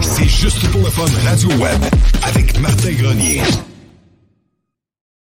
C'est 0.00 0.28
juste 0.28 0.70
pour 0.70 0.80
le 0.82 0.90
fun 0.90 1.06
Radio 1.28 1.48
Web 1.60 1.80
avec 2.22 2.58
Martin 2.58 2.92
Grenier. 2.92 3.40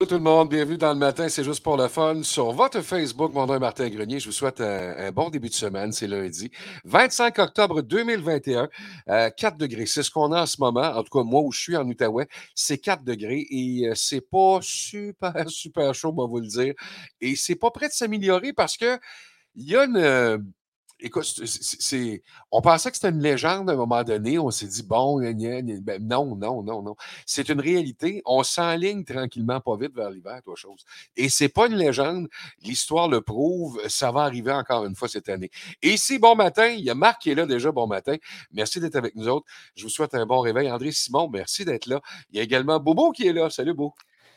Bonjour 0.01 0.09
tout 0.09 0.15
le 0.15 0.21
monde, 0.21 0.49
bienvenue 0.49 0.79
dans 0.79 0.93
le 0.93 0.99
matin, 0.99 1.29
c'est 1.29 1.45
juste 1.45 1.63
pour 1.63 1.77
le 1.77 1.89
fun. 1.89 2.23
Sur 2.23 2.53
votre 2.53 2.81
Facebook, 2.81 3.33
mon 3.33 3.47
nom 3.47 3.55
est 3.55 3.61
Martin 3.61 3.89
Grenier, 3.89 4.21
je 4.21 4.27
vous 4.27 4.33
souhaite 4.33 4.61
un, 4.61 5.11
bon 5.13 5.31
début 5.31 5.49
de 5.49 5.55
semaine, 5.55 5.93
c'est 5.93 6.07
lundi. 6.07 6.51
25 6.85 7.39
octobre 7.39 7.83
2021, 7.83 8.69
euh, 9.09 9.31
4 9.31 9.57
degrés, 9.57 9.87
c'est 9.87 10.03
ce 10.03 10.11
qu'on 10.11 10.33
a 10.33 10.43
en 10.43 10.47
ce 10.47 10.57
moment. 10.61 10.97
En 10.97 11.03
tout 11.03 11.19
cas, 11.19 11.25
moi 11.25 11.41
où 11.43 11.53
je 11.53 11.61
suis 11.61 11.77
en 11.77 11.87
Outaouais, 11.89 12.29
c'est 12.55 12.79
4 12.79 13.05
degrés 13.05 13.47
et 13.51 13.89
euh, 13.89 13.95
c'est 13.95 14.21
pas 14.21 14.59
super, 14.61 15.33
super 15.49 15.95
chaud, 15.95 16.13
on 16.17 16.23
va 16.23 16.29
vous 16.29 16.41
le 16.41 16.49
dire. 16.49 16.75
Et 17.21 17.37
c'est 17.37 17.57
pas 17.57 17.71
prêt 17.71 17.89
de 17.89 17.93
s'améliorer 17.95 18.53
parce 18.53 18.77
que 18.77 18.99
il 19.55 19.69
y 19.69 19.77
a 19.77 19.85
une... 19.85 20.53
Écoute, 21.05 21.25
c'est- 21.25 22.23
on 22.53 22.61
pensait 22.63 22.91
que 22.91 22.97
c'était 22.97 23.11
une 23.11 23.21
légende 23.21 23.69
à 23.69 23.73
un 23.73 23.77
moment 23.77 24.05
donné. 24.05 24.39
On 24.39 24.53
s'est 24.53 24.69
dit, 24.69 24.85
bon. 24.85 25.21
Ben, 25.21 25.99
non, 26.01 26.37
non, 26.37 26.63
non, 26.63 26.81
non. 26.81 26.95
C'est 27.27 27.49
une 27.49 27.61
réalité. 27.61 28.23
On 28.25 28.45
s'enligne 28.45 29.05
tranquillement, 29.05 29.61
pas 29.61 29.77
vite 29.77 29.95
vers 29.97 30.11
l'hiver, 30.11 30.41
toi, 30.45 30.55
chose. 30.57 30.85
Et 31.17 31.29
c'est 31.29 31.49
pas 31.49 31.67
une 31.67 31.75
légende. 31.75 32.29
L'histoire 32.63 33.09
le 33.09 33.21
prouve. 33.21 33.81
Ça 33.89 34.13
va 34.13 34.23
arriver 34.23 34.53
encore 34.53 34.85
une 34.85 34.95
fois 34.95 35.09
cette 35.09 35.29
année. 35.29 35.51
Et 35.83 35.95
ici, 35.95 36.21
bon 36.21 36.37
matin. 36.37 36.69
Il 36.69 36.85
y 36.85 36.91
a 36.91 36.95
Marc 36.95 37.23
qui 37.23 37.31
est 37.31 37.35
là 37.35 37.47
déjà. 37.47 37.73
Bon 37.73 37.89
matin. 37.89 38.15
Merci 38.53 38.79
d'être 38.79 38.97
avec 38.97 39.17
nous 39.17 39.27
autres. 39.27 39.47
Je 39.75 39.83
vous 39.83 39.91
souhaite 39.91 40.15
un 40.15 40.25
bon 40.25 40.39
réveil. 40.39 40.71
André 40.71 40.93
Simon, 40.93 41.29
merci 41.29 41.65
d'être 41.65 41.87
là. 41.87 42.01
Il 42.31 42.37
y 42.37 42.41
a 42.41 42.45
également 42.45 42.79
Bobo 42.79 43.11
qui 43.11 43.27
est 43.27 43.33
là. 43.33 43.51
Salut, 43.51 43.75
Beau. 43.75 43.93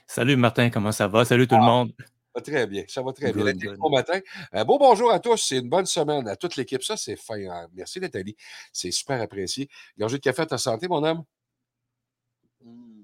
Salut 0.08 0.36
Martin, 0.36 0.70
comment 0.70 0.92
ça 0.92 1.08
va? 1.08 1.26
Salut 1.26 1.48
tout 1.48 1.56
le 1.56 1.64
monde. 1.64 1.92
Va 2.36 2.42
très 2.42 2.68
bien. 2.68 2.84
Ça 2.88 3.02
va 3.02 3.14
très 3.14 3.32
bien. 3.32 3.44
Good, 3.44 3.54
Nathalie, 3.56 3.68
good. 3.72 3.80
Bon 3.80 3.90
matin. 3.90 4.20
Un 4.52 4.66
beau 4.66 4.78
bonjour 4.78 5.12
à 5.12 5.20
tous. 5.20 5.38
C'est 5.38 5.58
une 5.60 5.70
bonne 5.70 5.86
semaine 5.86 6.28
à 6.28 6.36
toute 6.36 6.58
l'équipe. 6.58 6.84
Ça, 6.84 6.98
c'est 6.98 7.16
fin. 7.16 7.36
hein. 7.50 7.68
Merci, 7.74 8.00
Nathalie. 8.02 8.36
C'est 8.74 8.92
super 8.92 9.22
apprécié. 9.22 9.70
Gorgée 9.98 10.18
de 10.18 10.22
café 10.22 10.42
à 10.42 10.46
ta 10.46 10.58
santé, 10.58 10.88
mon 10.90 11.04
homme. 11.04 11.24
Mm. 12.64 13.04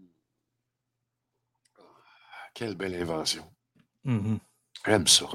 Ah, 1.78 1.82
Quelle 2.54 2.76
belle 2.76 2.96
invention. 2.96 3.44
J'aime 4.86 5.08
ça. 5.08 5.26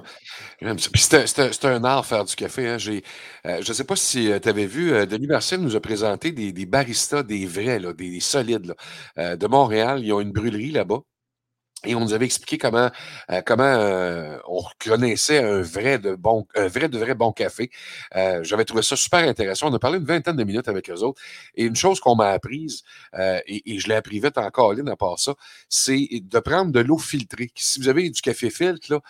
J'aime 0.61 0.79
ça. 0.79 0.91
Puis 0.93 1.01
c'est 1.03 1.65
un, 1.65 1.85
art 1.85 2.05
faire 2.05 2.25
du 2.25 2.35
café. 2.35 2.69
hein. 2.69 2.79
J'ai, 2.79 3.03
euh, 3.47 3.63
je 3.63 3.69
ne 3.71 3.75
sais 3.75 3.85
pas 3.85 3.97
si 3.97 4.31
tu 4.43 4.49
avais 4.49 4.67
vu, 4.67 4.93
euh, 4.93 5.07
Denis 5.07 5.29
Marcel 5.29 5.61
nous 5.61 5.77
a 5.77 5.81
présenté 5.81 6.33
des, 6.33 6.53
des 6.53 6.67
baristas, 6.67 7.23
des 7.23 7.47
vrais, 7.47 7.79
là, 7.79 7.93
des, 7.95 8.11
des 8.11 8.21
solides 8.21 8.67
là, 8.67 8.75
euh, 9.19 9.37
de 9.37 9.47
Montréal. 9.47 10.05
Ils 10.05 10.13
ont 10.13 10.21
une 10.21 10.33
brûlerie 10.33 10.73
là-bas. 10.73 10.99
Et 11.87 11.95
on 11.95 12.01
nous 12.01 12.13
avait 12.13 12.25
expliqué 12.25 12.59
comment, 12.59 12.91
euh, 13.31 13.43
comment 13.47 13.63
euh, 13.65 14.39
on 14.49 14.59
reconnaissait 14.59 15.39
un 15.39 15.63
vrai 15.63 15.99
de 15.99 16.17
bon, 16.17 16.47
un 16.55 16.67
vrai 16.67 16.89
de 16.89 16.99
vrai 16.99 17.15
bon 17.15 17.33
café. 17.33 17.71
Euh, 18.17 18.43
J'avais 18.43 18.65
trouvé 18.65 18.83
ça 18.83 18.97
super 18.97 19.21
intéressant. 19.21 19.71
On 19.71 19.75
a 19.75 19.79
parlé 19.79 19.99
une 19.99 20.05
vingtaine 20.05 20.37
de 20.37 20.45
minutes 20.45 20.69
avec 20.69 20.91
eux 20.91 21.03
autres. 21.03 21.23
Et 21.55 21.65
une 21.65 21.77
chose 21.77 22.01
qu'on 22.01 22.17
m'a 22.17 22.31
apprise, 22.31 22.83
et, 23.47 23.79
je 23.79 23.89
l'ai 23.89 23.95
appris 23.95 24.21
vite 24.21 24.39
encore, 24.39 24.75
Lynn, 24.75 24.89
à 24.89 24.97
part 24.97 25.19
ça, 25.19 25.35
c'est 25.69 26.09
de 26.23 26.39
prendre 26.41 26.73
de 26.73 26.81
l'eau 26.81 26.99
filtrée. 26.99 27.51
Si 27.55 27.81
vous 27.81 27.89
avez 27.89 28.11
du 28.11 28.21
café 28.21 28.51
filtre, 28.51 29.01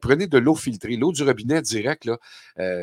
prenez 0.00 0.26
de 0.26 0.38
l'eau 0.38 0.54
filtrée. 0.54 0.96
L'eau 0.96 1.12
du 1.12 1.22
robinet 1.22 1.62
direct, 1.62 2.04
là, 2.04 2.18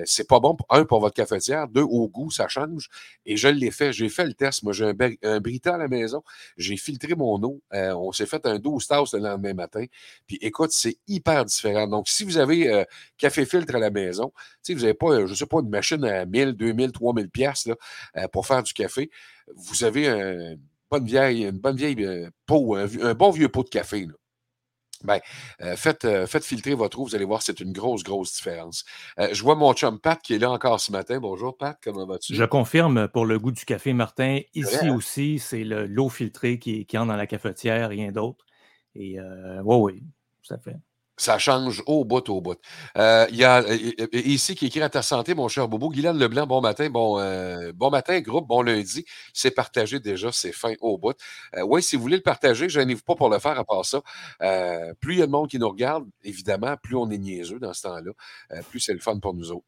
c'est 0.06 0.28
pas 0.28 0.40
bon, 0.40 0.58
un, 0.70 0.84
pour 0.86 1.00
votre 1.00 1.16
cafetière, 1.16 1.68
deux, 1.68 1.82
au 1.82 2.08
goût, 2.10 2.32
ça 2.32 2.48
change. 2.48 2.90
Et 3.26 3.38
je 3.38 3.48
l'ai 3.48 3.72
fait. 3.72 3.94
J'ai 3.94 4.10
fait 4.10 4.26
le 4.26 4.34
test. 4.34 4.64
Moi, 4.64 4.74
j'ai 4.74 4.86
un, 4.86 4.96
un 5.24 5.40
Brita 5.40 5.76
à 5.76 5.78
la 5.78 5.88
maison. 5.88 6.24
J'ai 6.58 6.78
filtré 6.78 7.16
mon 7.16 7.42
eau. 7.44 7.62
On 7.72 8.12
s'est 8.12 8.26
fait 8.26 8.46
un 8.46 8.60
12 8.60 8.88
tasses 8.88 9.14
le 9.14 9.37
lendemain 9.38 9.54
matin. 9.54 9.86
Puis 10.28 10.38
écoute, 10.42 10.72
c'est 10.72 10.98
hyper 11.08 11.46
différent. 11.46 11.88
Donc, 11.88 12.08
si 12.10 12.24
vous 12.24 12.38
avez 12.38 12.68
euh, 12.72 12.84
café 13.18 13.46
filtre 13.46 13.76
à 13.76 13.80
la 13.80 13.90
maison, 13.90 14.34
sais, 14.62 14.74
vous 14.74 14.82
n'avez 14.82 14.94
pas, 14.94 15.12
euh, 15.12 15.28
je 15.28 15.34
sais 15.34 15.46
pas, 15.46 15.60
une 15.60 15.70
machine 15.70 16.04
à 16.04 16.26
1000, 16.26 16.54
2000, 16.54 16.92
3000 16.92 17.30
pièces 17.30 17.68
pour 18.32 18.46
faire 18.46 18.64
du 18.64 18.74
café, 18.74 19.10
vous 19.56 19.84
avez 19.84 20.08
un- 20.08 20.52
une 20.52 20.60
bonne 20.92 21.06
vieille, 21.06 21.44
une 21.44 21.60
bonne 21.60 21.76
vieille 21.76 22.04
euh, 22.06 22.30
pot, 22.46 22.76
un, 22.76 23.14
bon 23.14 23.32
vieux 23.32 23.50
pot 23.50 23.64
de 23.64 23.70
café. 23.70 24.06
Là. 24.06 24.14
Ben, 25.04 25.20
euh, 25.62 25.76
faites, 25.76 26.06
euh, 26.06 26.26
faites 26.26 26.44
filtrer 26.44 26.74
votre 26.74 26.98
eau, 27.00 27.06
vous 27.06 27.14
allez 27.14 27.24
voir, 27.24 27.44
c'est 27.44 27.60
une 27.60 27.72
grosse, 27.72 28.02
grosse 28.04 28.34
différence. 28.36 28.84
Euh, 29.20 29.30
je 29.32 29.44
vois 29.44 29.54
mon 29.54 29.72
chum 29.74 30.00
Pat 30.00 30.20
qui 30.20 30.34
est 30.34 30.40
là 30.40 30.50
encore 30.50 30.80
ce 30.80 30.92
matin. 30.92 31.20
Bonjour 31.20 31.56
Pat, 31.56 31.78
comment 31.84 32.08
vas-tu? 32.08 32.34
Je 32.34 32.44
confirme 32.46 33.08
pour 33.08 33.28
le 33.28 33.38
goût 33.38 33.52
du 33.52 33.64
café, 33.64 33.94
Martin. 33.94 34.40
Ici 34.56 34.76
hein? 34.88 34.96
aussi, 34.96 35.38
c'est 35.38 35.64
le- 35.64 35.86
l'eau 35.86 36.10
filtrée 36.10 36.58
qui, 36.58 36.88
qui 36.88 36.98
entre 36.98 37.10
dans 37.10 37.16
la 37.16 37.28
cafetière, 37.28 37.90
rien 37.90 38.12
d'autre. 38.12 38.44
Et 38.98 39.20
euh, 39.20 39.62
oui, 39.64 39.76
oui, 39.94 40.04
ça 40.42 40.58
fait. 40.58 40.76
Ça 41.20 41.40
change 41.40 41.82
au 41.88 42.06
bout, 42.06 42.30
au 42.30 42.42
bout. 42.42 42.60
Euh, 42.96 43.26
Il 43.32 43.38
y 43.38 43.44
a 43.44 43.64
ici 44.14 44.54
qui 44.54 44.68
écrit 44.68 44.84
à 44.84 44.90
ta 44.90 45.02
santé, 45.02 45.34
mon 45.34 45.48
cher 45.48 45.68
Bobo. 45.68 45.90
Guylaine 45.90 46.18
Leblanc, 46.18 46.46
bon 46.46 46.62
matin, 46.62 46.92
bon, 46.92 47.20
euh, 47.20 47.72
bon 47.74 47.90
matin, 47.90 48.20
groupe, 48.22 48.48
bon 48.48 48.62
lundi. 48.62 49.04
C'est 49.34 49.50
partagé 49.50 50.00
déjà, 50.00 50.32
c'est 50.32 50.52
fin 50.52 50.74
au 50.80 51.00
bout. 51.00 51.18
Oui, 51.64 51.82
si 51.82 51.96
vous 51.96 52.04
voulez 52.04 52.18
le 52.18 52.24
partager, 52.24 52.70
je 52.70 52.80
vous 52.80 53.02
pas 53.02 53.16
pour 53.16 53.30
le 53.30 53.40
faire 53.40 53.58
à 53.58 53.66
part 53.66 53.84
ça. 53.84 54.02
Plus 55.00 55.16
il 55.16 55.20
y 55.20 55.22
a 55.24 55.26
de 55.26 55.32
monde 55.32 55.50
qui 55.50 55.58
nous 55.58 55.70
regarde, 55.70 56.06
évidemment, 56.24 56.76
plus 56.78 56.96
on 56.96 57.10
est 57.10 57.18
niaiseux 57.18 57.60
dans 57.60 57.74
ce 57.74 57.82
temps-là, 57.84 58.12
plus 58.70 58.80
c'est 58.80 58.94
le 58.94 59.00
fun 59.00 59.20
pour 59.20 59.34
nous 59.34 59.52
autres. 59.52 59.66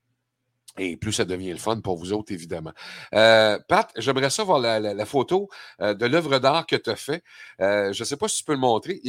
Et 0.79 0.95
plus 0.95 1.11
ça 1.11 1.25
devient 1.25 1.51
le 1.51 1.57
fun 1.57 1.81
pour 1.81 1.97
vous 1.97 2.13
autres, 2.13 2.31
évidemment. 2.31 2.71
Euh, 3.13 3.59
Pat, 3.67 3.91
j'aimerais 3.97 4.29
ça 4.29 4.43
voir 4.43 4.59
la, 4.59 5.05
photo 5.05 5.49
euh, 5.81 5.93
de 5.93 6.05
l'œuvre 6.05 6.39
d'art 6.39 6.65
que 6.65 6.77
tu 6.77 6.89
as 6.89 6.95
fait. 6.95 7.23
Euh, 7.59 7.91
je 7.91 8.01
ne 8.01 8.05
sais 8.05 8.17
pas 8.17 8.29
si 8.29 8.39
tu 8.39 8.43
peux 8.45 8.53
le 8.53 8.59
montrer. 8.59 9.01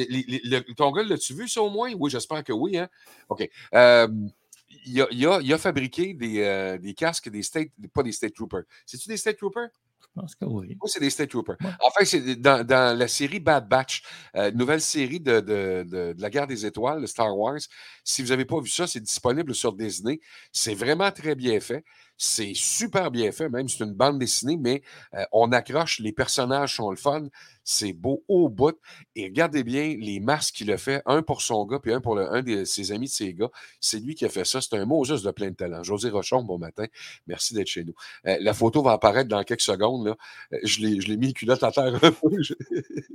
Ton 0.77 0.91
gars, 0.91 1.05
l'as-tu 1.05 1.35
vu, 1.35 1.49
ça 1.49 1.63
au 1.63 1.71
moins? 1.71 1.93
Oui, 1.99 2.11
j'espère 2.11 2.43
que 2.43 2.53
oui. 2.53 2.77
Hein? 2.77 2.89
OK. 3.29 3.49
Il, 4.87 5.27
a, 5.27 5.59
fabriqué 5.59 6.15
des, 6.15 6.79
des 6.81 6.95
casques, 6.95 7.29
des 7.29 7.43
state, 7.43 7.69
pas 7.95 8.03
des 8.03 8.13
State 8.13 8.35
Troopers. 8.35 8.65
C'est-tu 8.85 9.09
des 9.09 9.17
State 9.17 9.37
Troopers? 9.37 9.69
Je 10.21 10.35
pense 10.35 10.35
que 10.35 10.45
oui. 10.45 10.77
C'est 10.87 11.01
des 11.01 11.11
State 11.11 11.31
Troopers. 11.31 11.57
Ouais. 11.63 11.71
Enfin, 11.83 12.05
c'est 12.05 12.37
dans, 12.37 12.65
dans 12.67 12.97
la 12.99 13.09
série 13.09 13.41
Bad 13.41 13.69
Batch, 13.69 14.03
euh, 14.37 14.51
nouvelle 14.53 14.81
série 14.81 15.21
de, 15.21 15.41
de- 15.41 15.85
de- 15.89 16.13
de 16.13 16.23
la 16.23 16.31
guerre 16.31 16.47
des 16.47 16.67
étoiles, 16.67 17.01
de 17.01 17.07
Star 17.07 17.37
Wars. 17.37 17.59
Si 18.05 18.23
vous 18.23 18.29
n'avez 18.29 18.45
pas 18.45 18.61
vu 18.61 18.69
ça, 18.69 18.87
c'est 18.87 19.01
disponible 19.01 19.55
sur 19.55 19.73
Disney. 19.73 20.21
C'est 20.53 20.75
vraiment 20.75 21.11
très 21.11 21.35
bien 21.35 21.59
fait. 21.61 21.85
C'est 22.23 22.53
super 22.55 23.11
bien 23.11 23.33
fait, 23.33 23.49
même 23.49 23.67
c'est 23.67 23.83
une 23.83 23.95
bande 23.95 24.19
dessinée, 24.19 24.59
mais 24.59 24.83
euh, 25.15 25.25
on 25.33 25.53
accroche, 25.53 26.01
les 26.01 26.13
personnages 26.13 26.77
sont 26.77 26.91
le 26.91 26.97
fun, 26.97 27.23
c'est 27.71 27.93
beau 27.93 28.25
au 28.27 28.49
bout. 28.49 28.77
Et 29.15 29.27
regardez 29.27 29.63
bien 29.63 29.95
les 29.97 30.19
masques 30.19 30.57
qu'il 30.57 30.73
a 30.73 30.77
fait, 30.77 31.03
un 31.07 31.23
pour 31.23 31.41
son 31.41 31.65
gars, 31.67 31.79
puis 31.79 31.93
un 31.93 32.01
pour 32.01 32.17
le- 32.17 32.29
un 32.33 32.43
de 32.43 32.65
ses 32.65 32.91
amis 32.91 33.07
de 33.07 33.13
ses 33.13 33.33
gars. 33.33 33.49
C'est 33.79 34.01
lui 34.01 34.17
qui 34.17 34.25
a 34.25 34.29
fait 34.29 34.45
ça. 34.45 34.61
C'est 34.61 34.75
un 34.75 34.85
mot 34.87 35.05
juste 35.05 35.25
de 35.25 35.31
plein 35.31 35.51
de 35.51 35.55
talent. 35.55 35.85
José 35.85 36.11
Rochon, 36.11 36.43
bon 36.43 36.59
matin. 36.59 36.87
Merci 37.29 37.55
d'être 37.55 37.69
chez 37.69 37.85
nous. 37.85 37.95
Euh, 38.27 38.37
la 38.41 38.55
photo 38.55 38.83
va 38.83 38.91
apparaître 38.93 39.29
dans 39.29 39.45
quelques 39.45 39.61
secondes. 39.61 40.05
Là. 40.09 40.17
Euh, 40.53 40.59
Je 40.65 40.81
l'ai 40.81 41.17
mis 41.17 41.29
les 41.29 41.33
culottes 41.33 41.63
à 41.63 41.71
terre 41.71 41.95
un 41.95 42.11
peu. 42.11 42.43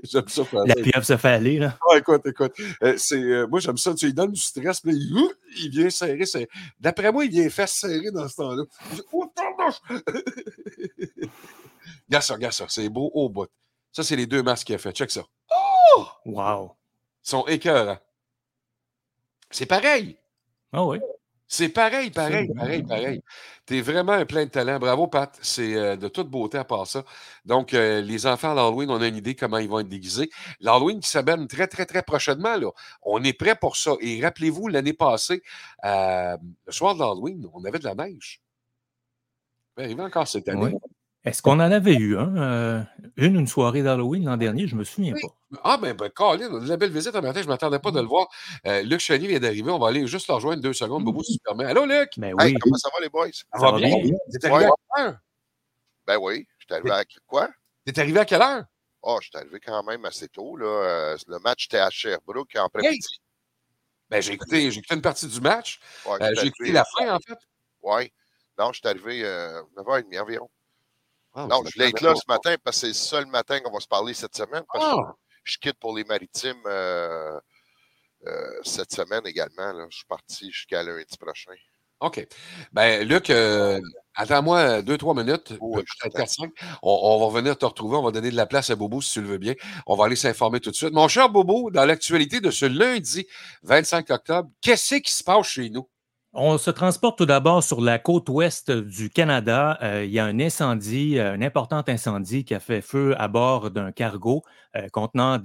J'aime 0.04 0.28
ça 0.30 0.46
faire 0.46 0.64
La 0.66 0.76
pieuvre 0.76 1.04
se 1.04 1.18
fait 1.18 1.28
aller, 1.28 1.58
là. 1.60 1.78
Ah, 1.92 1.98
écoute, 1.98 2.26
écoute. 2.26 2.54
Euh, 2.82 2.96
c'est, 2.98 3.22
euh, 3.22 3.48
moi, 3.48 3.60
j'aime 3.60 3.78
ça. 3.78 3.94
Tu 3.94 4.06
lui 4.06 4.14
donnes 4.14 4.32
du 4.32 4.40
stress, 4.40 4.86
là, 4.86 4.94
il, 4.94 5.70
vient 5.70 5.90
serrer. 5.90 6.48
D'après 6.80 7.12
moi, 7.12 7.26
il 7.26 7.32
vient 7.32 7.50
faire 7.50 7.68
serrer 7.68 8.12
dans 8.12 8.28
ce 8.30 8.36
temps-là. 8.38 8.64
Oh, 9.12 9.26
regarde 12.08 12.24
ça, 12.24 12.34
regarde 12.36 12.54
ça. 12.54 12.66
C'est 12.70 12.88
beau 12.88 13.12
au 13.14 13.28
bout. 13.30 13.48
Ça, 13.96 14.04
c'est 14.04 14.18
les 14.18 14.26
deux 14.26 14.44
masques 14.44 14.68
qu'il 14.68 14.76
a 14.76 14.78
fait. 14.78 14.92
Check 14.92 15.10
ça. 15.10 15.24
Wow. 16.26 16.76
Ils 17.24 17.30
sont 17.30 17.48
écœurants. 17.48 17.98
C'est 19.50 19.66
pareil. 19.66 20.18
Ah 20.74 20.84
oui. 20.84 21.00
C'est 21.48 21.70
pareil, 21.70 22.12
pareil, 22.12 22.52
pareil, 22.54 22.84
pareil. 22.84 23.22
Tu 23.66 23.78
es 23.78 23.82
vraiment 23.82 24.12
un 24.12 24.26
plein 24.26 24.44
de 24.44 24.50
talent. 24.50 24.80
Bravo, 24.80 25.08
Pat. 25.08 25.40
C'est 25.42 25.76
euh, 25.76 25.96
de 25.96 26.10
toute 26.10 26.30
beauté 26.30 26.58
à 26.58 26.66
part 26.66 26.88
ça. 26.88 27.06
Donc, 27.46 27.74
euh, 27.74 28.02
les 28.02 28.26
enfants 28.28 28.52
à 28.52 28.56
l'Halloween, 28.56 28.90
on 28.90 29.00
a 29.00 29.08
une 29.08 29.16
idée 29.16 29.34
comment 29.34 29.60
ils 29.60 29.70
vont 29.70 29.80
être 29.80 29.88
déguisés. 29.88 30.30
L'Halloween 30.60 31.00
qui 31.00 31.08
s'abonne 31.08 31.48
très, 31.48 31.68
très, 31.68 31.86
très 31.86 32.04
prochainement. 32.04 32.58
Là. 32.58 32.72
On 33.02 33.24
est 33.24 33.32
prêt 33.32 33.56
pour 33.56 33.78
ça. 33.78 33.94
Et 34.02 34.22
rappelez-vous, 34.22 34.68
l'année 34.68 34.92
passée, 34.92 35.42
euh, 35.86 36.36
le 36.66 36.72
soir 36.74 36.96
de 36.96 37.00
l'Halloween, 37.00 37.48
on 37.54 37.64
avait 37.64 37.80
de 37.80 37.86
la 37.86 37.96
neige. 37.96 38.42
Ça 39.70 39.82
va 39.82 39.84
arriver 39.84 40.04
encore 40.04 40.28
cette 40.28 40.50
année. 40.50 40.74
Oui. 40.74 40.85
Est-ce 41.26 41.42
qu'on 41.42 41.54
en 41.54 41.60
avait 41.72 41.96
eu 41.96 42.18
un, 42.18 42.38
euh, 42.38 42.82
une, 43.18 43.36
une 43.40 43.48
soirée 43.48 43.82
d'Halloween 43.82 44.26
l'an 44.26 44.38
dernier? 44.38 44.68
Je 44.68 44.76
ne 44.76 44.80
me 44.80 44.84
souviens 44.84 45.14
pas. 45.14 45.60
Ah, 45.64 45.78
ben, 45.78 45.96
ben 45.96 46.10
Colin, 46.10 46.50
on 46.52 46.58
a 46.58 46.60
de 46.60 46.70
la 46.70 46.78
belle 46.78 46.92
visite 46.92 47.16
un 47.16 47.22
matin. 47.22 47.40
Je 47.42 47.46
ne 47.46 47.50
m'attendais 47.52 47.80
pas 47.80 47.90
de 47.92 48.00
le 48.00 48.06
voir. 48.06 48.28
Euh, 48.68 48.84
Luc 48.84 49.00
Chenier 49.00 49.28
vient 49.28 49.40
d'arriver. 49.40 49.72
On 49.72 49.80
va 49.80 49.88
aller 49.88 50.06
juste 50.06 50.28
le 50.28 50.36
rejoindre 50.36 50.62
deux 50.62 50.74
secondes. 50.74 51.04
Bobo, 51.04 51.24
si 51.24 51.34
tu 51.34 51.40
permets. 51.44 51.66
Allô, 51.66 51.86
Luc? 51.86 52.10
Ben 52.18 52.36
Hey, 52.40 52.54
oui. 52.54 52.60
comment 52.62 52.78
ça 52.78 52.90
va, 52.94 53.00
les 53.04 53.10
boys? 53.10 53.30
Ça 53.32 53.60
va 53.60 53.72
bien? 53.78 53.90
T'es 54.40 54.48
arrivé 54.48 54.66
à 54.66 54.70
quelle 54.96 55.06
heure? 55.06 55.18
Ben 56.06 56.18
oui, 56.22 56.48
je 56.60 56.66
suis 56.66 56.74
arrivé 56.76 56.92
à 56.92 57.04
quoi? 57.26 57.50
T'es 57.86 58.00
arrivé 58.00 58.20
à 58.20 58.26
quelle 58.26 58.42
heure? 58.44 58.64
Oh, 59.02 59.18
je 59.22 59.28
suis 59.30 59.38
arrivé 59.38 59.60
quand 59.60 59.84
même 59.84 60.06
assez 60.06 60.28
tôt. 60.28 60.56
Là. 60.58 60.66
Euh, 60.66 61.18
le 61.28 61.40
match 61.40 61.66
était 61.66 61.80
à 61.80 61.90
Sherbrooke 61.90 62.56
en 62.58 62.66
après-midi. 62.68 63.20
Ben, 64.10 64.22
j'ai 64.22 64.34
écouté, 64.34 64.70
j'ai 64.70 64.80
écouté 64.80 64.94
une 64.96 65.02
partie 65.02 65.26
du 65.28 65.42
match. 65.42 65.80
Ouais, 66.06 66.22
Euh, 66.22 66.32
j'ai 66.40 66.48
écouté 66.48 66.72
la 66.72 66.84
fin, 66.98 67.16
en 67.16 67.20
fait. 67.20 67.38
Ouais. 67.82 68.12
Non, 68.60 68.72
je 68.72 68.80
suis 68.80 68.88
arrivé 68.88 69.22
euh, 69.24 69.62
9h30 69.78 70.20
environ. 70.22 70.50
Ah, 71.36 71.48
non, 71.50 71.62
je 71.66 71.74
voulais 71.74 71.90
être 71.90 72.02
là 72.02 72.16
ce 72.16 72.22
matin 72.28 72.56
parce 72.64 72.78
que 72.78 72.82
c'est 72.82 72.88
le 72.88 72.94
seul 72.94 73.26
matin 73.28 73.60
qu'on 73.60 73.72
va 73.72 73.80
se 73.80 73.88
parler 73.88 74.14
cette 74.14 74.36
semaine. 74.36 74.64
Parce 74.72 74.86
que 74.86 75.00
Ah, 75.02 75.16
je 75.44 75.58
quitte 75.58 75.78
pour 75.80 75.96
les 75.96 76.06
maritimes 76.06 76.62
euh, 76.66 77.38
euh, 78.26 78.60
cette 78.64 78.94
semaine 78.94 79.26
également. 79.26 79.74
Là. 79.74 79.86
Je 79.90 79.98
suis 79.98 80.06
parti 80.06 80.52
jusqu'à 80.52 80.82
lundi 80.82 81.18
prochain. 81.20 81.52
OK. 82.02 82.26
Ben, 82.74 83.08
Luc, 83.08 83.30
euh, 83.30 83.80
attends-moi 84.16 84.82
deux, 84.82 84.98
trois 84.98 85.14
minutes, 85.14 85.54
quatre, 86.02 86.30
cinq. 86.30 86.52
On, 86.82 87.00
on 87.02 87.20
va 87.20 87.26
revenir 87.26 87.58
te 87.58 87.66
retrouver. 87.66 87.98
On 87.98 88.04
va 88.04 88.12
donner 88.12 88.32
de 88.32 88.36
la 88.36 88.46
place 88.46 88.70
à 88.70 88.76
Bobo 88.76 89.02
si 89.02 89.14
tu 89.14 89.22
le 89.22 89.28
veux 89.28 89.38
bien. 89.38 89.54
On 89.88 89.96
va 89.96 90.06
aller 90.06 90.16
s'informer 90.16 90.60
tout 90.60 90.72
de 90.72 90.76
suite. 90.76 90.94
Mon 90.94 91.08
cher 91.08 91.30
Bobo, 91.30 91.72
dans 91.72 91.86
l'actualité 91.86 92.42
de 92.42 92.52
ce 92.52 92.66
lundi 92.66 93.26
25 93.64 94.10
octobre, 94.10 94.50
qu'est-ce 94.62 94.96
qui 94.96 95.12
se 95.12 95.24
passe 95.24 95.48
chez 95.48 95.70
nous? 95.70 95.90
On 96.38 96.58
se 96.58 96.70
transporte 96.70 97.18
tout 97.18 97.26
d'abord 97.26 97.64
sur 97.64 97.80
la 97.80 97.98
côte 97.98 98.28
ouest 98.28 98.70
du 98.70 99.10
Canada. 99.10 99.80
Euh, 99.82 100.04
il 100.04 100.12
y 100.12 100.20
a 100.20 100.26
un 100.26 100.38
incendie, 100.42 101.18
euh, 101.18 101.32
un 101.32 101.42
important 101.42 101.82
incendie 101.88 102.44
qui 102.44 102.54
a 102.54 102.60
fait 102.60 102.82
feu 102.82 103.16
à 103.18 103.30
bord 103.30 103.72
d'un 103.72 103.94
cargo 103.94 104.44
euh, 104.76 104.90
contenant 104.90 105.38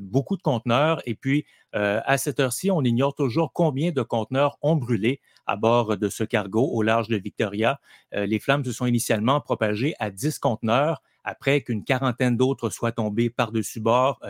beaucoup 0.00 0.38
de 0.38 0.42
conteneurs. 0.42 1.02
Et 1.04 1.14
puis, 1.14 1.44
à 1.74 2.16
cette 2.16 2.40
heure-ci, 2.40 2.70
on 2.70 2.80
ignore 2.82 3.14
toujours 3.14 3.52
combien 3.52 3.90
de 3.90 4.00
conteneurs 4.00 4.56
ont 4.62 4.76
brûlé 4.76 5.20
à 5.44 5.56
bord 5.56 5.98
de 5.98 6.08
ce 6.08 6.24
cargo 6.24 6.70
au 6.72 6.82
large 6.82 7.08
de 7.08 7.16
Victoria. 7.16 7.80
Les 8.12 8.38
flammes 8.38 8.64
se 8.64 8.70
sont 8.70 8.86
initialement 8.86 9.40
propagées 9.40 9.94
à 9.98 10.10
10 10.10 10.38
conteneurs 10.38 11.02
après 11.24 11.62
qu'une 11.62 11.82
quarantaine 11.82 12.36
d'autres 12.36 12.70
soient 12.70 12.92
tombés 12.92 13.28
par-dessus 13.28 13.80
bord. 13.80 14.20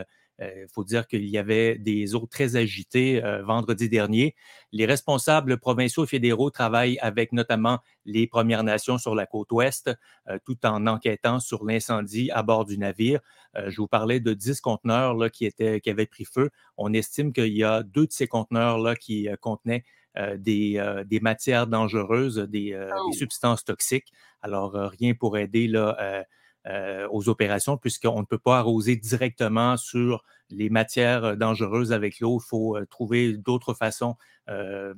Euh, 0.41 0.51
Il 0.63 0.69
faut 0.73 0.85
dire 0.85 1.07
qu'il 1.07 1.25
y 1.27 1.39
avait 1.39 1.79
des 1.79 2.15
eaux 2.15 2.27
très 2.31 2.57
agitées 2.57 3.23
euh, 3.25 3.43
vendredi 3.43 3.89
dernier. 3.89 4.35
Les 4.73 4.87
responsables 4.87 5.59
provinciaux 5.59 6.05
et 6.05 6.07
fédéraux 6.09 6.51
travaillent 6.51 6.99
avec 6.99 7.33
notamment 7.33 7.79
les 8.05 8.27
Premières 8.27 8.65
Nations 8.65 8.99
sur 8.99 9.15
la 9.15 9.27
côte 9.27 9.53
ouest, 9.53 9.91
euh, 10.29 10.39
tout 10.45 10.59
en 10.67 10.87
enquêtant 10.87 11.41
sur 11.41 11.65
l'incendie 11.65 12.31
à 12.33 12.43
bord 12.43 12.65
du 12.65 12.79
navire. 12.79 13.21
Euh, 13.57 13.71
je 13.71 13.77
vous 13.77 13.87
parlais 13.89 14.21
de 14.21 14.35
10 14.35 14.61
conteneurs 14.61 15.15
là, 15.15 15.31
qui, 15.31 15.47
étaient, 15.47 15.81
qui 15.81 15.91
avaient 15.91 16.07
pris 16.07 16.25
feu. 16.25 16.51
On 16.77 16.93
estime 16.93 17.33
qu'il 17.33 17.55
y 17.57 17.63
a 17.65 17.83
deux 17.83 18.07
de 18.07 18.13
ces 18.13 18.27
conteneurs-là 18.27 18.97
qui 18.97 19.29
euh, 19.29 19.37
contenaient 19.41 19.85
euh, 20.17 20.37
des, 20.37 20.75
euh, 20.79 21.03
des 21.05 21.19
matières 21.21 21.67
dangereuses, 21.67 22.39
des, 22.39 22.73
euh, 22.73 22.89
Oh. 22.97 23.11
des 23.11 23.17
substances 23.17 23.65
toxiques. 23.65 24.13
Alors, 24.43 24.77
euh, 24.77 24.87
rien 24.87 25.13
pour 25.15 25.37
aider 25.39 25.67
là, 25.67 26.25
euh, 26.67 27.07
aux 27.11 27.29
opérations, 27.29 27.77
puisqu'on 27.77 28.21
ne 28.21 28.27
peut 28.27 28.39
pas 28.39 28.59
arroser 28.59 28.97
directement 28.97 29.77
sur 29.77 30.25
les 30.51 30.71
matières 30.71 31.25
euh, 31.25 31.37
dangereuses 31.37 31.93
avec 31.93 32.21
l'eau. 32.21 32.41
Il 32.43 32.47
faut 32.47 32.77
euh, 32.77 32.87
trouver 32.87 33.35
d'autres 33.35 33.75
façons 33.75 34.17
euh, 34.49 34.95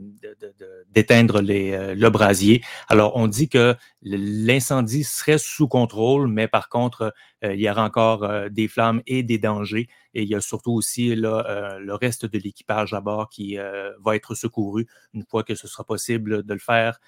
d'éteindre 0.91 1.43
euh, 1.43 1.95
le 1.95 2.09
brasier. 2.09 2.63
Alors, 2.89 3.17
on 3.17 3.27
dit 3.27 3.49
que 3.49 3.75
l'incendie 4.03 5.03
serait 5.05 5.39
sous 5.39 5.67
contrôle, 5.67 6.29
mais 6.29 6.47
par 6.49 6.69
contre, 6.69 7.13
il 7.43 7.61
y 7.61 7.69
aura 7.71 7.85
encore 7.85 8.51
des 8.51 8.67
flammes 8.67 9.03
et 9.07 9.23
des 9.23 9.39
dangers. 9.39 9.89
Et 10.15 10.23
il 10.23 10.29
y 10.29 10.35
a 10.35 10.41
surtout 10.41 10.73
aussi 10.73 11.15
là, 11.15 11.79
le 11.79 11.95
reste 11.95 12.27
de 12.27 12.39
l'équipage 12.39 12.95
à 12.95 13.01
bord 13.01 13.29
qui 13.29 13.57
va 14.01 14.17
être 14.17 14.35
secouru 14.35 14.87
une 15.15 15.25
fois 15.25 15.45
que 15.45 15.55
ce 15.55 15.69
sera 15.69 15.85
possible 15.85 16.43
de 16.43 16.53
le 16.53 16.61
faire 16.61 16.99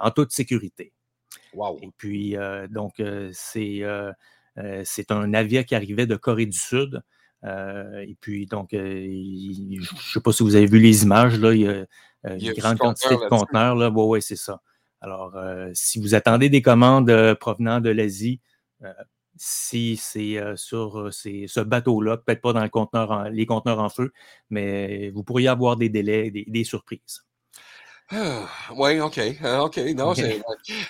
en 0.00 0.10
toute 0.10 0.32
sécurité. 0.32 0.92
Wow. 1.52 1.78
Et 1.82 1.90
puis, 1.96 2.36
euh, 2.36 2.66
donc, 2.68 3.00
euh, 3.00 3.30
c'est 3.32 3.82
euh, 3.82 4.12
c'est 4.84 5.10
un 5.10 5.26
navire 5.26 5.64
qui 5.64 5.74
arrivait 5.74 6.06
de 6.06 6.16
Corée 6.16 6.46
du 6.46 6.56
Sud. 6.58 7.02
Euh, 7.44 7.98
et 8.00 8.16
puis, 8.20 8.46
donc, 8.46 8.72
euh, 8.72 9.04
il- 9.06 9.78
je 9.82 9.94
ne 9.94 9.98
sais 10.00 10.20
pas 10.20 10.32
si 10.32 10.42
vous 10.42 10.54
avez 10.54 10.66
vu 10.66 10.78
les 10.78 11.02
images, 11.02 11.38
là, 11.38 11.52
il 11.54 11.60
y 11.62 11.68
a 11.68 11.84
Il 12.36 12.42
y 12.44 12.48
a 12.48 12.52
une 12.52 12.56
grande 12.60 12.78
quantité 12.78 13.14
de 13.16 13.28
conteneurs. 13.28 13.74
Là. 13.76 13.90
Ouais, 13.90 14.20
c'est 14.22 14.36
ça. 14.36 14.62
Alors, 15.02 15.36
euh, 15.36 15.70
si 15.74 16.00
vous 16.00 16.14
attendez 16.14 16.48
des 16.48 16.62
commandes 16.62 17.12
provenant 17.38 17.80
de 17.80 17.90
l'Asie, 17.90 18.40
si 19.36 19.96
c'est 19.96 20.40
sur 20.56 21.12
ce 21.12 21.60
bateau-là, 21.60 22.16
peut-être 22.16 22.40
pas 22.40 22.52
dans 22.54 22.62
le 22.62 22.70
conteneur 22.70 23.10
en- 23.10 23.24
les 23.24 23.44
conteneurs 23.44 23.80
en 23.80 23.88
feu, 23.90 24.12
mais 24.48 25.10
vous 25.10 25.22
pourriez 25.24 25.48
avoir 25.48 25.76
des 25.76 25.88
délais, 25.90 26.30
des, 26.30 26.44
des 26.46 26.64
surprises. 26.64 27.26
Oui, 28.76 29.00
OK. 29.00 29.18
euh, 29.18 29.58
OK. 29.60 29.78
Non, 29.96 30.10
OK. 30.10 30.16
c'est. 30.16 30.42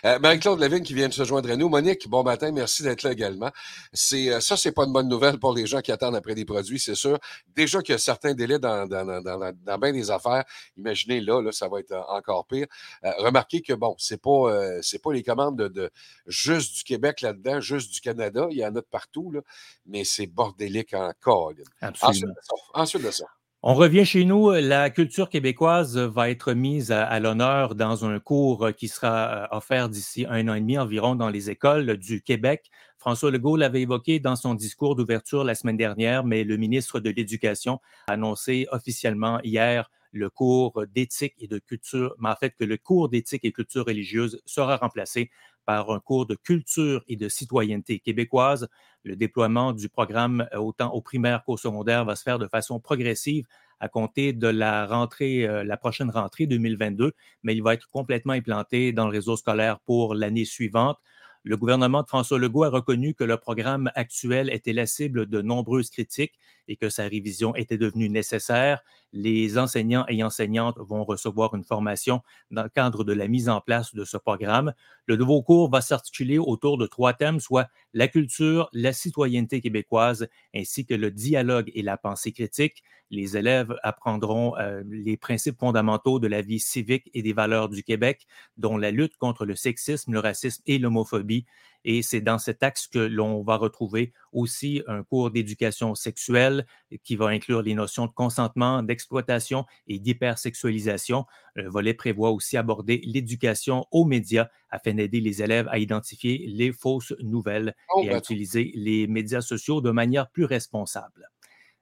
Euh, 0.04 0.18
Marie-Claude 0.18 0.58
Lavigne 0.58 0.82
qui 0.82 0.94
vient 0.94 1.08
de 1.08 1.12
se 1.12 1.24
joindre 1.24 1.48
à 1.50 1.56
nous. 1.56 1.68
Monique, 1.68 2.08
bon 2.08 2.24
matin, 2.24 2.50
merci 2.50 2.82
d'être 2.82 3.04
là 3.04 3.12
également. 3.12 3.50
C'est, 3.92 4.32
euh, 4.32 4.40
ça, 4.40 4.56
c'est 4.56 4.72
pas 4.72 4.84
une 4.84 4.92
bonne 4.92 5.08
nouvelle 5.08 5.38
pour 5.38 5.54
les 5.54 5.64
gens 5.66 5.80
qui 5.80 5.92
attendent 5.92 6.16
après 6.16 6.34
des 6.34 6.44
produits, 6.44 6.80
c'est 6.80 6.96
sûr. 6.96 7.18
Déjà 7.54 7.82
qu'il 7.82 7.92
y 7.92 7.94
a 7.94 7.98
certains 7.98 8.34
délais 8.34 8.58
dans, 8.58 8.86
dans, 8.86 9.04
dans, 9.04 9.20
dans, 9.22 9.52
dans 9.54 9.78
bien 9.78 9.92
des 9.92 10.10
affaires. 10.10 10.44
Imaginez 10.76 11.20
là, 11.20 11.40
là, 11.40 11.52
ça 11.52 11.68
va 11.68 11.78
être 11.78 11.92
euh, 11.92 12.02
encore 12.08 12.46
pire. 12.46 12.66
Euh, 13.04 13.12
remarquez 13.18 13.62
que 13.62 13.72
bon, 13.74 13.94
c'est 13.96 14.20
pas, 14.20 14.30
euh, 14.30 14.80
c'est 14.82 15.00
pas 15.00 15.12
les 15.12 15.22
commandes 15.22 15.56
de, 15.56 15.68
de 15.68 15.90
juste 16.26 16.74
du 16.74 16.82
Québec 16.82 17.20
là-dedans, 17.20 17.60
juste 17.60 17.92
du 17.92 18.00
Canada. 18.00 18.48
Il 18.50 18.58
y 18.58 18.64
en 18.64 18.70
a 18.70 18.72
de 18.72 18.80
partout, 18.80 19.30
là, 19.30 19.40
mais 19.86 20.04
c'est 20.04 20.26
bordélique 20.26 20.94
encore. 20.94 21.52
Absolument. 21.80 22.34
Ensuite 22.74 23.02
de 23.04 23.10
ça. 23.12 23.26
On 23.66 23.72
revient 23.72 24.04
chez 24.04 24.26
nous. 24.26 24.50
La 24.50 24.90
culture 24.90 25.30
québécoise 25.30 25.96
va 25.96 26.28
être 26.28 26.52
mise 26.52 26.92
à, 26.92 27.18
l'honneur 27.18 27.74
dans 27.74 28.04
un 28.04 28.20
cours 28.20 28.72
qui 28.76 28.88
sera 28.88 29.44
euh, 29.44 29.56
offert 29.56 29.88
d'ici 29.88 30.26
un 30.28 30.48
an 30.48 30.54
et 30.54 30.60
demi 30.60 30.76
environ 30.76 31.14
dans 31.14 31.30
les 31.30 31.48
écoles 31.48 31.96
du 31.96 32.20
Québec. 32.20 32.70
François 32.98 33.30
Legault 33.30 33.56
l'avait 33.56 33.80
évoqué 33.80 34.20
dans 34.20 34.36
son 34.36 34.52
discours 34.52 34.96
d'ouverture 34.96 35.44
la 35.44 35.54
semaine 35.54 35.78
dernière, 35.78 36.24
mais 36.24 36.44
le 36.44 36.58
ministre 36.58 37.00
de 37.00 37.08
l'Éducation 37.08 37.80
a 38.06 38.12
annoncé 38.12 38.66
officiellement 38.70 39.40
hier 39.42 39.90
le 40.12 40.28
cours 40.28 40.84
d'éthique 40.94 41.34
et 41.38 41.48
de 41.48 41.58
culture, 41.58 42.14
mais 42.18 42.28
en 42.28 42.36
fait 42.36 42.50
que 42.50 42.64
le 42.64 42.76
cours 42.76 43.08
d'éthique 43.08 43.46
et 43.46 43.52
culture 43.52 43.86
religieuse 43.86 44.42
sera 44.44 44.76
remplacé 44.76 45.30
par 45.64 45.90
un 45.90 46.00
cours 46.00 46.26
de 46.26 46.34
culture 46.34 47.02
et 47.08 47.16
de 47.16 47.28
citoyenneté 47.28 47.98
québécoise. 47.98 48.68
Le 49.02 49.16
déploiement 49.16 49.72
du 49.72 49.88
programme 49.88 50.46
euh, 50.52 50.58
autant 50.58 50.92
au 50.92 51.00
primaire 51.00 51.44
qu'au 51.44 51.56
secondaire 51.56 52.04
va 52.04 52.16
se 52.16 52.22
faire 52.22 52.38
de 52.38 52.48
façon 52.48 52.80
progressive 52.80 53.46
à 53.80 53.88
compter 53.88 54.32
de 54.32 54.48
la 54.48 54.86
rentrée, 54.86 55.46
euh, 55.46 55.64
la 55.64 55.76
prochaine 55.76 56.10
rentrée 56.10 56.46
2022, 56.46 57.12
mais 57.42 57.54
il 57.54 57.62
va 57.62 57.74
être 57.74 57.88
complètement 57.90 58.32
implanté 58.32 58.92
dans 58.92 59.06
le 59.06 59.12
réseau 59.12 59.36
scolaire 59.36 59.80
pour 59.80 60.14
l'année 60.14 60.44
suivante. 60.44 60.98
Le 61.46 61.58
gouvernement 61.58 62.02
de 62.02 62.08
François 62.08 62.38
Legault 62.38 62.64
a 62.64 62.70
reconnu 62.70 63.12
que 63.12 63.24
le 63.24 63.36
programme 63.36 63.90
actuel 63.94 64.48
était 64.50 64.72
la 64.72 64.86
cible 64.86 65.26
de 65.26 65.42
nombreuses 65.42 65.90
critiques 65.90 66.38
et 66.68 66.76
que 66.76 66.88
sa 66.88 67.02
révision 67.02 67.54
était 67.54 67.76
devenue 67.76 68.08
nécessaire. 68.08 68.82
Les 69.16 69.58
enseignants 69.58 70.04
et 70.08 70.24
enseignantes 70.24 70.76
vont 70.80 71.04
recevoir 71.04 71.54
une 71.54 71.62
formation 71.62 72.20
dans 72.50 72.64
le 72.64 72.68
cadre 72.68 73.04
de 73.04 73.12
la 73.12 73.28
mise 73.28 73.48
en 73.48 73.60
place 73.60 73.94
de 73.94 74.04
ce 74.04 74.16
programme. 74.16 74.74
Le 75.06 75.14
nouveau 75.14 75.40
cours 75.40 75.70
va 75.70 75.80
s'articuler 75.82 76.38
autour 76.38 76.78
de 76.78 76.86
trois 76.88 77.12
thèmes, 77.12 77.38
soit 77.38 77.68
la 77.92 78.08
culture, 78.08 78.68
la 78.72 78.92
citoyenneté 78.92 79.60
québécoise, 79.60 80.26
ainsi 80.52 80.84
que 80.84 80.94
le 80.94 81.12
dialogue 81.12 81.70
et 81.76 81.82
la 81.82 81.96
pensée 81.96 82.32
critique. 82.32 82.82
Les 83.10 83.36
élèves 83.36 83.76
apprendront 83.84 84.56
euh, 84.58 84.82
les 84.90 85.16
principes 85.16 85.60
fondamentaux 85.60 86.18
de 86.18 86.26
la 86.26 86.42
vie 86.42 86.58
civique 86.58 87.08
et 87.14 87.22
des 87.22 87.32
valeurs 87.32 87.68
du 87.68 87.84
Québec, 87.84 88.26
dont 88.56 88.76
la 88.76 88.90
lutte 88.90 89.16
contre 89.16 89.46
le 89.46 89.54
sexisme, 89.54 90.12
le 90.12 90.18
racisme 90.18 90.60
et 90.66 90.78
l'homophobie. 90.80 91.46
Et 91.84 92.02
c'est 92.02 92.20
dans 92.20 92.38
cet 92.38 92.62
axe 92.62 92.86
que 92.86 92.98
l'on 92.98 93.42
va 93.42 93.56
retrouver 93.56 94.12
aussi 94.32 94.82
un 94.86 95.02
cours 95.02 95.30
d'éducation 95.30 95.94
sexuelle 95.94 96.66
qui 97.02 97.14
va 97.16 97.26
inclure 97.26 97.62
les 97.62 97.74
notions 97.74 98.06
de 98.06 98.12
consentement, 98.12 98.82
d'exploitation 98.82 99.66
et 99.86 99.98
d'hypersexualisation. 99.98 101.26
Le 101.54 101.68
volet 101.68 101.94
prévoit 101.94 102.30
aussi 102.30 102.56
aborder 102.56 103.02
l'éducation 103.04 103.86
aux 103.90 104.04
médias 104.04 104.48
afin 104.70 104.94
d'aider 104.94 105.20
les 105.20 105.42
élèves 105.42 105.68
à 105.70 105.78
identifier 105.78 106.44
les 106.48 106.72
fausses 106.72 107.14
nouvelles 107.20 107.74
Oh, 107.94 108.02
et 108.02 108.08
à 108.08 108.12
ben, 108.12 108.18
utiliser 108.18 108.72
les 108.74 109.06
médias 109.06 109.40
sociaux 109.40 109.80
de 109.80 109.90
manière 109.90 110.30
plus 110.30 110.44
responsable. 110.44 111.30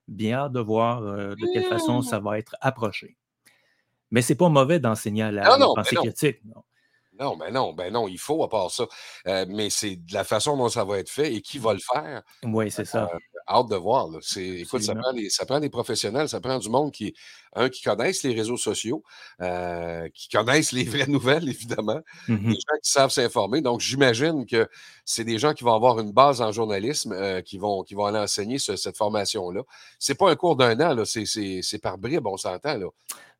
Bien 0.09 0.39
hâte 0.39 0.53
de 0.53 0.61
voir 0.61 1.03
euh, 1.03 1.35
de 1.35 1.53
quelle 1.53 1.65
façon 1.65 2.03
ça 2.03 2.19
va 2.19 2.39
être 2.39 2.57
approché. 2.61 3.17
Mais 4.11 4.21
c'est 4.21 4.35
pas 4.35 4.49
mauvais 4.49 4.79
d'enseigner 4.79 5.23
à 5.23 5.33
la, 5.33 5.45
Non, 5.45 5.51
la 5.53 5.59
non, 5.59 5.75
pensée 5.75 5.97
critique. 5.97 6.45
non. 6.45 6.63
Non, 7.23 7.37
ben 7.37 7.52
non, 7.52 7.73
ben 7.73 7.93
non, 7.93 8.09
il 8.09 8.19
faut 8.19 8.43
à 8.43 8.49
part 8.49 8.71
ça. 8.71 8.85
Euh, 9.29 9.47
mais 9.49 9.71
c'est 9.71 9.97
de 9.97 10.12
la 10.12 10.25
façon 10.25 10.57
dont 10.57 10.69
ça 10.69 10.85
va 10.85 10.99
être 10.99 11.09
fait 11.09 11.33
et 11.33 11.41
qui 11.41 11.59
va 11.59 11.73
le 11.73 11.79
faire. 11.79 12.23
Oui, 12.43 12.71
c'est 12.71 12.85
ça. 12.85 13.09
Hâte 13.49 13.69
de 13.69 13.76
voir. 13.76 14.09
là. 14.09 14.19
Écoute, 14.37 14.83
ça 14.83 14.95
prend, 14.95 15.12
des, 15.12 15.31
ça 15.31 15.47
prend 15.47 15.61
des 15.61 15.71
professionnels, 15.71 16.29
ça 16.29 16.41
prend 16.41 16.59
du 16.59 16.69
monde 16.69 16.91
qui. 16.91 17.14
Un, 17.55 17.69
qui 17.69 17.83
connaissent 17.83 18.23
les 18.23 18.35
réseaux 18.35 18.57
sociaux, 18.57 19.03
euh, 19.41 20.09
qui 20.15 20.29
connaissent 20.29 20.73
les 20.73 20.85
vraies 20.85 21.07
nouvelles, 21.07 21.49
évidemment, 21.49 22.01
des 22.29 22.35
Mhm. 22.35 22.51
gens 22.53 22.79
qui 22.83 22.91
savent 22.91 23.11
s'informer. 23.11 23.61
Donc, 23.61 23.81
j'imagine 23.81 24.47
que 24.47 24.69
c'est 25.05 25.25
des 25.25 25.39
gens 25.39 25.53
qui 25.53 25.65
vont 25.65 25.75
avoir 25.75 25.99
une 26.01 26.13
base 26.13 26.41
en 26.41 26.53
journalisme, 26.53 27.13
euh, 27.13 27.41
qui, 27.41 27.59
vont, 27.59 27.83
qui 27.83 27.95
vont 27.95 28.07
aller 28.07 28.19
enseigner 28.19 28.59
ce- 28.59 28.77
cette 28.77 28.97
formation-là. 28.97 29.63
C'est 29.99 30.15
pas 30.17 30.31
un 30.31 30.37
cours 30.37 30.57
d'un 30.57 30.79
an, 30.81 31.05
c'est, 31.05 31.79
par 31.83 31.99
bribes, 31.99 32.27
on 32.27 32.37
s'entend. 32.37 32.77
Là. 32.79 32.87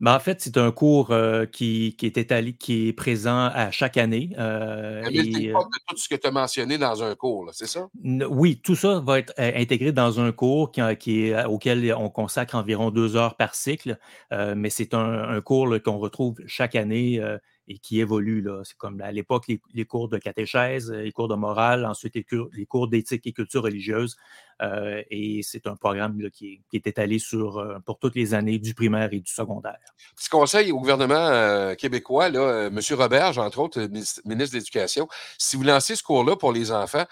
Ben, 0.01 0.17
en 0.17 0.19
fait, 0.21 0.41
c'est 0.41 0.57
un 0.57 0.73
cours 0.73 1.13
euh, 1.13 1.47
qui, 1.47 1.95
qui 1.97 2.07
est 2.07 2.17
étalé, 2.19 2.55
qui 2.55 2.89
est 2.89 2.93
présent 2.93 3.49
à 3.55 3.71
chaque 3.71 3.97
année. 3.97 4.31
euh, 4.37 5.05
et, 5.13 5.23
de 5.23 5.53
tout 5.87 5.97
ce 5.97 6.09
que 6.09 6.17
tu 6.17 6.27
as 6.27 6.33
mentionné 6.33 6.77
dans 6.77 7.05
un 7.05 7.15
cours, 7.15 7.51
c'est 7.53 7.69
ça? 7.69 7.89
Oui, 8.29 8.61
tout 8.63 8.75
ça 8.75 8.99
va 8.99 9.21
être 9.21 9.33
euh, 9.39 9.53
intégré 9.55 9.93
dans 9.93 10.21
un 10.21 10.33
cours 10.33 10.73
qui, 10.73 10.81
qui 10.99 11.27
est, 11.29 11.45
auquel 11.45 11.95
on 11.97 12.11
consacre 12.11 12.57
environ 12.57 12.91
deux 12.91 13.15
heures 13.15 13.37
par 13.37 13.55
cycle, 13.55 13.97
mais 14.31 14.71
c'est 14.71 14.95
un, 14.95 15.41
cours 15.41 15.69
qu'on 15.85 15.99
retrouve 15.99 16.37
chaque 16.47 16.75
année 16.75 17.21
euh, 17.21 17.39
et 17.69 17.79
qui 17.79 18.01
évolue. 18.01 18.47
C'est 18.65 18.77
comme 18.77 19.01
à 19.01 19.13
l'époque 19.13 19.47
les, 19.49 19.85
cours 19.85 20.09
de 20.09 20.19
catéchèse, 20.19 20.91
euh, 20.91 21.03
les 21.03 21.13
cours 21.13 21.29
de 21.29 21.35
morale, 21.35 21.87
ensuite 21.87 22.15
les 22.15 22.67
cours 22.67 22.89
d'éthique 22.89 23.27
et 23.27 23.33
culture 23.33 23.63
religieuse. 23.63 24.17
Euh, 24.61 25.03
et 25.11 25.41
c'est 25.43 25.67
un 25.67 25.77
programme 25.77 26.19
qui, 26.31 26.61
est, 26.73 26.87
étalé 26.87 27.19
sur, 27.19 27.59
euh, 27.59 27.79
pour 27.85 27.99
toutes 27.99 28.15
les 28.15 28.35
années 28.35 28.59
du 28.59 28.75
primaire 28.75 29.09
et 29.13 29.21
du 29.21 29.31
secondaire. 29.31 29.79
Petit 30.17 30.29
conseil 30.29 30.73
au 30.73 30.79
gouvernement 30.79 31.15
euh, 31.15 31.75
québécois, 31.75 32.29
là, 32.29 32.67
M. 32.67 32.81
Roberge, 32.93 33.39
entre 33.39 33.59
autres, 33.59 33.81
ministre, 33.81 34.23
de 34.25 34.59
l'Éducation, 34.59 35.09
si 35.39 35.57
vous 35.57 35.63
lancez 35.63 35.97
ce 35.97 36.03
cours-là 36.03 36.37
pour 36.37 36.53
les 36.53 36.71
enfants, 36.73 37.05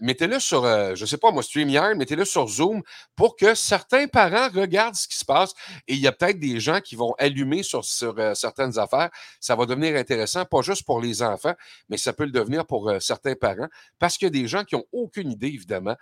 mettez-le 0.00 0.38
sur, 0.38 0.62
je 0.64 1.00
ne 1.00 1.06
sais 1.06 1.16
pas 1.16 1.30
moi, 1.30 1.42
StreamYard, 1.42 1.96
mettez-le 1.96 2.24
sur 2.24 2.46
Zoom 2.46 2.82
pour 3.14 3.36
que 3.36 3.54
certains 3.54 4.06
parents 4.06 4.48
regardent 4.54 4.94
ce 4.94 5.08
qui 5.08 5.16
se 5.16 5.24
passe 5.24 5.52
et 5.88 5.94
il 5.94 6.00
y 6.00 6.06
a 6.06 6.12
peut-être 6.12 6.38
des 6.38 6.60
gens 6.60 6.80
qui 6.80 6.96
vont 6.96 7.14
allumer 7.18 7.62
sur, 7.62 7.84
sur 7.84 8.14
certaines 8.34 8.78
affaires. 8.78 9.10
Ça 9.40 9.56
va 9.56 9.66
devenir 9.66 9.96
intéressant, 9.96 10.44
pas 10.44 10.62
juste 10.62 10.84
pour 10.84 11.00
les 11.00 11.22
enfants, 11.22 11.54
mais 11.88 11.96
ça 11.96 12.12
peut 12.12 12.24
le 12.24 12.30
devenir 12.30 12.66
pour 12.66 12.92
certains 13.00 13.34
parents 13.34 13.68
parce 13.98 14.16
qu'il 14.16 14.26
y 14.26 14.30
a 14.30 14.42
des 14.42 14.48
gens 14.48 14.64
qui 14.64 14.74
n'ont 14.74 14.86
aucune 14.92 15.30
idée, 15.30 15.48
évidemment, 15.48 15.96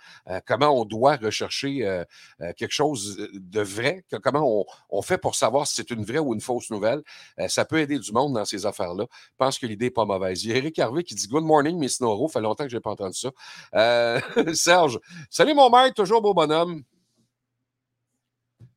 comment 0.46 0.70
on 0.80 0.83
doit 0.84 1.16
rechercher 1.16 1.86
euh, 1.86 2.04
euh, 2.40 2.52
quelque 2.56 2.72
chose 2.72 3.28
de 3.32 3.60
vrai, 3.60 4.04
que- 4.10 4.16
comment 4.16 4.42
on, 4.60 4.64
on 4.90 5.02
fait 5.02 5.18
pour 5.18 5.34
savoir 5.34 5.66
si 5.66 5.74
c'est 5.76 5.90
une 5.90 6.04
vraie 6.04 6.18
ou 6.18 6.34
une 6.34 6.40
fausse 6.40 6.70
nouvelle. 6.70 7.02
Euh, 7.38 7.48
ça 7.48 7.64
peut 7.64 7.78
aider 7.78 7.98
du 7.98 8.12
monde 8.12 8.34
dans 8.34 8.44
ces 8.44 8.66
affaires-là. 8.66 9.06
Je 9.10 9.36
pense 9.38 9.58
que 9.58 9.66
l'idée 9.66 9.86
n'est 9.86 9.90
pas 9.90 10.04
mauvaise. 10.04 10.44
Il 10.44 10.50
y 10.50 10.52
a 10.52 10.56
Eric 10.56 10.78
Harvey 10.78 11.02
qui 11.04 11.14
dit 11.14 11.28
Good 11.28 11.44
morning, 11.44 11.78
Miss 11.78 12.00
Noro. 12.00 12.28
Ça 12.28 12.34
fait 12.34 12.42
longtemps 12.42 12.64
que 12.64 12.70
je 12.70 12.76
n'ai 12.76 12.80
pas 12.80 12.90
entendu 12.90 13.18
ça. 13.18 13.30
Euh, 13.74 14.20
Serge, 14.54 14.98
salut 15.30 15.54
mon 15.54 15.70
maître, 15.70 15.94
toujours 15.94 16.22
beau 16.22 16.34
bonhomme. 16.34 16.82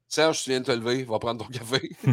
Serge, 0.07 0.41
tu 0.43 0.49
viens 0.51 0.61
de 0.61 0.65
te 0.65 0.71
lever, 0.71 1.03
va 1.03 1.19
prendre 1.19 1.45
ton 1.45 1.51
café. 1.51 1.89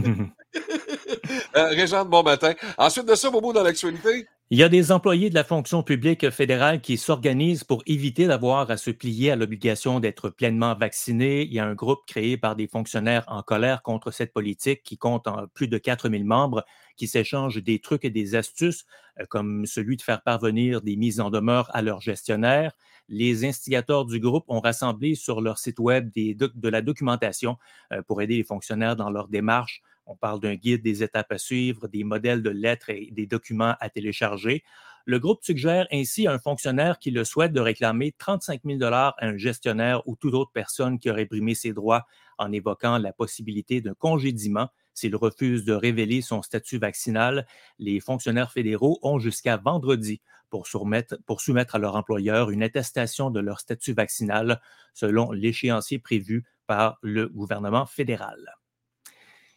euh, 1.57 1.69
Régent, 1.69 2.05
bon 2.05 2.23
matin. 2.25 2.53
Ensuite 2.77 3.07
de 3.07 3.15
ça, 3.15 3.31
Bobo, 3.31 3.53
dans 3.53 3.63
l'actualité. 3.63 4.27
Il 4.51 4.59
y 4.59 4.63
a 4.63 4.69
des 4.69 4.93
employés 4.93 5.31
de 5.31 5.35
la 5.35 5.43
fonction 5.43 5.83
publique 5.83 6.29
fédérale 6.31 6.81
qui 6.83 6.99
s'organisent 6.99 7.65
pour 7.65 7.83
éviter 7.87 8.27
d'avoir 8.27 8.71
à 8.71 8.77
se 8.77 8.91
plier 8.91 9.31
à 9.31 9.37
l'obligation 9.37 10.01
d'être 10.01 10.29
pleinement 10.29 10.75
vaccinés. 10.75 11.43
Il 11.43 11.53
y 11.53 11.59
a 11.59 11.65
un 11.67 11.75
groupe 11.75 12.01
créé 12.07 12.37
par 12.37 12.55
des 12.55 12.69
fonctionnaires 12.69 13.25
en 13.27 13.43
colère 13.43 13.83
contre 13.83 14.11
cette 14.11 14.33
politique 14.35 14.83
qui 14.83 14.99
compte 14.99 15.27
plus 15.55 15.67
de 15.67 15.79
4000 15.79 16.25
membres 16.27 16.63
qui 16.97 17.09
s'échangent 17.09 17.63
des 17.63 17.79
trucs 17.81 18.05
et 18.05 18.11
des 18.11 18.35
astuces, 18.35 18.85
euh, 19.19 19.25
comme 19.29 19.65
celui 19.67 19.97
de 19.97 20.03
faire 20.03 20.23
parvenir 20.23 20.83
des 20.83 20.97
mises 20.97 21.21
en 21.21 21.31
demeure 21.31 21.75
à 21.75 21.81
leurs 21.83 22.03
gestionnaires. 22.03 22.73
Les 23.09 23.45
instigateurs 23.47 24.05
du 24.05 24.21
groupe 24.21 24.45
ont 24.49 24.61
rassemblé 24.61 25.15
sur 25.15 25.41
leur 25.41 25.59
site 25.59 25.79
web 25.79 26.11
de 26.15 26.69
la 26.69 26.83
documentation 26.83 27.57
euh, 27.93 28.03
pour 28.03 28.21
aider 28.23 28.37
les 28.37 28.45
fonctionnaires 28.45 28.95
dans 28.95 29.11
leur 29.11 29.29
démarche. 29.29 29.83
On 30.07 30.17
parle 30.17 30.41
d'un 30.41 30.55
guide 30.55 30.83
des 30.83 31.03
étapes 31.03 31.33
à 31.33 31.39
suivre, 31.39 31.89
des 31.89 32.05
modèles 32.05 32.43
de 32.43 32.51
lettres 32.51 32.91
et 32.91 33.09
des 33.11 33.27
documents 33.27 33.75
à 33.81 33.89
télécharger. 33.89 34.63
Le 35.07 35.19
groupe 35.19 35.43
suggère 35.43 35.87
ainsi 35.93 36.27
à 36.27 36.33
un 36.33 36.39
fonctionnaire 36.39 36.99
qui 36.99 37.11
le 37.11 37.25
souhaite 37.25 37.53
de 37.53 37.61
réclamer 37.61 38.15
35 38.19 38.63
000 38.65 38.83
à 38.83 39.15
un 39.21 39.37
gestionnaire 39.37 40.07
ou 40.09 40.17
toute 40.17 40.33
autre 40.33 40.53
personne 40.53 40.99
qui 40.99 41.11
aurait 41.11 41.27
brimé 41.27 41.55
ses 41.55 41.75
droits 41.75 42.07
en 42.39 42.53
évoquant 42.53 42.99
la 42.99 43.13
possibilité 43.13 43.83
d'un 43.83 43.95
congédiement 43.95 44.69
s'il 44.95 45.15
refuse 45.17 45.65
de 45.65 45.75
révéler 45.75 46.23
son 46.23 46.41
statut 46.41 46.79
vaccinal. 46.79 47.47
Les 47.79 48.01
fonctionnaires 48.01 48.53
fédéraux 48.53 48.99
ont 49.03 49.19
jusqu'à 49.19 49.59
vendredi 49.59 50.23
pour 50.49 50.67
soumettre, 50.67 51.19
pour 51.27 51.41
soumettre 51.41 51.75
à 51.75 51.79
leur 51.79 51.97
employeur 51.97 52.51
une 52.51 52.63
attestation 52.63 53.31
de 53.31 53.41
leur 53.41 53.61
statut 53.61 53.93
vaccinal 53.93 54.61
selon 54.95 55.33
l'échéancier 55.33 55.99
prévu 55.99 56.45
par 56.67 56.99
le 57.03 57.29
gouvernement 57.29 57.85
fédéral. 57.87 58.55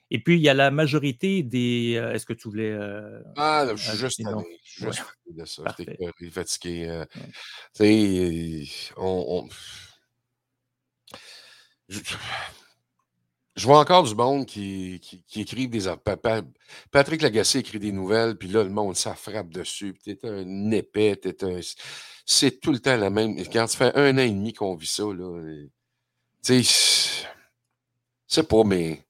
Et 0.09 0.19
puis, 0.23 0.35
il 0.37 0.41
y 0.41 0.49
a 0.49 0.53
la 0.53 0.71
majorité 0.71 1.43
des. 1.43 1.95
euh, 1.97 2.13
Est-ce 2.13 2.25
que 2.25 2.33
tu 2.33 2.47
voulais. 2.47 2.71
euh, 2.71 3.21
Ah, 3.35 3.65
là, 3.65 3.75
je 3.75 3.83
suis 3.89 3.97
juste. 3.97 4.21
Je 4.21 4.63
suis 4.63 4.85
juste 4.85 5.01
ouais. 5.27 5.33
de 5.33 5.45
ça. 5.45 5.63
J'étais 5.77 6.29
fatigué. 6.31 6.87
euh. 6.87 7.05
Tu 7.75 8.65
sais, 8.65 8.91
on. 8.97 9.45
on- 9.45 9.49
Je, 11.89 11.99
je 13.55 13.65
vois 13.65 13.79
encore 13.79 14.03
du 14.03 14.13
monde 14.13 14.45
qui, 14.45 14.99
qui, 15.01 15.23
qui 15.23 15.41
écrivent 15.41 15.69
des. 15.69 15.87
Patrick 16.91 17.21
Lagacé 17.21 17.59
écrit 17.59 17.79
des 17.79 17.91
nouvelles, 17.91 18.37
puis 18.37 18.47
là, 18.49 18.63
le 18.63 18.69
monde, 18.69 18.95
ça 18.95 19.15
frappe 19.15 19.49
dessus. 19.49 19.93
Puis 19.93 20.15
t'es 20.17 20.27
un 20.29 20.71
épais, 20.71 21.15
t'es 21.15 21.43
un. 21.43 21.59
C'est 22.25 22.59
tout 22.59 22.71
le 22.71 22.79
temps 22.79 22.97
la 22.97 23.09
même. 23.09 23.35
Quand 23.51 23.67
ça 23.67 23.77
fait 23.91 23.95
un 23.97 24.15
an 24.17 24.21
et 24.21 24.29
demi 24.29 24.53
qu'on 24.53 24.75
vit 24.75 24.85
ça, 24.87 25.03
là. 25.03 25.41
Tu 26.45 26.63
sais, 26.63 27.25
sais 28.27 28.43
pas, 28.43 28.63
mais. 28.63 29.06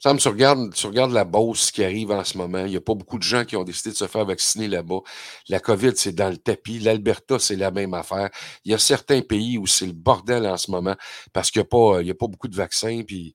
Ça 0.00 0.14
me 0.14 0.18
tu 0.20 0.28
regardes, 0.28 1.12
la 1.12 1.24
Beauce 1.24 1.72
qui 1.72 1.82
arrive 1.82 2.12
en 2.12 2.22
ce 2.22 2.38
moment. 2.38 2.64
Il 2.64 2.70
n'y 2.70 2.76
a 2.76 2.80
pas 2.80 2.94
beaucoup 2.94 3.18
de 3.18 3.24
gens 3.24 3.44
qui 3.44 3.56
ont 3.56 3.64
décidé 3.64 3.90
de 3.90 3.96
se 3.96 4.06
faire 4.06 4.24
vacciner 4.24 4.68
là-bas. 4.68 5.00
La 5.48 5.58
COVID, 5.58 5.92
c'est 5.96 6.12
dans 6.14 6.28
le 6.30 6.36
tapis. 6.36 6.78
L'Alberta, 6.78 7.40
c'est 7.40 7.56
la 7.56 7.72
même 7.72 7.94
affaire. 7.94 8.30
Il 8.64 8.70
y 8.70 8.74
a 8.74 8.78
certains 8.78 9.22
pays 9.22 9.58
où 9.58 9.66
c'est 9.66 9.86
le 9.86 9.92
bordel 9.92 10.46
en 10.46 10.56
ce 10.56 10.70
moment 10.70 10.94
parce 11.32 11.50
qu'il 11.50 11.60
n'y 11.60 11.66
a, 11.66 11.68
pas- 11.68 11.98
a 12.00 12.14
pas 12.14 12.28
beaucoup 12.28 12.46
de 12.46 12.54
vaccins. 12.54 13.02
Puis 13.04 13.34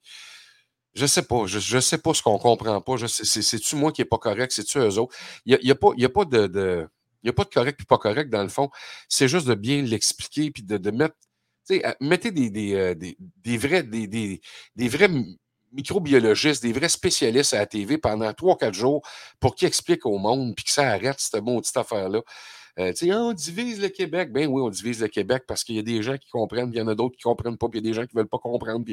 je 0.95 1.05
sais 1.05 1.23
pas. 1.23 1.45
Je, 1.47 1.59
je 1.59 1.79
sais 1.79 1.97
pas 1.97 2.13
ce 2.13 2.21
qu'on 2.21 2.37
comprend 2.37 2.79
pas. 2.81 2.95
C'est-tu 3.07 3.75
moi 3.75 3.91
qui 3.91 4.01
n'est 4.01 4.05
pas 4.05 4.17
correct? 4.17 4.51
C'est-tu 4.53 4.77
eux 4.79 4.97
autres? 4.99 5.15
Il 5.45 5.51
n'y 5.51 5.55
a, 5.55 5.67
y 5.67 5.71
a 5.71 5.75
pas, 5.75 5.89
a 6.01 6.09
pas 6.09 6.25
de. 6.25 6.87
il 7.23 7.27
y 7.27 7.29
a 7.29 7.33
pas 7.33 7.43
de 7.45 7.49
correct 7.49 7.79
et 7.81 7.85
pas 7.85 7.97
correct 7.97 8.29
dans 8.29 8.43
le 8.43 8.49
fond. 8.49 8.69
C'est 9.09 9.27
juste 9.27 9.47
de 9.47 9.55
bien 9.55 9.81
l'expliquer 9.81 10.51
puis 10.51 10.63
de, 10.63 10.91
mettre. 10.91 11.15
mettez 11.99 12.31
des, 12.31 12.49
des, 12.49 12.73
euh, 12.75 12.95
des, 12.95 13.17
des 13.19 13.57
vrais, 13.57 13.83
des, 13.83 14.07
des, 14.07 14.87
vrais 14.87 15.09
microbiologistes, 15.73 16.63
des 16.63 16.73
vrais 16.73 16.89
spécialistes 16.89 17.53
à 17.53 17.59
la 17.59 17.65
TV 17.65 17.97
pendant 17.97 18.29
3-4 18.31 18.73
jours 18.73 19.01
pour 19.39 19.55
qu'ils 19.55 19.67
expliquent 19.67 20.05
au 20.05 20.17
monde 20.17 20.55
puis 20.55 20.65
que 20.65 20.71
ça 20.71 20.89
arrête 20.89 21.19
cette 21.19 21.41
maudite 21.43 21.75
affaire-là. 21.75 22.21
Euh, 22.79 22.91
tu 22.91 23.05
sais, 23.05 23.11
Ah, 23.11 23.21
on 23.21 23.33
divise 23.33 23.79
le 23.81 23.89
Québec. 23.89 24.31
Ben 24.31 24.47
oui, 24.47 24.61
on 24.61 24.69
divise 24.69 25.01
le 25.01 25.07
Québec 25.07 25.43
parce 25.47 25.63
qu'il 25.63 25.75
y 25.75 25.79
a 25.79 25.83
des 25.83 26.01
gens 26.01 26.17
qui 26.17 26.29
comprennent, 26.29 26.71
il 26.73 26.77
y 26.77 26.81
en 26.81 26.87
a 26.87 26.95
d'autres 26.95 27.15
qui 27.15 27.27
ne 27.27 27.31
comprennent 27.31 27.57
pas, 27.57 27.69
puis 27.69 27.79
il 27.79 27.85
y 27.85 27.89
a 27.89 27.91
des 27.91 27.95
gens 27.95 28.05
qui 28.07 28.15
ne 28.15 28.21
veulent 28.21 28.29
pas 28.29 28.39
comprendre. 28.39 28.85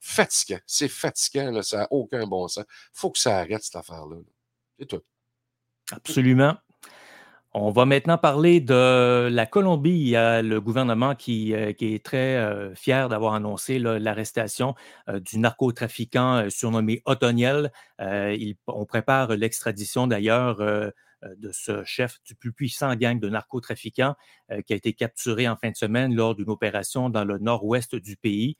Fatigant. 0.00 0.60
C'est 0.66 0.88
fatigant, 0.88 1.50
là, 1.50 1.62
ça 1.62 1.78
n'a 1.78 1.88
aucun 1.90 2.26
bon 2.26 2.46
sens. 2.48 2.64
Il 2.68 2.90
faut 2.98 3.10
que 3.10 3.18
ça 3.18 3.38
arrête, 3.38 3.62
cette 3.62 3.76
affaire-là. 3.76 4.16
C'est 4.78 4.86
tout. 4.86 5.00
Absolument. 5.90 6.56
On 7.56 7.70
va 7.70 7.84
maintenant 7.84 8.18
parler 8.18 8.60
de 8.60 9.28
la 9.30 9.46
Colombie. 9.46 9.90
Il 9.90 10.08
y 10.08 10.16
a 10.16 10.42
le 10.42 10.60
gouvernement 10.60 11.14
qui, 11.14 11.54
euh, 11.54 11.72
est 11.80 12.04
très 12.04 12.34
euh, 12.36 12.74
fier 12.74 13.08
d'avoir 13.08 13.34
annoncé 13.34 13.78
l'arrestation 13.78 14.74
euh, 15.08 15.20
du 15.20 15.38
narcotrafiquant 15.38 16.50
surnommé 16.50 17.00
Otoniel. 17.04 17.70
On 18.00 18.84
prépare 18.86 19.36
l'extradition 19.36 20.08
d'ailleurs 20.08 20.56
de 20.56 21.52
ce 21.52 21.84
chef 21.84 22.20
du 22.26 22.34
plus 22.34 22.52
puissant 22.52 22.94
gang 22.96 23.20
de 23.20 23.28
narcotrafiquants 23.28 24.16
qui 24.66 24.72
a 24.72 24.76
été 24.76 24.92
capturé 24.92 25.48
en 25.48 25.56
fin 25.56 25.70
de 25.70 25.76
semaine 25.76 26.12
lors 26.14 26.34
d'une 26.34 26.50
opération 26.50 27.08
dans 27.08 27.24
le 27.24 27.38
nord-ouest 27.38 27.94
du 27.94 28.16
pays. 28.16 28.56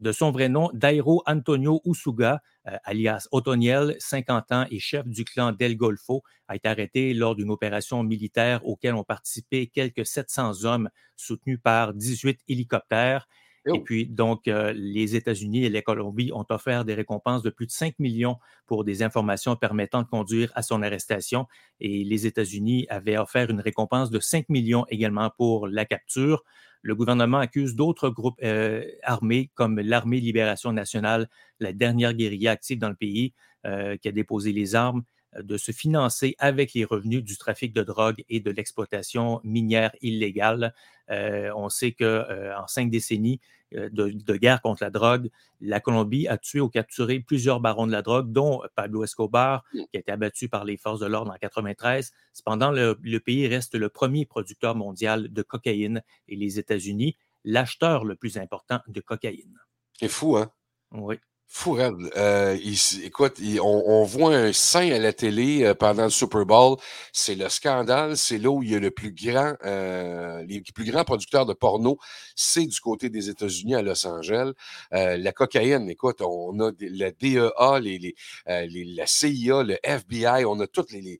De 0.00 0.12
son 0.12 0.30
vrai 0.30 0.48
nom, 0.48 0.70
Dairo 0.74 1.22
Antonio 1.26 1.80
Usuga, 1.84 2.40
euh, 2.68 2.76
alias 2.84 3.26
Otoniel, 3.32 3.96
50 3.98 4.52
ans 4.52 4.64
et 4.70 4.78
chef 4.78 5.06
du 5.06 5.24
clan 5.24 5.52
Del 5.52 5.76
Golfo, 5.76 6.22
a 6.46 6.54
été 6.54 6.68
arrêté 6.68 7.14
lors 7.14 7.34
d'une 7.34 7.50
opération 7.50 8.02
militaire 8.04 8.64
auquel 8.64 8.94
ont 8.94 9.02
participé 9.04 9.66
quelques 9.66 10.06
700 10.06 10.64
hommes 10.64 10.88
soutenus 11.16 11.58
par 11.62 11.94
18 11.94 12.40
hélicoptères. 12.46 13.26
Et 13.72 13.78
Oh. 13.78 13.80
puis, 13.80 14.06
donc, 14.06 14.48
euh, 14.48 14.72
les 14.74 15.14
États-Unis 15.16 15.64
et 15.64 15.68
la 15.70 15.82
Colombie 15.82 16.30
ont 16.32 16.46
offert 16.50 16.84
des 16.84 16.94
récompenses 16.94 17.42
de 17.42 17.50
plus 17.50 17.66
de 17.66 17.70
5 17.72 17.98
millions 17.98 18.38
pour 18.66 18.84
des 18.84 19.02
informations 19.02 19.56
permettant 19.56 20.02
de 20.02 20.08
conduire 20.08 20.50
à 20.54 20.62
son 20.62 20.82
arrestation. 20.82 21.46
Et 21.80 22.04
les 22.04 22.26
États-Unis 22.26 22.86
avaient 22.88 23.18
offert 23.18 23.50
une 23.50 23.60
récompense 23.60 24.10
de 24.10 24.20
5 24.20 24.48
millions 24.48 24.86
également 24.88 25.30
pour 25.36 25.66
la 25.68 25.84
capture. 25.84 26.44
Le 26.82 26.94
gouvernement 26.94 27.38
accuse 27.38 27.74
d'autres 27.74 28.08
groupes 28.08 28.38
euh, 28.42 28.84
armés 29.02 29.50
comme 29.54 29.80
l'Armée 29.80 30.20
Libération 30.20 30.72
Nationale, 30.72 31.28
la 31.60 31.72
dernière 31.72 32.14
guérilla 32.14 32.52
active 32.52 32.78
dans 32.78 32.88
le 32.88 32.94
pays, 32.94 33.34
euh, 33.66 33.96
qui 33.96 34.08
a 34.08 34.12
déposé 34.12 34.52
les 34.52 34.74
armes, 34.74 35.02
de 35.36 35.56
se 35.56 35.72
financer 35.72 36.34
avec 36.38 36.72
les 36.74 36.84
revenus 36.84 37.22
du 37.22 37.36
trafic 37.36 37.72
de 37.72 37.82
drogue 37.82 38.24
et 38.28 38.40
de 38.40 38.50
l'exploitation 38.50 39.40
minière 39.44 39.92
illégale. 40.00 40.74
Euh, 41.10 41.50
on 41.56 41.68
sait 41.68 41.92
qu'en 41.92 42.66
cinq 42.66 42.90
décennies, 42.90 43.40
de, 43.72 43.88
de, 43.90 44.36
guerre 44.36 44.62
contre 44.62 44.82
la 44.82 44.90
drogue. 44.90 45.30
La 45.60 45.80
Colombie 45.80 46.26
a 46.26 46.38
tué 46.38 46.60
ou 46.60 46.68
capturé 46.68 47.20
plusieurs 47.20 47.60
barons 47.60 47.86
de 47.86 47.92
la 47.92 48.02
drogue, 48.02 48.32
dont 48.32 48.62
Pablo 48.74 49.04
Escobar, 49.04 49.62
qui 49.72 49.96
a 49.96 50.00
été 50.00 50.10
abattu 50.10 50.48
par 50.48 50.64
les 50.64 50.76
forces 50.76 51.00
de 51.00 51.06
l'ordre 51.06 51.30
en 51.30 51.34
1993. 51.34 52.12
Cependant, 52.32 52.70
le, 52.70 52.98
le 53.02 53.20
pays 53.20 53.46
reste 53.46 53.74
le 53.74 53.88
premier 53.88 54.24
producteur 54.24 54.74
mondial 54.74 55.32
de 55.32 55.42
cocaïne 55.42 56.02
et 56.28 56.36
les 56.36 56.58
États-Unis, 56.58 57.16
l'acheteur 57.44 58.04
le 58.04 58.16
plus 58.16 58.38
important 58.38 58.80
de 58.86 59.00
cocaïne. 59.00 59.58
C'est 59.98 60.08
fou, 60.08 60.36
hein? 60.36 60.50
Oui. 60.92 61.16
Fou, 61.50 61.78
euh, 61.78 62.58
écoute, 63.02 63.40
on, 63.62 64.04
voit 64.04 64.36
un 64.36 64.52
sein 64.52 64.92
à 64.92 64.98
la 64.98 65.14
télé 65.14 65.64
euh, 65.64 65.74
pendant 65.74 66.04
le 66.04 66.10
Super 66.10 66.44
Bowl. 66.44 66.76
C'est 67.10 67.36
le 67.36 67.48
scandale. 67.48 68.18
C'est 68.18 68.36
là 68.36 68.50
où 68.50 68.62
il 68.62 68.70
y 68.70 68.74
a 68.74 68.78
le 68.78 68.90
plus 68.90 69.12
grand, 69.12 69.54
euh, 69.64 70.44
les 70.46 70.60
plus 70.60 70.84
grands 70.84 71.04
producteurs 71.04 71.46
de 71.46 71.54
porno. 71.54 71.96
C'est 72.36 72.66
du 72.66 72.78
côté 72.80 73.08
des 73.08 73.30
États-Unis 73.30 73.74
à 73.74 73.82
Los 73.82 74.06
Angeles. 74.06 74.52
Euh, 74.92 75.16
la 75.16 75.32
cocaïne, 75.32 75.88
écoute, 75.88 76.20
on 76.20 76.60
a 76.60 76.70
la 76.80 77.10
DEA, 77.12 77.80
les, 77.80 77.98
les, 77.98 78.14
les, 78.46 78.84
la 78.84 79.06
CIA, 79.06 79.62
le 79.62 79.78
FBI. 79.82 80.44
On 80.44 80.60
a 80.60 80.66
tous 80.66 80.92
les, 80.92 81.18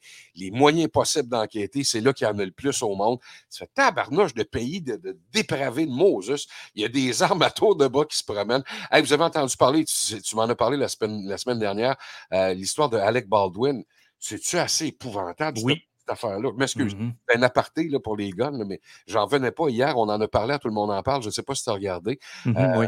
moyens 0.51 0.91
possibles 0.91 1.31
d'enquêter. 1.31 1.85
C'est 1.85 2.03
là 2.03 2.13
qu'il 2.13 2.27
y 2.27 2.31
en 2.31 2.39
a 2.39 2.45
le 2.45 2.53
plus 2.53 2.83
au 2.83 2.95
monde. 2.95 3.19
Ça 3.49 3.61
fait 3.61 3.71
tabarnouche 3.75 4.35
de 4.35 4.43
pays 4.43 4.83
de, 4.83 5.19
dépravés 5.33 5.87
de 5.87 5.91
Moses. 5.91 6.47
Il 6.75 6.83
y 6.83 6.85
a 6.85 6.89
des 6.89 7.23
armes 7.23 7.43
à 7.43 7.51
tour 7.51 7.77
de 7.77 7.89
bas 7.89 8.05
qui 8.05 8.19
se 8.19 8.25
promènent. 8.25 8.63
vous 8.93 9.13
avez 9.15 9.25
entendu 9.25 9.57
parler, 9.57 9.85
m'en 10.35 10.43
as 10.43 10.55
parlé 10.55 10.77
la 10.77 10.89
semaine, 10.89 11.27
la 11.27 11.39
semaine 11.39 11.59
dernière, 11.59 11.97
euh, 12.33 12.55
l'histoire 12.55 12.89
de 12.89 12.97
Alec 12.97 13.29
Baldwin. 13.29 13.83
C'est-tu 14.19 14.59
assez 14.59 14.87
épouvantable, 14.87 15.59
oui. 15.63 15.83
cette, 16.01 16.11
affaire-là? 16.11 16.51
Je 16.53 16.59
m'excuse. 16.59 16.97
C'est 17.29 17.37
un 17.37 17.43
aparté 17.43 17.89
là, 17.89 18.01
pour 18.01 18.17
les 18.17 18.31
guns, 18.31 18.65
mais 18.67 18.81
j'en 19.07 19.27
venais 19.27 19.53
pas 19.53 19.69
hier. 19.69 19.97
On 19.97 20.09
en 20.09 20.21
a 20.21 20.29
parlé, 20.29 20.59
tout 20.59 20.69
le 20.69 20.75
monde 20.75 20.91
en 20.91 21.03
parle. 21.03 21.23
Je 21.23 21.29
ne 21.29 21.33
sais 21.33 21.45
pas 21.45 21.55
si 21.55 21.63
tu 21.63 21.71
as 21.71 21.75
regardé. 21.75 22.19
Mhm, 22.45 22.57
euh, 22.57 22.79
oui. 22.79 22.87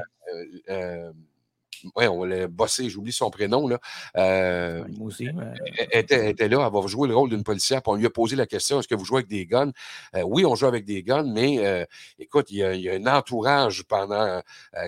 Ouais, 1.97 2.09
on 2.09 2.25
l'a 2.25 2.47
bossé, 2.47 2.89
j'oublie 2.89 3.13
son 3.13 3.31
prénom. 3.31 3.69
Là. 3.69 3.79
Euh, 4.17 4.85
Moi 4.97 5.09
aussi. 5.09 5.27
elle, 5.27 5.89
était, 5.93 6.31
était, 6.31 6.49
là, 6.49 6.67
elle 6.67 6.73
va 6.73 6.87
jouer 6.87 7.09
le 7.09 7.17
rôle 7.17 7.31
d'une 7.31 7.45
policière. 7.45 7.83
Puis 7.83 7.93
on 7.93 7.97
lui 7.97 8.07
a 8.07 8.11
posé 8.11 8.37
la 8.37 8.47
question 8.47 8.81
est-ce 8.81 8.89
que 8.89 8.95
vous 8.95 9.05
jouez 9.05 9.19
avec 9.19 9.29
des 9.29 9.47
guns? 9.47 9.73
Euh, 10.17 10.23
Oui, 10.23 10.45
on 10.45 10.55
joue 10.55 10.67
avec 10.67 10.85
des 10.85 11.03
guns, 11.03 11.25
mais 11.25 11.59
euh, 11.59 11.85
écoute, 12.19 12.47
il 12.51 12.59
y, 12.59 12.63
a, 12.63 12.75
il 12.75 12.83
y, 12.83 12.89
a, 12.89 12.95
un 12.95 13.07
entourage 13.07 13.85
pendant 13.85 14.21
euh, 14.23 14.41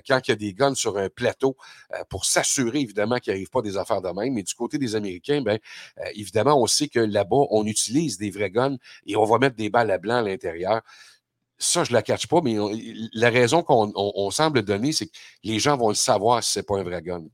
quand 0.07 0.21
il 0.27 0.31
y 0.31 0.33
a 0.33 0.37
des 0.37 0.55
guns 0.55 0.75
sur 0.75 0.97
un 0.99 1.09
plateau 1.09 1.57
pour 2.09 2.25
s'assurer 2.25 2.81
évidemment 2.81 3.19
qu'il 3.19 3.33
n'arrive 3.33 3.51
pas 3.51 3.63
des 3.63 3.77
affaires 3.77 4.03
de 4.03 4.09
même. 4.09 4.35
Mais 4.35 4.43
du 4.43 4.55
côté 4.55 4.79
des 4.79 4.97
Américains, 4.97 5.43
ben, 5.43 5.59
évidemment, 6.15 6.61
on 6.61 6.67
sait 6.67 6.89
que 6.89 7.01
là-bas, 7.01 7.47
on 7.51 7.67
utilise 7.67 8.19
des 8.19 8.31
vrais 8.31 8.51
guns 8.51 8.77
et 9.07 9.17
on 9.17 9.25
va 9.25 9.39
mettre 9.39 9.57
des 9.57 9.71
balles 9.71 9.91
à 9.91 9.99
blanc 9.99 10.17
à 10.17 10.23
l'intérieur 10.23 10.83
ça, 11.63 11.85
je 11.85 11.91
ne 11.91 11.95
la 11.95 12.03
catch 12.03 12.27
pas, 12.27 12.41
mais 12.43 12.59
on, 12.59 12.71
la 13.13 13.31
raison 13.31 13.63
qu'on 13.63 13.93
on, 13.95 14.13
on 14.15 14.31
semble 14.31 14.63
donner, 14.63 14.93
c'est 14.93 15.07
que 15.07 15.13
les 15.45 15.59
gens 15.59 15.77
vont 15.77 15.89
le 15.89 15.95
savoir 15.95 16.43
si 16.43 16.53
ce 16.53 16.59
n'est 16.59 16.65
pas 16.65 16.79
un 16.79 16.83
vrai 16.83 17.03
gun. 17.03 17.25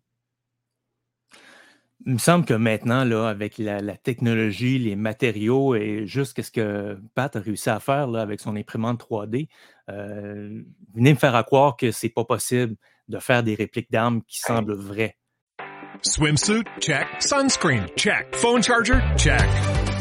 Il 2.07 2.13
me 2.13 2.19
semble 2.19 2.45
que 2.45 2.55
maintenant, 2.55 3.05
là, 3.05 3.29
avec 3.29 3.59
la, 3.59 3.81
la 3.81 3.97
technologie, 3.97 4.79
les 4.79 4.95
matériaux 4.95 5.75
et 5.75 6.07
juste 6.07 6.41
ce 6.41 6.51
que 6.51 6.99
Pat 7.15 7.35
a 7.35 7.41
réussi 7.41 7.71
à 7.71 7.81
faire 7.81 8.07
là, 8.07 8.23
avec 8.23 8.41
son 8.41 8.55
imprimante 8.55 9.03
3D, 9.03 9.49
euh, 9.91 10.63
venez 10.95 11.13
me 11.13 11.19
faire 11.19 11.35
à 11.35 11.43
croire 11.43 11.77
que 11.77 11.91
c'est 11.91 12.09
pas 12.09 12.25
possible 12.25 12.77
de 13.09 13.19
faire 13.19 13.43
des 13.43 13.55
répliques 13.55 13.91
d'armes 13.91 14.23
qui 14.29 14.39
semblent 14.39 14.77
vraies. 14.77 15.17
Swimsuit? 16.03 16.63
Check. 16.81 17.07
Sunscreen? 17.19 17.87
Check. 17.97 18.35
Phone 18.37 18.63
charger? 18.63 19.01
Check. 19.17 19.78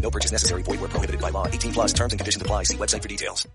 No 0.00 0.10
purchase 0.10 0.32
necessary. 0.32 0.62
Void 0.62 0.80
where 0.80 0.88
prohibited 0.88 1.20
by 1.20 1.30
law. 1.30 1.46
18 1.46 1.72
plus 1.72 1.92
terms 1.92 2.12
and 2.12 2.18
conditions 2.18 2.42
apply. 2.42 2.64
See 2.64 2.76
website 2.76 3.02
for 3.02 3.08
details. 3.08 3.46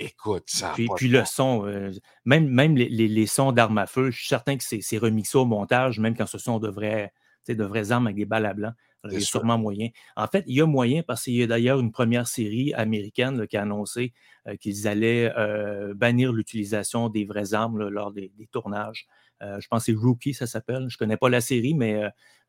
Écoute, 0.00 0.44
ça. 0.46 0.72
Puis, 0.74 0.88
puis 0.96 1.08
le 1.08 1.24
son, 1.24 1.66
euh, 1.66 1.90
même, 2.24 2.48
même 2.48 2.76
les, 2.76 2.88
les, 2.88 3.08
les 3.08 3.26
sons 3.26 3.50
d'armes 3.50 3.78
à 3.78 3.86
feu, 3.86 4.10
je 4.12 4.18
suis 4.18 4.28
certain 4.28 4.56
que 4.56 4.62
c'est 4.62 4.98
remixé 4.98 5.36
au 5.36 5.44
montage, 5.44 5.98
même 5.98 6.16
quand 6.16 6.26
ce 6.26 6.38
sont 6.38 6.60
de 6.60 6.68
vraies, 6.68 7.12
de 7.48 7.64
vraies 7.64 7.90
armes 7.90 8.06
avec 8.06 8.16
des 8.16 8.24
balles 8.24 8.46
à 8.46 8.54
blanc. 8.54 8.72
Il 9.04 9.12
y 9.12 9.16
a 9.16 9.20
sûrement 9.20 9.58
moyen. 9.58 9.88
En 10.16 10.26
fait, 10.26 10.44
il 10.46 10.56
y 10.56 10.60
a 10.60 10.66
moyen 10.66 11.02
parce 11.02 11.24
qu'il 11.24 11.34
y 11.34 11.42
a 11.42 11.46
d'ailleurs 11.46 11.78
une 11.78 11.92
première 11.92 12.26
série 12.26 12.74
américaine 12.74 13.38
là, 13.38 13.46
qui 13.46 13.56
a 13.56 13.62
annoncé 13.62 14.12
euh, 14.46 14.56
qu'ils 14.56 14.88
allaient 14.88 15.32
euh, 15.36 15.94
bannir 15.94 16.32
l'utilisation 16.32 17.08
des 17.08 17.24
vraies 17.24 17.54
armes 17.54 17.78
là, 17.78 17.90
lors 17.90 18.12
des, 18.12 18.32
des 18.36 18.46
tournages. 18.48 19.06
Euh, 19.42 19.60
je 19.60 19.68
pense 19.68 19.86
que 19.86 19.92
c'est 19.92 19.98
Rookie, 19.98 20.34
ça 20.34 20.46
s'appelle. 20.46 20.88
Je 20.88 20.96
ne 20.96 20.98
connais 20.98 21.16
pas 21.16 21.28
la 21.28 21.40
série, 21.40 21.74
mais 21.74 22.02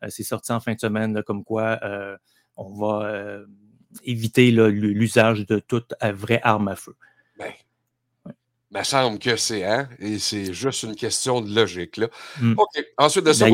c'est 0.08 0.24
sorti 0.24 0.52
en 0.52 0.60
fin 0.60 0.74
de 0.74 0.80
semaine, 0.80 1.14
là, 1.14 1.22
comme 1.22 1.44
quoi 1.44 1.80
on 2.60 2.74
va 2.74 3.08
euh, 3.08 3.46
éviter 4.04 4.52
l'usage 4.52 5.46
de 5.48 5.60
toute 5.60 5.94
vraie 6.14 6.42
arme 6.44 6.68
à 6.68 6.76
feu. 6.76 6.96
Il 8.72 8.78
me 8.78 8.84
semble 8.84 9.18
que 9.18 9.36
c'est, 9.36 9.66
hein? 9.66 9.90
Et 9.98 10.20
c'est 10.20 10.54
juste 10.54 10.84
une 10.84 10.96
question 10.96 11.42
de 11.42 11.54
logique, 11.54 11.98
là. 11.98 12.08
Mm. 12.40 12.54
OK. 12.56 12.86
Ensuite 12.98 13.26
de 13.26 13.34
ça. 13.34 13.48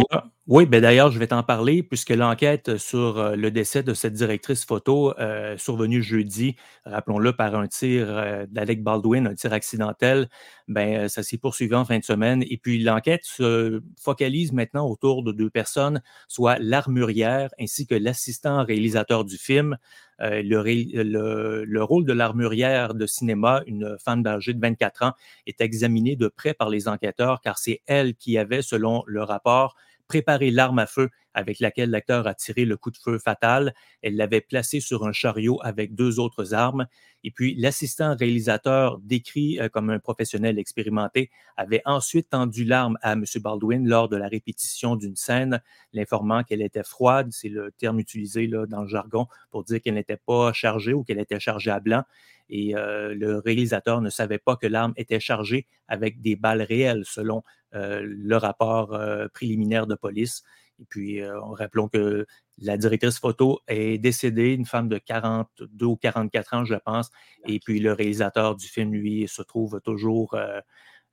Oui, 0.47 0.67
ben 0.67 0.80
d'ailleurs, 0.80 1.10
je 1.10 1.17
vais 1.17 1.25
t'en 1.28 1.41
parler 1.41 1.82
puisque 1.82 2.12
l'enquête 2.12 2.78
sur 2.78 3.17
euh, 3.17 3.36
le 3.36 3.49
décès 3.49 3.82
de 3.82 3.95
cette 3.95 4.13
directrice 4.13 4.63
photo 4.63 5.17
euh, 5.17 5.58
survenue 5.58 6.04
jeudi, 6.04 6.56
rappelons-le, 6.86 7.34
par 7.34 7.56
un 7.56 7.65
tir 7.65 8.06
euh, 8.10 8.45
d'Alec 8.49 8.84
Baldwin, 8.84 9.25
un 9.25 9.34
tir 9.34 9.54
accidentel, 9.54 10.30
ben 10.67 11.10
ça 11.10 11.23
s'est 11.23 11.39
poursuivi 11.39 11.73
en 11.73 11.84
fin 11.84 11.97
de 11.97 12.04
semaine. 12.04 12.43
Et 12.47 12.58
puis 12.58 12.78
l'enquête 12.84 13.23
se 13.23 13.82
focalise 13.99 14.51
maintenant 14.51 14.88
autour 14.88 15.23
de 15.23 15.32
deux 15.32 15.49
personnes, 15.49 16.04
soit 16.28 16.60
l'armurière 16.60 17.49
ainsi 17.60 17.88
que 17.88 17.95
l'assistant 17.95 18.63
réalisateur 18.63 19.25
du 19.25 19.38
film. 19.38 19.78
Euh, 20.21 20.41
le, 20.41 20.63
le, 20.63 21.65
le, 21.65 21.84
rôle 21.84 22.06
de 22.06 22.13
l'armurière 22.13 22.93
de 22.93 23.06
cinéma, 23.06 23.62
une 23.67 23.97
femme 23.99 24.25
âgée 24.25 24.54
de 24.54 24.62
24 24.62 25.04
ans, 25.04 25.13
est 25.45 25.60
examiné 25.62 26.15
de 26.15 26.28
près 26.28 26.54
par 26.54 26.69
les 26.69 26.88
enquêteurs 26.88 27.41
car 27.41 27.58
c'est 27.58 27.82
elle 27.86 28.15
qui 28.15 28.38
avait, 28.38 28.62
selon 28.62 29.04
le 29.08 29.23
rapport, 29.23 29.75
préparé 30.08 30.51
l'arme 30.51 30.80
à 30.80 30.86
feu 30.86 31.10
avec 31.36 31.60
laquelle 31.60 31.91
l'acteur 31.91 32.26
a 32.26 32.34
tiré 32.34 32.65
le 32.65 32.78
coup 32.78 32.89
de 32.89 32.98
feu 32.98 33.19
fatal. 33.19 33.76
Elle 34.02 34.15
l'avait 34.15 34.41
placé 34.41 34.80
sur 34.80 35.06
un 35.06 35.12
chariot 35.12 35.60
avec 35.62 35.93
deux 35.93 36.17
autres 36.17 36.54
armes. 36.54 36.88
Et 37.26 37.32
puis, 37.32 37.56
l'assistant 37.56 38.15
réalisateur, 38.15 39.00
décrit 39.00 39.60
euh, 39.60 39.67
comme 39.67 39.89
un 39.89 40.00
professionnel 40.00 40.58
expérimenté, 40.58 41.30
avait 41.58 41.82
ensuite 41.86 42.30
tendu 42.30 42.63
l'arme 42.63 42.98
à 43.02 43.13
M. 43.13 43.26
Baldwin 43.41 43.88
lors 43.88 44.08
de 44.08 44.15
la 44.15 44.28
répétition 44.28 44.95
d'une 44.95 45.15
scène, 45.15 45.62
l'informant 45.91 46.43
qu'elle 46.43 46.62
était 46.62 46.84
froide, 46.84 47.30
c'est 47.32 47.50
le 47.50 47.71
terme 47.71 48.00
utilisé 48.00 48.48
là, 48.48 48.65
dans 48.65 48.84
le 48.84 48.88
jargon 48.88 49.28
pour 49.52 49.63
dire 49.63 49.82
qu'elle 49.82 49.95
n'était 49.95 50.21
pas 50.24 50.54
chargée 50.54 50.93
ou 50.93 51.04
qu'elle 51.04 51.19
était 51.19 51.39
chargée 51.39 51.71
à 51.71 51.80
blanc. 51.80 52.04
Et 52.48 52.78
euh, 52.78 53.13
le 53.13 53.39
réalisateur 53.39 54.02
ne 54.02 54.10
savait 54.10 54.38
pas 54.38 54.56
que 54.56 54.67
l'arme 54.67 54.93
était 54.95 55.19
chargée 55.19 55.67
avec 55.88 56.21
des 56.21 56.36
balles 56.36 56.62
réelles, 56.62 57.04
selon 57.06 57.43
euh, 57.74 58.02
le 58.06 58.38
rapport 58.38 58.98
préliminaire 59.34 59.88
de 59.88 59.95
police. 59.95 60.43
Et 60.79 60.85
puis, 60.85 61.21
euh, 61.21 61.39
rappelons 61.39 61.88
que 61.88 62.25
la 62.57 62.77
directrice 62.77 63.19
photo 63.19 63.59
est 63.67 63.97
décédée, 63.97 64.53
une 64.53 64.65
femme 64.65 64.89
de 64.89 64.97
42 64.97 65.85
ou 65.85 65.95
44 65.95 66.53
ans, 66.53 66.65
je 66.65 66.75
pense. 66.75 67.09
Et 67.47 67.59
puis, 67.59 67.79
le 67.79 67.93
réalisateur 67.93 68.55
du 68.55 68.67
film, 68.67 68.91
lui, 68.93 69.27
se 69.27 69.41
trouve 69.41 69.79
toujours 69.81 70.33
euh, 70.33 70.59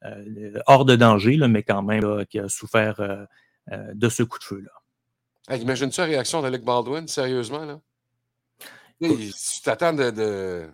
euh, 0.05 0.61
hors 0.67 0.85
de 0.85 0.97
danger, 0.97 1.37
là, 1.37 1.49
mais 1.49 1.63
quand 1.63 1.83
même, 1.83 2.03
là, 2.03 2.25
qui 2.25 2.39
a 2.39 2.49
souffert 2.49 3.01
de 3.71 4.09
ce 4.09 4.23
coup 4.23 4.39
de 4.39 4.45
feu-là. 4.45 5.57
Imagine-tu 5.57 6.01
la 6.01 6.07
réaction 6.07 6.43
d'Alec 6.43 6.65
Baldwin, 6.65 7.07
sérieusement, 7.07 7.65
là? 7.65 7.81
Tu 9.01 9.33
t'attends 9.65 9.93
de, 9.93 10.11
de, 10.11 10.71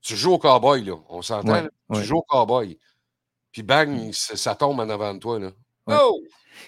Tu 0.00 0.16
joues 0.16 0.32
au 0.32 0.38
cowboy, 0.38 0.84
là. 0.84 0.94
On 1.08 1.22
s'entend, 1.22 1.52
Ouais, 1.52 1.68
Tu 1.94 2.04
joues 2.04 2.18
au 2.18 2.22
cowboy. 2.22 2.78
Puis 3.50 3.62
bang, 3.62 4.12
ça 4.12 4.54
tombe 4.54 4.80
en 4.80 4.88
avant 4.88 5.14
de 5.14 5.18
toi, 5.18 5.38
là. 5.38 5.50
Ouais. 5.86 5.96
Oh! 6.00 6.22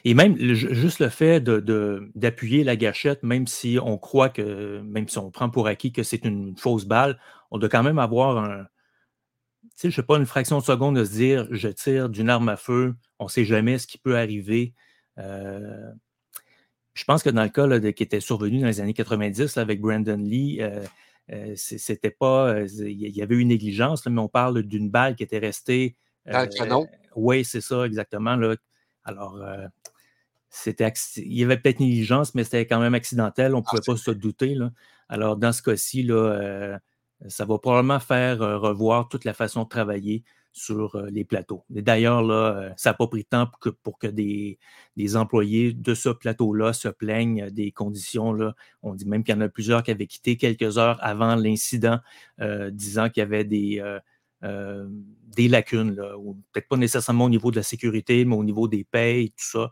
Et 0.04 0.14
même 0.14 0.36
le- 0.36 0.54
juste 0.54 0.98
le 0.98 1.08
fait 1.08 1.40
de- 1.40 1.60
de- 1.60 2.10
d'appuyer 2.14 2.64
la 2.64 2.76
gâchette, 2.76 3.22
même 3.22 3.46
si 3.46 3.78
on 3.82 3.98
croit 3.98 4.28
que, 4.28 4.80
même 4.80 5.08
si 5.08 5.18
on 5.18 5.30
prend 5.30 5.50
pour 5.50 5.66
acquis 5.66 5.92
que 5.92 6.02
c'est 6.02 6.24
une 6.24 6.56
fausse 6.56 6.84
balle, 6.84 7.18
on 7.50 7.58
doit 7.58 7.68
quand 7.68 7.82
même 7.82 7.98
avoir 7.98 8.38
un, 8.38 8.64
tu 9.62 9.68
sais, 9.76 9.90
je 9.90 9.96
sais 9.96 10.02
pas, 10.02 10.16
une 10.18 10.26
fraction 10.26 10.58
de 10.58 10.64
seconde 10.64 10.96
de 10.96 11.04
se 11.04 11.12
dire, 11.12 11.48
je 11.50 11.68
tire 11.68 12.08
d'une 12.08 12.30
arme 12.30 12.48
à 12.48 12.56
feu, 12.56 12.94
on 13.18 13.24
ne 13.24 13.30
sait 13.30 13.44
jamais 13.44 13.78
ce 13.78 13.86
qui 13.86 13.98
peut 13.98 14.16
arriver. 14.16 14.74
Euh, 15.18 15.90
je 16.94 17.04
pense 17.04 17.22
que 17.22 17.30
dans 17.30 17.42
le 17.42 17.48
cas 17.48 17.66
là, 17.66 17.80
de- 17.80 17.90
qui 17.90 18.02
était 18.02 18.20
survenu 18.20 18.60
dans 18.60 18.66
les 18.66 18.80
années 18.80 18.94
90 18.94 19.56
là, 19.56 19.62
avec 19.62 19.80
Brandon 19.80 20.16
Lee, 20.16 20.58
euh, 20.60 20.84
euh, 21.32 21.54
c'était 21.56 22.10
pas, 22.10 22.60
il 22.62 23.16
y 23.16 23.22
avait 23.22 23.34
eu 23.34 23.40
une 23.40 23.48
négligence, 23.48 24.04
là, 24.04 24.10
mais 24.12 24.20
on 24.20 24.28
parle 24.28 24.62
d'une 24.62 24.90
balle 24.90 25.16
qui 25.16 25.22
était 25.22 25.38
restée. 25.38 25.96
Dans 26.26 26.32
le 26.40 26.46
canon? 26.56 26.88
Oui, 27.16 27.44
c'est 27.44 27.60
ça, 27.60 27.84
exactement. 27.84 28.36
Là. 28.36 28.56
Alors, 29.04 29.36
euh, 29.36 29.66
c'était 30.50 30.92
il 31.16 31.32
y 31.32 31.44
avait 31.44 31.58
peut-être 31.58 31.80
négligence, 31.80 32.34
mais 32.34 32.44
c'était 32.44 32.66
quand 32.66 32.80
même 32.80 32.94
accidentel. 32.94 33.54
On 33.54 33.58
ne 33.58 33.64
pouvait 33.64 33.82
pas 33.84 33.96
se 33.96 34.10
douter. 34.10 34.54
là. 34.54 34.70
Alors, 35.08 35.36
dans 35.36 35.52
ce 35.52 35.62
cas-ci, 35.62 36.06
euh, 36.10 36.78
ça 37.28 37.44
va 37.44 37.58
probablement 37.58 38.00
faire 38.00 38.42
euh, 38.42 38.58
revoir 38.58 39.08
toute 39.08 39.24
la 39.24 39.34
façon 39.34 39.64
de 39.64 39.68
travailler 39.68 40.24
sur 40.52 40.96
les 41.10 41.24
plateaux. 41.24 41.64
D'ailleurs, 41.68 42.22
là, 42.22 42.72
ça 42.76 42.90
n'a 42.90 42.94
pas 42.94 43.08
pris 43.08 43.24
de 43.24 43.28
temps 43.28 43.48
pour 43.48 43.58
que, 43.58 43.70
pour 43.70 43.98
que 43.98 44.06
des, 44.06 44.60
des 44.96 45.16
employés 45.16 45.72
de 45.72 45.94
ce 45.94 46.10
plateau-là 46.10 46.72
se 46.72 46.86
plaignent 46.86 47.50
des 47.50 47.72
conditions. 47.72 48.32
Là. 48.32 48.54
On 48.84 48.94
dit 48.94 49.04
même 49.04 49.24
qu'il 49.24 49.34
y 49.34 49.38
en 49.38 49.40
a 49.40 49.48
plusieurs 49.48 49.82
qui 49.82 49.90
avaient 49.90 50.06
quitté 50.06 50.36
quelques 50.36 50.78
heures 50.78 50.96
avant 51.02 51.34
l'incident, 51.34 51.98
disant 52.70 53.10
qu'il 53.10 53.22
y 53.22 53.24
avait 53.24 53.42
des, 53.42 53.82
euh, 54.44 54.86
des 55.36 55.48
lacunes, 55.48 55.96
peut-être 56.52 56.68
pas 56.68 56.76
nécessairement 56.76 57.24
au 57.24 57.30
niveau 57.30 57.50
de 57.50 57.56
la 57.56 57.62
sécurité, 57.62 58.24
mais 58.24 58.36
au 58.36 58.44
niveau 58.44 58.68
des 58.68 58.84
payes, 58.84 59.30
tout 59.30 59.58
ça. 59.58 59.70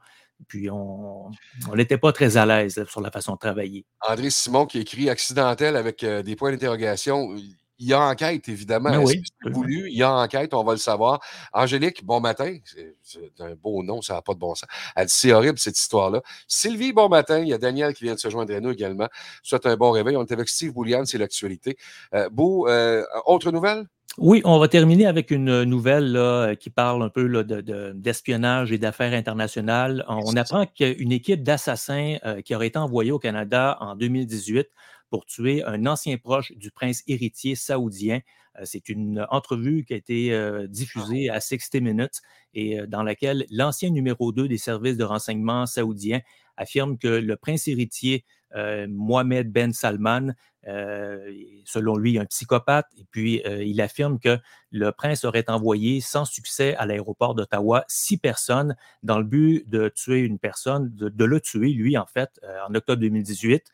Puis 0.48 0.68
on 0.70 1.30
on 1.70 1.76
n'était 1.76 1.98
pas 1.98 2.12
très 2.12 2.36
à 2.36 2.46
l'aise 2.46 2.84
sur 2.88 3.00
la 3.00 3.10
façon 3.10 3.34
de 3.34 3.38
travailler. 3.38 3.84
André 4.06 4.30
Simon 4.30 4.66
qui 4.66 4.80
écrit 4.80 5.08
accidentel 5.08 5.76
avec 5.76 6.02
euh, 6.02 6.22
des 6.22 6.36
points 6.36 6.50
d'interrogation. 6.50 7.34
Il 7.78 7.88
y 7.88 7.94
a 7.94 8.00
enquête, 8.00 8.48
évidemment. 8.48 8.90
Ben 8.90 8.98
oui, 8.98 9.22
c'est 9.42 9.50
voulu? 9.50 9.88
Il 9.88 9.96
y 9.96 10.04
a 10.04 10.12
enquête, 10.12 10.54
on 10.54 10.62
va 10.62 10.72
le 10.72 10.78
savoir. 10.78 11.20
Angélique, 11.52 12.04
bon 12.04 12.20
matin. 12.20 12.56
C'est 12.64 12.96
c'est 13.02 13.40
un 13.40 13.54
beau 13.54 13.82
nom, 13.82 14.02
ça 14.02 14.14
n'a 14.14 14.22
pas 14.22 14.34
de 14.34 14.38
bon 14.38 14.54
sens. 14.54 14.68
Elle 14.94 15.06
dit 15.06 15.12
c'est 15.12 15.32
horrible 15.32 15.58
cette 15.58 15.78
histoire-là. 15.78 16.22
Sylvie, 16.46 16.92
bon 16.92 17.08
matin. 17.08 17.40
Il 17.40 17.48
y 17.48 17.52
a 17.52 17.58
Daniel 17.58 17.92
qui 17.94 18.04
vient 18.04 18.14
de 18.14 18.20
se 18.20 18.30
joindre 18.30 18.54
à 18.54 18.60
nous 18.60 18.70
également. 18.70 19.08
Souhaite 19.42 19.66
un 19.66 19.76
bon 19.76 19.90
réveil. 19.90 20.16
On 20.16 20.24
est 20.24 20.32
avec 20.32 20.48
Steve 20.48 20.72
Boulian, 20.72 21.04
c'est 21.04 21.18
l'actualité. 21.18 21.76
Euh, 22.14 22.28
Beau, 22.30 22.68
euh, 22.68 23.04
autre 23.26 23.50
nouvelle? 23.50 23.86
Oui, 24.18 24.42
on 24.44 24.58
va 24.58 24.68
terminer 24.68 25.06
avec 25.06 25.30
une 25.30 25.64
nouvelle 25.64 26.12
là, 26.12 26.54
qui 26.54 26.68
parle 26.68 27.02
un 27.02 27.08
peu 27.08 27.26
là, 27.26 27.42
de- 27.44 27.62
de- 27.62 27.92
d'espionnage 27.94 28.70
et 28.70 28.76
d'affaires 28.78 29.14
internationales. 29.14 30.04
On 30.06 30.36
apprend 30.36 30.66
qu'une 30.66 31.12
équipe 31.12 31.42
d'assassins 31.42 32.16
euh, 32.26 32.42
qui 32.42 32.54
aurait 32.54 32.66
été 32.66 32.78
envoyée 32.78 33.10
au 33.10 33.18
Canada 33.18 33.78
en 33.80 33.96
2018 33.96 34.68
pour 35.08 35.24
tuer 35.24 35.64
un 35.64 35.86
ancien 35.86 36.18
proche 36.18 36.52
du 36.56 36.70
prince 36.70 37.02
héritier 37.06 37.54
saoudien. 37.54 38.20
Euh, 38.58 38.62
C'est 38.66 38.90
une 38.90 39.26
entrevue 39.30 39.84
qui 39.86 39.94
a 39.94 39.96
été 39.96 40.32
euh, 40.34 40.66
diffusée 40.66 41.30
à 41.30 41.40
60 41.40 41.80
Minutes 41.80 42.20
et 42.52 42.80
euh, 42.80 42.86
dans 42.86 43.02
laquelle 43.02 43.46
l'ancien 43.50 43.88
numéro 43.88 44.30
2 44.32 44.46
des 44.46 44.58
services 44.58 44.98
de 44.98 45.04
renseignement 45.04 45.64
saoudiens 45.64 46.20
affirme 46.58 46.98
que 46.98 47.08
le 47.08 47.36
prince 47.36 47.66
héritier 47.66 48.26
euh, 48.26 48.41
Mohamed 48.88 49.50
Ben 49.50 49.72
Salman 49.72 50.34
euh, 50.68 51.32
selon 51.64 51.96
lui, 51.96 52.18
un 52.18 52.24
psychopathe. 52.24 52.86
Et 52.96 53.04
puis, 53.10 53.42
euh, 53.46 53.64
il 53.64 53.80
affirme 53.80 54.18
que 54.18 54.38
le 54.70 54.92
prince 54.92 55.24
aurait 55.24 55.48
envoyé 55.48 56.00
sans 56.00 56.24
succès 56.24 56.76
à 56.76 56.86
l'aéroport 56.86 57.34
d'Ottawa 57.34 57.84
six 57.88 58.18
personnes 58.18 58.76
dans 59.02 59.18
le 59.18 59.24
but 59.24 59.68
de 59.68 59.88
tuer 59.88 60.20
une 60.20 60.38
personne, 60.38 60.90
de, 60.94 61.24
le 61.24 61.40
tuer, 61.40 61.72
lui, 61.72 61.98
en 61.98 62.06
fait, 62.06 62.40
euh, 62.44 62.58
en 62.68 62.74
octobre 62.74 63.00
2018. 63.00 63.64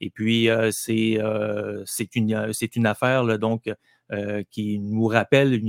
Et 0.00 0.10
puis, 0.10 0.48
euh, 0.50 0.70
c'est 0.72 1.18
euh, 1.18 1.84
une, 2.14 2.86
affaire, 2.86 3.38
donc, 3.38 3.70
euh, 4.12 4.42
qui 4.50 4.78
nous 4.78 5.06
rappelle, 5.06 5.60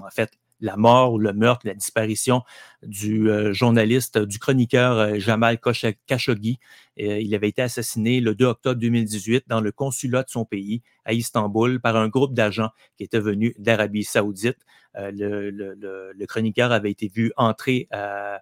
en 0.00 0.10
fait, 0.10 0.30
la 0.60 0.76
mort 0.76 1.12
ou 1.12 1.18
le 1.18 1.32
meurtre, 1.32 1.66
la 1.66 1.74
disparition 1.74 2.42
du 2.82 3.30
euh, 3.30 3.52
journaliste, 3.52 4.18
du 4.18 4.38
chroniqueur 4.38 4.96
euh, 4.98 5.18
Jamal 5.18 5.58
Khashoggi. 6.06 6.58
Euh, 7.00 7.20
il 7.20 7.34
avait 7.34 7.48
été 7.48 7.62
assassiné 7.62 8.20
le 8.20 8.34
2 8.34 8.46
octobre 8.46 8.80
2018 8.80 9.44
dans 9.48 9.60
le 9.60 9.72
consulat 9.72 10.22
de 10.22 10.30
son 10.30 10.44
pays 10.44 10.82
à 11.04 11.12
Istanbul 11.12 11.80
par 11.80 11.96
un 11.96 12.08
groupe 12.08 12.34
d'agents 12.34 12.70
qui 12.96 13.04
était 13.04 13.20
venu 13.20 13.54
d'Arabie 13.58 14.04
saoudite. 14.04 14.58
Euh, 14.96 15.10
le, 15.12 15.50
le- 15.50 16.26
chroniqueur 16.26 16.72
avait 16.72 16.90
été 16.90 17.08
vu 17.08 17.32
entrer 17.36 17.86
à- 17.90 18.40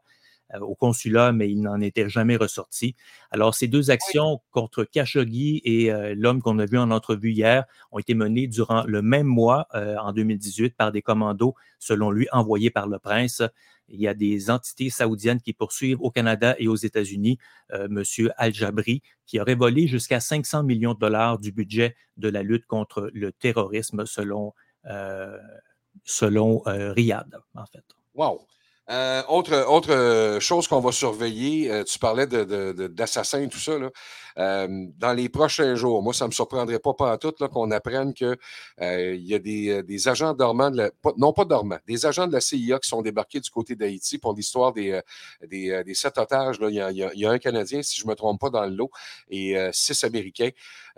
au 0.61 0.75
consulat, 0.75 1.33
mais 1.33 1.51
il 1.51 1.61
n'en 1.61 1.81
était 1.81 2.09
jamais 2.09 2.37
ressorti. 2.37 2.95
Alors, 3.31 3.55
ces 3.55 3.69
deux 3.69 3.90
actions 3.90 4.40
contre 4.51 4.85
Khashoggi 4.85 5.61
et 5.64 5.93
euh, 5.93 6.14
l'homme 6.17 6.43
qu'on 6.43 6.59
a 6.59 6.67
vu 6.67 6.79
en 6.79 6.90
entrevue 6.90 7.33
hier 7.33 7.64
ont 7.93 7.99
été 7.99 8.14
menées 8.14 8.47
durant 8.47 8.85
le 8.85 9.03
même 9.03 9.27
mois, 9.27 9.67
euh, 9.75 9.97
en 9.99 10.12
2018, 10.12 10.77
par 10.77 10.93
des 10.93 11.03
commandos, 11.03 11.55
selon 11.79 12.11
lui, 12.11 12.27
envoyés 12.33 12.71
par 12.71 12.88
le 12.88 12.99
prince. 12.99 13.43
Il 13.88 14.01
y 14.01 14.09
a 14.09 14.14
des 14.14 14.51
entités 14.51 14.90
saoudiennes 14.90 15.40
qui 15.40 15.53
poursuivent 15.53 16.01
au 16.01 16.11
Canada 16.11 16.55
et 16.59 16.69
aux 16.69 16.77
États-Unis 16.77 17.38
euh, 17.73 17.87
M. 17.87 18.31
Al-Jabri, 18.37 19.03
qui 19.27 19.40
aurait 19.40 19.55
volé 19.55 19.87
jusqu'à 19.87 20.21
500 20.21 20.62
millions 20.62 20.95
de 20.95 20.99
dollars 20.99 21.38
du 21.38 21.53
budget 21.53 21.97
de 22.17 22.29
la 22.29 22.43
lutte 22.43 22.67
contre 22.67 23.11
le 23.12 23.33
terrorisme, 23.33 24.07
selon, 24.07 24.55
euh, 24.87 25.38
selon 26.05 26.62
euh, 26.67 26.93
Riyad, 26.93 27.38
en 27.55 27.67
fait. 27.67 27.85
Wow. 28.14 28.47
Euh, 28.90 29.23
autre, 29.29 29.64
autre 29.66 29.92
euh, 29.92 30.40
chose 30.40 30.68
qu'on 30.68 30.81
va 30.81 30.92
surveiller, 30.92 31.70
euh, 31.70 31.85
tu 31.85 31.99
parlais 31.99 32.27
de- 32.27 32.44
de- 32.44 32.73
de- 32.73 32.87
d'assassins 32.87 33.40
et 33.40 33.49
tout 33.49 33.59
ça. 33.59 33.79
Là. 33.79 33.88
Euh, 34.37 34.68
dans 34.99 35.14
les 35.14 35.31
prochains 35.31 35.75
jours, 35.75 36.03
moi, 36.03 36.12
ça 36.12 36.27
ne 36.27 36.29
me 36.29 36.33
surprendrait 36.35 36.79
pas 36.81 36.92
pas 36.92 37.16
tout 37.16 37.33
qu'on 37.51 37.70
apprenne 37.70 38.12
qu'il 38.12 38.37
y 38.79 39.35
a 39.35 39.38
des, 39.38 39.70
euh, 39.70 39.83
des 39.83 40.07
agents 40.09 40.35
dormants, 40.35 40.70
de 40.70 40.77
la- 40.77 40.90
pas- 40.90 41.14
non 41.16 41.33
pas 41.33 41.47
dormants, 41.47 41.79
des 41.87 42.05
agents 42.05 42.27
de 42.27 42.33
la 42.35 42.42
CIA 42.42 42.79
qui 42.79 42.88
sont 42.88 43.01
débarqués 43.01 43.40
du 43.40 43.49
côté 43.49 43.75
d'Haïti 43.75 44.18
pour 44.18 44.35
l'histoire 44.35 44.75
des, 44.75 44.90
euh, 44.92 45.01
des, 45.49 45.70
euh, 45.70 45.83
des 45.83 45.94
sept 45.94 46.18
otages. 46.18 46.61
là. 46.61 46.68
Il 46.68 46.75
y, 46.75 46.81
a, 46.83 46.90
il 46.90 46.97
y 46.99 47.03
a- 47.05 47.11
il 47.14 47.20
y 47.20 47.25
a 47.27 47.31
un 47.31 47.38
Canadien, 47.38 47.81
si 47.83 47.99
je 47.99 48.05
ne 48.05 48.11
me 48.11 48.14
trompe 48.14 48.38
pas, 48.38 48.51
dans 48.51 48.66
le 48.66 48.75
lot, 48.75 48.90
et 49.31 49.57
euh, 49.57 49.70
six 49.73 50.05
Américains. 50.05 50.51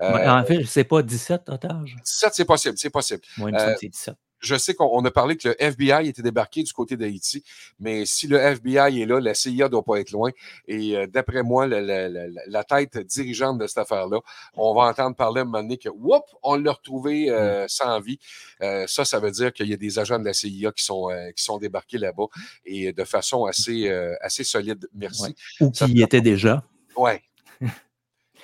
Euh, 0.02 0.28
en 0.28 0.44
fait, 0.44 0.64
c'est 0.64 0.84
pas 0.84 1.02
17 1.02 1.48
otages? 1.48 1.96
17, 2.04 2.34
c'est 2.34 2.44
possible, 2.44 2.76
c'est 2.78 2.90
possible. 2.90 3.20
Moi, 3.38 3.50
il 3.50 3.54
me 3.54 3.58
semble 3.58 3.70
Euh, 3.70 3.74
que 3.74 3.80
c'est 3.80 3.88
17. 3.88 4.16
Je 4.40 4.54
sais 4.56 4.74
qu'on 4.74 4.88
on 4.92 5.04
a 5.04 5.10
parlé 5.10 5.36
que 5.36 5.48
le 5.48 5.56
FBI 5.62 6.08
était 6.08 6.22
débarqué 6.22 6.62
du 6.62 6.72
côté 6.72 6.96
d'Haïti, 6.96 7.42
mais 7.80 8.04
si 8.04 8.26
le 8.26 8.36
FBI 8.38 9.00
est 9.02 9.06
là, 9.06 9.18
la 9.20 9.34
CIA 9.34 9.64
ne 9.64 9.68
doit 9.70 9.82
pas 9.82 9.96
être 10.00 10.10
loin. 10.10 10.30
Et 10.68 10.96
euh, 10.96 11.06
d'après 11.06 11.42
moi, 11.42 11.66
la, 11.66 11.80
la- 11.80 12.08
la- 12.08 12.26
la 12.46 12.64
tête 12.64 12.98
dirigeante 12.98 13.58
de 13.58 13.66
cette 13.66 13.78
affaire-là, 13.78 14.18
on 14.54 14.74
va 14.74 14.82
entendre 14.82 15.16
parler 15.16 15.38
à 15.40 15.42
un 15.42 15.44
moment 15.46 15.62
donné 15.62 15.78
que, 15.78 15.88
whoop, 15.88 16.24
on 16.42 16.56
l'a 16.56 16.72
retrouvé 16.72 17.30
euh, 17.30 17.66
sans 17.68 17.98
vie. 18.00 18.18
Euh, 18.62 18.86
ça, 18.86 19.04
ça 19.04 19.18
veut 19.20 19.30
dire 19.30 19.52
qu'il 19.52 19.68
y 19.68 19.72
a 19.72 19.76
des 19.76 19.98
agents 19.98 20.18
de 20.18 20.24
la 20.24 20.32
CIA 20.34 20.70
qui 20.72 20.84
sont, 20.84 21.08
qui 21.36 21.42
sont 21.42 21.58
débarqués 21.58 21.98
là-bas 21.98 22.26
et 22.64 22.92
de 22.92 23.04
façon 23.04 23.46
assez, 23.46 23.88
assez 24.20 24.44
solide. 24.44 24.88
Merci. 24.94 25.22
Ouais. 25.22 25.34
Ou 25.66 25.70
qui 25.70 25.84
y 25.92 26.02
était 26.02 26.20
déjà. 26.20 26.62
Ouais. 26.96 27.22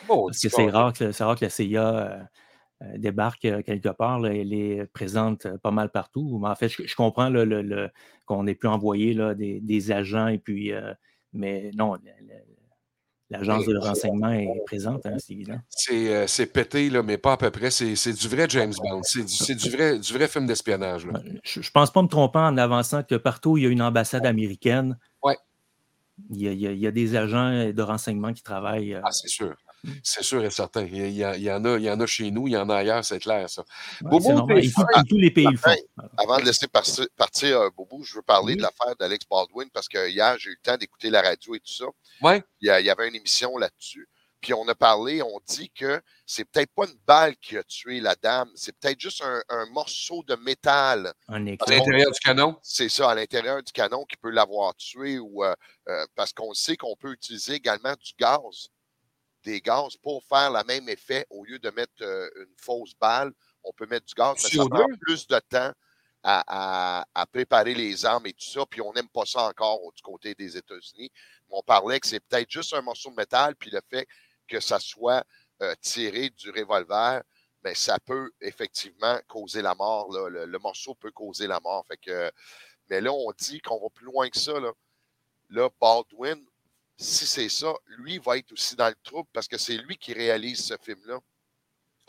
Bon, 0.08 0.26
Parce 0.26 0.40
que 0.40 0.48
c'est 0.48 0.68
rare, 0.68 0.92
que- 0.92 1.22
rare 1.22 1.36
que 1.38 1.44
la 1.44 1.50
CIA 1.50 2.28
débarque 2.96 3.44
euh, 3.44 3.62
quelque 3.62 3.88
part. 3.90 4.18
là, 4.20 4.34
elle 4.34 4.52
est 4.52 4.86
présente 4.92 5.46
euh, 5.46 5.58
pas 5.58 5.70
mal 5.70 5.90
partout. 5.90 6.38
Mais 6.42 6.48
en 6.48 6.54
fait, 6.54 6.68
je, 6.68 6.86
je 6.86 6.94
comprends 6.96 7.28
là, 7.28 7.44
le- 7.44 7.62
le- 7.62 7.90
qu'on 8.26 8.46
ait 8.46 8.54
pu 8.54 8.66
envoyer 8.66 9.14
là, 9.14 9.34
des, 9.34 9.60
des 9.60 9.92
agents, 9.92 10.28
et 10.28 10.38
puis, 10.38 10.72
euh, 10.72 10.92
mais 11.32 11.70
non, 11.74 11.94
la- 11.94 12.00
la- 12.26 13.38
l'agence 13.38 13.66
de 13.66 13.76
renseignement 13.78 14.30
est 14.30 14.46
présente, 14.66 15.06
hein, 15.06 15.16
c'est 15.18 15.32
évident. 15.32 15.58
C'est 15.70 16.14
euh, 16.14 16.46
pété, 16.52 16.90
là, 16.90 17.02
mais 17.02 17.16
pas 17.18 17.32
à 17.32 17.36
peu 17.36 17.50
près. 17.50 17.70
C'est 17.70 18.12
du 18.12 18.28
vrai 18.28 18.46
James 18.50 18.74
Bond. 18.78 19.02
C'est 19.04 19.54
du, 19.54 19.70
vrai, 19.70 19.98
du 19.98 20.12
vrai 20.12 20.28
film 20.28 20.46
d'espionnage. 20.46 21.06
Je 21.44 21.60
ne 21.60 21.64
pense 21.72 21.90
pas 21.90 22.02
me 22.02 22.08
tromper 22.08 22.38
en 22.40 22.56
avançant 22.58 23.02
que 23.02 23.14
partout 23.14 23.56
il 23.56 23.62
y 23.64 23.66
a 23.66 23.70
une 23.70 23.82
ambassade 23.82 24.26
américaine, 24.26 24.98
Ouais. 25.22 25.36
il, 26.30 26.42
y 26.42 26.48
a, 26.48 26.52
il 26.72 26.78
y 26.78 26.86
a- 26.86 26.90
des 26.90 27.16
agents 27.16 27.72
de 27.72 27.82
renseignement 27.82 28.32
qui 28.34 28.42
travaillent. 28.42 28.94
euh, 28.94 29.00
Ah, 29.02 29.10
c'est 29.12 29.28
sûr. 29.28 29.54
C'est 30.04 30.22
sûr 30.22 30.44
et 30.44 30.50
certain. 30.50 30.82
Il 30.84 30.94
y, 30.94 30.98
il 31.08 31.12
y 31.16 31.24
a- 31.24 31.36
il 31.36 31.42
y 31.42 31.50
en 31.52 31.64
a, 31.64 31.76
il 31.76 31.82
y 31.84 31.90
en 31.90 31.98
a 32.00 32.06
chez 32.06 32.30
nous, 32.30 32.46
il 32.48 32.52
y 32.52 32.56
en 32.56 32.68
a 32.70 32.76
ailleurs, 32.76 33.04
c'est 33.04 33.18
clair, 33.18 33.48
ça. 33.50 33.62
ouais, 34.02 34.10
Bobo, 34.10 34.46
tous 35.08 35.18
les 35.18 35.30
pays 35.30 35.46
le 35.50 35.56
font. 35.56 35.70
Martin, 35.96 36.12
Avant 36.18 36.38
de 36.38 36.44
laisser 36.44 36.68
partir, 36.68 37.06
partir 37.16 37.60
euh, 37.60 37.70
Bobo, 37.76 38.02
je 38.04 38.14
veux 38.14 38.22
parler 38.22 38.52
Oui. 38.52 38.56
de 38.58 38.62
l'affaire 38.62 38.94
d'Alex 38.96 39.24
Baldwin 39.28 39.68
parce 39.72 39.88
que 39.88 40.08
hier, 40.08 40.36
j'ai 40.38 40.50
eu 40.50 40.56
le 40.58 40.62
temps 40.62 40.76
d'écouter 40.76 41.10
la 41.10 41.22
radio 41.22 41.54
et 41.54 41.60
tout 41.60 41.72
ça. 41.72 41.86
Ouais. 42.20 42.42
Il 42.60 42.68
y, 42.68 42.70
a- 42.70 42.80
il 42.80 42.86
y 42.86 42.90
avait 42.90 43.08
une 43.08 43.16
émission 43.16 43.56
là-dessus. 43.58 44.08
Puis 44.40 44.52
on 44.54 44.66
a 44.66 44.74
parlé, 44.74 45.22
on 45.22 45.38
dit 45.46 45.70
que 45.70 46.00
c'est 46.26 46.44
peut-être 46.44 46.72
pas 46.74 46.86
une 46.86 46.98
balle 47.06 47.36
qui 47.36 47.56
a 47.56 47.62
tué 47.62 48.00
la 48.00 48.16
dame, 48.16 48.50
c'est 48.56 48.76
peut-être 48.76 48.98
juste 49.00 49.22
un, 49.24 49.40
un 49.48 49.66
morceau 49.66 50.24
de 50.26 50.34
métal. 50.34 51.12
Un 51.28 51.34
À 51.34 51.38
l'intérieur 51.38 52.10
du 52.10 52.18
canon. 52.18 52.56
C'est 52.60 52.88
ça, 52.88 53.10
à 53.10 53.14
l'intérieur 53.14 53.62
du 53.62 53.70
canon 53.72 54.04
qui 54.04 54.16
peut 54.16 54.30
l'avoir 54.30 54.74
tué 54.74 55.20
ou 55.20 55.44
euh, 55.44 55.54
euh, 55.88 56.04
parce 56.16 56.32
qu'on 56.32 56.52
sait 56.54 56.76
qu'on 56.76 56.96
peut 56.96 57.12
utiliser 57.12 57.54
également 57.54 57.94
du 58.00 58.12
gaz, 58.18 58.66
des 59.42 59.60
gaz 59.60 59.96
pour 59.96 60.22
faire 60.24 60.50
le 60.50 60.62
même 60.64 60.88
effet 60.88 61.26
au 61.30 61.44
lieu 61.44 61.58
de 61.58 61.70
mettre 61.70 61.92
euh, 62.02 62.28
une 62.36 62.54
fausse 62.56 62.94
balle. 62.94 63.32
On 63.64 63.72
peut 63.72 63.86
mettre 63.86 64.06
du 64.06 64.14
gaz, 64.14 64.34
mais 64.42 64.50
ça 64.50 64.62
CO2? 64.64 64.68
prend 64.68 64.86
plus 65.00 65.26
de 65.26 65.38
temps 65.40 65.72
à, 66.22 67.00
à- 67.02 67.06
à 67.14 67.26
préparer 67.26 67.74
les 67.74 68.04
armes 68.04 68.26
et 68.26 68.32
tout 68.32 68.44
ça, 68.48 68.64
puis 68.66 68.80
on 68.80 68.92
n'aime 68.92 69.08
pas 69.08 69.24
ça 69.26 69.42
encore 69.44 69.80
du 69.92 70.02
côté 70.02 70.34
des 70.34 70.56
États-Unis. 70.56 71.10
Mais 71.48 71.56
On 71.58 71.62
parlait 71.62 71.98
que 72.00 72.06
c'est 72.06 72.20
peut-être 72.20 72.50
juste 72.50 72.72
un 72.74 72.82
morceau 72.82 73.10
de 73.10 73.16
métal, 73.16 73.56
puis 73.56 73.70
le 73.70 73.80
fait 73.90 74.06
que 74.48 74.60
ça 74.60 74.78
soit 74.78 75.24
euh, 75.62 75.74
tiré 75.80 76.30
du 76.30 76.50
revolver, 76.50 77.22
ben, 77.62 77.74
ça 77.74 77.98
peut 78.00 78.30
effectivement 78.40 79.18
causer 79.28 79.62
la 79.62 79.74
mort. 79.74 80.12
là. 80.12 80.28
Le, 80.28 80.46
le 80.46 80.58
morceau 80.58 80.94
peut 80.96 81.12
causer 81.12 81.46
la 81.46 81.60
mort. 81.60 81.84
Fait 81.86 81.96
que, 81.96 82.30
mais 82.90 83.00
là, 83.00 83.12
on 83.12 83.32
dit 83.38 83.60
qu'on 83.60 83.80
va 83.80 83.88
plus 83.90 84.06
loin 84.06 84.28
que 84.28 84.38
ça. 84.38 84.58
Là, 84.58 84.72
Là, 85.50 85.68
Baldwin, 85.80 86.42
si 87.02 87.26
c'est 87.26 87.48
ça, 87.48 87.72
lui 87.98 88.18
va 88.18 88.38
être 88.38 88.52
aussi 88.52 88.76
dans 88.76 88.88
le 88.88 88.94
trouble 89.02 89.28
parce 89.32 89.48
que 89.48 89.58
c'est 89.58 89.76
lui 89.76 89.96
qui 89.96 90.12
réalise 90.12 90.64
ce 90.64 90.74
film-là. 90.82 91.18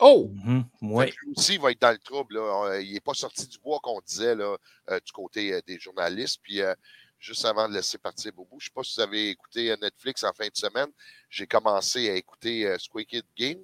Oh! 0.00 0.30
Mhm, 0.32 0.64
ouais. 0.82 1.06
Lui 1.06 1.32
aussi, 1.36 1.56
va 1.58 1.70
être 1.70 1.80
dans 1.80 1.92
le 1.92 1.98
trouble. 1.98 2.34
là. 2.34 2.66
Euh, 2.72 2.82
Il 2.82 2.92
n'est 2.94 3.00
pas 3.00 3.14
sorti 3.14 3.46
du 3.46 3.58
bois 3.58 3.78
qu'on 3.82 4.00
disait 4.00 4.34
là, 4.34 4.56
euh, 4.90 5.00
du 5.04 5.12
côté 5.12 5.52
euh, 5.52 5.60
des 5.66 5.78
journalistes. 5.78 6.40
Puis, 6.42 6.60
euh, 6.60 6.74
juste 7.18 7.44
avant 7.44 7.68
de 7.68 7.74
laisser 7.74 7.96
partir 7.98 8.32
Bobo, 8.32 8.56
je 8.58 8.64
ne 8.64 8.68
sais 8.68 8.72
pas 8.74 8.82
si 8.82 8.94
vous 8.96 9.00
avez 9.02 9.30
écouté 9.30 9.74
Netflix 9.80 10.24
en 10.24 10.32
fin 10.32 10.46
de 10.48 10.56
semaine. 10.56 10.88
J'ai 11.30 11.46
commencé 11.46 12.10
à 12.10 12.14
écouter 12.16 12.66
euh, 12.66 12.76
Squid 12.78 13.08
Game. 13.36 13.60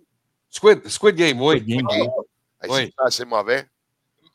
Squid, 0.49 0.87
Squid 0.89 1.17
Game, 1.17 1.41
oui. 1.41 1.61
Game. 1.63 1.87
Hey, 1.91 2.09
Oui. 2.69 2.81
C'est 2.97 3.05
assez 3.05 3.25
mauvais. 3.25 3.67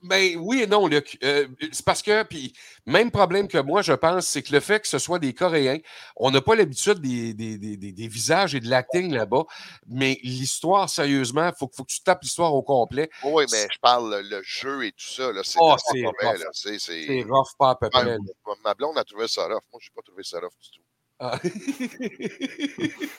Ben 0.07 0.37
oui 0.39 0.61
et 0.61 0.67
non, 0.67 0.87
Luc. 0.87 1.17
Euh, 1.23 1.47
c'est 1.71 1.85
parce 1.85 2.01
que, 2.01 2.23
puis, 2.23 2.53
même 2.85 3.11
problème 3.11 3.47
que 3.47 3.57
moi, 3.57 3.81
je 3.81 3.93
pense, 3.93 4.27
c'est 4.27 4.43
que 4.43 4.53
le 4.53 4.59
fait 4.59 4.79
que 4.79 4.87
ce 4.87 4.99
soit 4.99 5.19
des 5.19 5.33
Coréens, 5.33 5.79
on 6.15 6.31
n'a 6.31 6.41
pas 6.41 6.55
l'habitude 6.55 6.99
des, 6.99 7.33
des, 7.33 7.57
des, 7.57 7.77
des- 7.77 7.91
des 7.91 8.07
visages 8.07 8.55
et 8.55 8.59
de 8.59 8.69
l'acting 8.69 9.13
là-bas, 9.13 9.43
mais 9.87 10.19
l'histoire, 10.23 10.89
sérieusement, 10.89 11.47
il 11.47 11.53
faut, 11.57 11.69
faut 11.75 11.83
que 11.83 11.91
tu 11.91 12.01
tapes 12.01 12.21
l'histoire 12.21 12.53
au 12.53 12.61
complet. 12.63 13.09
Oui, 13.23 13.45
mais 13.51 13.67
je 13.71 13.79
parle 13.79 14.21
le, 14.29 14.41
jeu 14.43 14.85
et 14.85 14.91
tout 14.91 15.05
ça. 15.07 15.31
là, 15.31 15.41
C'est 15.43 15.59
Oh, 15.61 15.69
rough. 15.71 15.79
là. 16.21 16.33
C'est- 16.53 16.79
c'est- 16.79 17.05
C'est 17.07 17.23
rough 17.23 17.47
pas 17.57 17.71
à 17.71 17.75
peu 17.75 17.89
près. 17.89 18.05
Ouais, 18.05 18.17
ma 18.63 18.73
blonde 18.73 18.97
a 18.97 19.03
trouvé 19.03 19.27
ça 19.27 19.43
rough. 19.47 19.61
Moi, 19.71 19.79
je 19.81 19.89
n'ai 19.89 19.93
pas 19.95 20.01
trouvé 20.03 20.23
ça 20.23 20.39
rough 20.39 20.51
du 20.61 20.69
tout. 20.71 20.81
Ah. 21.19 21.39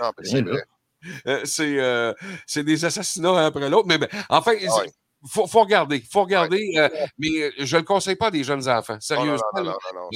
Non, 0.00 0.10
mais 0.18 0.24
c'est 0.24 0.34
Ouais, 0.36 0.42
vrai. 0.42 0.62
Euh, 1.26 1.40
c'est 1.44 1.78
euh, 1.80 2.12
c'est 2.46 2.62
des 2.64 2.84
assassinats 2.84 3.30
un 3.30 3.46
après 3.46 3.68
l'autre. 3.68 3.86
Mais 3.88 3.98
ben, 3.98 4.08
enfin, 4.28 4.52
Ah 4.68 4.78
ouais. 4.78 4.90
Faut, 5.26 5.46
faut 5.46 5.60
regarder. 5.60 6.02
faut 6.10 6.22
regarder. 6.22 6.72
euh, 6.76 6.88
mais 7.18 7.28
euh, 7.42 7.50
je 7.58 7.76
ne 7.76 7.80
le 7.80 7.86
conseille 7.86 8.16
pas 8.16 8.26
à 8.26 8.30
des 8.30 8.44
jeunes 8.44 8.68
enfants. 8.68 8.94
Non, 8.94 9.00
Sérieusement. 9.00 9.38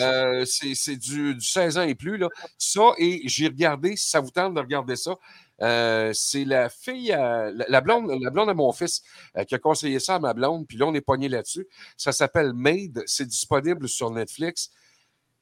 Euh, 0.01 0.45
c'est 0.47 0.97
du, 0.97 1.35
du 1.35 1.45
16 1.45 1.79
ans 1.79 1.83
et 1.83 1.95
plus. 1.95 2.17
Là. 2.17 2.29
Ça, 2.59 2.93
et 2.99 3.23
j'ai 3.27 3.47
regardé, 3.49 3.97
si 3.97 4.09
ça 4.11 4.21
vous 4.21 4.31
tente 4.31 4.55
de 4.55 4.61
regarder 4.61 4.97
ça, 4.97 5.17
euh, 5.63 6.11
c'est 6.13 6.45
la 6.45 6.69
fille, 6.69 7.13
à- 7.13 7.51
la, 7.51 7.65
la 7.69 7.81
blonde, 7.81 8.11
la 8.21 8.31
blonde 8.31 8.49
de 8.49 8.53
mon 8.55 8.73
fils 8.73 9.03
euh, 9.37 9.45
qui 9.45 9.55
a 9.55 9.59
conseillé 9.59 9.99
ça 10.01 10.17
à 10.17 10.19
ma 10.19 10.35
blonde, 10.35 10.67
puis 10.67 10.77
là, 10.77 10.87
on 10.87 10.95
est 10.95 11.01
pogné 11.01 11.29
là-dessus. 11.29 11.67
Ça 11.97 12.13
s'appelle 12.13 12.53
Made, 12.53 13.03
c'est 13.07 13.27
disponible 13.27 13.89
sur 13.89 14.11
Netflix. 14.11 14.69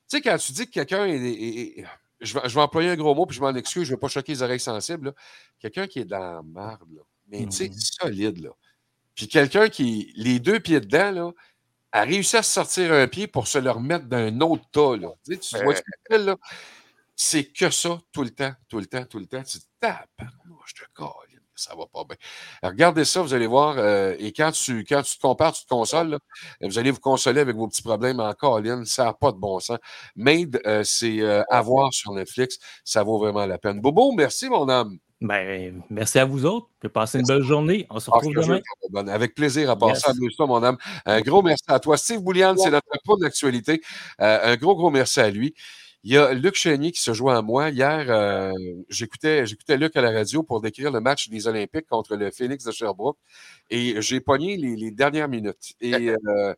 Tu 0.09 0.17
sais, 0.19 0.21
quand 0.21 0.37
tu 0.37 0.53
dis 0.53 0.67
que 0.67 0.71
quelqu'un 0.73 1.07
est. 1.07 1.17
est- 1.17 1.79
est- 1.81 1.85
je, 2.21 2.33
vais, 2.39 2.49
je 2.49 2.55
vais 2.55 2.61
employer 2.61 2.91
un 2.91 2.97
gros 2.97 3.15
mot, 3.15 3.27
puis 3.27 3.37
je 3.37 3.41
m'en 3.43 3.55
excuse, 3.55 3.83
je 3.85 3.91
ne 3.91 3.97
vais 3.97 4.01
pas 4.01 4.09
choquer 4.09 4.33
les 4.33 4.43
oreilles 4.43 4.61
sensibles. 4.61 5.07
là. 5.09 5.13
Quelqu'un 5.59 5.87
qui 5.87 5.99
est 5.99 6.05
dans 6.05 6.19
la 6.37 6.43
marde, 6.43 6.89
là. 6.95 7.01
mais 7.29 7.45
tu 7.47 7.57
sais, 7.57 7.71
solide. 7.75 8.39
Là. 8.39 8.51
Puis 9.15 9.29
quelqu'un 9.29 9.69
qui, 9.69 10.13
les 10.17 10.41
deux 10.41 10.61
pieds 10.61 10.81
dedans, 10.81 11.11
là, 11.11 11.31
a 11.93 12.03
réussi 12.03 12.37
à 12.37 12.43
se 12.43 12.53
sortir 12.53 12.93
un 12.93 13.07
pied 13.07 13.29
pour 13.29 13.47
se 13.47 13.59
le 13.59 13.71
remettre 13.71 14.07
d'un 14.07 14.41
autre 14.41 14.65
tas. 14.73 14.97
Là. 14.97 15.11
Tu, 15.25 15.35
sais, 15.35 15.39
tu 15.59 15.65
vois 15.65 15.77
ce 15.77 15.83
que 15.83 16.15
là? 16.17 16.37
C'est 17.17 17.45
que 17.45 17.71
ça, 17.71 18.01
tout 18.13 18.25
le 18.25 18.31
temps, 18.31 18.53
tout 18.69 18.81
le 18.81 18.87
temps, 18.87 19.05
tout 19.05 19.21
le 19.21 19.27
temps. 19.27 19.43
Tu 19.45 19.61
te 19.61 19.65
tapes, 19.79 20.09
je 20.67 20.75
te 20.75 20.81
caline, 20.97 21.41
ça 21.55 21.77
va 21.77 21.87
pas 21.87 22.03
bien. 22.03 22.17
Alors, 22.61 22.73
regardez 22.73 23.05
ça, 23.05 23.23
vous 23.23 23.33
allez 23.33 23.47
voir. 23.47 23.77
euh, 23.79 24.17
et 24.19 24.33
quand 24.33 24.51
tu, 24.51 24.85
quand 24.85 25.03
tu 25.03 25.17
te 25.17 25.21
compares, 25.21 25.53
tu 25.53 25.63
te 25.63 25.69
consoles, 25.69 26.09
là, 26.09 26.19
vous 26.63 26.77
allez 26.77 26.91
vous 26.91 26.99
consoler 26.99 27.41
avec 27.41 27.55
vos 27.55 27.69
petits 27.69 27.83
problèmes 27.83 28.19
en 28.19 28.33
caline. 28.33 28.85
Ça 28.85 29.05
n'a 29.05 29.13
pas 29.13 29.31
de 29.31 29.37
bon 29.37 29.61
sens. 29.61 29.79
Made, 30.17 30.61
euh, 30.67 30.83
c'est 30.83 31.21
euh, 31.21 31.45
à 31.49 31.63
voir 31.63 31.93
sur 31.93 32.13
Netflix. 32.13 32.59
Ça 32.83 33.05
vaut 33.05 33.19
vraiment 33.21 33.47
la 33.47 33.59
peine. 33.59 33.81
Bobo, 33.81 34.11
merci, 34.11 34.49
mon 34.49 34.69
âme. 34.69 34.99
Ben, 35.27 35.83
merci 35.89 36.19
à 36.19 36.27
vous 36.27 36.45
autres. 36.45 36.69
Puis 36.81 36.91
passez 36.91 37.19
une 37.19 37.25
Merci. 37.27 37.41
belle 37.41 37.49
journée. 37.49 37.87
On 37.89 37.99
se 37.99 38.11
Ah, 38.13 38.17
retrouve 38.17 38.35
demain. 38.35 38.61
Avec 39.11 39.35
plaisir 39.35 39.71
à 39.71 39.77
passer 39.79 40.03
Yes. 40.21 40.39
à 40.39 40.47
mon 40.47 40.63
âme. 40.63 40.77
Un 41.07 41.21
gros 41.23 41.41
merci 41.43 41.65
à 41.69 41.81
toi. 41.81 41.97
Steve 41.97 42.21
Boulian, 42.21 42.55
c'est 42.59 42.71
notre 42.71 42.87
pro 43.05 43.17
d'actualité. 43.17 43.81
Euh, 44.21 44.53
un 44.53 44.57
gros, 44.57 44.77
gros 44.77 44.91
merci 44.91 45.21
à 45.21 45.31
lui. 45.31 45.55
Il 46.03 46.13
y 46.13 46.19
a 46.19 46.35
Luc 46.35 46.55
Chénier 46.57 46.93
qui 46.93 47.01
se 47.01 47.15
joue 47.15 47.31
à 47.31 47.41
moi. 47.41 47.71
Hier, 47.71 48.05
euh, 48.11 48.53
j'écoutais, 48.91 49.47
j'écoutais 49.47 49.79
Luc 49.79 49.97
à 49.97 50.03
la 50.03 50.11
radio 50.11 50.43
pour 50.43 50.61
décrire 50.61 50.91
le 50.93 51.01
match 51.01 51.31
des 51.31 51.47
Olympiques 51.47 51.87
contre 51.87 52.17
le 52.17 52.31
Phoenix 52.31 52.63
de 52.63 52.71
Sherbrooke. 52.73 53.17
Et 53.71 54.03
j'ai 54.03 54.21
pogné 54.21 54.59
les, 54.59 54.77
les 54.77 54.91
dernières 54.91 55.29
minutes. 55.29 55.73
Et 55.81 56.11
euh, 56.11 56.55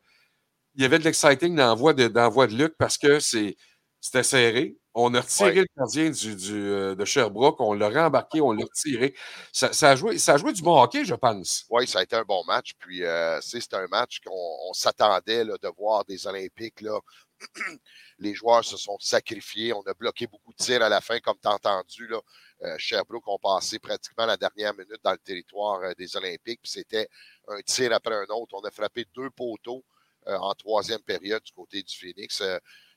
il 0.75 0.83
y 0.83 0.85
avait 0.85 0.99
de 0.99 1.05
l'exciting 1.05 1.55
dans 1.55 1.69
la 1.69 1.75
voix 1.75 1.95
de, 1.95 2.09
dans 2.09 2.23
la 2.23 2.29
voix 2.29 2.49
de 2.49 2.55
Luc 2.57 2.75
parce 2.77 2.99
que 2.99 3.21
c'est, 3.21 3.57
c'était 4.01 4.25
serré. 4.25 4.77
On 4.99 5.13
a 5.15 5.21
retiré 5.21 5.51
Ouais. 5.51 5.61
le 5.61 5.67
gardien 5.77 6.11
du, 6.11 6.35
du, 6.37 6.55
euh, 6.55 6.95
de 6.95 7.05
Sherbrooke, 7.05 7.61
on 7.61 7.75
l'a 7.75 7.91
rembarqué, 7.91 8.41
on 8.41 8.53
l'a 8.53 8.65
retiré. 8.65 9.15
Ça, 9.53 9.73
ça, 9.75 9.91
a 9.91 9.97
joué, 9.97 10.17
ça 10.19 10.35
a 10.35 10.37
joué 10.39 10.55
du 10.55 10.63
bon 10.63 10.81
hockey, 10.83 11.05
je 11.05 11.15
pense. 11.15 11.67
Oui, 11.69 11.87
ça 11.87 11.99
a 11.99 12.03
été 12.03 12.17
un 12.17 12.23
bon 12.25 12.43
match. 12.45 12.73
Puis, 12.79 13.05
euh, 13.05 13.39
c'était 13.43 13.77
un 13.77 13.89
match 13.89 14.21
qu'on 14.25 14.33
on 14.35 14.73
s'attendait 14.73 15.45
de 15.45 15.69
voir 15.77 16.05
des 16.07 16.27
Olympiques. 16.27 16.81
Là. 16.81 16.99
Les 18.19 18.35
joueurs 18.35 18.65
se 18.65 18.79
sont 18.79 18.97
sacrifiés. 18.99 19.75
On 19.75 19.83
a 19.83 19.93
bloqué 19.93 20.27
beaucoup 20.27 20.53
de 20.55 20.57
tirs 20.65 20.83
à 20.83 20.89
la 20.89 21.03
fin, 21.03 21.21
comme 21.21 21.37
tu 21.43 21.49
as 21.49 21.53
entendu. 21.53 22.07
Là. 22.09 22.21
Euh, 22.63 22.75
Sherbrooke 22.79 23.29
ont 23.29 23.39
passé 23.39 23.79
pratiquement 23.79 24.25
la 24.25 24.39
dernière 24.39 24.73
minute 24.73 25.01
dans 25.05 25.13
le 25.13 25.19
territoire 25.19 25.83
euh, 25.83 25.93
des 25.99 26.17
Olympiques. 26.17 26.61
Puis 26.63 26.73
c'était 26.73 27.09
un 27.49 27.61
tir 27.61 27.93
après 27.93 28.15
un 28.15 28.25
autre. 28.31 28.55
On 28.55 28.65
a 28.65 28.71
frappé 28.71 29.05
deux 29.15 29.29
poteaux 29.29 29.85
en 30.27 30.55
troisième 30.55 31.03
période 31.03 31.43
du 31.45 31.53
côté 31.53 31.83
du 31.85 31.97
Phoenix. 31.97 32.43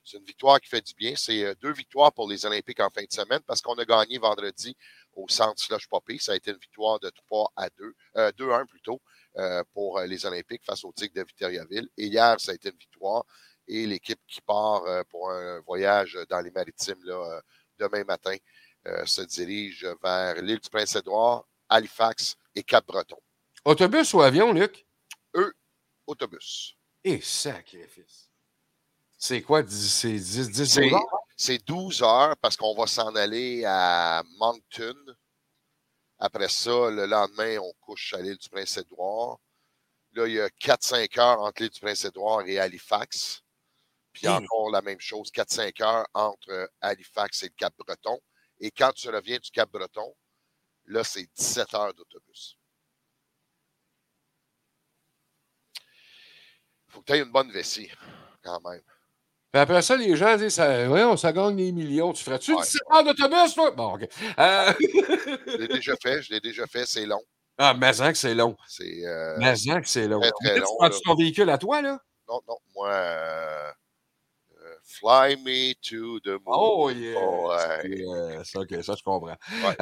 C'est 0.09 0.17
une 0.17 0.23
victoire 0.23 0.59
qui 0.59 0.67
fait 0.67 0.81
du 0.81 0.95
bien. 0.95 1.13
C'est 1.15 1.43
euh, 1.45 1.53
deux 1.61 1.71
victoires 1.71 2.11
pour 2.11 2.27
les 2.27 2.43
Olympiques 2.43 2.79
en 2.79 2.89
fin 2.89 3.03
de 3.03 3.11
semaine 3.11 3.41
parce 3.45 3.61
qu'on 3.61 3.75
a 3.75 3.85
gagné 3.85 4.17
vendredi 4.17 4.75
au 5.13 5.27
centre 5.29 5.61
Slush 5.61 5.87
Poppy. 5.87 6.17
Ça 6.17 6.31
a 6.31 6.35
été 6.35 6.49
une 6.49 6.57
victoire 6.57 6.99
de 6.99 7.11
3 7.11 7.53
à 7.55 7.69
2, 7.69 7.95
euh, 8.17 8.31
2-1 8.31 8.65
plutôt, 8.65 8.99
euh, 9.37 9.63
pour 9.71 9.99
euh, 9.99 10.07
les 10.07 10.25
Olympiques 10.25 10.65
face 10.65 10.83
au 10.83 10.91
Tigre 10.93 11.13
de 11.13 11.23
Victoriaville. 11.23 11.87
Et 11.95 12.07
hier, 12.07 12.39
ça 12.39 12.53
a 12.53 12.55
été 12.55 12.69
une 12.69 12.77
victoire. 12.77 13.23
Et 13.67 13.85
l'équipe 13.85 14.19
qui 14.27 14.41
part 14.41 14.83
euh, 14.85 15.03
pour 15.09 15.29
un 15.29 15.59
voyage 15.59 16.17
dans 16.27 16.41
les 16.41 16.49
maritimes 16.49 17.03
là, 17.03 17.41
demain 17.77 18.03
matin 18.03 18.35
se 19.05 19.21
dirige 19.21 19.85
vers 20.01 20.41
l'île 20.41 20.59
du 20.59 20.69
Prince-Édouard, 20.69 21.45
Halifax 21.67 22.35
et 22.55 22.63
Cap-Breton. 22.63 23.19
Autobus 23.63 24.13
ou 24.13 24.21
avion, 24.21 24.53
Luc? 24.53 24.87
Autobus. 26.07 26.75
Et 27.03 27.21
sacrifice. 27.21 28.28
C'est 29.21 29.41
quoi? 29.41 29.61
C'est 29.67 30.13
10, 30.13 30.49
10 30.49 30.65
C'est- 30.65 30.89
dollars? 30.89 31.03
C'est 31.35 31.57
12 31.65 32.01
heures 32.01 32.37
parce 32.37 32.55
qu'on 32.55 32.73
va 32.73 32.87
s'en 32.87 33.13
aller 33.15 33.63
à 33.65 34.23
Moncton. 34.37 34.95
Après 36.17 36.47
ça, 36.49 36.89
le 36.89 37.05
lendemain, 37.05 37.57
on 37.59 37.73
couche 37.81 38.13
à 38.13 38.21
l'île 38.21 38.37
du 38.37 38.49
Prince-Édouard. 38.49 39.39
Là, 40.13 40.25
il 40.27 40.33
y 40.33 40.39
a 40.41 40.49
4-5 40.49 41.17
heures 41.17 41.41
entre 41.41 41.61
l'île 41.61 41.71
du 41.71 41.79
Prince-Édouard 41.81 42.41
et 42.47 42.59
Halifax. 42.59 43.41
Puis 44.13 44.25
Hmm. 44.27 44.31
encore 44.43 44.71
la 44.71 44.81
même 44.81 44.99
chose, 45.01 45.31
4-5 45.31 45.79
heures 45.81 46.07
entre 46.13 46.69
Halifax 46.81 47.43
et 47.43 47.47
le 47.47 47.53
Cap-Breton. 47.57 48.19
Et 48.59 48.71
quand 48.71 48.91
tu 48.93 49.09
reviens 49.09 49.37
du 49.37 49.51
Cap-Breton, 49.51 50.13
là, 50.85 51.03
c'est 51.03 51.27
17 51.35 51.73
heures 51.73 51.93
d'autobus. 51.93 52.57
Il 56.87 56.91
faut 56.93 57.01
que 57.01 57.05
tu 57.05 57.13
aies 57.13 57.21
une 57.21 57.31
bonne 57.31 57.51
vessie, 57.51 57.89
quand 58.41 58.59
même. 58.61 58.81
Puis 59.51 59.59
après 59.61 59.81
ça, 59.81 59.95
les 59.97 60.15
gens 60.15 60.35
disent 60.37 60.53
ça, 60.53 60.87
ouais, 60.89 61.17
ça 61.17 61.33
gagne 61.33 61.55
des 61.55 61.71
millions. 61.71 62.13
Tu 62.13 62.23
ferais-tu 62.23 62.53
Ouais. 62.53 62.61
17 62.61 62.81
heures 62.93 63.03
d'autobus, 63.03 63.55
toi? 63.55 63.71
Bon, 63.71 63.95
OK. 63.95 64.07
Euh, 64.39 64.73
Je 65.47 65.57
l'ai 65.57 65.67
déjà 65.67 65.93
fait, 66.01 66.21
je 66.21 66.31
l'ai 66.33 66.39
déjà 66.39 66.67
fait, 66.67 66.85
c'est 66.85 67.05
long. 67.07 67.21
ah, 67.57 67.73
mais 67.73 67.91
que 68.11 68.13
c'est 68.17 68.35
long. 68.35 68.55
C'est. 68.67 69.05
euh, 69.05 69.35
Mais 69.39 69.55
que 69.81 69.89
c'est 69.89 70.07
long. 70.07 70.19
très, 70.19 70.31
très 70.43 70.53
Tu 70.55 70.59
long, 70.61 70.77
là. 70.81 70.89
ton 71.03 71.15
véhicule 71.15 71.49
à 71.49 71.57
toi, 71.57 71.81
là? 71.81 71.97
Non, 72.27 72.39
non, 72.47 72.57
moi, 72.75 72.89
euh, 72.91 73.71
euh, 74.61 74.75
Fly 74.85 75.35
Me 75.43 75.73
to 75.81 76.19
the 76.19 76.39
Moon. 76.45 76.55
Oh, 76.55 76.89
yeah. 76.91 77.19
Oh, 77.19 77.49
ouais. 77.49 77.79
C'est, 77.81 78.05
euh, 78.05 78.43
ça, 78.43 78.59
OK, 78.59 78.83
ça, 78.83 78.93
je 78.95 79.03
comprends. 79.03 79.29
Ouais. 79.29 79.75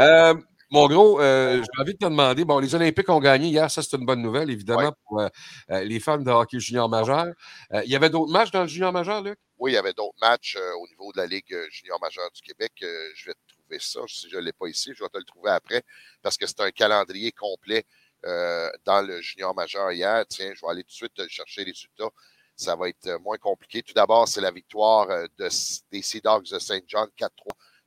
Mon 0.69 0.87
gros, 0.87 1.21
euh, 1.21 1.61
j'ai 1.63 1.81
envie 1.81 1.93
de 1.93 1.97
te 1.97 2.05
demander, 2.05 2.43
bon, 2.43 2.59
les 2.59 2.75
Olympiques 2.75 3.07
ont 3.09 3.19
gagné 3.21 3.47
hier, 3.47 3.71
ça, 3.71 3.81
c'est 3.81 3.95
une 3.95 4.05
bonne 4.05 4.21
nouvelle, 4.21 4.49
évidemment, 4.49 4.81
Ouais. 4.81 4.91
pour 5.05 5.21
euh, 5.21 5.29
euh, 5.71 5.83
les 5.85 5.99
fans 6.01 6.17
de 6.17 6.29
hockey 6.29 6.59
junior 6.59 6.89
majeur. 6.89 7.27
Euh, 7.73 7.81
il 7.85 7.89
y 7.91 7.95
avait 7.95 8.09
d'autres 8.09 8.31
matchs 8.31 8.51
dans 8.51 8.61
le 8.63 8.67
junior 8.67 8.91
majeur, 8.91 9.21
Luc? 9.21 9.39
Oui, 9.59 9.71
il 9.71 9.75
y 9.75 9.77
avait 9.77 9.93
d'autres 9.93 10.17
matchs 10.21 10.57
au 10.79 10.87
niveau 10.87 11.11
de 11.13 11.17
la 11.19 11.25
Ligue 11.25 11.55
junior 11.71 11.99
majeure 12.01 12.29
du 12.31 12.41
Québec. 12.41 12.73
Je 12.79 13.25
vais 13.27 13.33
te 13.33 13.53
trouver 13.53 13.79
ça. 13.79 14.01
Si 14.07 14.29
je 14.29 14.35
ne 14.35 14.41
l'ai 14.41 14.53
pas 14.53 14.67
ici, 14.67 14.91
je 14.95 15.03
vais 15.03 15.09
te 15.09 15.17
le 15.17 15.23
trouver 15.23 15.49
après 15.51 15.83
parce 16.21 16.37
que 16.37 16.45
c'est 16.45 16.59
un 16.61 16.69
calendrier 16.69 17.31
complet 17.31 17.85
dans 18.23 19.01
le 19.07 19.19
junior 19.21 19.55
majeur 19.55 19.91
hier. 19.91 20.25
Tiens, 20.29 20.51
je 20.53 20.61
vais 20.63 20.71
aller 20.71 20.83
tout 20.83 20.89
de 20.89 20.93
suite 20.93 21.27
chercher 21.29 21.63
les 21.65 21.71
résultats. 21.71 22.09
Ça 22.55 22.75
va 22.75 22.87
être 22.89 23.19
moins 23.23 23.37
compliqué. 23.37 23.81
Tout 23.81 23.93
d'abord, 23.93 24.27
c'est 24.27 24.41
la 24.41 24.51
victoire 24.51 25.07
de, 25.07 25.49
des 25.91 26.01
Sea 26.03 26.21
Dogs 26.21 26.49
de 26.51 26.59
Saint 26.59 26.81
John 26.85 27.07
4-3 27.17 27.29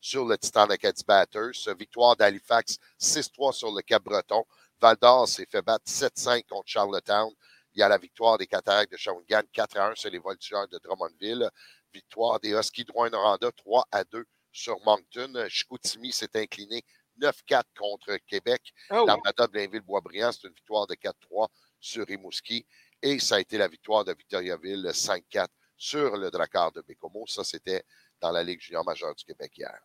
sur 0.00 0.24
le 0.24 0.38
Titan 0.38 0.66
Acadie 0.66 1.04
Batters. 1.06 1.68
Victoire 1.78 2.16
d'Halifax 2.16 2.78
6-3 3.00 3.52
sur 3.52 3.72
le 3.72 3.82
Cap-Breton. 3.82 4.44
Val 4.80 4.96
d'Or 4.96 5.28
s'est 5.28 5.46
fait 5.50 5.62
battre 5.62 5.84
7-5 5.90 6.46
contre 6.46 6.68
Charlottetown. 6.68 7.30
Il 7.74 7.80
y 7.80 7.82
a 7.82 7.88
la 7.88 7.98
victoire 7.98 8.38
des 8.38 8.46
Cataractes 8.46 8.92
de 8.92 8.96
Shawinigan 8.96 9.42
4 9.52 9.76
à 9.76 9.86
1 9.88 9.94
sur 9.94 10.10
les 10.10 10.18
Voltigeurs 10.18 10.66
de 10.68 10.78
Drummondville. 10.78 11.48
Victoire 11.92 12.40
des 12.40 12.50
Huskies 12.50 12.84
de 12.84 12.92
Rouen-Noranda 12.92 13.52
3 13.52 13.86
à 13.92 14.04
2 14.04 14.24
sur 14.52 14.80
Moncton. 14.84 15.46
Chicoutimi 15.48 16.12
s'est 16.12 16.34
incliné 16.34 16.82
9-4 17.20 17.62
contre 17.78 18.16
Québec. 18.26 18.72
Oh. 18.90 19.04
L'Armada 19.06 19.46
de 19.46 19.52
Blainville-Boisbriand, 19.52 20.32
c'est 20.32 20.48
une 20.48 20.54
victoire 20.54 20.86
de 20.86 20.94
4-3 20.94 21.48
sur 21.78 22.06
Rimouski. 22.06 22.66
Et 23.02 23.18
ça 23.18 23.36
a 23.36 23.40
été 23.40 23.58
la 23.58 23.68
victoire 23.68 24.04
de 24.04 24.12
Victoriaville 24.12 24.86
5-4 24.86 25.48
sur 25.76 26.16
le 26.16 26.30
Drakkar 26.30 26.72
de 26.72 26.82
Bécomo. 26.82 27.26
Ça, 27.26 27.44
c'était 27.44 27.84
dans 28.20 28.30
la 28.30 28.42
Ligue 28.42 28.60
junior 28.60 28.84
majeure 28.84 29.14
du 29.14 29.24
Québec 29.24 29.52
hier. 29.56 29.80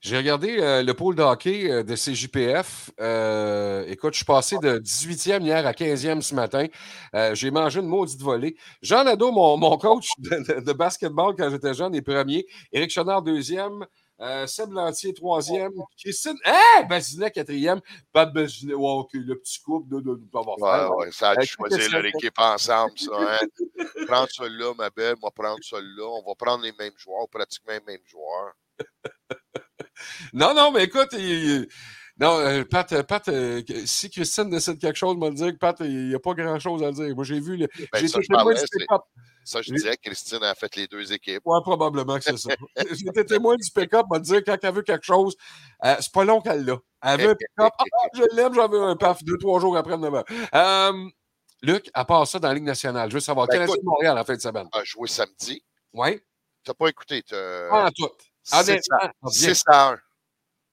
J'ai 0.00 0.16
regardé 0.16 0.58
euh, 0.60 0.82
le 0.82 0.94
pôle 0.94 1.14
de 1.16 1.22
hockey 1.22 1.70
euh, 1.70 1.82
de 1.82 1.94
CJPF. 1.94 2.90
Euh, 3.00 3.84
écoute, 3.88 4.14
je 4.14 4.18
suis 4.18 4.24
passé 4.24 4.56
de 4.62 4.78
18e 4.78 5.42
hier 5.42 5.66
à 5.66 5.72
15e 5.72 6.20
ce 6.20 6.34
matin. 6.34 6.66
J'ai 7.34 7.50
mangé 7.50 7.80
une 7.80 7.86
maudite 7.88 8.20
volée. 8.20 8.56
Jean 8.82 9.04
Nadeau, 9.04 9.32
mon, 9.32 9.56
mon 9.56 9.76
coach 9.76 10.06
de, 10.18 10.60
de- 10.60 10.72
basketball 10.72 11.34
quand 11.36 11.50
j'étais 11.50 11.74
jeune, 11.74 11.94
est 11.94 12.02
premier. 12.02 12.46
Éric 12.72 12.90
Chenard, 12.90 13.22
deuxième. 13.22 13.84
Seb 14.46 14.72
Lantier, 14.72 15.14
troisième. 15.14 15.72
Christine, 15.96 16.36
hein? 16.44 16.84
Bazinet, 16.88 17.30
quatrième. 17.30 17.80
Pat 18.12 18.32
Bazinet, 18.32 18.74
ouais, 18.74 18.90
OK, 18.90 19.10
le 19.14 19.38
petit 19.38 19.60
couple 19.60 19.88
de, 19.94 20.00
de, 20.00 20.14
de. 20.16 20.60
Ouais, 20.60 20.96
ouais, 20.96 21.10
ça 21.12 21.30
a 21.30 21.36
dû 21.36 21.46
choisir 21.46 21.78
qu'est-ce 21.78 21.90
leur 21.92 22.02
que 22.02 22.10
ça 22.10 22.18
équipe 22.18 22.38
ensemble, 22.38 22.98
ça. 22.98 23.10
Hein? 23.16 23.46
prendre 24.06 24.28
celui-là, 24.30 24.74
ma 24.76 24.90
belle, 24.90 25.14
moi 25.20 25.30
prendre 25.30 25.58
celui-là. 25.62 26.04
On 26.04 26.28
va 26.28 26.34
prendre 26.34 26.64
les 26.64 26.72
mêmes 26.78 26.96
joueurs, 26.96 27.28
pratiquement 27.28 27.74
les 27.74 27.92
mêmes 27.92 28.04
joueurs. 28.06 28.52
Non, 30.32 30.54
non, 30.54 30.70
mais 30.72 30.84
écoute, 30.84 31.08
il- 31.12 31.66
non, 32.20 32.38
euh, 32.40 32.64
Pat, 32.64 32.90
euh, 32.92 33.02
Pat 33.04 33.28
euh, 33.28 33.62
que- 33.62 33.86
si 33.86 34.10
Christine 34.10 34.50
décide 34.50 34.78
quelque 34.80 34.96
chose, 34.96 35.16
me 35.16 35.28
le 35.28 35.34
dire 35.34 35.52
que 35.52 35.58
Pat, 35.58 35.76
il 35.80 36.08
n'y 36.08 36.14
a 36.14 36.18
pas 36.18 36.34
grand-chose 36.34 36.82
à 36.82 36.90
dire. 36.90 37.14
Moi, 37.14 37.24
j'ai 37.24 37.38
vu, 37.40 37.56
le- 37.56 37.68
Ben, 37.92 38.00
j'ai 38.00 38.08
ça, 38.08 38.18
témoin 38.20 38.44
parlais, 38.44 38.54
du 38.60 38.66
pick-up. 38.78 39.02
Ça, 39.44 39.62
je 39.62 39.70
Oui. 39.70 39.76
disais, 39.76 39.96
Christine 39.96 40.42
a 40.42 40.54
fait 40.54 40.74
les 40.76 40.86
deux 40.88 41.10
équipes. 41.12 41.40
Ouais, 41.44 41.60
probablement 41.62 42.16
que 42.18 42.24
c'est 42.24 42.36
ça. 42.36 42.50
J'ai 43.00 43.06
été 43.08 43.24
témoin 43.24 43.56
du 43.56 43.70
pick-up, 43.70 44.04
me 44.10 44.18
dire 44.18 44.42
quand 44.44 44.56
elle 44.62 44.74
veut 44.74 44.82
quelque 44.82 45.06
chose, 45.06 45.36
euh, 45.84 45.94
c'est 46.00 46.12
pas 46.12 46.24
long 46.24 46.40
qu'elle 46.42 46.64
l'a. 46.66 46.76
Elle 47.02 47.20
veut 47.20 47.30
un 47.30 47.34
pick-up, 47.34 47.72
ah, 47.78 47.84
je 48.14 48.22
l'aime, 48.36 48.52
j'en 48.52 48.68
veux 48.68 48.82
un 48.82 48.96
paf, 48.96 49.22
deux, 49.24 49.38
trois 49.38 49.58
jours 49.60 49.76
après, 49.76 49.94
heures. 49.94 50.24
Euh, 50.54 51.08
Luc, 51.62 51.88
à 51.94 52.04
part 52.04 52.26
ça, 52.26 52.38
dans 52.38 52.48
la 52.48 52.54
Ligue 52.54 52.64
nationale, 52.64 53.08
je 53.10 53.14
veux 53.14 53.20
savoir, 53.20 53.46
Ben, 53.46 53.62
écoute. 53.62 53.78
de 53.80 53.84
Montréal 53.84 54.18
en 54.18 54.24
fin 54.24 54.34
de 54.34 54.40
semaine? 54.40 54.68
a 54.72 54.84
joué 54.84 55.08
samedi. 55.08 55.64
Oui? 55.94 56.18
Tu 56.62 56.70
n'as 56.70 56.74
pas 56.74 56.88
écouté. 56.88 57.22
Pas 57.30 57.86
en 57.86 57.90
tout. 57.90 58.08
Six 58.48 58.56
Honnêtement, 58.70 58.98
à- 59.00 59.12
bien. 59.22 59.30
6 59.30 59.62
à 59.66 59.88
1. 59.92 60.00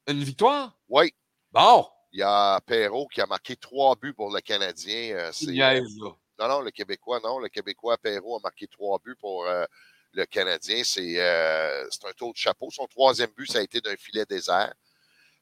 Une 0.07 0.23
victoire? 0.23 0.77
Oui. 0.89 1.13
Bon! 1.51 1.87
Il 2.11 2.19
y 2.19 2.23
a 2.23 2.59
Perrault 2.65 3.07
qui 3.07 3.19
a 3.21 3.25
marqué 3.25 3.55
trois 3.57 3.95
buts 3.95 4.13
pour 4.13 4.33
le 4.33 4.39
Canadien. 4.41 5.15
euh, 5.15 5.31
c'est- 5.33 5.51
là. 5.51 5.79
Non, 6.39 6.47
non, 6.49 6.61
le 6.61 6.71
Québécois, 6.71 7.19
non. 7.23 7.39
Le 7.39 7.49
Québécois 7.49 7.97
Perrault 7.97 8.37
a 8.37 8.39
marqué 8.43 8.67
trois 8.67 8.99
buts 9.03 9.15
pour 9.19 9.45
euh, 9.45 9.65
le 10.13 10.25
Canadien. 10.25 10.81
C'est 10.83 11.15
euh, 11.19 11.85
c'est 11.89 12.05
un 12.07 12.11
tour 12.13 12.31
de 12.33 12.37
chapeau. 12.37 12.69
Son 12.71 12.85
troisième 12.87 13.31
but, 13.31 13.51
ça 13.51 13.59
a 13.59 13.61
été 13.61 13.81
d'un 13.81 13.95
filet 13.97 14.25
désert. 14.25 14.73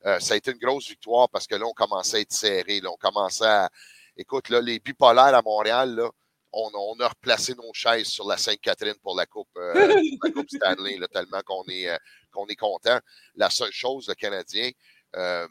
Euh, 0.06 0.19
ça 0.19 0.34
a 0.34 0.38
été 0.38 0.52
une 0.52 0.58
grosse 0.58 0.88
victoire 0.89 1.30
parce 1.30 1.48
que 1.48 1.56
là, 1.56 1.65
on 1.65 1.74
commençait 1.74 2.17
à 2.17 2.19
être 2.22 2.34
serré. 2.34 2.80
Là, 2.82 2.89
on 2.91 2.98
commençait 2.98 3.46
à. 3.46 3.69
Écoute, 4.17 4.50
là, 4.50 4.62
les 4.62 4.80
bipolaires 4.80 5.34
à 5.36 5.41
Montréal, 5.41 5.96
là, 5.96 6.10
on, 6.54 6.72
on 6.74 7.00
a 7.00 7.08
replacé 7.08 7.56
nos 7.56 7.74
chaises 7.74 8.08
sur 8.08 8.28
la 8.28 8.38
Sainte-Catherine 8.38 8.96
pour 9.02 9.16
la 9.16 9.26
Coupe, 9.26 9.50
euh, 9.58 9.74
la 10.24 10.32
coupe 10.32 10.50
Stanley, 10.50 10.98
là, 10.98 11.08
tellement 11.08 11.42
qu'on 11.42 11.63
est, 11.68 11.89
euh, 11.89 11.98
qu'on 12.32 12.46
est 12.48 12.56
content. 12.56 13.00
La 13.36 13.50
seule 13.50 13.72
chose, 13.72 14.08
le 14.08 14.13
Canadien, 14.13 14.70
euh, 15.16 15.48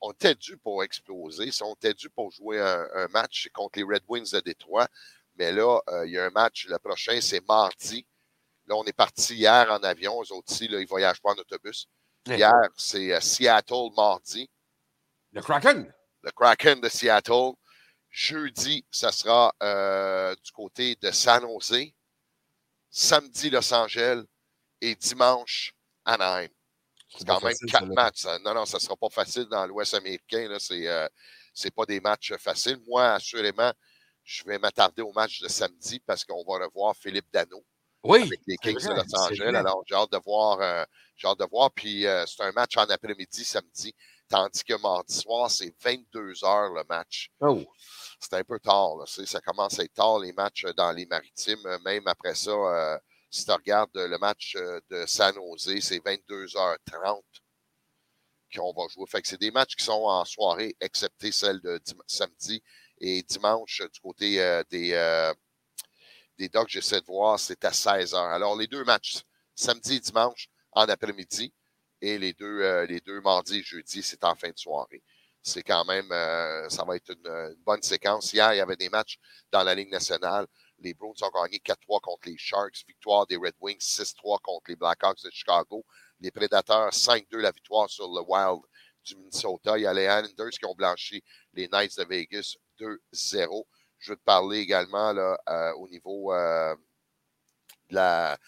on 0.00 0.12
était 0.12 0.34
dû 0.34 0.56
pour 0.58 0.82
exploser. 0.84 1.50
On 1.62 1.74
était 1.74 1.94
dû 1.94 2.08
pour 2.10 2.30
jouer 2.30 2.60
un, 2.60 2.86
un 2.94 3.08
match 3.08 3.48
contre 3.52 3.78
les 3.78 3.84
Red 3.84 4.02
Wings 4.08 4.30
de 4.32 4.40
Détroit. 4.40 4.88
Mais 5.36 5.52
là, 5.52 5.80
euh, 5.88 6.06
il 6.06 6.12
y 6.12 6.18
a 6.18 6.24
un 6.26 6.30
match, 6.30 6.66
le 6.68 6.78
prochain, 6.78 7.18
c'est 7.20 7.46
mardi. 7.46 8.06
Là, 8.66 8.76
on 8.76 8.84
est 8.84 8.92
parti 8.92 9.34
hier 9.34 9.66
en 9.70 9.82
avion. 9.82 10.22
Eux 10.22 10.32
autres 10.32 10.52
aussi, 10.52 10.68
là, 10.68 10.80
ils 10.80 10.86
voyagent 10.86 11.20
pas 11.20 11.32
en 11.32 11.38
autobus. 11.38 11.88
Hier, 12.26 12.52
c'est 12.76 13.20
Seattle 13.20 13.90
mardi. 13.96 14.48
Le 15.32 15.42
Kraken? 15.42 15.92
Le 16.22 16.30
Kraken 16.30 16.80
de 16.80 16.88
Seattle. 16.88 17.52
Jeudi, 18.16 18.86
ça 18.92 19.10
sera 19.10 19.52
euh, 19.60 20.36
du 20.44 20.52
côté 20.52 20.94
de 21.02 21.10
San 21.10 21.42
Jose. 21.42 21.88
Samedi, 22.88 23.50
Los 23.50 23.72
Angeles. 23.74 24.22
Et 24.80 24.94
dimanche, 24.94 25.74
Anaheim. 26.04 26.48
C'est 27.08 27.26
quand 27.26 27.40
même 27.42 27.52
facile, 27.52 27.70
quatre 27.72 27.86
ça, 27.88 27.92
matchs. 27.94 28.20
ça. 28.20 28.38
Non, 28.40 28.54
non, 28.54 28.66
ça 28.66 28.76
ne 28.76 28.82
sera 28.82 28.96
pas 28.96 29.08
facile 29.08 29.46
dans 29.46 29.66
l'Ouest 29.66 29.94
américain. 29.94 30.46
là. 30.48 30.58
C'est 30.60 30.86
euh, 30.86 31.08
pas 31.74 31.86
des 31.86 32.00
matchs 32.00 32.34
faciles. 32.36 32.78
Moi, 32.86 33.14
assurément, 33.14 33.72
je 34.22 34.44
vais 34.44 34.58
m'attarder 34.58 35.02
au 35.02 35.12
match 35.12 35.40
de 35.40 35.48
samedi 35.48 35.98
parce 36.00 36.24
qu'on 36.24 36.44
va 36.44 36.64
revoir 36.66 36.94
Philippe 36.96 37.26
Dano 37.32 37.64
Oui. 38.04 38.22
avec 38.22 38.40
les 38.46 38.56
Kings 38.58 38.78
vrai, 38.78 38.94
de 38.94 39.00
Los 39.00 39.16
Angeles. 39.16 39.56
Alors, 39.56 39.82
j'ai 39.86 39.94
hâte 39.96 40.12
de 40.12 40.18
voir. 40.24 40.60
euh, 40.60 40.84
j'ai 41.16 41.26
hâte 41.26 41.38
de 41.40 41.46
voir. 41.50 41.72
Puis, 41.72 42.06
euh, 42.06 42.24
c'est 42.26 42.42
un 42.44 42.52
match 42.52 42.76
en 42.76 42.82
après-midi, 42.84 43.44
samedi. 43.44 43.92
Tandis 44.28 44.62
que 44.64 44.74
mardi 44.74 45.14
soir, 45.14 45.50
c'est 45.50 45.74
22 45.82 46.44
heures 46.44 46.72
le 46.74 46.82
match. 46.88 47.30
Oh. 47.40 47.64
C'est 48.24 48.36
un 48.36 48.44
peu 48.44 48.58
tard. 48.58 49.06
Ça 49.06 49.40
commence 49.42 49.78
à 49.78 49.84
être 49.84 49.92
tard, 49.92 50.18
les 50.18 50.32
matchs 50.32 50.64
dans 50.76 50.92
les 50.92 51.04
maritimes. 51.06 51.64
Euh, 51.66 51.78
Même 51.84 52.06
après 52.06 52.34
ça, 52.34 52.50
euh, 52.50 52.98
si 53.30 53.44
tu 53.44 53.50
regardes 53.52 53.94
euh, 53.96 54.08
le 54.08 54.16
match 54.18 54.54
euh, 54.56 54.80
de 54.90 55.04
San 55.06 55.34
Jose, 55.34 55.80
c'est 55.80 55.98
22h30 55.98 57.20
qu'on 58.54 58.72
va 58.72 58.88
jouer. 58.88 59.04
Fait 59.08 59.20
que 59.20 59.28
c'est 59.28 59.40
des 59.40 59.50
matchs 59.50 59.76
qui 59.76 59.84
sont 59.84 60.04
en 60.04 60.24
soirée, 60.24 60.74
excepté 60.80 61.32
celle 61.32 61.60
de 61.60 61.78
samedi 62.06 62.62
et 62.98 63.22
dimanche 63.22 63.82
euh, 63.82 63.88
du 63.88 64.00
côté 64.00 64.40
euh, 64.40 64.62
des, 64.70 64.92
euh, 64.92 65.34
des 66.38 66.48
Dogs. 66.48 66.68
J'essaie 66.68 67.00
de 67.00 67.06
voir, 67.06 67.38
c'est 67.38 67.62
à 67.64 67.72
16h. 67.72 68.16
Alors, 68.16 68.56
les 68.56 68.68
deux 68.68 68.84
matchs, 68.84 69.22
samedi 69.54 69.96
et 69.96 70.00
dimanche, 70.00 70.48
en 70.72 70.88
après-midi, 70.88 71.52
et 72.00 72.18
les 72.18 72.32
deux, 72.32 72.62
euh, 72.62 72.86
les 72.86 73.00
deux 73.00 73.20
mardis 73.20 73.58
et 73.58 73.62
jeudi, 73.62 74.02
c'est 74.02 74.24
en 74.24 74.34
fin 74.34 74.50
de 74.50 74.58
soirée. 74.58 75.02
C'est 75.46 75.62
quand 75.62 75.84
même, 75.84 76.10
euh, 76.10 76.70
ça 76.70 76.84
va 76.84 76.96
être 76.96 77.10
une, 77.10 77.54
bonne 77.66 77.82
séquence. 77.82 78.32
Hier, 78.32 78.54
il 78.54 78.56
y 78.56 78.60
avait 78.60 78.76
des 78.76 78.88
matchs 78.88 79.18
dans 79.52 79.62
la 79.62 79.74
Ligue 79.74 79.90
nationale. 79.90 80.46
Les 80.78 80.94
Bruins 80.94 81.12
ont 81.20 81.42
gagné 81.42 81.58
4-3 81.58 82.00
contre 82.00 82.30
les 82.30 82.38
Sharks. 82.38 82.82
Victoire 82.88 83.26
des 83.26 83.36
Red 83.36 83.54
Wings 83.60 83.78
6-3 83.78 84.40
contre 84.40 84.70
les 84.70 84.76
Blackhawks 84.76 85.22
de 85.22 85.30
Chicago. 85.30 85.84
Les 86.20 86.30
Prédateurs 86.30 86.90
5-2 86.90 87.36
la 87.36 87.50
victoire 87.50 87.90
sur 87.90 88.06
le 88.06 88.22
Wild 88.22 88.62
du 89.04 89.16
Minnesota. 89.16 89.76
Il 89.76 89.82
y 89.82 89.86
a 89.86 89.92
les 89.92 90.04
Islanders 90.04 90.50
qui 90.50 90.64
ont 90.64 90.74
blanchi 90.74 91.22
les 91.52 91.68
Knights 91.68 91.98
de 91.98 92.04
Vegas 92.04 92.56
2-0. 92.80 93.64
Je 93.98 94.12
veux 94.12 94.16
te 94.16 94.24
parler 94.24 94.60
également 94.60 95.12
là, 95.12 95.38
euh, 95.50 95.72
au 95.74 95.88
niveau 95.88 96.32
euh, 96.32 96.74
de 97.90 97.94
la 97.96 98.38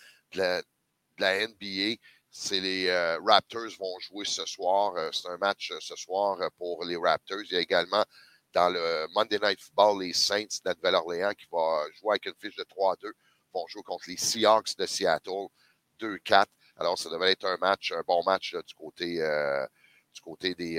NBA. 1.20 1.96
C'est 2.38 2.60
les 2.60 2.88
euh, 2.88 3.18
Raptors 3.24 3.78
vont 3.78 3.98
jouer 3.98 4.26
ce 4.26 4.44
soir. 4.44 4.94
Euh, 4.96 5.10
c'est 5.10 5.26
un 5.28 5.38
match 5.38 5.70
euh, 5.70 5.78
ce 5.80 5.96
soir 5.96 6.38
euh, 6.42 6.48
pour 6.58 6.84
les 6.84 6.96
Raptors. 6.96 7.40
Il 7.44 7.52
y 7.52 7.56
a 7.56 7.60
également 7.60 8.04
dans 8.52 8.68
le 8.68 9.06
Monday 9.14 9.38
Night 9.42 9.58
Football 9.58 10.02
les 10.02 10.12
Saints 10.12 10.44
de 10.44 10.68
la 10.68 10.74
Nouvelle-Orléans 10.74 11.32
qui 11.32 11.46
va 11.50 11.86
jouer 11.94 12.10
avec 12.10 12.26
une 12.26 12.34
fiche 12.38 12.56
de 12.56 12.64
3-2. 12.64 13.10
vont 13.54 13.66
jouer 13.68 13.82
contre 13.82 14.04
les 14.08 14.18
Seahawks 14.18 14.76
de 14.76 14.84
Seattle 14.84 15.48
2-4. 15.98 16.44
Alors, 16.76 16.98
ça 16.98 17.08
devrait 17.08 17.32
être 17.32 17.46
un 17.46 17.56
match, 17.56 17.92
un 17.92 18.02
bon 18.06 18.22
match 18.22 18.54
du 18.54 18.74
côté 18.74 19.16
du 20.14 20.20
côté 20.20 20.54
des 20.54 20.78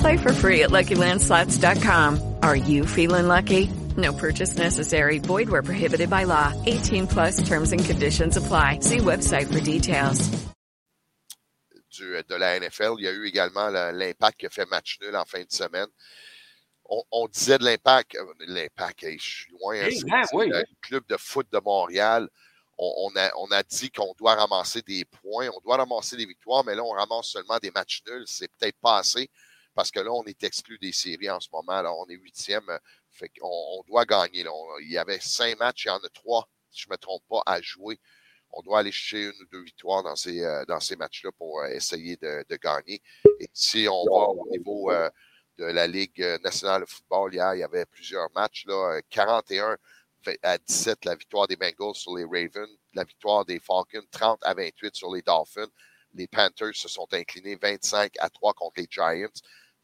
Play 0.00 0.16
for 0.18 0.32
free 0.32 0.62
at 0.62 0.70
LuckyLandSlots.com. 0.70 2.36
Are 2.42 2.56
you 2.56 2.86
feeling 2.86 3.26
lucky? 3.28 3.68
No 3.96 4.12
purchase 4.12 4.56
necessary. 4.56 5.18
Void 5.18 5.48
where 5.48 5.62
prohibited 5.62 6.08
by 6.10 6.24
law. 6.24 6.52
18 6.66 7.06
plus 7.06 7.46
terms 7.46 7.72
and 7.72 7.84
conditions 7.84 8.36
apply. 8.36 8.80
See 8.80 8.98
website 8.98 9.52
for 9.52 9.60
details. 9.60 10.30
du, 11.90 12.22
de 12.28 12.34
la 12.36 12.58
NFL. 12.60 12.94
Il 12.98 13.04
y 13.04 13.08
a 13.08 13.12
eu 13.12 13.26
également 13.26 13.68
l'impact 13.68 14.38
qui 14.40 14.46
a 14.46 14.50
fait 14.50 14.64
match 14.70 14.98
nul 15.02 15.14
en 15.16 15.24
fin 15.24 15.40
de 15.42 15.50
semaine. 15.50 15.88
On, 16.88 17.02
on 17.10 17.26
disait 17.28 17.58
de 17.58 17.64
l'impact. 17.64 18.14
euh, 18.16 18.24
L'impact, 18.46 19.04
je 19.04 19.18
suis 19.18 19.52
loin. 19.60 19.74
hein, 19.74 19.88
Hey, 19.88 20.02
man, 20.06 20.24
oui, 20.32 20.48
le 20.48 20.62
club 20.82 21.04
de 21.08 21.16
foot 21.16 21.46
de 21.52 21.60
Montréal. 21.64 22.28
On, 22.78 22.92
on 23.12 23.16
a, 23.18 23.30
on 23.38 23.50
a 23.50 23.62
dit 23.64 23.90
qu'on 23.90 24.14
doit 24.18 24.36
ramasser 24.36 24.80
des 24.82 25.04
points, 25.04 25.48
on 25.54 25.60
doit 25.62 25.76
ramasser 25.76 26.16
des 26.16 26.24
victoires, 26.26 26.64
mais 26.64 26.74
là, 26.74 26.82
on 26.82 26.90
ramasse 26.92 27.26
seulement 27.26 27.58
des 27.58 27.70
matchs 27.72 28.02
nuls. 28.08 28.24
C'est 28.26 28.48
peut-être 28.56 28.78
pas 28.80 28.98
assez 28.98 29.28
parce 29.80 29.90
que 29.90 30.00
là, 30.00 30.12
on 30.12 30.24
est 30.24 30.44
exclu 30.44 30.76
des 30.78 30.92
séries 30.92 31.30
en 31.30 31.40
ce 31.40 31.48
moment. 31.50 31.72
Alors, 31.72 31.98
on 32.00 32.06
est 32.10 32.16
huitième. 32.16 32.68
on 33.40 33.82
doit 33.88 34.04
gagner. 34.04 34.42
là. 34.42 34.50
Il 34.82 34.90
y 34.90 34.98
avait 34.98 35.18
cinq 35.20 35.58
matchs, 35.58 35.86
il 35.86 35.88
y 35.88 35.90
en 35.90 35.96
a 35.96 36.08
trois, 36.10 36.46
si 36.70 36.82
je 36.82 36.88
ne 36.88 36.92
me 36.92 36.98
trompe 36.98 37.22
pas, 37.30 37.40
à 37.46 37.62
jouer. 37.62 37.98
On 38.50 38.60
doit 38.60 38.80
aller 38.80 38.92
chercher 38.92 39.24
une 39.28 39.42
ou 39.42 39.46
deux 39.50 39.62
victoires 39.62 40.02
dans 40.02 40.16
ces, 40.16 40.44
euh, 40.44 40.66
dans 40.66 40.80
ces 40.80 40.96
matchs-là 40.96 41.32
pour 41.32 41.62
euh, 41.62 41.68
essayer 41.68 42.18
de, 42.18 42.44
gagner. 42.62 43.00
Et 43.38 43.48
si 43.54 43.88
on 43.88 44.04
va 44.04 44.28
au 44.28 44.46
niveau 44.50 44.90
euh, 44.90 45.08
de 45.56 45.64
la 45.64 45.86
Ligue 45.86 46.20
nationale 46.44 46.82
de 46.82 46.86
football, 46.86 47.32
hier, 47.32 47.54
il 47.54 47.60
y 47.60 47.64
avait 47.64 47.86
plusieurs 47.86 48.30
matchs. 48.34 48.66
Là, 48.66 48.96
euh, 48.96 49.00
41 49.08 49.78
fait- 50.22 50.38
à 50.42 50.58
17, 50.58 51.06
la 51.06 51.14
victoire 51.14 51.48
des 51.48 51.56
Bengals 51.56 51.94
sur 51.94 52.14
les 52.18 52.24
Ravens, 52.24 52.68
la 52.92 53.04
victoire 53.04 53.46
des 53.46 53.60
Falcons, 53.60 54.06
30 54.10 54.40
à 54.42 54.52
28 54.52 54.94
sur 54.94 55.14
les 55.14 55.22
Dolphins. 55.22 55.70
Les 56.12 56.26
Panthers 56.26 56.74
se 56.74 56.88
sont 56.88 57.06
inclinés 57.12 57.56
25 57.56 58.12
à 58.18 58.28
3 58.28 58.52
contre 58.52 58.80
les 58.80 58.88
Giants. 58.90 59.30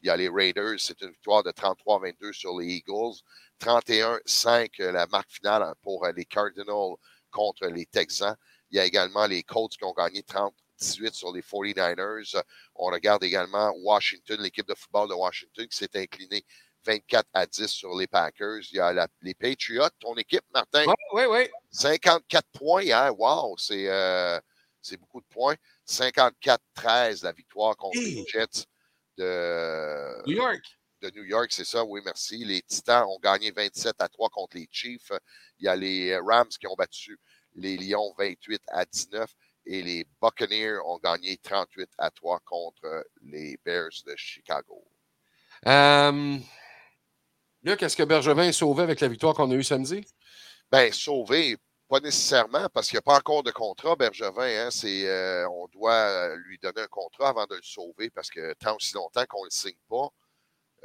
Il 0.01 0.07
y 0.07 0.09
a 0.09 0.17
les 0.17 0.29
Raiders, 0.29 0.75
c'est 0.79 1.01
une 1.01 1.09
victoire 1.09 1.43
de 1.43 1.51
33-22 1.51 2.31
sur 2.33 2.57
les 2.59 2.67
Eagles. 2.67 3.15
31-5, 3.59 4.69
euh, 4.81 4.91
la 4.91 5.07
marque 5.07 5.31
finale 5.31 5.63
hein, 5.63 5.73
pour 5.81 6.05
euh, 6.05 6.11
les 6.15 6.25
Cardinals 6.25 6.95
contre 7.31 7.65
les 7.67 7.85
Texans. 7.85 8.35
Il 8.69 8.77
y 8.77 8.79
a 8.79 8.85
également 8.85 9.25
les 9.25 9.43
Colts 9.43 9.75
qui 9.77 9.83
ont 9.83 9.93
gagné 9.93 10.21
30-18 10.21 11.13
sur 11.13 11.33
les 11.33 11.41
49ers. 11.41 12.35
Euh, 12.35 12.41
On 12.75 12.85
regarde 12.91 13.23
également 13.23 13.71
Washington, 13.77 14.39
l'équipe 14.41 14.67
de 14.67 14.75
football 14.75 15.09
de 15.09 15.13
Washington 15.15 15.67
qui 15.67 15.77
s'est 15.77 15.89
inclinée 15.95 16.43
24 16.85 17.27
à 17.33 17.45
10 17.45 17.67
sur 17.67 17.97
les 17.97 18.07
Packers. 18.07 18.59
Il 18.71 18.77
y 18.77 18.79
a 18.79 18.93
la- 18.93 19.07
les 19.21 19.33
Patriots, 19.33 19.89
ton 19.99 20.15
équipe, 20.15 20.43
Martin? 20.53 20.85
Oui, 20.85 20.93
oui, 21.13 21.23
oui. 21.29 21.49
54 21.71 22.47
points 22.53 22.83
hier. 22.83 23.19
Wow, 23.19 23.57
c'est 23.57 23.89
euh, 23.89 24.39
c'est 24.81 24.97
beaucoup 24.97 25.19
de 25.21 25.25
points. 25.27 25.55
54-13, 25.87 27.23
la 27.23 27.31
victoire 27.31 27.75
contre 27.75 27.97
les 27.97 28.23
Jets 28.27 28.65
de 29.17 30.27
New 30.27 30.37
York. 30.37 30.63
de 31.01 31.11
New 31.11 31.23
York, 31.23 31.47
c'est 31.51 31.65
ça, 31.65 31.83
oui, 31.83 32.01
merci. 32.03 32.43
Les 32.43 32.61
Titans 32.61 33.05
ont 33.07 33.19
gagné 33.19 33.51
27 33.51 33.95
à 33.99 34.07
3 34.07 34.29
contre 34.29 34.57
les 34.57 34.67
Chiefs. 34.71 35.11
Il 35.59 35.65
y 35.65 35.67
a 35.67 35.75
les 35.75 36.17
Rams 36.17 36.49
qui 36.49 36.67
ont 36.67 36.75
battu 36.75 37.17
les 37.55 37.77
Lions 37.77 38.13
28 38.17 38.61
à 38.67 38.85
19 38.85 39.29
et 39.65 39.81
les 39.81 40.05
Buccaneers 40.21 40.79
ont 40.85 40.97
gagné 40.97 41.37
38 41.37 41.89
à 41.97 42.09
3 42.09 42.39
contre 42.45 43.05
les 43.21 43.57
Bears 43.65 43.89
de 44.05 44.15
Chicago. 44.15 44.87
Euh, 45.65 46.37
Luc, 47.63 47.83
est-ce 47.83 47.97
que 47.97 48.03
Bergevin 48.03 48.43
est 48.43 48.53
sauvé 48.53 48.83
avec 48.83 48.99
la 49.01 49.07
victoire 49.07 49.33
qu'on 49.33 49.51
a 49.51 49.55
eue 49.55 49.63
samedi? 49.63 50.05
Ben, 50.71 50.91
sauvé, 50.91 51.57
pas 51.87 51.99
nécessairement, 51.99 52.67
parce 52.69 52.87
qu'il 52.87 52.95
n'y 52.95 52.99
a 52.99 53.01
pas 53.03 53.17
encore 53.17 53.43
de 53.43 53.51
contrat, 53.51 53.95
Bergevin. 53.95 54.43
Hein, 54.67 54.71
c'est, 54.71 55.07
euh, 55.07 55.47
on 55.49 55.67
doit 55.67 55.93
euh, 55.93 56.35
lui 56.35 56.57
donner 56.59 56.81
un 56.81 56.87
contrat 56.87 57.29
avant 57.29 57.45
de 57.45 57.55
le 57.55 57.61
sauver, 57.63 58.09
parce 58.09 58.29
que 58.29 58.53
tant 58.55 58.75
aussi 58.75 58.93
longtemps 58.95 59.25
qu'on 59.27 59.41
ne 59.41 59.45
le 59.47 59.51
signe 59.51 59.79
pas, 59.89 60.09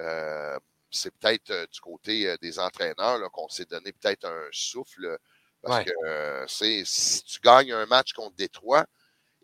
euh, 0.00 0.59
c'est 0.90 1.11
peut-être 1.18 1.50
euh, 1.50 1.66
du 1.72 1.80
côté 1.80 2.28
euh, 2.28 2.36
des 2.40 2.59
entraîneurs 2.59 3.18
là, 3.18 3.28
qu'on 3.30 3.48
s'est 3.48 3.64
donné 3.64 3.92
peut-être 3.92 4.24
un 4.26 4.48
souffle. 4.53 5.18
Parce 5.62 5.78
Ouais. 5.78 5.84
que 5.84 5.92
euh, 6.07 6.44
c'est, 6.48 6.82
si 6.84 7.22
tu 7.24 7.38
gagnes 7.40 7.72
un 7.72 7.86
match 7.86 8.12
contre 8.14 8.34
Détroit 8.34 8.84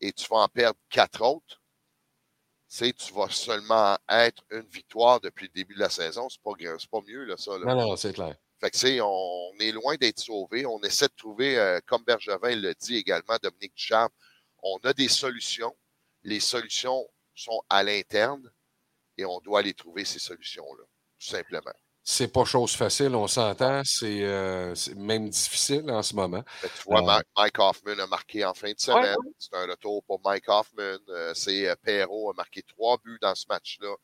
et 0.00 0.12
tu 0.12 0.26
vas 0.28 0.38
en 0.38 0.48
perdre 0.48 0.78
quatre 0.90 1.22
autres, 1.22 1.62
c'est, 2.66 2.92
tu 2.92 3.14
vas 3.14 3.30
seulement 3.30 3.96
être 4.09 4.42
une 4.50 4.66
victoire 4.68 5.20
depuis 5.20 5.46
le 5.46 5.52
début 5.54 5.74
de 5.74 5.80
la 5.80 5.88
saison. 5.88 6.28
C'est 6.28 6.42
pas, 6.42 6.50
c'est 6.78 6.90
pas 6.90 7.00
mieux, 7.06 7.24
là, 7.24 7.36
ça. 7.36 7.52
là. 7.52 7.72
Non, 7.74 7.88
non, 7.88 7.96
c'est 7.96 8.12
clair. 8.12 8.36
Fait 8.61 8.70
que, 8.70 8.76
tu 8.76 8.86
sais, 8.86 9.00
on 9.00 9.52
est 9.61 9.72
loin 9.72 9.96
d'être 9.96 10.18
sauvé. 10.18 10.66
On 10.66 10.80
essaie 10.82 11.06
de 11.09 11.14
trouver, 11.16 11.59
euh, 11.59 11.80
comme 11.86 12.02
Bergevin 12.04 12.56
le 12.56 12.74
dit 12.74 12.96
également, 12.96 13.36
Dominique 13.42 13.74
Ducharme, 13.76 14.11
on 14.62 14.78
a 14.84 14.92
des 14.92 15.09
solutions. 15.09 15.76
Les 16.24 16.40
solutions 16.40 17.09
sont 17.34 17.62
à 17.70 17.82
l'interne 17.84 18.50
et 19.16 19.24
on 19.24 19.40
doit 19.40 19.61
aller 19.61 19.74
trouver 19.74 20.04
ces 20.04 20.18
solutions-là, 20.18 20.84
tout 21.20 21.26
simplement. 21.26 21.72
C'est 22.11 22.32
pas 22.32 22.44
chose 22.46 22.74
facile, 22.74 23.14
on 23.14 23.26
s'entend. 23.26 23.82
C'est 23.84 24.24
euh, 24.24 24.74
c'est 24.74 24.94
même 24.94 25.28
difficile 25.28 25.90
en 25.90 26.02
ce 26.02 26.14
moment. 26.14 26.42
Que 26.62 26.66
tu 26.68 26.82
vois, 26.86 27.18
Euh, 27.18 27.22
Mike 27.36 27.59
Hoffman 27.59 27.98
a 27.98 28.06
marqué 28.06 28.44
en 28.46 28.54
fin 28.54 28.68
de 28.68 28.72
Ouais, 28.72 28.78
semaine. 28.78 29.16
C'est 29.38 29.54
un 29.54 29.66
retour 29.66 30.02
pour 30.04 30.18
Mike 30.24 30.48
Hoffman. 30.48 30.98
Euh, 31.11 31.34
c'est 31.34 31.68
euh, 31.68 31.76
Perrault 31.82 32.30
a 32.30 32.34
marqué 32.34 32.62
trois 32.62 32.96
buts 33.04 33.18
dans 33.20 33.34
ce 33.34 33.44
match-là. 33.48 33.94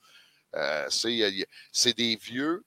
Euh, 0.55 0.87
euh, 0.87 1.45
c'est 1.73 1.95
des 1.95 2.17
vieux. 2.17 2.63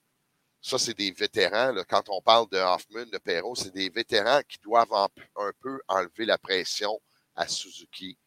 Ça, 0.67 0.77
c'est 0.77 0.93
des 0.97 1.11
vétérans. 1.11 1.71
là. 1.71 1.85
Quand 1.85 2.09
on 2.09 2.21
parle 2.21 2.49
de 2.49 2.57
Hoffman, 2.57 3.05
de 3.05 3.17
Perrault, 3.19 3.55
c'est 3.55 3.73
des 3.73 3.87
vétérans 3.89 4.41
qui 4.49 4.57
doivent 4.61 4.91
en- 4.91 5.07
un 5.37 5.51
peu 5.61 5.79
enlever 5.87 6.25
la 6.25 6.37
pression 6.37 6.99
à 7.37 7.47
Suzuki, 7.47 8.17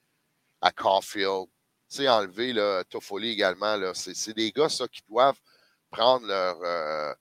à 0.63 0.73
Caulfield. 0.73 1.49
Tu 1.91 1.97
sais, 1.97 2.09
enlever 2.09 2.55
là, 2.55 2.83
Toffoli 2.85 3.29
également. 3.31 3.77
C'est 3.93 4.33
des 4.33 4.53
gars, 4.53 4.71
ça, 4.71 4.89
qui 4.89 5.03
doivent 5.07 5.39
prendre 5.91 6.27
leur, 6.27 6.57
euh, 6.63 7.13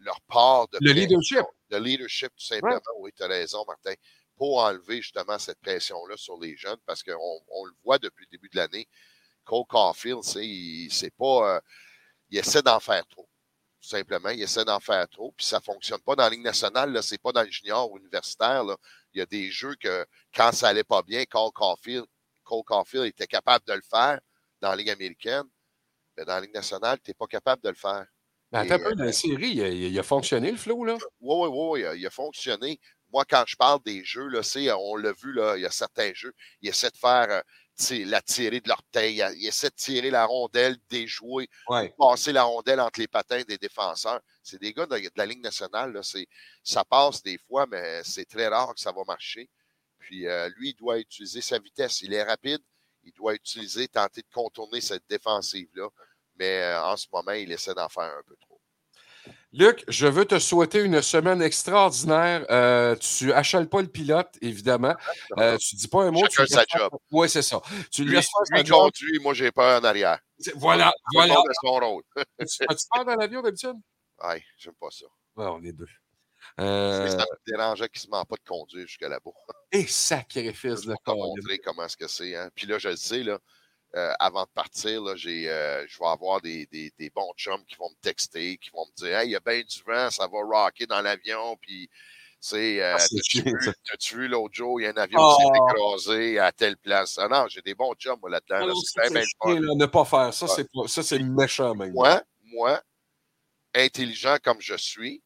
leur 0.00 0.20
part 0.22 0.66
de 0.68 0.78
Le 0.80 0.90
pression. 0.92 1.02
leadership. 1.08 1.46
Le 1.70 1.78
leadership, 1.78 2.32
tout 2.36 2.44
simplement. 2.44 2.80
Oui, 2.98 3.12
tu 3.16 3.22
as 3.22 3.28
raison, 3.28 3.64
Martin. 3.64 3.94
Pour 4.36 4.58
enlever 4.58 5.02
justement 5.02 5.38
cette 5.38 5.60
pression-là 5.60 6.16
sur 6.16 6.36
les 6.40 6.56
jeunes, 6.56 6.78
parce 6.84 7.04
qu'on 7.04 7.40
on 7.48 7.64
le 7.64 7.72
voit 7.84 7.98
depuis 8.00 8.24
le 8.24 8.30
début 8.38 8.48
de 8.48 8.56
l'année. 8.56 8.88
Cole 9.44 9.66
Caulfield, 9.68 10.22
c'est 10.24 11.14
pas. 11.16 11.56
euh, 11.56 11.60
il 12.30 12.38
essaie 12.38 12.62
d'en 12.62 12.80
faire 12.80 13.06
trop. 13.06 13.28
Tout 13.82 13.88
simplement, 13.88 14.28
il 14.28 14.42
essaie 14.42 14.64
d'en 14.64 14.78
faire 14.80 15.08
trop, 15.08 15.32
puis 15.32 15.46
ça 15.46 15.58
ne 15.58 15.62
fonctionne 15.62 16.00
pas 16.00 16.14
dans 16.14 16.24
la 16.24 16.30
Ligue 16.30 16.44
nationale, 16.44 16.92
là, 16.92 17.00
c'est 17.00 17.16
pas 17.20 17.32
dans 17.32 17.42
le 17.42 17.50
junior 17.50 17.90
ou 17.90 17.98
universitaire. 17.98 18.62
Là. 18.62 18.76
Il 19.14 19.18
y 19.18 19.22
a 19.22 19.26
des 19.26 19.50
jeux 19.50 19.74
que 19.80 20.04
quand 20.34 20.52
ça 20.52 20.68
allait 20.68 20.84
pas 20.84 21.02
bien, 21.02 21.24
Cole 21.24 21.50
Caulfield, 21.54 22.04
Cole 22.44 22.62
Caulfield 22.64 23.06
était 23.06 23.26
capable 23.26 23.64
de 23.66 23.72
le 23.72 23.82
faire 23.88 24.20
dans 24.60 24.70
la 24.70 24.76
Ligue 24.76 24.90
américaine. 24.90 25.44
Mais 26.16 26.24
dans 26.24 26.34
la 26.34 26.40
Ligue 26.42 26.54
nationale, 26.54 26.98
tu 27.02 27.10
n'es 27.10 27.14
pas 27.14 27.26
capable 27.26 27.62
de 27.62 27.70
le 27.70 27.74
faire. 27.74 28.04
Mais 28.52 28.66
Et, 28.66 28.72
un 28.72 28.78
peu, 28.78 28.90
euh, 28.90 28.94
dans 28.94 29.04
la 29.04 29.12
série, 29.12 29.50
il 29.50 29.62
a, 29.62 29.68
il 29.68 29.98
a 29.98 30.02
fonctionné 30.02 30.50
le 30.50 30.58
flow, 30.58 30.84
là? 30.84 30.98
Oui, 31.20 31.48
oui, 31.48 31.48
oui, 31.50 31.80
il 31.80 31.86
a- 31.86 31.94
il 31.94 32.06
a 32.06 32.10
fonctionné. 32.10 32.78
Moi, 33.12 33.24
quand 33.24 33.44
je 33.46 33.56
parle 33.56 33.80
des 33.84 34.04
jeux, 34.04 34.28
là, 34.28 34.40
on 34.78 34.96
l'a 34.96 35.12
vu, 35.12 35.32
là, 35.32 35.56
il 35.56 35.62
y 35.62 35.66
a 35.66 35.70
certains 35.70 36.12
jeux, 36.14 36.32
il 36.60 36.68
essaie 36.68 36.90
de 36.90 36.96
faire 36.96 37.28
euh, 37.30 37.40
la 38.06 38.20
tirer 38.20 38.60
de 38.60 38.68
l'orteil, 38.68 39.16
il, 39.16 39.42
il 39.42 39.46
essaie 39.46 39.70
de 39.70 39.74
tirer 39.74 40.10
la 40.10 40.26
rondelle, 40.26 40.76
déjouer, 40.88 41.48
Ouais. 41.68 41.94
passer 41.98 42.32
la 42.32 42.42
rondelle 42.44 42.80
entre 42.80 43.00
les 43.00 43.08
patins 43.08 43.42
des 43.42 43.58
défenseurs. 43.58 44.20
C'est 44.42 44.60
des 44.60 44.72
gars 44.72 44.86
de, 44.86 44.96
de 44.98 45.10
la 45.16 45.26
Ligue 45.26 45.42
nationale, 45.42 45.92
là, 45.92 46.00
ça 46.62 46.84
passe 46.84 47.22
des 47.22 47.38
fois, 47.38 47.66
mais 47.66 48.02
c'est 48.04 48.26
très 48.26 48.48
rare 48.48 48.74
que 48.74 48.80
ça 48.80 48.92
va 48.92 49.02
marcher. 49.06 49.48
Puis 49.98 50.26
euh, 50.26 50.48
lui, 50.56 50.70
il 50.70 50.74
doit 50.74 50.98
utiliser 50.98 51.40
sa 51.42 51.58
vitesse. 51.58 52.00
Il 52.02 52.12
est 52.14 52.22
rapide, 52.22 52.60
il 53.04 53.12
doit 53.12 53.34
utiliser, 53.34 53.86
tenter 53.88 54.22
de 54.22 54.30
contourner 54.32 54.80
cette 54.80 55.06
défensive-là. 55.08 55.88
Mais 56.36 56.62
euh, 56.62 56.82
en 56.84 56.96
ce 56.96 57.06
moment, 57.12 57.32
il 57.32 57.52
essaie 57.52 57.74
d'en 57.74 57.88
faire 57.88 58.04
un 58.18 58.22
peu 58.26 58.34
trop. 58.40 58.49
Luc, 59.52 59.82
je 59.88 60.06
veux 60.06 60.24
te 60.24 60.38
souhaiter 60.38 60.80
une 60.80 61.02
semaine 61.02 61.42
extraordinaire. 61.42 62.46
Euh, 62.50 62.94
tu 62.96 63.32
achales 63.32 63.68
pas 63.68 63.82
le 63.82 63.88
pilote, 63.88 64.28
évidemment. 64.40 64.94
Euh, 65.38 65.56
tu 65.58 65.74
dis 65.74 65.88
pas 65.88 66.04
un 66.04 66.12
mot. 66.12 66.20
Chacun 66.30 66.44
tu 66.44 66.52
sa 66.52 66.64
job. 66.78 66.92
Oui, 67.10 67.28
c'est 67.28 67.42
ça. 67.42 67.60
Tu 67.90 68.04
lui 68.04 68.14
laisses 68.14 68.28
faire 68.54 68.62
lui 68.62 68.70
conduit, 68.70 69.18
moi, 69.20 69.34
j'ai 69.34 69.50
peur 69.50 69.80
en 69.80 69.84
arrière. 69.84 70.20
Voilà, 70.54 70.92
voilà. 71.12 71.34
son 71.62 71.72
rôle. 71.72 72.02
Tu- 72.38 72.64
As-tu 72.68 72.84
peur 72.94 73.04
dans 73.04 73.16
l'avion 73.16 73.42
d'habitude? 73.42 73.74
Ouais, 74.22 74.42
j'aime 74.56 74.74
pas 74.80 74.88
ça. 74.90 75.06
Ouais, 75.36 75.46
on 75.46 75.62
est 75.64 75.72
deux. 75.72 75.88
Euh, 76.60 77.08
Ça 77.08 77.16
me 77.16 77.52
dérangeait 77.52 77.88
quasiment 77.88 78.24
pas 78.24 78.36
de 78.36 78.48
conduire 78.48 78.86
jusqu'à 78.86 79.08
là-bas. 79.08 79.30
et 79.72 79.86
sacrifice 79.86 80.80
de 80.80 80.82
Je 80.82 80.88
vais 80.90 80.94
te 81.04 81.10
montrer 81.10 81.58
comment 81.58 81.84
est-ce 81.84 81.96
que 81.96 82.08
c'est. 82.08 82.36
Hein. 82.36 82.50
Puis 82.54 82.66
là, 82.66 82.78
je 82.78 82.88
le 82.88 82.96
sais, 82.96 83.22
là, 83.22 83.38
euh, 83.96 84.12
avant 84.20 84.44
de 84.44 84.50
partir, 84.54 85.02
là, 85.02 85.16
j'ai, 85.16 85.48
euh, 85.50 85.84
je 85.88 85.98
vais 85.98 86.06
avoir 86.06 86.40
des, 86.40 86.66
des, 86.66 86.92
des 86.98 87.10
bons 87.10 87.32
chums 87.36 87.64
qui 87.66 87.76
vont 87.76 87.90
me 87.90 88.00
texter, 88.00 88.56
qui 88.58 88.70
vont 88.70 88.86
me 88.86 88.94
dire 88.96 89.18
Hey, 89.18 89.28
il 89.28 89.32
y 89.32 89.36
a 89.36 89.40
bien 89.40 89.60
du 89.62 89.82
vent, 89.86 90.10
ça 90.10 90.26
va 90.28 90.38
rocker 90.42 90.86
dans 90.86 91.00
l'avion. 91.00 91.56
Puis, 91.60 91.88
c'est, 92.38 92.80
euh, 92.82 92.94
Ah, 92.94 92.98
c'est 93.00 93.42
t'as-tu 93.84 94.14
vu, 94.16 94.22
vu 94.22 94.28
l'autre 94.28 94.54
jour, 94.54 94.80
il 94.80 94.84
y 94.84 94.86
a 94.86 94.90
un 94.90 94.96
avion 94.96 95.18
Oh. 95.20 95.36
qui 95.36 95.42
s'est 95.42 95.74
écrasé 95.74 96.38
à 96.38 96.52
telle 96.52 96.76
place? 96.76 97.18
Ah 97.18 97.28
non, 97.28 97.46
j'ai 97.48 97.62
des 97.62 97.74
bons 97.74 97.92
chums 97.94 98.18
moi, 98.20 98.30
là-dedans. 98.30 98.66
Là, 98.66 98.72
non, 98.72 98.80
c'est 98.80 99.10
bien, 99.10 99.60
là, 99.60 99.74
ne 99.74 99.86
pas 99.86 100.04
faire 100.04 100.32
ça, 100.32 100.46
c'est 100.46 100.66
ça, 100.86 101.02
c'est 101.02 101.18
méchant 101.18 101.74
même. 101.74 101.92
Moi, 101.92 102.22
moi, 102.44 102.80
intelligent 103.74 104.36
comme 104.42 104.60
je 104.60 104.74
suis, 104.76 105.22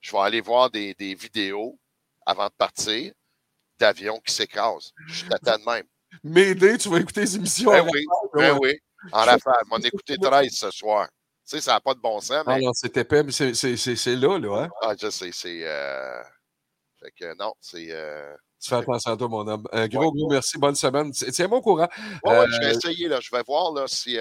je 0.00 0.12
vais 0.12 0.18
aller 0.18 0.40
voir 0.40 0.70
des, 0.70 0.94
des 0.94 1.14
vidéos 1.14 1.78
avant 2.24 2.46
de 2.46 2.52
partir 2.56 3.12
d'avions 3.78 4.18
qui 4.20 4.32
s'écrasent. 4.32 4.92
Je 5.08 5.26
t'attends 5.26 5.58
de 5.58 5.64
même. 5.64 5.86
M'aider, 6.24 6.78
tu 6.78 6.88
vas 6.88 6.98
écouter 6.98 7.20
les 7.22 7.36
émissions. 7.36 7.70
Ben 7.70 7.82
en 7.82 7.90
oui, 7.90 8.04
ben 8.34 8.52
ouais. 8.58 8.58
oui. 8.60 9.08
En 9.12 9.20
rafale. 9.24 9.62
M'en 9.68 9.78
écouter 9.78 10.16
13 10.16 10.52
ce 10.52 10.70
soir. 10.70 11.08
Tu 11.48 11.56
sais, 11.56 11.60
ça 11.60 11.72
n'a 11.74 11.80
pas 11.80 11.94
de 11.94 12.00
bon 12.00 12.20
sens, 12.20 12.42
Ah 12.46 12.58
non, 12.58 12.72
c'est 12.72 12.96
épais, 12.96 13.22
mais 13.22 13.30
c'est- 13.30 13.54
c'est 13.54 13.76
c'est- 13.76 13.94
c'est 13.96 14.16
là, 14.16 14.36
là. 14.38 14.62
Hein? 14.64 14.68
Ah, 14.82 14.94
je 15.00 15.08
sais, 15.10 15.30
c'est. 15.32 15.60
euh, 15.62 16.22
Fait 17.00 17.12
que 17.12 17.36
non, 17.36 17.52
c'est. 17.60 17.86
Euh, 17.90 18.34
tu 18.60 18.68
fais 18.70 18.76
attention 18.76 19.12
à 19.12 19.16
toi, 19.16 19.28
mon 19.28 19.46
homme. 19.46 19.64
Un 19.70 19.86
gros, 19.86 20.10
gros 20.10 20.28
merci. 20.30 20.58
Bonne 20.58 20.74
semaine. 20.74 21.12
Tiens-moi 21.12 21.58
au 21.58 21.62
courant. 21.62 21.88
Je 22.24 22.60
vais 22.60 22.70
essayer. 22.74 23.06
Là. 23.06 23.20
Je 23.20 23.30
vais 23.30 23.42
voir 23.46 23.72
là, 23.72 23.86
si. 23.86 24.16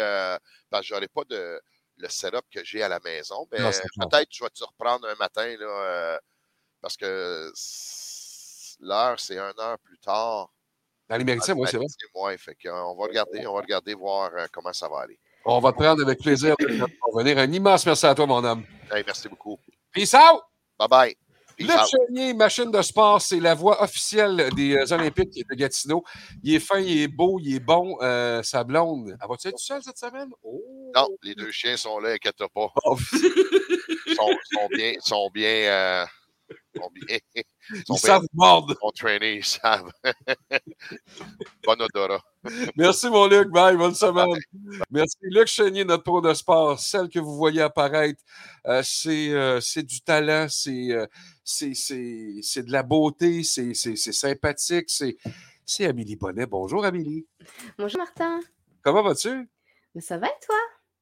parce 0.69 0.81
que 0.81 0.87
je 0.89 0.93
n'aurai 0.93 1.07
pas 1.07 1.23
de, 1.27 1.59
le 1.97 2.09
setup 2.09 2.43
que 2.53 2.63
j'ai 2.63 2.83
à 2.83 2.89
la 2.89 2.99
maison. 2.99 3.47
Mais 3.51 3.57
peut-être 3.57 4.27
je 4.29 4.43
vais 4.43 4.49
te 4.51 4.63
reprendre 4.63 5.07
un 5.07 5.15
matin. 5.15 5.55
Là, 5.57 6.19
parce 6.81 6.97
que 6.97 7.49
l'heure, 8.81 9.19
c'est 9.19 9.37
une 9.39 9.59
heure 9.59 9.79
plus 9.79 9.97
tard. 9.99 10.49
Dans 11.09 11.17
les 11.17 11.23
méritiens, 11.23 11.55
oui, 11.55 11.67
c'est 11.69 11.77
vrai. 11.77 11.85
Oui, 12.15 12.37
fait 12.37 12.55
qu'on 12.55 12.95
va 12.95 13.03
regarder, 13.05 13.45
on 13.45 13.53
va 13.53 13.61
regarder, 13.61 13.93
voir 13.93 14.31
comment 14.51 14.73
ça 14.73 14.89
va 14.89 15.01
aller. 15.01 15.19
On 15.45 15.59
va 15.59 15.71
te 15.71 15.77
prendre 15.77 16.01
avec 16.01 16.19
plaisir 16.19 16.55
de 16.59 16.81
revenir. 17.11 17.37
Un 17.37 17.51
immense 17.51 17.85
merci 17.85 18.05
à 18.07 18.15
toi, 18.15 18.25
mon 18.25 18.43
homme. 18.43 18.63
merci 18.91 19.29
beaucoup. 19.29 19.59
Peace 19.91 20.15
out! 20.15 20.41
Bye 20.79 20.87
bye. 20.89 21.15
Le 21.57 21.67
Chenier, 21.67 22.33
machine 22.33 22.69
de 22.69 22.81
sport, 22.81 23.21
c'est 23.21 23.39
la 23.39 23.53
voix 23.53 23.81
officielle 23.81 24.49
des 24.55 24.75
euh, 24.75 24.93
Olympiques 24.93 25.47
de 25.49 25.55
Gatineau. 25.55 26.03
Il 26.43 26.55
est 26.55 26.59
fin, 26.59 26.79
il 26.79 27.03
est 27.03 27.07
beau, 27.07 27.39
il 27.41 27.55
est 27.55 27.59
bon. 27.59 27.97
Euh, 28.01 28.43
sa 28.43 28.63
blonde, 28.63 29.15
elle 29.21 29.27
va-tu 29.27 29.47
être 29.47 29.59
seule 29.59 29.81
cette 29.81 29.97
semaine? 29.97 30.29
Oh! 30.43 30.91
Non, 30.93 31.07
les 31.23 31.33
deux 31.33 31.51
chiens 31.51 31.77
sont 31.77 31.99
là, 31.99 32.09
inquiète 32.09 32.37
pas. 32.53 32.71
Oh. 32.83 32.97
Ils 33.13 34.15
sont, 34.15 34.67
bien, 34.69 34.93
sont 34.99 35.29
bien 35.33 35.47
euh, 35.47 36.05
ils, 37.71 37.97
savent 37.97 38.25
mordre. 38.33 38.75
Ils 38.81 38.91
traîner, 38.93 39.35
ils 39.35 39.45
savent. 39.45 39.91
bon 41.65 41.81
odorat. 41.81 42.21
Merci, 42.75 43.09
mon 43.09 43.27
Luc. 43.27 43.49
Bye. 43.49 43.77
Bonne 43.77 43.95
semaine. 43.95 44.27
Merci. 44.91 45.17
Luc 45.23 45.47
Chenier, 45.47 45.85
notre 45.85 46.03
pro 46.03 46.21
de 46.21 46.33
sport. 46.33 46.79
Celle 46.79 47.09
que 47.09 47.19
vous 47.19 47.35
voyez 47.35 47.61
apparaître, 47.61 48.21
euh, 48.67 48.81
euh, 49.07 49.59
c'est 49.61 49.83
du 49.83 50.01
talent, 50.01 50.47
euh, 50.67 51.07
c'est 51.43 51.73
c'est 51.73 52.63
de 52.63 52.71
la 52.71 52.83
beauté, 52.83 53.43
c'est 53.43 53.73
sympathique. 53.73 54.89
C'est 55.65 55.85
Amélie 55.85 56.15
Bonnet. 56.15 56.45
Bonjour, 56.45 56.85
Amélie. 56.85 57.25
Bonjour, 57.77 57.99
Martin. 57.99 58.39
Comment 58.81 59.01
vas-tu? 59.01 59.49
Ça 59.99 60.17
va 60.17 60.27
et 60.27 60.45
toi? 60.45 60.55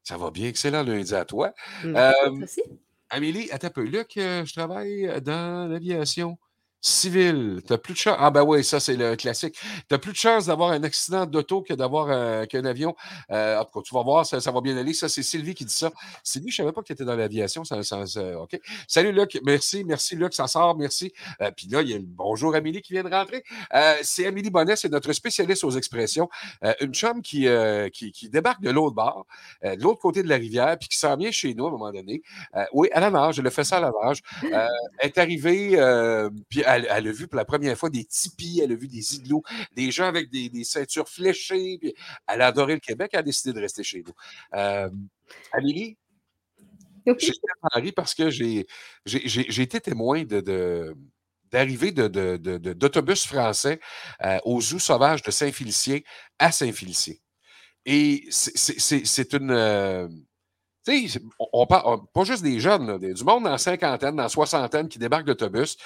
Ça 0.04 0.18
va 0.18 0.32
bien. 0.32 0.48
Excellent 0.48 0.84
lundi 0.84 1.14
à 1.16 1.26
toi. 1.26 1.54
Merci, 1.84 2.62
toi 2.66 2.78
Amélie, 3.14 3.52
attends 3.52 3.68
un 3.68 3.70
peu. 3.70 3.84
Luc, 3.84 4.18
euh, 4.18 4.44
je 4.44 4.54
travaille 4.54 5.22
dans 5.22 5.70
l'aviation 5.70 6.40
civil. 6.84 7.62
Tu 7.66 7.78
plus 7.78 7.94
de 7.94 7.98
chance. 7.98 8.18
Ah, 8.20 8.30
ben 8.30 8.44
oui, 8.44 8.64
ça, 8.64 8.80
c'est 8.80 8.98
le 8.98 9.16
classique. 9.16 9.58
Tu 9.90 9.98
plus 9.98 10.12
de 10.12 10.18
chance 10.18 10.48
d'avoir 10.48 10.72
un 10.72 10.84
accident 10.84 11.26
d'auto 11.26 11.62
que 11.62 11.74
d'avoir 11.74 12.10
euh, 12.10 12.46
qu'un 12.46 12.66
avion. 12.66 12.94
Euh, 13.32 13.58
en 13.58 13.64
tout 13.64 13.80
cas, 13.80 13.84
tu 13.86 13.96
vas 13.96 14.04
voir, 14.04 14.26
ça, 14.26 14.52
va 14.52 14.62
bien 14.62 14.76
aller. 14.76 14.94
Ça, 14.94 15.08
c'est 15.08 15.24
Sylvie 15.24 15.56
qui 15.56 15.64
dit 15.64 15.74
ça. 15.74 15.92
Sylvie, 16.24 16.52
je 16.52 16.62
ne 16.62 16.66
savais 16.66 16.74
pas 16.74 16.82
que 16.82 16.88
tu 16.88 16.94
étais 16.94 17.06
dans 17.06 17.16
l'aviation. 17.16 17.64
Ça, 17.64 17.78
OK. 18.38 18.60
Salut, 18.88 19.14
Luc. 19.14 19.40
Merci. 19.46 19.86
Merci, 19.86 20.18
Luc. 20.18 20.34
Ça 20.34 20.48
sort. 20.48 20.78
Merci. 20.78 21.14
Euh, 21.42 21.52
puis 21.56 21.68
là, 21.68 21.82
il 21.82 21.90
y 21.90 21.94
a 21.94 21.98
le 21.98 22.04
bonjour, 22.06 22.54
Amélie, 22.54 22.82
qui 22.82 22.92
vient 22.92 23.04
de 23.04 23.10
rentrer. 23.10 23.44
Euh, 23.74 23.94
c'est 24.02 24.28
Amélie 24.28 24.50
Bonnet, 24.50 24.76
c'est 24.76 24.90
notre 24.90 25.14
spécialiste 25.14 25.64
aux 25.64 25.72
expressions. 25.72 26.30
une 26.82 26.94
chum 26.94 27.22
qui, 27.22 27.48
qui, 27.94 28.30
débarque 28.30 28.62
de 28.62 28.72
l'autre 28.72 28.96
bord, 28.96 29.26
de 29.64 29.82
l'autre 29.82 30.00
côté 30.00 30.22
de 30.22 30.28
la 30.28 30.36
rivière, 30.36 30.78
puis 30.78 30.90
qui 30.90 30.98
s'en 30.98 31.16
vient 31.16 31.32
chez 31.32 31.54
nous 31.54 31.66
à 31.66 31.68
un 31.70 31.72
moment 31.72 31.92
donné. 31.92 32.22
oui, 32.74 32.90
à 32.92 33.00
la 33.00 33.10
nage. 33.10 33.40
Elle 33.40 33.48
a 33.48 33.52
fait 33.52 33.64
ça 33.64 33.78
à 33.78 33.80
la 33.80 33.92
nage. 34.04 34.22
elle 34.44 34.70
est 35.02 35.18
arrivée, 35.18 35.78
puis 36.50 36.64
elle, 36.78 37.08
a 37.08 37.12
vu 37.12 37.28
pour 37.28 37.38
la 37.38 37.46
première 37.46 37.78
fois 37.78 37.90
des 37.90 38.06
tipis, 38.06 38.62
elle 38.64 38.72
a 38.72 38.76
vu 38.76 38.88
des 38.88 39.16
igloos, 39.16 39.44
des 39.76 39.92
gens 39.92 40.06
avec 40.06 40.30
des, 40.30 40.64
ceintures 40.64 41.10
fléchées. 41.10 41.80
elle 42.28 42.42
a 42.42 42.48
adoré 42.48 42.74
le 42.74 42.80
Québec, 42.80 43.12
elle 43.14 43.20
a 43.20 43.24
décidé 43.24 43.54
de 43.54 43.60
rester 43.60 43.84
chez 43.84 44.04
nous. 44.06 44.14
Euh, 44.54 44.90
Amélie, 45.52 45.98
j'ai 47.18 47.32
à 47.32 47.70
Paris 47.70 47.92
parce 47.92 48.14
que 48.14 48.30
j'ai 48.30 48.66
été 49.06 49.80
témoin 49.82 50.24
de, 50.24 50.96
d'arrivée 51.52 51.92
d'autobus 51.92 53.26
français 53.26 53.80
euh, 54.24 54.40
au 54.46 54.62
zoo 54.62 54.80
sauvage 54.80 55.22
de 55.22 55.32
Saint-Félicien 55.32 56.00
à 56.40 56.52
Saint-Félicien. 56.52 57.16
Et 57.86 58.26
c'est 58.30 59.34
une. 59.34 59.52
Euh, 59.52 60.08
on, 61.54 61.66
parle 61.66 62.00
pas 62.14 62.24
juste 62.24 62.44
des 62.44 62.60
jeunes, 62.60 62.98
du 62.98 63.24
monde 63.24 63.44
dans 63.46 63.58
cinquantaine, 63.58 64.16
dans 64.16 64.28
soixantaine 64.28 64.90
qui 64.90 65.00
débarque 65.00 65.26
d'autobus. 65.26 65.78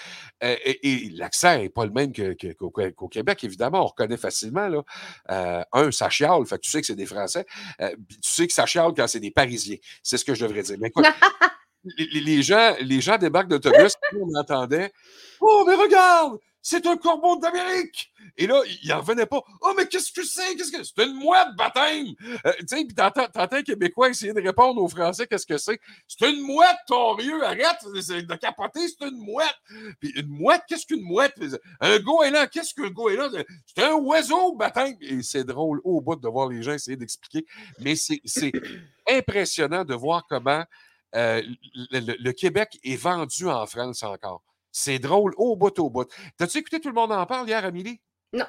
Euh, 0.43 0.56
et, 0.66 1.12
l'accent 1.16 1.58
n'est 1.58 1.70
pas 1.70 1.86
le 1.86 1.91
même 1.91 2.12
qu'au 2.14 3.08
Québec, 3.08 3.43
évidemment. 3.43 3.84
On 3.84 3.88
reconnaît 3.88 4.18
facilement. 4.18 4.68
Là. 4.68 4.84
Euh, 5.32 5.64
un, 5.74 5.91
ça 5.91 6.10
chiale, 6.10 6.45
fait 6.45 6.60
tu 6.60 6.70
sais 6.70 6.82
que 6.82 6.88
c'est 6.88 6.95
des 6.95 7.06
Français. 7.06 7.45
Euh, 7.82 7.91
tu 8.10 8.18
sais 8.22 8.48
que 8.48 8.54
ça 8.54 8.66
chiale 8.66 8.91
quand 8.95 9.08
c'est 9.08 9.20
des 9.20 9.32
Parisiens. 9.32 9.78
C'est 10.02 10.18
ce 10.18 10.26
que 10.26 10.34
je 10.34 10.45
devrais 10.45 10.64
dire. 10.64 10.78
Mais 10.80 10.91
les, 11.98 12.41
gens, 12.41 12.74
les 12.82 13.02
gens 13.02 13.18
débarquent 13.18 13.50
d'autobus, 13.50 13.95
on 14.20 14.36
entendait 14.36 14.91
Oh, 15.39 15.64
mais 15.68 15.76
regarde, 15.76 16.39
c'est 16.62 16.86
un 16.86 16.97
corbeau 16.97 17.38
d'Amérique. 17.38 18.12
Et 18.36 18.45
là, 18.45 18.62
il 18.84 18.89
n'en 18.89 18.99
revenait 18.99 19.26
pas. 19.26 19.41
Oh, 19.62 19.74
mais 19.78 19.88
qu'est-ce 19.88 20.12
que 20.12 20.24
c'est? 20.24 20.55
Qu'est-ce 20.55 20.72
que 20.72 20.84
c'est? 20.84 21.05
une 21.05 21.14
mouette, 21.14 21.55
baptême! 21.58 22.08
Euh, 22.45 22.51
tu 22.60 22.68
sais, 22.68 22.86
puis 22.86 22.95
t'entends, 22.95 23.28
un 23.34 23.64
Québécois 23.64 24.10
essayer 24.10 24.34
de 24.34 24.41
répondre 24.41 24.82
aux 24.82 24.88
Français 24.89 25.28
qu'est-ce 25.28 25.45
que 25.45 25.58
c'est? 25.58 25.80
C'est 26.08 26.30
une 26.30 26.41
mouette, 26.41 26.78
ton 26.88 27.14
rieux, 27.14 27.43
arrête 27.43 27.84
de 27.86 28.36
capoter, 28.36 28.88
c'est 28.88 29.08
une 29.08 29.18
mouette. 29.18 29.55
Puis 29.99 30.12
une 30.16 30.28
mouette, 30.28 30.64
qu'est-ce 30.68 30.86
qu'une 30.86 31.03
mouette? 31.03 31.34
Un 31.80 31.99
goéland, 31.99 32.45
qu'est-ce 32.51 32.74
qu'un 32.74 32.89
goéland? 32.89 33.30
C'est 33.66 33.84
un 33.84 33.93
oiseau, 33.95 34.55
baptême! 34.55 34.97
Et 35.01 35.24
c'est 35.24 35.43
drôle 35.43 35.80
au 35.84 36.01
bout 36.01 36.16
de 36.16 36.28
voir 36.28 36.49
les 36.49 36.62
gens 36.62 36.74
essayer 36.74 36.97
d'expliquer. 36.97 37.45
Mais 37.80 37.95
c'est, 37.95 38.51
impressionnant 39.10 39.86
de 39.86 39.93
voir 39.93 40.26
comment 40.28 40.66
euh, 41.16 41.41
le 41.91 42.32
Québec 42.32 42.78
est 42.84 42.97
vendu 42.97 43.47
en 43.47 43.66
France 43.66 44.03
encore. 44.03 44.43
C'est 44.78 44.99
drôle 44.99 45.34
au 45.38 45.55
bout, 45.55 45.78
au 45.80 45.89
bout. 45.89 46.07
T'as-tu 46.38 46.59
écouté 46.59 46.80
Tout 46.80 46.89
le 46.89 46.93
monde 46.93 47.11
en 47.11 47.25
parle 47.25 47.47
hier, 47.47 47.65
Amélie? 47.65 47.99
Non. 48.32 48.45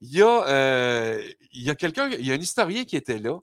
Il 0.00 0.10
y 0.10 0.20
a, 0.20 0.48
euh, 0.48 1.22
a 1.68 1.74
quelqu'un, 1.76 2.10
il 2.10 2.26
y 2.26 2.32
a 2.32 2.34
un 2.34 2.40
historien 2.40 2.84
qui 2.84 2.96
était 2.96 3.20
là. 3.20 3.38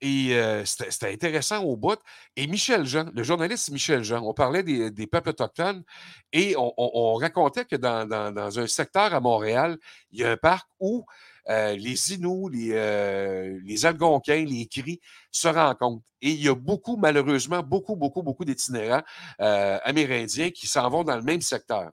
Et 0.00 0.34
euh, 0.34 0.64
c'était 0.64 1.12
intéressant 1.12 1.62
au 1.62 1.76
bout. 1.76 1.98
Et 2.34 2.48
Michel 2.48 2.86
Jean, 2.86 3.08
le 3.14 3.22
journaliste 3.22 3.70
Michel 3.70 4.02
Jean, 4.02 4.24
on 4.24 4.34
parlait 4.34 4.64
des, 4.64 5.06
peuples 5.06 5.28
autochtones 5.28 5.84
et 6.32 6.56
on, 6.56 7.14
racontait 7.14 7.64
que 7.64 7.76
dans, 7.76 8.08
dans, 8.08 8.58
un 8.58 8.66
secteur 8.66 9.14
à 9.14 9.20
Montréal, 9.20 9.78
il 10.10 10.20
y 10.20 10.24
a 10.24 10.32
un 10.32 10.36
parc 10.36 10.68
où 10.80 11.04
euh, 11.50 11.76
les 11.76 12.12
Inuits, 12.12 12.50
les, 12.52 12.72
euh, 12.72 13.58
les 13.64 13.86
Algonquins, 13.86 14.44
les 14.44 14.66
Cris 14.66 15.00
se 15.30 15.48
rencontrent. 15.48 16.04
Et 16.20 16.30
il 16.30 16.42
y 16.42 16.48
a 16.48 16.54
beaucoup, 16.54 16.96
malheureusement, 16.96 17.62
beaucoup, 17.62 17.96
beaucoup, 17.96 18.22
beaucoup 18.22 18.44
d'itinérants 18.44 19.02
euh, 19.40 19.78
amérindiens 19.84 20.50
qui 20.50 20.66
s'en 20.66 20.88
vont 20.90 21.04
dans 21.04 21.16
le 21.16 21.22
même 21.22 21.40
secteur. 21.40 21.90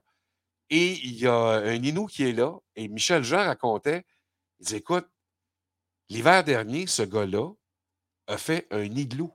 Et 0.68 0.92
il 1.04 1.18
y 1.18 1.26
a 1.26 1.34
un 1.34 1.74
Inou 1.74 2.06
qui 2.06 2.24
est 2.24 2.32
là, 2.32 2.52
et 2.74 2.88
Michel 2.88 3.22
Jean 3.22 3.44
racontait, 3.44 4.04
il 4.60 4.74
écoute, 4.74 5.06
l'hiver 6.08 6.42
dernier, 6.42 6.86
ce 6.86 7.02
gars-là 7.02 7.50
a 8.26 8.36
fait 8.36 8.66
un 8.70 8.82
igloo. 8.82 9.32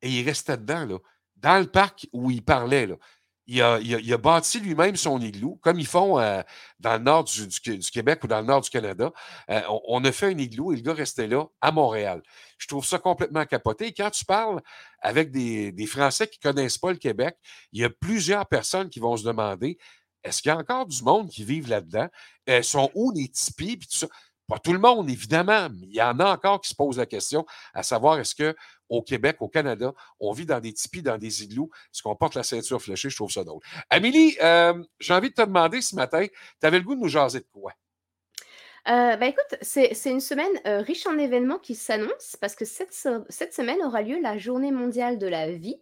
Et 0.00 0.10
il 0.10 0.24
restait 0.24 0.56
dedans, 0.56 0.84
là, 0.84 0.98
dans 1.36 1.60
le 1.60 1.66
parc 1.66 2.08
où 2.12 2.30
il 2.30 2.42
parlait. 2.42 2.88
Il 3.46 3.60
a, 4.12 4.18
bâti 4.18 4.60
lui-même 4.60 4.96
son 4.96 5.20
igloo, 5.20 5.58
comme 5.62 5.80
ils 5.80 5.86
font 5.86 6.18
euh, 6.18 6.42
dans 6.78 6.92
le 6.94 7.00
nord 7.00 7.24
du, 7.24 7.48
Québec 7.92 8.22
ou 8.22 8.28
dans 8.28 8.40
le 8.40 8.46
nord 8.46 8.60
du 8.60 8.70
Canada. 8.70 9.12
Euh, 9.50 9.60
on, 9.88 10.04
a 10.04 10.12
fait 10.12 10.26
un 10.26 10.38
igloo 10.38 10.72
et 10.72 10.76
le 10.76 10.82
gars 10.82 10.94
restait 10.94 11.26
là, 11.26 11.46
à 11.60 11.72
Montréal. 11.72 12.22
Je 12.58 12.68
trouve 12.68 12.84
ça 12.84 12.98
complètement 12.98 13.44
capoté. 13.44 13.88
Et 13.88 13.92
quand 13.92 14.10
tu 14.10 14.24
parles 14.24 14.60
avec 15.00 15.30
des, 15.30 15.86
Français 15.86 16.28
qui 16.28 16.38
ne 16.44 16.52
connaissent 16.52 16.78
pas 16.78 16.92
le 16.92 16.98
Québec, 16.98 17.36
il 17.72 17.80
y 17.80 17.84
a 17.84 17.90
plusieurs 17.90 18.46
personnes 18.46 18.88
qui 18.88 19.00
vont 19.00 19.16
se 19.16 19.24
demander 19.24 19.76
est-ce 20.22 20.40
qu'il 20.40 20.50
y 20.50 20.52
a 20.52 20.58
encore 20.58 20.86
du 20.86 21.02
monde 21.02 21.28
qui 21.28 21.42
vit 21.42 21.60
là-dedans? 21.62 22.08
Elles 22.46 22.64
sont 22.64 22.90
où 22.94 23.10
les 23.10 23.28
tipis? 23.28 23.80
Pas 24.46 24.58
tout 24.58 24.72
le 24.72 24.78
monde, 24.78 25.08
évidemment, 25.10 25.68
mais 25.70 25.86
il 25.86 25.94
y 25.94 26.02
en 26.02 26.18
a 26.20 26.32
encore 26.32 26.60
qui 26.60 26.68
se 26.68 26.74
posent 26.74 26.98
la 26.98 27.06
question 27.06 27.44
à 27.74 27.82
savoir 27.82 28.18
est-ce 28.18 28.54
qu'au 28.92 29.02
Québec, 29.02 29.36
au 29.40 29.48
Canada, 29.48 29.92
on 30.20 30.32
vit 30.32 30.46
dans 30.46 30.60
des 30.60 30.72
tipis, 30.72 31.02
dans 31.02 31.18
des 31.18 31.44
igloos, 31.44 31.70
est-ce 31.92 32.02
qu'on 32.02 32.14
porte 32.14 32.34
la 32.34 32.42
ceinture 32.42 32.80
fléchée? 32.80 33.10
Je 33.10 33.16
trouve 33.16 33.30
ça 33.30 33.44
drôle. 33.44 33.62
Amélie, 33.90 34.36
euh, 34.42 34.74
j'ai 35.00 35.14
envie 35.14 35.30
de 35.30 35.34
te 35.34 35.42
demander 35.42 35.80
ce 35.80 35.94
matin, 35.94 36.26
tu 36.60 36.66
avais 36.66 36.78
le 36.78 36.84
goût 36.84 36.94
de 36.94 37.00
nous 37.00 37.08
jaser 37.08 37.40
de 37.40 37.46
quoi? 37.52 37.72
Euh, 38.88 39.16
bah 39.16 39.26
écoute, 39.26 39.56
c'est 39.60 39.94
une 40.06 40.20
semaine 40.20 40.50
euh, 40.66 40.80
riche 40.80 41.06
en 41.06 41.16
événements 41.16 41.58
qui 41.58 41.76
s'annoncent 41.76 42.36
parce 42.40 42.56
que 42.56 42.64
cette 42.64 42.92
semaine 42.92 43.80
aura 43.84 44.02
lieu 44.02 44.20
la 44.20 44.38
Journée 44.38 44.72
mondiale 44.72 45.18
de 45.18 45.28
la 45.28 45.52
vie, 45.52 45.80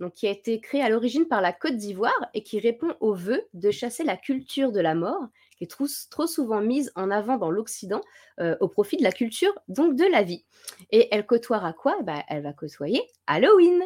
donc 0.00 0.14
qui 0.14 0.26
a 0.26 0.30
été 0.30 0.60
créée 0.60 0.82
à 0.82 0.88
l'origine 0.88 1.26
par 1.26 1.40
la 1.40 1.52
Côte 1.52 1.76
d'Ivoire 1.76 2.26
et 2.34 2.42
qui 2.42 2.58
répond 2.60 2.94
au 3.00 3.14
vœu 3.14 3.42
de 3.54 3.70
chasser 3.70 4.04
la 4.04 4.16
culture 4.16 4.72
de 4.72 4.80
la 4.80 4.94
mort 4.94 5.28
qui 5.56 5.64
est 5.64 5.66
trop, 6.10 6.26
souvent 6.26 6.60
mise 6.60 6.92
en 6.96 7.10
avant 7.10 7.38
dans 7.38 7.50
l'Occident 7.50 8.02
euh, 8.40 8.56
au 8.60 8.68
profit 8.68 8.98
de 8.98 9.02
la 9.02 9.12
culture, 9.12 9.52
donc 9.68 9.96
de 9.96 10.04
la 10.04 10.22
vie. 10.22 10.44
Et 10.90 11.08
elle 11.12 11.24
côtoiera 11.24 11.72
quoi? 11.72 11.96
Bah, 12.02 12.22
Elle 12.28 12.42
va 12.42 12.52
côtoyer 12.52 13.02
Halloween. 13.26 13.82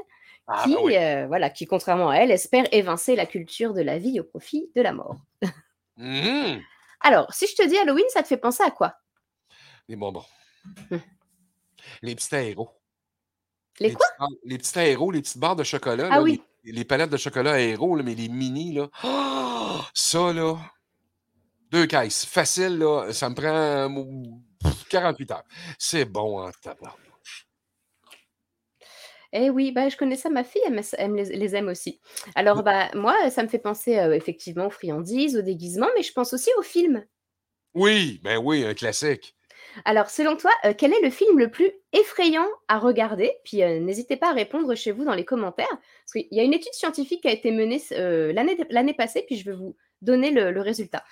Ah, 0.48 0.64
qui, 0.64 0.74
bah 0.74 0.80
euh, 0.82 1.26
voilà, 1.28 1.48
qui, 1.48 1.66
contrairement 1.66 2.10
à 2.10 2.16
elle, 2.16 2.32
espère 2.32 2.64
évincer 2.72 3.14
la 3.14 3.26
culture 3.26 3.72
de 3.72 3.82
la 3.82 3.98
vie 3.98 4.18
au 4.18 4.24
profit 4.24 4.68
de 4.74 4.82
la 4.82 4.92
mort. 4.92 5.16
Mmh. 5.96 6.58
Alors, 7.02 7.32
si 7.32 7.46
je 7.46 7.54
te 7.54 7.68
dis 7.68 7.76
Halloween, 7.76 8.06
ça 8.08 8.22
te 8.22 8.28
fait 8.28 8.36
penser 8.36 8.62
à 8.64 8.70
quoi? 8.70 8.94
Les 9.86 9.96
bonbons. 9.96 10.24
Mmh. 10.90 10.96
Les 12.02 12.14
petits 12.14 12.34
héros. 12.34 12.79
Les, 13.80 13.92
quoi? 13.94 14.06
Les 14.44 14.58
petits 14.58 14.78
héros, 14.78 15.10
les 15.10 15.22
petites 15.22 15.38
barres 15.38 15.56
de 15.56 15.64
chocolat. 15.64 16.08
Ah 16.10 16.22
oui. 16.22 16.42
les 16.64 16.84
palettes 16.84 17.10
de 17.10 17.16
chocolat 17.16 17.58
là, 17.58 18.02
mais 18.04 18.14
les 18.14 18.28
mini, 18.28 18.74
là. 18.74 18.88
Ah! 19.02 19.88
ça, 19.94 20.32
là. 20.32 20.56
Deux 21.70 21.86
caisses. 21.86 22.26
Facile, 22.26 22.78
là. 22.78 23.12
Ça 23.12 23.30
me 23.30 23.34
prend 23.34 23.46
euh, 23.48 24.68
48 24.90 25.30
heures. 25.30 25.44
C'est 25.78 26.04
bon 26.04 26.40
en 26.40 26.50
tabarnouche. 26.62 27.48
Eh 29.32 29.48
oui, 29.48 29.70
bah, 29.70 29.88
je 29.88 29.96
connais 29.96 30.16
ça, 30.16 30.28
ma 30.28 30.42
fille, 30.42 30.62
elle, 30.66 31.14
les, 31.14 31.24
les 31.24 31.56
aime 31.56 31.68
aussi. 31.68 32.00
Alors, 32.34 32.64
bah, 32.64 32.90
moi, 32.94 33.30
ça 33.30 33.44
me 33.44 33.48
fait 33.48 33.60
penser 33.60 33.98
euh, 33.98 34.12
effectivement 34.12 34.66
aux 34.66 34.70
friandises, 34.70 35.36
aux 35.36 35.42
déguisements, 35.42 35.88
mais 35.96 36.02
je 36.02 36.12
pense 36.12 36.32
aussi 36.32 36.50
aux 36.58 36.62
films. 36.62 37.04
Oui, 37.74 38.20
ben 38.24 38.38
oui, 38.38 38.64
un 38.64 38.74
classique. 38.74 39.36
Alors, 39.84 40.10
selon 40.10 40.36
toi, 40.36 40.50
euh, 40.64 40.74
quel 40.76 40.92
est 40.92 41.02
le 41.02 41.10
film 41.10 41.38
le 41.38 41.50
plus 41.50 41.70
effrayant 41.92 42.46
à 42.68 42.78
regarder? 42.78 43.32
Puis 43.44 43.62
euh, 43.62 43.80
n'hésitez 43.80 44.16
pas 44.16 44.30
à 44.30 44.32
répondre 44.32 44.74
chez 44.74 44.92
vous 44.92 45.04
dans 45.04 45.14
les 45.14 45.24
commentaires. 45.24 45.68
Parce 45.68 46.12
qu'il 46.12 46.28
y 46.30 46.40
a 46.40 46.42
une 46.42 46.54
étude 46.54 46.72
scientifique 46.72 47.22
qui 47.22 47.28
a 47.28 47.32
été 47.32 47.50
menée 47.50 47.82
euh, 47.92 48.32
l'année 48.32 48.94
passée, 48.94 49.24
puis 49.26 49.36
je 49.36 49.50
vais 49.50 49.56
vous 49.56 49.76
donner 50.02 50.30
le, 50.30 50.50
le 50.50 50.60
résultat. 50.60 51.04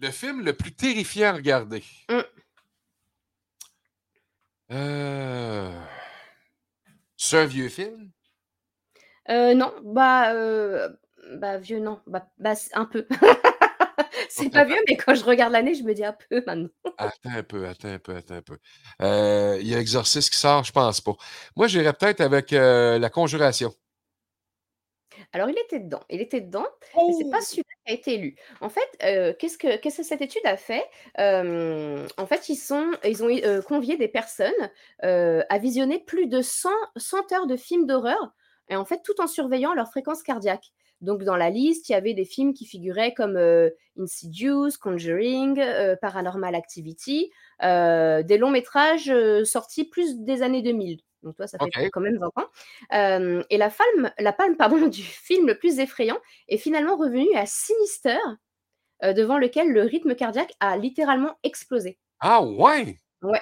Le 0.00 0.10
film 0.10 0.44
le 0.44 0.52
plus 0.52 0.72
terrifiant 0.72 1.28
à 1.28 1.32
regarder? 1.32 1.82
Mm. 2.08 2.20
Euh... 4.72 5.80
C'est 7.16 7.38
un 7.38 7.46
vieux 7.46 7.68
film? 7.68 8.10
Non, 9.28 9.72
bah, 9.82 10.34
bah 11.36 11.58
vieux, 11.58 11.78
non. 11.78 12.00
Bah, 12.06 12.28
bah, 12.38 12.54
un 12.74 12.84
peu. 12.84 13.06
c'est 14.28 14.50
pas 14.50 14.64
vieux, 14.64 14.80
mais 14.88 14.96
quand 14.96 15.14
je 15.14 15.24
regarde 15.24 15.52
l'année, 15.52 15.74
je 15.74 15.82
me 15.84 15.94
dis 15.94 16.04
un 16.04 16.16
peu 16.28 16.42
maintenant. 16.46 16.68
Attends 16.96 17.30
un 17.30 17.42
peu, 17.42 17.66
attends 17.66 17.88
un 17.88 17.98
peu, 17.98 18.14
attends 18.16 18.34
un 18.36 18.42
peu. 18.42 18.58
Euh, 19.02 19.58
Il 19.60 19.66
y 19.68 19.74
a 19.74 19.80
Exorcist 19.80 20.30
qui 20.30 20.38
sort, 20.38 20.64
je 20.64 20.72
pense 20.72 21.00
pas. 21.00 21.14
Moi, 21.56 21.66
j'irais 21.68 21.92
peut-être 21.92 22.20
avec 22.20 22.52
euh, 22.52 22.98
La 22.98 23.10
Conjuration. 23.10 23.74
Alors, 25.32 25.48
il 25.48 25.58
était 25.58 25.80
dedans. 25.80 26.00
Il 26.10 26.20
était 26.20 26.40
dedans, 26.40 26.66
mais 27.06 27.12
c'est 27.12 27.28
pas 27.30 27.40
celui-là 27.40 27.64
qui 27.86 27.92
a 27.92 27.94
été 27.94 28.14
élu. 28.14 28.36
En 28.60 28.68
fait, 28.68 28.88
euh, 29.02 29.32
qu'est-ce 29.38 29.58
que, 29.58 29.76
qu'est-ce 29.76 29.98
que 29.98 30.02
cette 30.02 30.22
étude 30.22 30.44
a 30.44 30.56
fait? 30.56 30.84
Euh, 31.18 32.06
En 32.16 32.26
fait, 32.26 32.48
ils, 32.48 32.56
sont, 32.56 32.90
ils 33.04 33.22
ont 33.22 33.28
euh, 33.28 33.62
convié 33.62 33.96
des 33.96 34.08
personnes 34.08 34.52
à 35.02 35.58
visionner 35.58 35.98
plus 36.00 36.26
de 36.26 36.42
100, 36.42 36.68
100 36.96 37.32
heures 37.32 37.46
de 37.46 37.56
films 37.56 37.86
d'horreur, 37.86 38.34
et 38.68 38.76
en 38.76 38.84
fait, 38.84 39.02
tout 39.04 39.20
en 39.20 39.26
surveillant 39.26 39.74
leur 39.74 39.88
fréquence 39.88 40.22
cardiaque. 40.22 40.72
Donc, 41.00 41.22
dans 41.22 41.36
la 41.36 41.50
liste, 41.50 41.88
il 41.88 41.92
y 41.92 41.94
avait 41.94 42.14
des 42.14 42.24
films 42.24 42.54
qui 42.54 42.66
figuraient 42.66 43.12
comme 43.14 43.36
euh, 43.36 43.70
Insidious, 43.98 44.70
Conjuring, 44.80 45.58
euh, 45.60 45.96
Paranormal 45.96 46.54
Activity, 46.54 47.30
euh, 47.62 48.22
des 48.22 48.38
longs 48.38 48.50
métrages 48.50 49.10
euh, 49.10 49.44
sortis 49.44 49.84
plus 49.84 50.18
des 50.18 50.42
années 50.42 50.62
2000. 50.62 51.00
Donc, 51.22 51.36
toi, 51.36 51.46
ça 51.46 51.58
fait 51.58 51.90
quand 51.90 52.00
même 52.00 52.18
20 52.18 52.26
ans. 52.36 53.44
Et 53.50 53.56
la 53.56 53.70
palme, 53.70 54.12
la 54.18 54.32
palme 54.32 54.56
pardon, 54.56 54.86
du 54.88 55.02
film 55.02 55.46
le 55.46 55.58
plus 55.58 55.78
effrayant 55.78 56.18
est 56.48 56.58
finalement 56.58 56.96
revenue 56.96 57.34
à 57.34 57.46
Sinister, 57.46 58.18
devant 59.02 59.38
lequel 59.38 59.70
le 59.70 59.82
rythme 59.82 60.14
cardiaque 60.14 60.52
a 60.60 60.76
littéralement 60.76 61.36
explosé. 61.42 61.98
Ah 62.20 62.42
ouais? 62.42 62.98
Ouais. 63.22 63.40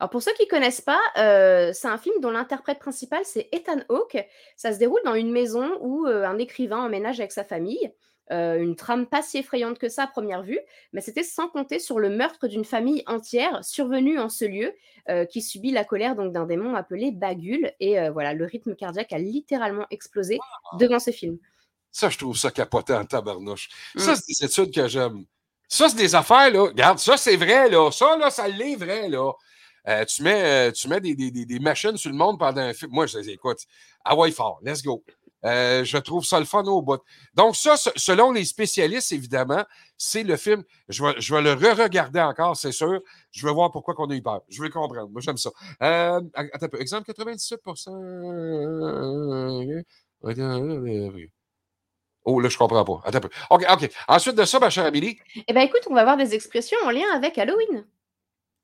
Alors 0.00 0.10
pour 0.10 0.22
ceux 0.22 0.32
qui 0.34 0.46
connaissent 0.46 0.80
pas, 0.80 1.00
euh, 1.16 1.72
c'est 1.72 1.88
un 1.88 1.98
film 1.98 2.20
dont 2.20 2.30
l'interprète 2.30 2.78
principal 2.78 3.20
c'est 3.24 3.48
Ethan 3.52 3.80
Hawke. 3.88 4.18
Ça 4.56 4.72
se 4.72 4.78
déroule 4.78 5.00
dans 5.04 5.14
une 5.14 5.32
maison 5.32 5.70
où 5.80 6.06
euh, 6.06 6.24
un 6.24 6.38
écrivain 6.38 6.78
emménage 6.78 7.20
avec 7.20 7.32
sa 7.32 7.44
famille. 7.44 7.92
Euh, 8.32 8.58
une 8.58 8.74
trame 8.74 9.06
pas 9.06 9.22
si 9.22 9.38
effrayante 9.38 9.78
que 9.78 9.88
ça 9.88 10.04
à 10.04 10.06
première 10.08 10.42
vue, 10.42 10.58
mais 10.92 11.00
c'était 11.00 11.22
sans 11.22 11.48
compter 11.48 11.78
sur 11.78 12.00
le 12.00 12.10
meurtre 12.10 12.48
d'une 12.48 12.64
famille 12.64 13.04
entière 13.06 13.64
survenue 13.64 14.18
en 14.18 14.28
ce 14.28 14.44
lieu, 14.44 14.74
euh, 15.08 15.24
qui 15.24 15.42
subit 15.42 15.70
la 15.70 15.84
colère 15.84 16.16
donc 16.16 16.32
d'un 16.32 16.44
démon 16.44 16.74
appelé 16.74 17.12
Bagul. 17.12 17.72
Et 17.78 18.00
euh, 18.00 18.10
voilà, 18.10 18.34
le 18.34 18.44
rythme 18.44 18.74
cardiaque 18.74 19.12
a 19.12 19.18
littéralement 19.18 19.86
explosé 19.90 20.38
devant 20.78 20.98
ce 20.98 21.12
film. 21.12 21.38
Ça, 21.92 22.10
je 22.10 22.18
trouve 22.18 22.36
ça 22.36 22.50
capotant 22.50 22.98
en 22.98 23.04
tabarnouche. 23.04 23.68
Mm. 23.94 24.00
Ça, 24.00 24.16
c'est 24.16 24.26
des 24.26 24.44
études 24.44 24.74
que 24.74 24.88
j'aime. 24.88 25.24
Ça, 25.68 25.88
c'est 25.88 25.96
des 25.96 26.14
affaires, 26.14 26.50
là. 26.50 26.62
Regarde, 26.62 26.98
ça, 26.98 27.16
c'est 27.16 27.36
vrai, 27.36 27.70
là. 27.70 27.90
Ça, 27.92 28.16
là, 28.16 28.30
ça 28.30 28.48
l'est 28.48 28.76
vrai, 28.76 29.08
là. 29.08 29.32
Euh, 29.88 30.04
tu 30.04 30.22
mets, 30.22 30.68
euh, 30.68 30.72
tu 30.72 30.88
mets 30.88 31.00
des, 31.00 31.14
des- 31.14 31.30
des- 31.30 31.58
machines 31.60 31.96
sur 31.96 32.10
le 32.10 32.16
monde 32.16 32.38
pendant 32.38 32.60
un 32.62 32.72
film. 32.72 32.90
Moi, 32.92 33.06
je 33.06 33.18
dis, 33.18 33.30
écoute, 33.32 33.58
ah 34.04 34.16
ouais, 34.16 34.30
fort, 34.32 34.58
let's 34.64 34.82
go. 34.82 35.04
Euh, 35.44 35.84
je 35.84 35.98
trouve 35.98 36.24
ça 36.24 36.40
le 36.40 36.44
fun 36.46 36.64
au 36.64 36.82
bout. 36.82 37.00
Donc, 37.34 37.54
ça, 37.54 37.76
se- 37.76 37.90
selon 37.94 38.32
les 38.32 38.44
spécialistes, 38.44 39.12
évidemment, 39.12 39.64
c'est 39.96 40.24
le 40.24 40.36
film. 40.36 40.64
Je 40.88 41.04
vais, 41.04 41.14
je 41.20 41.32
vais 41.34 41.40
le 41.42 41.52
re-regarder 41.52 42.20
encore, 42.20 42.56
c'est 42.56 42.72
sûr. 42.72 43.00
Je 43.30 43.46
vais 43.46 43.52
voir 43.52 43.70
pourquoi 43.70 43.94
on 43.98 44.10
a 44.10 44.14
eu 44.16 44.22
peur. 44.22 44.40
Je 44.48 44.60
vais 44.60 44.70
comprendre. 44.70 45.08
Moi, 45.10 45.20
j'aime 45.20 45.36
ça. 45.36 45.50
Attends 45.78 46.26
un 46.34 46.68
peu. 46.68 46.80
Exemple 46.80 47.12
97% 47.12 47.90
Oh, 52.28 52.40
là, 52.40 52.48
je 52.48 52.58
comprends 52.58 52.84
pas. 52.84 53.00
Attends 53.04 53.18
un 53.18 53.20
peu. 53.20 53.30
OK, 53.50 53.64
OK. 53.70 53.90
Ensuite 54.08 54.34
de 54.34 54.44
ça, 54.44 54.58
ma 54.58 54.68
chère 54.68 54.86
Amélie. 54.86 55.16
Eh 55.46 55.52
ben 55.52 55.60
écoute, 55.60 55.82
on 55.88 55.94
va 55.94 56.02
voir 56.02 56.16
des 56.16 56.34
expressions 56.34 56.78
en 56.84 56.90
lien 56.90 57.06
avec 57.14 57.38
Halloween. 57.38 57.84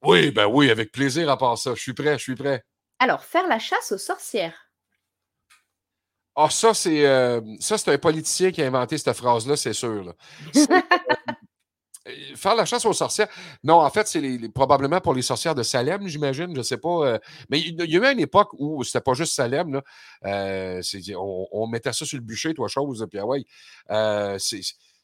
Oui, 0.03 0.30
ben 0.30 0.46
oui, 0.46 0.70
avec 0.70 0.90
plaisir 0.92 1.30
à 1.30 1.36
part 1.36 1.57
ça. 1.59 1.74
Je 1.74 1.80
suis 1.80 1.94
prêt, 1.94 2.18
je 2.18 2.22
suis 2.22 2.34
prêt. 2.34 2.64
Alors, 2.98 3.24
faire 3.24 3.46
la 3.48 3.59
chasse 3.59 3.92
aux 3.92 3.98
sorcières. 3.98 4.68
Ah, 6.34 6.48
ça, 6.50 6.72
c'est 6.72 7.07
euh, 7.07 7.40
ça, 7.61 7.76
c'est 7.76 7.92
un 7.92 7.98
politicien 7.98 8.50
qui 8.53 8.62
a 8.62 8.66
inventé 8.66 8.96
cette 8.96 9.12
phrase-là, 9.16 9.55
c'est 9.57 9.74
sûr. 9.74 10.03
là. 10.03 10.12
C'est, 10.55 10.70
euh, 10.70 10.80
faire 12.36 12.55
la 12.55 12.64
chasse 12.64 12.84
aux 12.86 12.92
sorcières. 12.94 13.28
Non, 13.62 13.80
en 13.80 13.90
fait, 13.90 14.09
c'est 14.09 14.20
les- 14.20 14.38
les- 14.38 14.48
probablement 14.48 15.00
pour 15.00 15.12
les 15.14 15.20
sorcières 15.22 15.55
de 15.55 15.62
Salem, 15.62 16.07
j'imagine. 16.09 16.50
Je 16.53 16.59
ne 16.59 16.62
sais 16.62 16.78
pas. 16.78 17.07
euh, 17.07 17.18
mais 17.50 17.61
il 17.61 17.78
il 17.80 17.90
y 17.90 17.96
a 17.98 18.11
eu 18.11 18.12
une 18.12 18.20
époque 18.20 18.48
où 18.55 18.82
c'était 18.82 19.03
pas 19.03 19.12
juste 19.14 19.34
Salem. 19.34 19.74
Là, 19.74 20.80
on, 21.18 21.48
on 21.53 21.66
mettait 21.66 21.92
ça 21.92 22.07
sur 22.07 22.16
le 22.16 22.24
bûcher, 22.24 22.55
toi, 22.55 22.66
chose. 22.66 23.07
Puis, 23.11 23.18
ah 23.20 23.26
ouais, 23.26 23.44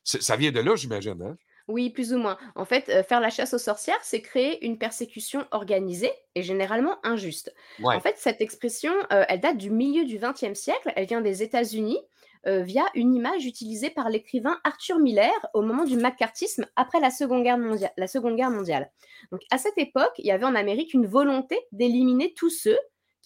ça 0.05 0.37
vient 0.37 0.51
de 0.51 0.61
là, 0.61 0.77
j'imagine. 0.77 1.21
Hein? 1.23 1.37
Oui, 1.69 1.91
plus 1.91 2.15
ou 2.15 2.19
moins. 2.19 2.39
En 2.55 2.65
fait, 2.65 2.89
euh, 2.89 3.03
faire 3.03 3.21
la 3.21 3.29
chasse 3.29 3.53
aux 3.53 3.59
sorcières, 3.59 3.99
c'est 4.03 4.23
créer 4.23 4.65
une 4.65 4.79
persécution 4.79 5.47
organisée 5.51 6.11
et 6.35 6.43
généralement 6.43 6.97
injuste. 7.05 7.55
Ouais. 7.81 7.95
En 7.95 8.01
fait, 8.01 8.15
cette 8.17 8.41
expression, 8.41 8.93
euh, 9.13 9.25
elle 9.29 9.41
date 9.41 9.59
du 9.59 9.71
milieu 9.71 10.07
du 10.07 10.19
XXe 10.19 10.59
siècle. 10.59 10.93
Elle 10.97 11.07
vient 11.07 11.21
des 11.21 11.43
États-Unis 11.43 11.99
euh, 12.47 12.63
via 12.63 12.85
une 12.95 13.15
image 13.15 13.45
utilisée 13.45 13.91
par 13.91 14.09
l'écrivain 14.09 14.59
Arthur 14.65 14.99
Miller 14.99 15.31
au 15.53 15.61
moment 15.61 15.85
du 15.85 15.97
macartisme 15.97 16.65
après 16.75 17.01
la 17.01 17.11
Seconde 17.11 17.43
Guerre 17.43 17.59
mondiale. 17.59 17.93
La 17.99 18.07
Seconde 18.07 18.37
Guerre 18.37 18.51
mondiale. 18.51 18.91
Donc, 19.31 19.43
à 19.51 19.59
cette 19.59 19.77
époque, 19.77 20.13
il 20.17 20.27
y 20.27 20.31
avait 20.31 20.47
en 20.47 20.55
Amérique 20.55 20.95
une 20.95 21.07
volonté 21.07 21.59
d'éliminer 21.73 22.33
tous 22.33 22.51
ceux 22.51 22.79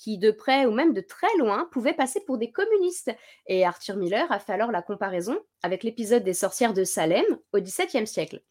qui, 0.03 0.19
de 0.19 0.33
près 0.33 0.67
ou 0.67 0.73
même 0.73 0.93
de 0.93 1.01
très 1.01 1.35
loin, 1.39 1.69
pouvaient 1.71 1.93
passer 1.95 2.21
pour 2.27 2.37
des 2.37 2.51
communistes. 2.51 3.13
Et 3.47 3.65
Arthur 3.65 3.97
Miller 3.97 4.31
a 4.33 4.41
fait 4.41 4.53
alors 4.53 4.73
la 4.73 4.83
comparaison 4.83 5.39
avec 5.63 5.85
l'épisode 5.85 6.25
des 6.25 6.35
sorcières 6.35 6.75
de 6.75 6.83
Salem 6.83 7.25
au 7.53 7.61
XVIIe 7.61 8.07
siècle. 8.07 8.43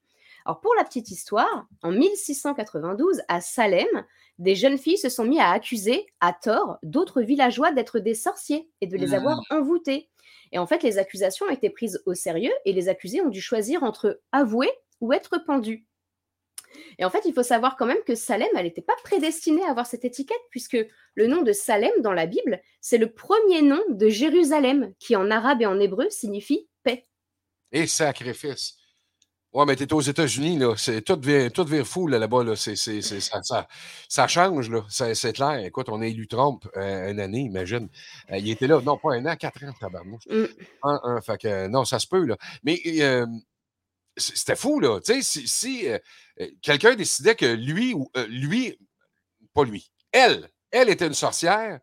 Alors 0.45 0.62
pour 0.62 0.74
la 0.76 0.86
petite 0.86 1.12
histoire, 1.12 1.68
en 1.84 1.91
1692, 1.91 3.22
à 3.28 3.41
Salem, 3.41 3.86
des 4.39 4.56
jeunes 4.56 4.78
filles 4.78 4.97
se 4.97 5.10
sont 5.10 5.26
mis 5.26 5.39
à 5.39 5.49
accuser, 5.52 6.08
à 6.22 6.32
tort, 6.34 6.78
d'autres 6.84 7.22
villageois 7.22 7.72
d'être 7.74 7.99
des 7.99 8.16
sorciers 8.16 8.72
et 8.80 8.88
de 8.88 8.95
les 8.97 9.08
Mm. 9.08 9.14
avoir 9.14 9.41
envoûtés. 9.49 10.10
Et 10.54 10.58
en 10.58 10.66
fait, 10.66 10.84
les 10.84 10.97
accusations 10.97 11.45
ont 11.47 11.52
été 11.52 11.70
prises 11.70 12.02
au 12.06 12.14
sérieux 12.14 12.54
et 12.66 12.72
les 12.74 12.88
accusés 12.88 13.22
ont 13.22 13.30
dû 13.30 13.41
choisir 13.41 13.84
entre 13.84 14.22
avouer 14.32 14.72
ou 15.02 15.12
être 15.14 15.38
pendus. 15.45 15.86
Et 16.97 17.05
en 17.05 17.09
fait, 17.09 17.22
il 17.26 17.34
faut 17.34 17.43
savoir 17.43 17.76
quand 17.78 17.86
même 17.86 18.03
que 18.05 18.15
Salem, 18.15 18.49
elle 18.55 18.63
n'était 18.63 18.82
pas 18.82 18.95
prédestinée 19.03 19.63
à 19.65 19.72
avoir 19.72 19.86
cette 19.86 20.05
étiquette, 20.05 20.41
puisque 20.49 20.78
le 21.15 21.28
nom 21.28 21.41
de 21.41 21.51
Salem 21.51 21.91
dans 22.01 22.13
la 22.13 22.26
Bible, 22.26 22.61
c'est 22.80 22.97
le 22.97 23.11
premier 23.11 23.61
nom 23.61 23.82
de 23.89 24.09
Jérusalem, 24.09 24.93
qui 24.99 25.15
en 25.15 25.30
arabe 25.32 25.61
et 25.61 25.65
en 25.65 25.80
hébreu 25.80 26.09
signifie 26.09 26.67
paix. 26.84 27.07
Et 27.72 27.88
sacrifice. 27.88 28.76
Ouais, 29.53 29.65
mais 29.65 29.76
t'es 29.76 29.91
aux 29.91 29.99
États-Unis, 29.99 30.57
là. 30.59 30.76
C'est, 30.78 31.01
tout, 31.01 31.17
devient, 31.17 31.51
tout 31.51 31.67
fou 31.84 32.07
là, 32.07 32.17
là-bas. 32.17 32.43
Là. 32.43 32.55
C'est, 32.55 32.78
c'est, 32.78 33.01
c'est- 33.01 33.19
ça, 33.19 33.41
ça, 33.43 33.67
ça 34.07 34.26
change, 34.28 34.69
là. 34.69 34.86
C'est, 34.88 35.13
c'est 35.13 35.34
clair. 35.34 35.59
Écoute, 35.65 35.89
on 35.89 36.01
a 36.01 36.07
élu 36.07 36.26
Trump 36.26 36.65
euh, 36.78 37.11
une 37.11 37.19
année, 37.19 37.41
imagine. 37.41 37.89
Euh, 38.32 38.38
il 38.38 38.49
était 38.49 38.67
là, 38.67 38.80
non, 38.82 38.97
pas 38.97 39.13
un 39.15 39.26
an, 39.26 39.36
quatre 39.36 39.61
ans, 39.65 39.74
tabarnouche. 39.78 40.26
Mm. 40.30 40.45
Un, 40.84 40.99
un, 41.03 41.22
fait 41.22 41.38
que, 41.38 41.67
non, 41.67 41.84
ça 41.84 41.99
se 41.99 42.07
peut, 42.07 42.24
là. 42.24 42.38
Mais 42.63 42.80
euh, 43.01 43.26
c'était 44.18 44.55
fou, 44.55 44.80
là. 44.80 44.99
Tu 44.99 45.14
sais, 45.14 45.22
si, 45.22 45.47
si, 45.47 45.89
euh, 45.89 45.97
euh, 46.39 46.47
quelqu'un 46.62 46.95
décidait 46.95 47.36
que 47.36 47.45
lui, 47.45 47.93
ou 47.93 48.09
euh, 48.18 48.28
lui, 48.28 48.78
pas 49.53 49.64
lui, 49.64 49.91
elle, 50.12 50.49
elle 50.72 50.89
était 50.89 51.07
une 51.07 51.14
sorcière, 51.14 51.80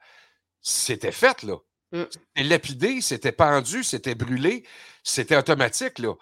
c'était 0.60 1.12
fait, 1.12 1.42
là. 1.42 1.56
Mm. 1.92 2.04
C'était 2.10 2.48
lapidé, 2.48 3.00
c'était 3.00 3.32
pendu, 3.32 3.82
c'était 3.82 4.14
brûlé, 4.14 4.66
c'était 5.02 5.36
automatique, 5.36 5.98
là. 5.98 6.14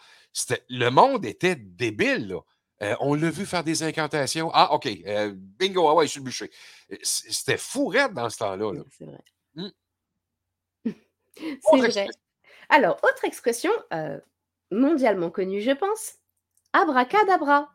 Le 0.69 0.91
monde 0.91 1.25
était 1.25 1.57
débile, 1.57 2.29
là. 2.29 2.41
Euh, 2.83 2.95
on 3.01 3.15
l'a 3.15 3.31
vu 3.31 3.47
faire 3.47 3.65
des 3.65 3.83
incantations. 3.83 4.51
Ah, 4.53 4.75
OK. 4.75 4.87
bingo, 5.33 5.89
ah 5.89 5.95
ouais, 5.95 6.07
sur 6.07 6.21
le 6.21 6.27
bûcher. 6.27 6.51
C'était 7.03 7.57
fou 7.57 7.87
raide 7.87 8.13
dans 8.13 8.29
ce 8.29 8.37
temps-là. 8.37 8.73
là. 8.75 8.83
C'est 8.91 9.05
vrai. 9.07 9.25
Mm. 9.55 9.69
C'est 11.37 11.89
vrai. 11.89 12.07
Alors, 12.69 12.97
autre 13.03 13.25
expression 13.25 13.73
mondialement 14.71 15.31
connue, 15.31 15.61
je 15.61 15.73
pense, 15.73 16.15
abracadabra. 16.73 17.69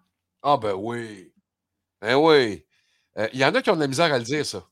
Ah, 0.44 0.58
ben 0.58 0.74
oui. 0.74 1.34
Ben 2.02 2.16
oui. 2.16 2.66
Euh, 3.18 3.28
Il 3.34 3.40
y 3.40 3.46
en 3.46 3.54
a 3.54 3.62
qui 3.62 3.70
ont 3.70 3.76
de 3.76 3.82
la 3.82 3.88
misère 3.88 4.14
à 4.14 4.18
le 4.18 4.24
dire, 4.24 4.46
ça. 4.46 4.66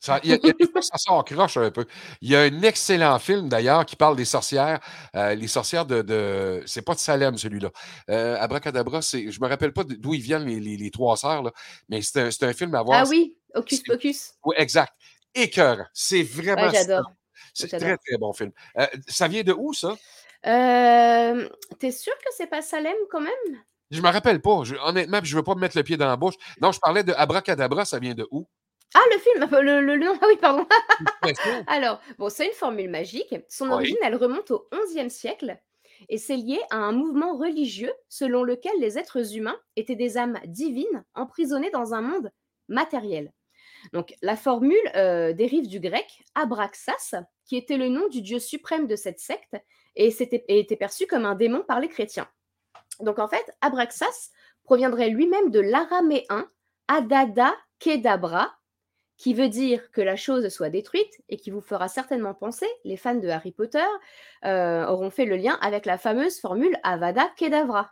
Ça, 0.00 0.20
y 0.22 0.32
a, 0.32 0.36
il 0.36 0.46
y 0.46 0.50
a 0.50 0.52
des 0.52 0.68
fois, 0.70 0.80
ça 0.80 0.96
sort 0.96 1.24
croche 1.24 1.56
un 1.56 1.72
peu. 1.72 1.84
Il 2.20 2.30
y 2.30 2.36
a 2.36 2.42
un 2.42 2.62
excellent 2.62 3.18
film 3.18 3.48
d'ailleurs 3.48 3.84
qui 3.84 3.96
parle 3.96 4.14
des 4.14 4.24
sorcières. 4.24 4.78
euh, 5.16 5.34
les 5.34 5.48
sorcières 5.48 5.86
de. 5.86 6.02
de 6.02 6.62
c'est 6.66 6.82
pas 6.82 6.94
de 6.94 7.00
Salem 7.00 7.36
celui-là. 7.36 7.70
Euh, 8.08 8.36
Abracadabra, 8.38 9.02
c'est, 9.02 9.32
je 9.32 9.40
me 9.40 9.48
rappelle 9.48 9.72
pas 9.72 9.82
d'où 9.82 10.14
ils 10.14 10.20
viennent 10.20 10.44
les, 10.46 10.60
les- 10.60 10.76
les 10.76 10.90
trois 10.92 11.16
sœurs, 11.16 11.42
là, 11.42 11.50
mais 11.88 12.00
c'est 12.02 12.20
un, 12.22 12.30
c'est 12.30 12.44
un 12.44 12.52
film 12.52 12.76
à 12.76 12.82
voir. 12.84 13.00
Ah 13.04 13.08
oui, 13.08 13.36
Hocus 13.54 13.82
Pocus. 13.82 14.34
Oui, 14.44 14.54
exact. 14.58 14.92
Écœurant. 15.34 15.86
C'est 15.92 16.22
vraiment. 16.22 16.62
Ouais, 16.62 16.72
j'adore. 16.72 17.10
C'est 17.52 17.68
J'adore. 17.68 17.88
très, 17.88 17.96
très 17.98 18.18
bon 18.18 18.32
film. 18.32 18.52
Euh, 18.78 18.86
ça 19.08 19.26
vient 19.26 19.42
de 19.42 19.52
où, 19.52 19.72
ça? 19.74 19.96
Euh, 20.46 21.48
T'es 21.78 21.90
sûr 21.90 22.12
que 22.18 22.30
c'est 22.36 22.46
pas 22.46 22.62
Salem 22.62 22.96
quand 23.10 23.20
même? 23.20 23.62
Je 23.90 24.00
me 24.02 24.08
rappelle 24.08 24.40
pas. 24.40 24.62
Je- 24.64 24.76
honnêtement, 24.76 25.20
je 25.22 25.36
veux 25.36 25.42
pas 25.42 25.54
me 25.54 25.60
mettre 25.60 25.76
le 25.76 25.82
pied 25.82 25.96
dans 25.96 26.06
la 26.06 26.16
bouche. 26.16 26.34
Non, 26.60 26.72
je 26.72 26.80
parlais 26.80 27.02
de 27.04 27.12
Abracadabra, 27.12 27.84
ça 27.84 27.98
vient 27.98 28.14
de 28.14 28.26
où? 28.30 28.46
Ah, 28.94 29.00
le 29.12 29.18
film, 29.18 29.48
le, 29.62 29.80
le, 29.80 29.96
le 29.96 30.04
nom, 30.04 30.18
ah 30.20 30.26
oui, 30.28 30.36
pardon. 30.40 30.66
Alors, 31.66 32.00
bon, 32.18 32.28
c'est 32.28 32.46
une 32.46 32.52
formule 32.52 32.90
magique. 32.90 33.34
Son 33.48 33.66
Oui. 33.66 33.72
origine, 33.72 33.96
elle 34.02 34.16
remonte 34.16 34.50
au 34.50 34.68
XIe 34.72 35.10
siècle 35.10 35.58
et 36.08 36.18
c'est 36.18 36.36
lié 36.36 36.60
à 36.70 36.76
un 36.76 36.92
mouvement 36.92 37.36
religieux 37.36 37.92
selon 38.08 38.44
lequel 38.44 38.72
les 38.78 38.98
êtres 38.98 39.34
humains 39.36 39.58
étaient 39.76 39.96
des 39.96 40.16
âmes 40.16 40.38
divines 40.46 41.04
emprisonnées 41.14 41.70
dans 41.70 41.92
un 41.92 42.00
monde 42.02 42.30
matériel. 42.68 43.32
Donc, 43.92 44.14
la 44.22 44.36
formule 44.36 44.76
euh, 44.96 45.32
dérive 45.32 45.66
du 45.68 45.80
grec 45.80 46.06
abraxas, 46.34 47.14
qui 47.46 47.56
était 47.56 47.76
le 47.76 47.88
nom 47.88 48.08
du 48.08 48.22
dieu 48.22 48.38
suprême 48.38 48.86
de 48.86 48.96
cette 48.96 49.18
secte 49.20 49.56
et, 49.98 50.10
c'était- 50.10 50.44
et 50.48 50.58
était 50.60 50.76
perçu 50.76 51.06
comme 51.06 51.26
un 51.26 51.34
démon 51.34 51.62
par 51.62 51.80
les 51.80 51.88
chrétiens. 51.88 52.28
Donc, 53.00 53.18
en 53.18 53.28
fait, 53.28 53.44
abraxas 53.60 54.30
proviendrait 54.64 55.10
lui-même 55.10 55.50
de 55.50 55.60
l'araméen 55.60 56.46
adada 56.88 57.54
kedabra, 57.78 58.54
qui 59.16 59.34
veut 59.34 59.48
dire 59.48 59.90
que 59.90 60.00
la 60.00 60.14
chose 60.16 60.48
soit 60.48 60.70
détruite 60.70 61.20
et 61.28 61.36
qui 61.36 61.50
vous 61.50 61.60
fera 61.60 61.88
certainement 61.88 62.34
penser, 62.34 62.68
les 62.84 62.96
fans 62.96 63.16
de 63.16 63.28
Harry 63.28 63.50
Potter 63.52 63.84
euh, 64.44 64.86
auront 64.86 65.10
fait 65.10 65.24
le 65.24 65.36
lien 65.36 65.58
avec 65.60 65.86
la 65.86 65.98
fameuse 65.98 66.40
formule 66.40 66.76
Avada 66.84 67.28
Kedavra. 67.36 67.90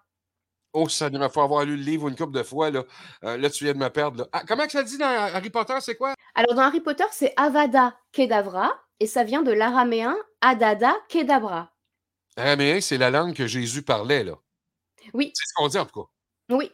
Oh, 0.72 0.88
ça 0.88 1.08
il 1.10 1.28
faut 1.32 1.40
avoir 1.40 1.64
lu 1.64 1.76
le 1.76 1.82
livre 1.82 2.06
une 2.08 2.14
couple 2.16 2.36
de 2.36 2.42
fois. 2.44 2.70
Là, 2.70 2.84
Euh, 3.24 3.36
là 3.38 3.50
tu 3.50 3.64
viens 3.64 3.72
de 3.74 3.78
me 3.78 3.88
perdre. 3.88 4.18
là. 4.20 4.28
Ah, 4.32 4.42
comment 4.46 4.66
que 4.66 4.72
ça 4.72 4.82
dit 4.84 4.98
dans 4.98 5.06
Harry 5.06 5.50
Potter, 5.50 5.74
c'est 5.80 5.96
quoi? 5.96 6.14
Alors 6.34 6.54
dans 6.54 6.62
Harry 6.62 6.80
Potter, 6.80 7.06
c'est 7.10 7.32
Avada 7.36 7.96
Kedavra 8.12 8.72
et 9.00 9.06
ça 9.06 9.24
vient 9.24 9.42
de 9.42 9.52
l'araméen 9.52 10.16
Adada 10.42 10.94
Kedabra. 11.08 11.72
Araméen, 12.36 12.80
c'est 12.80 12.96
la 12.98 13.10
langue 13.10 13.34
que 13.34 13.46
Jésus 13.46 13.82
parlait, 13.82 14.24
là. 14.24 14.38
Oui, 15.14 15.32
C'est 15.34 15.46
ce 15.48 15.54
qu'on 15.54 15.68
dit, 15.68 15.78
en 15.78 15.86
tout 15.86 16.02
cas. 16.02 16.08
oui. 16.50 16.70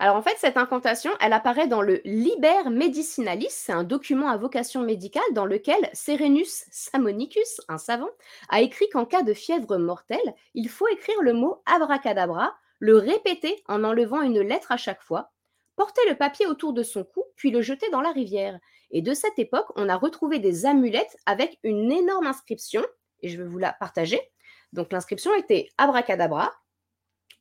Alors 0.00 0.16
en 0.16 0.22
fait, 0.22 0.36
cette 0.38 0.56
incantation, 0.56 1.12
elle 1.20 1.32
apparaît 1.32 1.68
dans 1.68 1.82
le 1.82 2.00
Liber 2.04 2.70
Medicinalis, 2.70 3.50
c'est 3.50 3.72
un 3.72 3.84
document 3.84 4.28
à 4.28 4.36
vocation 4.36 4.82
médicale 4.82 5.22
dans 5.32 5.46
lequel 5.46 5.90
Serenus 5.92 6.64
Samonicus, 6.70 7.60
un 7.68 7.78
savant, 7.78 8.10
a 8.48 8.60
écrit 8.62 8.88
qu'en 8.90 9.06
cas 9.06 9.22
de 9.22 9.32
fièvre 9.34 9.76
mortelle, 9.78 10.34
il 10.54 10.68
faut 10.68 10.88
écrire 10.88 11.20
le 11.22 11.34
mot 11.34 11.62
abracadabra, 11.66 12.54
le 12.80 12.96
répéter 12.96 13.62
en 13.68 13.84
enlevant 13.84 14.22
une 14.22 14.40
lettre 14.40 14.72
à 14.72 14.76
chaque 14.76 15.02
fois, 15.02 15.30
porter 15.76 16.02
le 16.08 16.16
papier 16.16 16.46
autour 16.46 16.72
de 16.72 16.82
son 16.82 17.04
cou, 17.04 17.24
puis 17.36 17.50
le 17.50 17.62
jeter 17.62 17.88
dans 17.90 18.02
la 18.02 18.12
rivière. 18.12 18.58
Et 18.90 19.02
de 19.02 19.14
cette 19.14 19.38
époque, 19.38 19.68
on 19.76 19.88
a 19.88 19.96
retrouvé 19.96 20.38
des 20.40 20.66
amulettes 20.66 21.16
avec 21.26 21.58
une 21.62 21.92
énorme 21.92 22.26
inscription, 22.26 22.84
et 23.22 23.28
je 23.28 23.40
vais 23.40 23.48
vous 23.48 23.58
la 23.58 23.72
partager. 23.72 24.20
Donc 24.76 24.92
l'inscription 24.92 25.34
était 25.34 25.68
abracadabra, 25.78 26.52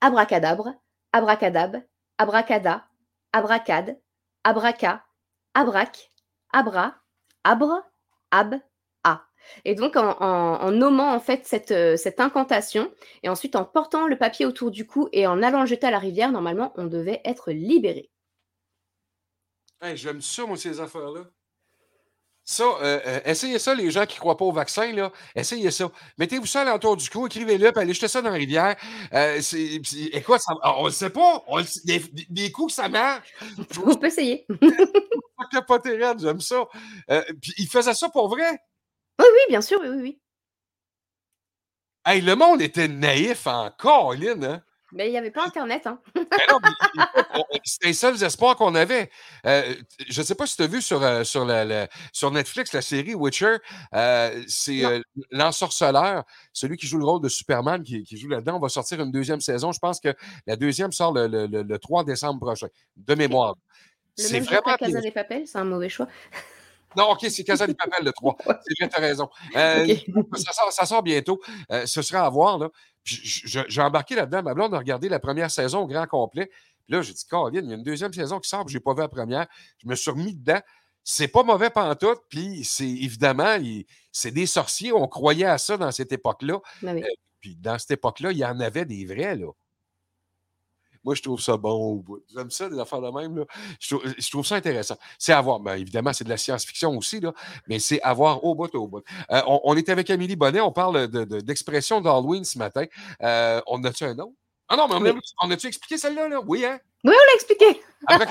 abracadabre, 0.02 0.74
abracadab, 1.12 1.84
abracada, 2.18 2.88
abracade, 3.34 4.00
abraca, 4.44 5.06
abrac, 5.54 6.12
abra, 6.54 6.96
abre, 7.44 7.84
ab, 8.32 8.56
a. 9.04 9.26
Et 9.66 9.76
donc 9.76 9.96
en, 9.98 10.72
nommant 10.72 11.14
en 11.14 11.20
fait 11.20 11.46
cette, 11.46 11.72
euh, 11.72 11.98
cette 11.98 12.20
incantation 12.20 12.92
et 13.22 13.30
ensuite 13.30 13.56
en 13.56 13.66
portant 13.66 14.08
le 14.08 14.18
papier 14.18 14.46
autour 14.46 14.72
du 14.72 14.88
cou 14.88 15.10
et 15.12 15.28
en 15.28 15.44
allant 15.44 15.62
le 15.62 15.68
jeter 15.68 15.88
à 15.88 15.92
la 15.92 16.00
rivière, 16.00 16.32
normalement 16.32 16.74
on 16.78 16.86
devait 16.86 17.22
être 17.26 17.52
libéré. 17.52 18.10
J'aime 19.94 20.22
ça, 20.22 20.48
moi, 20.48 20.58
ces 20.58 20.80
affaires-là. 20.80 21.30
Ça, 22.48 22.64
euh, 22.64 23.00
euh, 23.08 23.20
essayez 23.26 23.58
ça, 23.58 23.74
les 23.74 23.90
gens 23.90 24.06
qui 24.06 24.16
ne 24.18 24.20
croient 24.20 24.38
pas 24.38 24.46
au 24.46 24.52
vaccin, 24.52 24.92
là. 24.94 25.12
Essayez 25.36 25.72
ça. 25.72 25.90
Mettez-vous 26.20 26.46
ça 26.46 26.62
à 26.62 26.66
l'entour 26.66 26.96
du 26.96 27.10
cou, 27.10 27.26
écrivez-le, 27.26 27.72
puis 27.72 27.82
allez 27.82 27.94
jeter 27.96 28.08
ça 28.08 28.22
dans 28.22 28.30
la 28.30 28.36
rivière. 28.36 28.76
Euh, 29.14 29.42
c'est- 29.42 29.82
écoute, 30.14 30.40
ça- 30.40 30.54
on 30.78 30.84
ne 30.84 30.88
le 30.90 30.94
sait 30.94 31.10
pas. 31.10 31.44
On 31.48 31.58
le 31.58 31.66
des, 32.30 32.52
coups, 32.52 32.76
ça 32.76 32.88
marche. 32.88 33.34
On 33.84 33.96
peut 33.96 34.08
essayer. 34.08 34.46
J'aime 36.20 36.40
ça. 36.40 36.64
Euh, 37.10 37.24
puis 37.42 37.54
il 37.58 37.68
faisait 37.68 37.94
ça 37.96 38.10
pour 38.10 38.30
vrai? 38.30 38.52
Oui, 39.20 39.26
oui, 39.26 39.42
bien 39.50 39.62
sûr, 39.62 39.80
oui, 39.82 39.88
oui, 39.90 40.02
oui. 40.02 40.20
Hey, 42.06 42.22
le 42.22 42.36
monde 42.36 42.62
était 42.62 42.88
naïf 42.88 43.48
en 43.48 43.72
Colline, 43.72 44.44
hein? 44.44 44.64
Mais 44.96 45.10
il 45.10 45.12
n'y 45.12 45.18
avait 45.18 45.30
pas 45.30 45.46
Internet. 45.46 45.86
Hein. 45.88 46.00
C'était 47.66 47.88
les 47.88 47.94
seuls 47.94 48.24
espoirs 48.24 48.56
qu'on 48.56 48.76
avait. 48.76 49.10
Euh, 49.46 49.76
je 50.08 50.22
ne 50.22 50.26
sais 50.26 50.36
pas 50.36 50.48
si 50.48 50.56
tu 50.56 50.64
as 50.64 50.68
vu 50.68 50.82
sur, 50.82 51.04
euh, 51.04 51.24
sur, 51.26 51.44
la- 51.46 51.66
la- 51.66 51.88
sur 52.14 52.32
Netflix 52.32 52.72
la 52.72 52.82
série 52.82 53.14
Witcher. 53.14 53.58
euh, 53.94 54.42
c'est 54.48 54.86
euh, 54.86 55.02
l'ensorceleur, 55.32 56.24
celui 56.54 56.78
qui 56.78 56.88
joue 56.88 56.98
le 56.98 57.04
rôle 57.06 57.22
de 57.22 57.28
Superman, 57.28 57.84
qui, 57.84 58.04
qui 58.04 58.18
joue 58.18 58.30
là-dedans. 58.30 58.56
On 58.56 58.60
va 58.60 58.70
sortir 58.70 59.02
une 59.02 59.12
deuxième 59.12 59.42
saison. 59.42 59.74
Je 59.74 59.80
pense 59.80 60.00
que 60.00 60.14
la 60.48 60.56
deuxième 60.56 60.94
sort 60.94 61.12
le, 61.14 61.28
le- 61.28 61.48
le- 61.48 61.64
le 61.64 61.78
3 61.80 62.06
décembre 62.06 62.40
prochain, 62.40 62.68
de 62.96 63.16
mémoire. 63.16 63.56
Le 64.18 64.24
C'est 64.24 64.34
même 64.34 64.44
jour 64.44 64.52
vraiment. 64.64 64.78
que 64.78 64.86
Casa 64.86 65.02
des 65.02 65.12
Papel, 65.12 65.46
c'est 65.46 65.58
un 65.58 65.66
mauvais 65.66 65.90
choix. 65.90 66.08
Non, 66.96 67.12
OK, 67.12 67.26
c'est 67.30 67.44
Casa 67.44 67.68
des 67.68 67.74
Papel 67.74 68.06
le 68.06 68.14
3. 68.14 68.38
C'est 68.46 68.80
vrai, 68.80 68.90
tu 68.90 68.96
as 68.96 69.02
raison. 69.02 69.30
Ça, 69.54 70.54
sort, 70.54 70.72
ça 70.72 70.86
sort 70.86 71.04
bientôt. 71.04 71.42
Ce 71.86 72.02
sera 72.02 72.26
à 72.26 72.30
voir. 72.30 72.58
Là. 72.58 72.70
J'ai 73.06 73.82
embarqué 73.82 74.16
là-dedans. 74.16 74.44
Ma 74.44 74.54
blonde 74.54 74.74
a 74.74 74.80
regardé 74.80 75.10
la 75.10 75.20
première 75.20 75.52
saison 75.52 75.82
au 75.82 75.88
grand 75.88 76.08
complet. 76.08 76.50
Puis 76.86 76.94
là, 76.94 77.02
j'ai 77.02 77.14
dit, 77.14 77.26
Caroline, 77.30 77.66
il 77.66 77.70
y 77.70 77.74
a 77.74 77.76
une 77.78 77.84
deuxième 77.84 78.14
saison 78.14 78.40
qui 78.40 78.50
sort, 78.50 78.66
puis 78.66 78.74
je 78.74 78.78
n'ai 78.78 78.84
pas 78.84 78.94
vu 78.94 79.00
la 79.00 79.08
première. 79.08 79.48
Je 79.78 79.88
me 79.88 79.96
suis 79.96 80.12
remis 80.12 80.36
dedans. 80.36 80.60
C'est 81.04 81.28
pas 81.28 81.44
mauvais 81.44 81.70
pantoute, 81.70 82.22
puis 82.30 82.64
c'est 82.64 82.90
évidemment, 82.90 83.58
c'est 84.12 84.32
des 84.32 84.48
sorciers. 84.48 84.92
On 84.92 85.08
croyait 85.08 85.46
à 85.46 85.60
ça 85.60 85.78
dans 85.78 85.92
cette 85.92 86.12
époque-là. 86.12 86.60
Oui. 86.82 87.04
Euh, 87.04 87.08
puis 87.40 87.56
dans 87.56 87.78
cette 87.78 87.92
époque-là, 87.92 88.32
il 88.32 88.40
y 88.40 88.46
en 88.46 88.60
avait 88.60 88.86
des 88.86 89.06
vrais, 89.06 89.36
là. 89.36 89.52
Moi, 91.06 91.16
je 91.16 91.22
trouve 91.22 91.40
ça 91.40 91.56
bon 91.56 91.72
au 91.72 91.96
bout. 92.02 92.20
J'aime 92.36 92.50
ça, 92.52 92.68
des 92.68 92.80
affaires 92.80 93.00
de 93.00 93.10
même. 93.12 93.38
Là. 93.38 93.46
Je, 93.80 93.96
trouve, 93.96 94.14
je 94.18 94.30
trouve 94.32 94.46
ça 94.46 94.56
intéressant. 94.56 94.98
C'est 95.20 95.32
à 95.34 95.40
voir. 95.40 95.60
Ben, 95.60 95.76
évidemment, 95.76 96.12
c'est 96.12 96.24
de 96.24 96.30
la 96.30 96.38
science-fiction 96.38 96.98
aussi, 96.98 97.20
là, 97.20 97.32
mais 97.68 97.80
c'est 97.80 98.02
à 98.02 98.12
voir 98.14 98.44
au 98.44 98.56
bout, 98.56 98.74
au 98.76 98.88
bout. 98.88 99.04
Euh, 99.32 99.42
on, 99.48 99.62
on 99.64 99.78
est 99.78 99.88
avec 99.90 100.10
Amélie 100.10 100.36
Bonnet. 100.36 100.60
On 100.62 100.72
parle 100.72 101.08
de- 101.08 101.24
de- 101.24 101.40
d'expression 101.42 102.02
d'Halloween 102.02 102.44
ce 102.44 102.58
matin. 102.58 102.86
Euh, 103.22 103.62
on 103.68 103.84
a-tu 103.84 104.04
un 104.04 104.18
autre? 104.18 104.34
Ah 104.68 104.76
non, 104.76 104.88
mais 104.88 105.12
on, 105.44 105.50
a, 105.52 105.54
a-tu 105.54 105.68
expliqué 105.68 105.98
celle-là? 105.98 106.28
Là? 106.28 106.42
Oui, 106.46 106.66
hein? 106.66 106.80
Oui, 107.04 107.14
on 107.14 107.26
l'a 107.28 107.36
expliqué. 107.36 107.82
Après. 108.08 108.28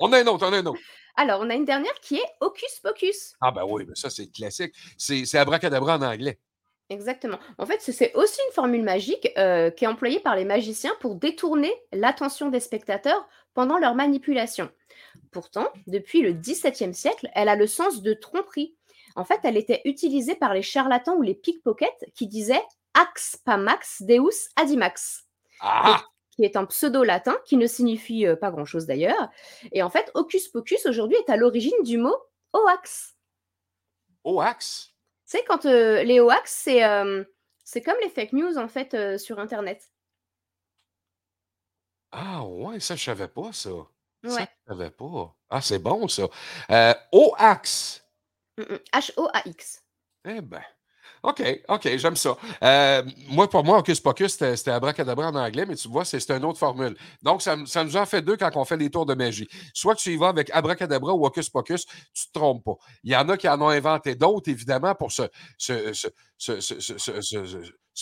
On 0.00 0.12
a 0.12 0.18
un 0.18 0.26
autre, 0.26 0.44
on 0.48 0.52
a 0.52 0.56
un 0.58 0.66
autre. 0.66 0.80
Alors, 1.16 1.40
on 1.42 1.48
a 1.48 1.54
une 1.54 1.64
dernière 1.64 1.94
qui 2.02 2.16
est 2.16 2.26
Hocus 2.40 2.80
Pocus. 2.82 3.34
Ah 3.40 3.52
ben 3.52 3.62
oui, 3.64 3.84
mais 3.86 3.94
ça, 3.94 4.10
c'est 4.10 4.26
classique. 4.32 4.74
C'est 4.98 5.24
c'est 5.26 5.38
abracadabra 5.38 5.96
en 5.96 6.02
anglais. 6.02 6.40
Exactement. 6.90 7.38
En 7.58 7.64
fait, 7.66 7.80
ce- 7.80 7.92
c'est 7.92 8.14
aussi 8.14 8.38
une 8.48 8.52
formule 8.52 8.82
magique 8.82 9.32
euh, 9.38 9.70
qui 9.70 9.84
est 9.84 9.88
employée 9.88 10.20
par 10.20 10.36
les 10.36 10.44
magiciens 10.44 10.94
pour 11.00 11.14
détourner 11.14 11.72
l'attention 11.92 12.50
des 12.50 12.60
spectateurs 12.60 13.26
pendant 13.54 13.78
leur 13.78 13.94
manipulation. 13.94 14.70
Pourtant, 15.32 15.68
depuis 15.86 16.20
le 16.20 16.32
XVIIe 16.32 16.94
siècle, 16.94 17.28
elle 17.34 17.48
a 17.48 17.56
le 17.56 17.66
sens 17.66 18.02
de 18.02 18.12
tromperie. 18.12 18.76
En 19.16 19.24
fait, 19.24 19.40
elle 19.44 19.56
était 19.56 19.80
utilisée 19.84 20.34
par 20.34 20.52
les 20.54 20.62
charlatans 20.62 21.14
ou 21.16 21.22
les 21.22 21.34
pickpockets 21.34 22.04
qui 22.14 22.26
disaient 22.26 22.62
Ax 22.94 23.36
pamax 23.44 24.02
deus 24.02 24.48
adimax, 24.56 25.24
Ah! 25.60 26.04
qui 26.36 26.44
est 26.44 26.56
un 26.56 26.64
pseudo-latin 26.66 27.36
qui 27.44 27.56
ne 27.56 27.66
signifie 27.66 28.26
euh, 28.26 28.36
pas 28.36 28.50
grand-chose 28.50 28.86
d'ailleurs. 28.86 29.30
Et 29.72 29.82
en 29.82 29.90
fait, 29.90 30.10
Hocus 30.14 30.48
Pocus 30.48 30.84
aujourd'hui 30.86 31.16
est 31.16 31.30
à 31.30 31.36
l'origine 31.36 31.82
du 31.84 31.96
mot 31.96 32.14
hoax. 32.52 33.14
Oax? 34.24 34.93
Tu 35.34 35.40
sais, 35.40 35.44
quand 35.46 35.66
euh, 35.66 36.04
les 36.04 36.20
hoax, 36.20 36.48
c'est 36.48 36.84
euh, 36.84 37.24
c'est 37.64 37.82
comme 37.82 37.96
les 38.00 38.08
fake 38.08 38.34
news 38.34 38.56
en 38.56 38.68
fait 38.68 38.94
euh, 38.94 39.18
sur 39.18 39.40
Internet. 39.40 39.90
Ah 42.12 42.44
ouais, 42.44 42.78
ça, 42.78 42.94
je 42.94 43.02
savais 43.02 43.26
pas, 43.26 43.52
ça. 43.52 43.70
Ça, 44.24 44.34
Ouais. 44.36 44.46
je 44.68 44.72
savais 44.72 44.90
pas. 44.92 45.34
Ah, 45.50 45.60
c'est 45.60 45.80
bon, 45.80 46.06
ça. 46.06 46.28
Euh, 46.70 46.94
Oax. 47.10 48.06
Mm, 48.58 48.62
mm. 48.62 48.78
H-O-A-X. 48.92 49.82
Eh 50.26 50.40
ben. 50.40 50.62
OK, 51.24 51.42
OK, 51.68 51.88
j'aime 51.96 52.16
ça. 52.16 52.36
Euh, 52.62 53.02
moi, 53.30 53.48
pour 53.48 53.64
moi, 53.64 53.78
Hocus 53.78 53.98
Pocus, 53.98 54.32
c'était 54.38 54.70
abracadabra 54.70 55.28
en 55.28 55.34
anglais, 55.34 55.64
mais 55.66 55.74
tu 55.74 55.88
vois, 55.88 56.04
c'est 56.04 56.30
une 56.30 56.44
autre 56.44 56.58
formule. 56.58 56.94
Donc, 57.22 57.40
ça, 57.40 57.56
ça 57.64 57.82
nous 57.82 57.96
en 57.96 58.04
fait 58.04 58.20
deux 58.20 58.36
quand 58.36 58.50
on 58.56 58.64
fait 58.66 58.76
les 58.76 58.90
tours 58.90 59.06
de 59.06 59.14
magie. 59.14 59.48
Soit 59.72 59.94
que 59.94 60.00
tu 60.00 60.12
y 60.12 60.16
vas 60.18 60.28
avec 60.28 60.50
abracadabra 60.52 61.14
ou 61.14 61.24
Hocus 61.24 61.48
Pocus, 61.48 61.86
tu 62.12 62.26
te 62.28 62.32
trompes 62.38 62.62
pas. 62.62 62.76
Il 63.04 63.10
y 63.12 63.16
en 63.16 63.26
a 63.30 63.38
qui 63.38 63.48
en 63.48 63.58
ont 63.62 63.68
inventé 63.70 64.14
d'autres, 64.14 64.50
évidemment, 64.50 64.94
pour 64.94 65.10
se, 65.12 65.22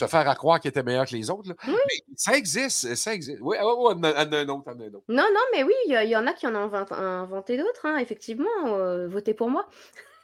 faire 0.09 0.29
à 0.29 0.35
croire 0.35 0.59
qu'il 0.59 0.71
était 0.71 0.83
meilleur 0.83 1.07
que 1.07 1.15
les 1.15 1.31
autres. 1.31 1.49
là. 1.51 1.55
Oui. 1.69 1.75
Mais 1.87 2.15
ça 2.17 2.37
existe, 2.37 2.95
ça 2.97 3.15
existe. 3.15 3.39
Oui, 3.41 3.57
ouais, 3.57 3.63
ouais, 3.65 3.95
en 3.95 4.03
a- 4.03 4.19
un 4.19 4.49
autre, 4.49 4.65
en 4.69 4.81
a 4.81 4.83
un 4.85 4.89
autre. 4.95 5.05
Non, 5.09 5.29
non, 5.33 5.41
mais 5.53 5.63
oui, 5.63 5.75
il 5.87 5.93
y, 6.09 6.17
en 6.17 6.27
a 6.27 6.33
qui 6.33 6.47
en 6.49 6.55
ont 6.57 6.73
invent- 6.75 6.93
inventé 6.93 7.57
d'autres, 7.57 7.85
hein, 7.87 7.99
effectivement. 7.99 8.49
euh, 8.67 9.07
votez 9.09 9.33
pour 9.35 9.49
moi. 9.49 9.69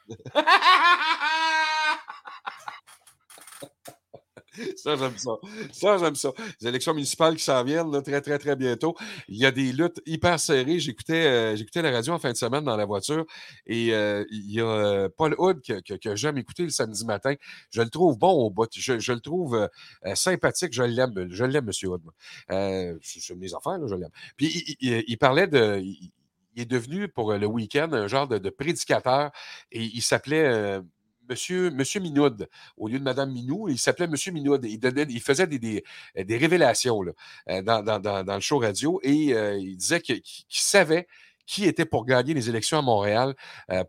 Ça, 4.77 4.97
j'aime 4.97 5.17
ça. 5.17 5.33
Ça, 5.73 5.99
j'aime 5.99 6.15
ça. 6.15 6.31
Les 6.61 6.69
élections 6.69 6.95
municipales 6.95 7.37
qui 7.37 7.45
s'en 7.45 7.63
viennent 7.65 8.03
très, 8.03 8.21
très, 8.21 8.39
très 8.39 8.57
bientôt. 8.57 8.95
Il 9.29 9.37
y 9.37 9.47
a 9.47 9.51
des 9.51 9.73
luttes 9.73 10.01
hyper 10.07 10.39
serrées. 10.41 10.79
J'écoutais 10.81 11.27
euh, 11.27 11.57
j'écoutais 11.57 11.83
la 11.83 11.91
radio 11.91 12.15
en 12.15 12.19
fin 12.19 12.33
de 12.33 12.37
semaine 12.37 12.65
dans 12.65 12.77
la 12.77 12.85
voiture 12.85 13.25
et 13.67 13.95
euh, 13.95 14.25
il 14.31 14.53
y 14.53 14.61
a 14.61 14.67
euh, 14.67 15.09
Paul 15.17 15.35
Hood 15.39 15.61
que, 15.63 16.17
j'aime 16.17 16.39
écouter 16.39 16.65
le 16.65 16.71
samedi 16.71 17.05
matin. 17.05 17.35
Je 17.71 17.83
le 17.83 17.91
trouve 17.91 18.19
bon 18.19 18.33
au 18.33 18.51
bout. 18.51 18.69
Je, 18.75 19.13
le 19.13 19.21
trouve 19.21 19.69
sympathique. 20.15 20.73
Je 20.73 20.83
l'aime. 20.83 21.29
Je 21.31 21.45
l'aime, 21.45 21.69
M. 21.69 21.91
Hood. 21.91 22.03
c'est 23.03 23.35
mes 23.37 23.55
affaires, 23.55 23.79
là, 23.79 23.87
je 23.87 23.95
l'aime. 23.95 24.11
Puis 24.37 24.77
il, 24.81 25.19
parlait 25.19 25.47
de. 25.47 25.81
Il, 25.83 26.13
est 26.57 26.65
devenu 26.65 27.07
pour 27.09 27.33
le 27.35 27.47
week-end 27.47 27.89
un 27.93 28.09
genre 28.09 28.27
de, 28.27 28.51
prédicateur 28.51 29.31
et 29.71 29.85
il 29.85 30.03
s'appelait 30.03 30.81
Monsieur, 31.29 32.01
Minoud 32.01 32.49
au 32.77 32.89
lieu 32.89 32.99
de 32.99 33.05
Madame 33.05 33.33
Minou. 33.33 33.69
Il 33.69 33.79
s'appelait 33.79 34.07
Monsieur 34.07 34.33
Minoud. 34.33 34.65
Il, 34.65 35.21
faisait 35.21 35.47
des, 35.47 35.85
euh, 36.17 36.25
révélations 36.29 37.01
euh, 37.49 37.63
dans, 37.63 38.35
le 38.35 38.41
show 38.41 38.59
radio 38.59 39.01
et 39.03 39.35
euh, 39.35 39.59
il 39.59 39.77
disait 39.77 40.01
qu'il 40.01 40.23
savait 40.49 41.07
qui 41.47 41.65
était 41.65 41.87
pour 41.87 42.05
gagner 42.05 42.35
les 42.35 42.51
élections 42.51 42.79
à 42.79 42.83
Montréal 42.83 43.35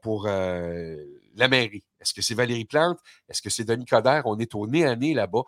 pour 0.01 0.27
la 0.27 1.47
mairie. 1.49 1.83
Est-ce 1.99 2.13
que 2.13 2.21
c'est 2.21 2.33
Valérie 2.33 2.63
Plante? 2.63 2.99
Est-ce 3.27 3.41
que 3.41 3.49
c'est 3.49 3.65
Denis 3.65 3.83
Coderre? 3.83 4.21
On 4.27 4.39
est 4.39 4.55
au 4.55 4.65
nez 4.65 4.85
à 4.85 4.95
là-bas. 4.95 5.43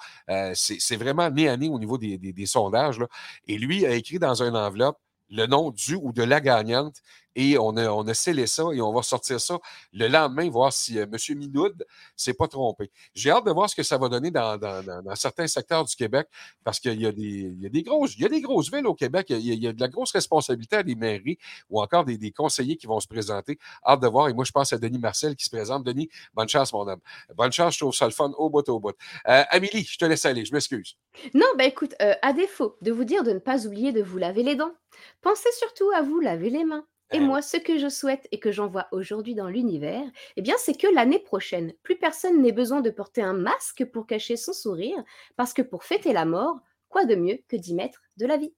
C'est 0.53 0.97
vraiment 0.97 1.29
nez 1.29 1.69
au 1.69 1.79
niveau 1.79 1.97
des, 1.97 2.45
sondages. 2.45 2.99
Et 3.47 3.57
lui 3.57 3.85
a 3.85 3.91
écrit 3.91 4.19
dans 4.19 4.43
une 4.43 4.57
enveloppe 4.57 4.97
le 5.31 5.47
nom 5.47 5.71
du 5.71 5.95
ou 5.95 6.11
de 6.11 6.23
la 6.23 6.39
gagnante 6.41 6.97
et 7.35 7.57
on 7.57 7.77
a, 7.77 7.89
on 7.89 8.05
scellé 8.13 8.45
ça 8.45 8.65
et 8.73 8.81
on 8.81 8.91
va 8.91 9.01
sortir 9.03 9.39
ça 9.39 9.57
le 9.93 10.07
lendemain, 10.09 10.49
voir 10.49 10.73
si 10.73 10.99
euh, 10.99 11.05
M. 11.05 11.37
Minoud 11.37 11.85
s'est 12.15 12.33
pas 12.33 12.49
trompé. 12.49 12.91
J'ai 13.15 13.31
hâte 13.31 13.45
de 13.45 13.51
voir 13.51 13.69
ce 13.69 13.75
que 13.75 13.83
ça 13.83 13.97
va 13.97 14.09
donner 14.09 14.31
dans, 14.31 14.57
dans- 14.57 15.15
certains 15.15 15.47
secteurs 15.47 15.85
du 15.85 15.95
Québec 15.95 16.27
parce 16.65 16.79
qu'il 16.81 16.99
y, 17.01 17.05
a 17.05 17.11
des- 17.13 17.21
il 17.23 17.61
y, 17.61 17.65
a 17.65 17.69
des 17.69 17.83
grosses- 17.83 18.17
y 18.17 18.25
a 18.25 18.27
des 18.29 18.41
grosses 18.41 18.69
villes 18.69 18.85
au 18.85 18.93
Québec. 18.95 19.27
Il 19.29 19.39
y 19.39 19.51
a, 19.51 19.53
il 19.53 19.63
y 19.63 19.67
a 19.67 19.71
de 19.71 19.79
la 19.79 19.87
grosse 19.87 20.11
responsabilité 20.11 20.75
à 20.75 20.83
des 20.83 20.95
mairies 20.95 21.37
ou 21.69 21.81
encore 21.81 22.03
des, 22.03 22.17
des 22.17 22.31
conseillers 22.31 22.75
qui 22.75 22.85
vont 22.87 22.99
se 22.99 23.07
présenter. 23.07 23.57
Hâte 23.87 24.01
de 24.01 24.07
voir. 24.07 24.27
Et 24.27 24.33
moi, 24.33 24.43
je 24.43 24.51
pense 24.51 24.73
à 24.73 24.77
Denis 24.77 24.99
Marcel 24.99 25.37
qui 25.37 25.45
se 25.45 25.49
présente. 25.49 25.85
Denis, 25.85 26.09
bonne 26.33 26.49
chance, 26.49 26.73
mon 26.73 26.85
homme. 26.85 26.99
Bonne 27.35 27.53
chance, 27.53 27.75
je 27.75 27.79
trouve 27.79 27.93
ça 27.95 28.05
le 28.05 28.11
fun 28.11 28.31
au 28.37 28.49
bout, 28.49 28.67
au 28.67 28.79
bout. 28.81 28.91
Euh, 29.29 29.43
Amélie, 29.51 29.85
je 29.89 29.97
te 29.97 30.03
laisse 30.03 30.25
aller. 30.25 30.43
Je 30.43 30.51
m'excuse. 30.53 30.97
Non, 31.33 31.45
bah 31.57 31.63
écoute, 31.63 31.93
euh, 32.01 32.13
à 32.21 32.33
défaut 32.33 32.75
de 32.81 32.91
vous 32.91 33.05
dire 33.05 33.23
de 33.23 33.31
ne 33.31 33.39
pas 33.39 33.65
oublier 33.65 33.93
de 33.93 34.01
vous 34.03 34.17
laver 34.17 34.43
les 34.43 34.55
dents, 34.55 34.73
pensez 35.21 35.51
surtout 35.53 35.89
à 35.95 36.01
vous 36.01 36.19
laver 36.19 36.49
les 36.49 36.63
mains. 36.63 36.85
Et 37.13 37.19
moi, 37.19 37.41
ce 37.41 37.57
que 37.57 37.77
je 37.77 37.89
souhaite 37.89 38.27
et 38.31 38.39
que 38.39 38.53
j'envoie 38.53 38.87
aujourd'hui 38.93 39.35
dans 39.35 39.49
l'univers, 39.49 40.03
eh 40.37 40.41
bien, 40.41 40.55
c'est 40.57 40.79
que 40.79 40.87
l'année 40.87 41.19
prochaine, 41.19 41.73
plus 41.83 41.97
personne 41.97 42.41
n'ait 42.41 42.53
besoin 42.53 42.79
de 42.79 42.89
porter 42.89 43.21
un 43.21 43.33
masque 43.33 43.83
pour 43.91 44.07
cacher 44.07 44.37
son 44.37 44.53
sourire, 44.53 45.03
parce 45.35 45.53
que 45.53 45.61
pour 45.61 45.83
fêter 45.83 46.13
la 46.13 46.23
mort, 46.23 46.61
quoi 46.87 47.03
de 47.03 47.15
mieux 47.15 47.39
que 47.49 47.57
d'y 47.57 47.73
mettre 47.73 48.01
de 48.15 48.25
la 48.25 48.37
vie? 48.37 48.53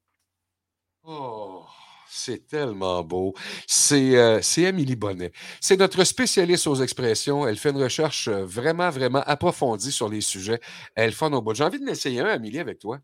Oh, 1.03 1.65
c'est 2.07 2.45
tellement 2.47 3.03
beau. 3.03 3.33
C'est 3.65 4.17
euh, 4.17 4.39
Amélie 4.57 4.95
Bonnet. 4.95 5.31
C'est 5.59 5.77
notre 5.77 6.03
spécialiste 6.03 6.67
aux 6.67 6.75
expressions. 6.75 7.47
Elle 7.47 7.57
fait 7.57 7.71
une 7.71 7.81
recherche 7.81 8.27
euh, 8.27 8.45
vraiment, 8.45 8.91
vraiment 8.91 9.23
approfondie 9.25 9.91
sur 9.91 10.09
les 10.09 10.21
sujets. 10.21 10.59
Elle 10.95 11.11
fun 11.11 11.33
au 11.33 11.41
bout. 11.41 11.55
J'ai 11.55 11.63
envie 11.63 11.79
de 11.79 11.85
l'essayer 11.85 12.19
un, 12.19 12.27
Amélie, 12.27 12.59
avec 12.59 12.77
toi. 12.77 12.99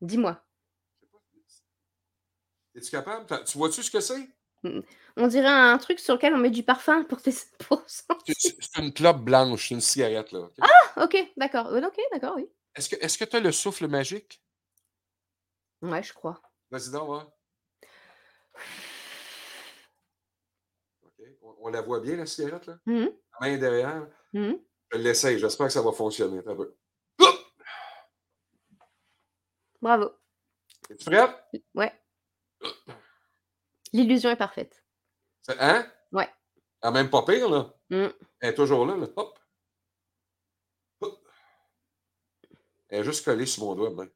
Dis-moi. 0.00 0.42
Es-tu 2.78 2.90
capable? 2.92 3.26
Tu 3.44 3.58
vois-tu 3.58 3.82
ce 3.82 3.90
que 3.90 4.00
c'est? 4.00 4.28
On 5.16 5.26
dirait 5.26 5.48
un 5.48 5.76
truc 5.78 5.98
sur 5.98 6.14
lequel 6.14 6.32
on 6.34 6.38
met 6.38 6.50
du 6.50 6.62
parfum 6.62 7.02
pour, 7.04 7.20
tes... 7.20 7.32
pour. 7.68 7.82
C'est 7.86 8.76
une 8.76 8.92
clope 8.92 9.18
blanche, 9.18 9.68
c'est 9.68 9.74
une 9.74 9.80
cigarette, 9.80 10.30
là. 10.32 10.48
Ah, 10.60 11.04
ok, 11.04 11.32
d'accord. 11.36 11.72
Ok, 11.72 11.98
d'accord, 12.12 12.34
oui. 12.36 12.48
Est-ce 12.74 13.18
que 13.18 13.24
tu 13.24 13.36
as 13.36 13.40
le 13.40 13.50
souffle 13.50 13.88
magique? 13.88 14.40
Ouais, 15.82 16.02
je 16.02 16.12
crois. 16.12 16.40
Vas-y 16.70 16.90
donc, 16.92 17.10
hein. 17.10 17.32
OK. 21.02 21.26
On, 21.42 21.56
on 21.62 21.68
la 21.70 21.82
voit 21.82 22.00
bien, 22.00 22.16
la 22.16 22.26
cigarette, 22.26 22.66
là? 22.66 22.78
Mhm. 22.86 23.10
La 23.40 23.48
main 23.48 23.58
derrière. 23.58 24.06
Mhm. 24.32 24.60
Je 24.92 24.98
l'essaye. 24.98 25.38
J'espère 25.38 25.66
que 25.66 25.72
ça 25.72 25.82
va 25.82 25.92
fonctionner. 25.92 26.38
Un 26.46 26.54
peu. 26.54 26.74
Bravo. 29.80 30.12
Es-tu 30.90 31.04
prête? 31.04 31.44
Ouais. 31.74 31.92
L'illusion 33.92 34.30
est 34.30 34.36
parfaite. 34.36 34.84
C'est- 35.42 35.58
Hein? 35.58 35.86
Ouais. 36.12 36.28
Ah, 36.82 36.90
même 36.90 37.10
pas 37.10 37.22
pire, 37.24 37.48
là. 37.48 37.72
Mm. 37.90 38.06
Elle 38.40 38.50
est 38.50 38.54
toujours 38.54 38.86
là, 38.86 38.96
là. 38.96 39.06
Hop. 39.16 39.38
Hop. 41.00 41.18
Elle 42.88 43.00
est 43.00 43.04
juste 43.04 43.24
collée 43.24 43.46
sur 43.46 43.64
mon 43.64 43.74
doigt, 43.74 43.90
ben. 43.90 44.08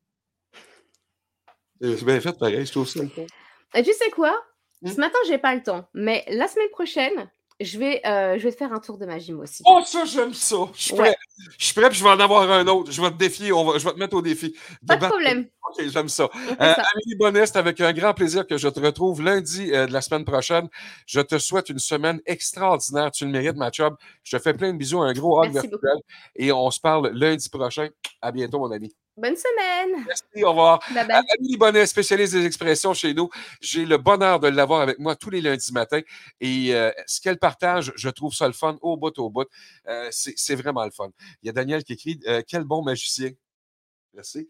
C'est 1.80 2.04
bien 2.04 2.20
fait, 2.20 2.38
pareil, 2.38 2.64
je 2.64 2.70
trouve 2.70 2.88
ça. 2.88 3.00
tu 3.04 3.92
sais 3.92 4.10
quoi? 4.10 4.40
Mmh. 4.82 4.88
Ce 4.92 5.00
matin, 5.00 5.18
j'ai 5.26 5.38
pas 5.38 5.54
le 5.54 5.62
temps, 5.62 5.88
mais 5.94 6.24
la 6.28 6.46
semaine 6.46 6.70
prochaine, 6.70 7.30
je 7.64 7.78
vais, 7.78 8.00
euh, 8.06 8.38
je 8.38 8.42
vais 8.44 8.52
te 8.52 8.56
faire 8.56 8.72
un 8.72 8.78
tour 8.78 8.98
de 8.98 9.06
magie 9.06 9.32
moi 9.32 9.44
aussi. 9.44 9.62
Oh, 9.66 9.80
ça, 9.84 10.04
j'aime 10.04 10.34
ça. 10.34 10.56
Je 10.74 10.82
suis 10.82 10.94
prêt. 10.94 11.16
Je 11.58 11.64
suis 11.64 11.74
prêt, 11.74 11.88
puis 11.88 11.98
je 11.98 12.04
vais 12.04 12.10
en 12.10 12.20
avoir 12.20 12.50
un 12.50 12.66
autre. 12.66 12.90
Je 12.90 13.00
vais 13.00 13.10
te 13.10 13.16
défier. 13.16 13.52
On 13.52 13.64
va, 13.64 13.78
je 13.78 13.84
vais 13.84 13.92
te 13.92 13.98
mettre 13.98 14.16
au 14.16 14.22
défi. 14.22 14.54
Pas 14.86 14.96
de 14.96 15.06
problème. 15.06 15.46
OK, 15.68 15.84
j'aime 15.88 16.08
ça. 16.08 16.24
Euh, 16.24 16.56
ça. 16.58 16.82
Amélie 16.94 17.16
Bonnet, 17.18 17.46
c'est 17.46 17.56
avec 17.56 17.80
un 17.80 17.92
grand 17.92 18.14
plaisir 18.14 18.46
que 18.46 18.56
je 18.56 18.68
te 18.68 18.80
retrouve 18.80 19.22
lundi 19.22 19.72
euh, 19.72 19.86
de 19.86 19.92
la 19.92 20.00
semaine 20.00 20.24
prochaine. 20.24 20.68
Je 21.06 21.20
te 21.20 21.38
souhaite 21.38 21.68
une 21.68 21.78
semaine 21.78 22.20
extraordinaire. 22.26 23.10
Tu 23.10 23.24
le 23.24 23.30
mérites, 23.30 23.56
ma. 23.56 23.70
Je 23.72 24.36
te 24.36 24.42
fais 24.42 24.54
plein 24.54 24.72
de 24.72 24.78
bisous, 24.78 25.00
un 25.00 25.12
gros 25.12 25.42
hug 25.42 25.52
virtuel. 25.52 25.98
Et 26.36 26.52
on 26.52 26.70
se 26.70 26.80
parle 26.80 27.10
lundi 27.14 27.48
prochain. 27.48 27.88
À 28.20 28.32
bientôt, 28.32 28.58
mon 28.58 28.70
ami. 28.70 28.94
Bonne 29.16 29.36
semaine. 29.36 30.04
Merci, 30.06 30.42
au 30.42 30.50
revoir. 30.50 30.80
Bye 30.94 31.06
bye. 31.06 31.22
Amélie 31.38 31.58
Bonnet, 31.58 31.86
spécialiste 31.86 32.32
des 32.32 32.46
expressions 32.46 32.94
chez 32.94 33.12
nous. 33.12 33.28
J'ai 33.60 33.84
le 33.84 33.98
bonheur 33.98 34.40
de 34.40 34.48
l'avoir 34.48 34.80
avec 34.80 34.98
moi 34.98 35.16
tous 35.16 35.28
les 35.28 35.42
lundis 35.42 35.72
matins. 35.72 36.00
Et 36.40 36.74
euh, 36.74 36.90
ce 37.06 37.20
qu'elle 37.20 37.38
partage, 37.38 37.92
je 37.94 38.08
trouve 38.08 38.32
ça 38.32 38.46
le 38.46 38.54
fun 38.54 38.78
au 38.80 38.96
bout, 38.96 39.16
au 39.18 39.28
bout. 39.28 39.46
Euh, 39.86 40.08
c'est 40.10 40.54
vraiment 40.54 40.84
le 40.84 40.90
fun. 40.90 41.10
Il 41.42 41.46
y 41.46 41.50
a 41.50 41.52
Daniel 41.52 41.84
qui 41.84 41.92
écrit 41.92 42.20
euh, 42.26 42.42
Quel 42.48 42.64
bon 42.64 42.82
magicien. 42.82 43.30
Merci. 44.14 44.48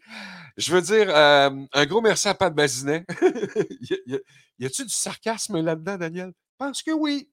Je 0.55 0.73
veux 0.73 0.81
dire, 0.81 1.13
un 1.13 1.85
gros 1.85 2.01
merci 2.01 2.27
à 2.29 2.33
Pat 2.33 2.53
Bazinet. 2.53 3.05
y 4.59 4.65
a-tu 4.65 4.83
du 4.83 4.93
sarcasme 4.93 5.61
là-dedans, 5.61 5.97
Daniel? 5.97 6.27
Je 6.27 6.65
pense 6.65 6.83
que 6.83 6.91
oui. 6.91 7.29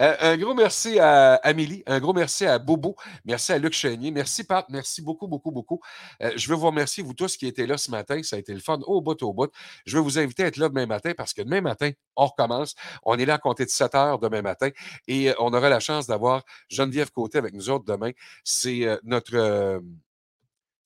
Euh, 0.00 0.16
un 0.20 0.36
gros 0.36 0.54
merci 0.54 0.98
à 0.98 1.34
Amélie, 1.36 1.82
un 1.86 2.00
gros 2.00 2.12
merci 2.12 2.46
à 2.46 2.58
Bobo, 2.58 2.96
merci 3.24 3.52
à 3.52 3.58
Luc 3.58 3.72
Chenier, 3.72 4.10
merci 4.10 4.44
Pat, 4.44 4.66
merci 4.68 5.02
beaucoup, 5.02 5.26
beaucoup, 5.26 5.50
beaucoup. 5.50 5.80
Euh, 6.22 6.32
je 6.36 6.48
veux 6.48 6.56
vous 6.56 6.66
remercier, 6.66 7.02
vous 7.02 7.14
tous 7.14 7.36
qui 7.36 7.46
étaient 7.46 7.66
là 7.66 7.78
ce 7.78 7.90
matin, 7.90 8.22
ça 8.22 8.36
a 8.36 8.38
été 8.38 8.52
le 8.52 8.60
fun 8.60 8.78
au 8.86 9.00
bout, 9.00 9.22
au 9.22 9.32
bout. 9.32 9.50
Je 9.86 9.96
veux 9.96 10.02
vous 10.02 10.18
inviter 10.18 10.44
à 10.44 10.46
être 10.48 10.56
là 10.56 10.68
demain 10.68 10.86
matin 10.86 11.12
parce 11.16 11.32
que 11.32 11.42
demain 11.42 11.60
matin, 11.60 11.90
on 12.16 12.26
recommence. 12.26 12.74
On 13.04 13.18
est 13.18 13.26
là 13.26 13.34
à 13.34 13.38
compter 13.38 13.64
de 13.64 13.70
7 13.70 13.94
heures 13.94 14.18
demain 14.18 14.42
matin 14.42 14.70
et 15.08 15.30
euh, 15.30 15.34
on 15.38 15.52
aura 15.54 15.68
la 15.68 15.80
chance 15.80 16.06
d'avoir 16.06 16.42
Geneviève 16.68 17.10
Côté 17.10 17.38
avec 17.38 17.54
nous 17.54 17.70
autres 17.70 17.84
demain. 17.84 18.10
C'est 18.44 18.86
notre. 19.04 19.80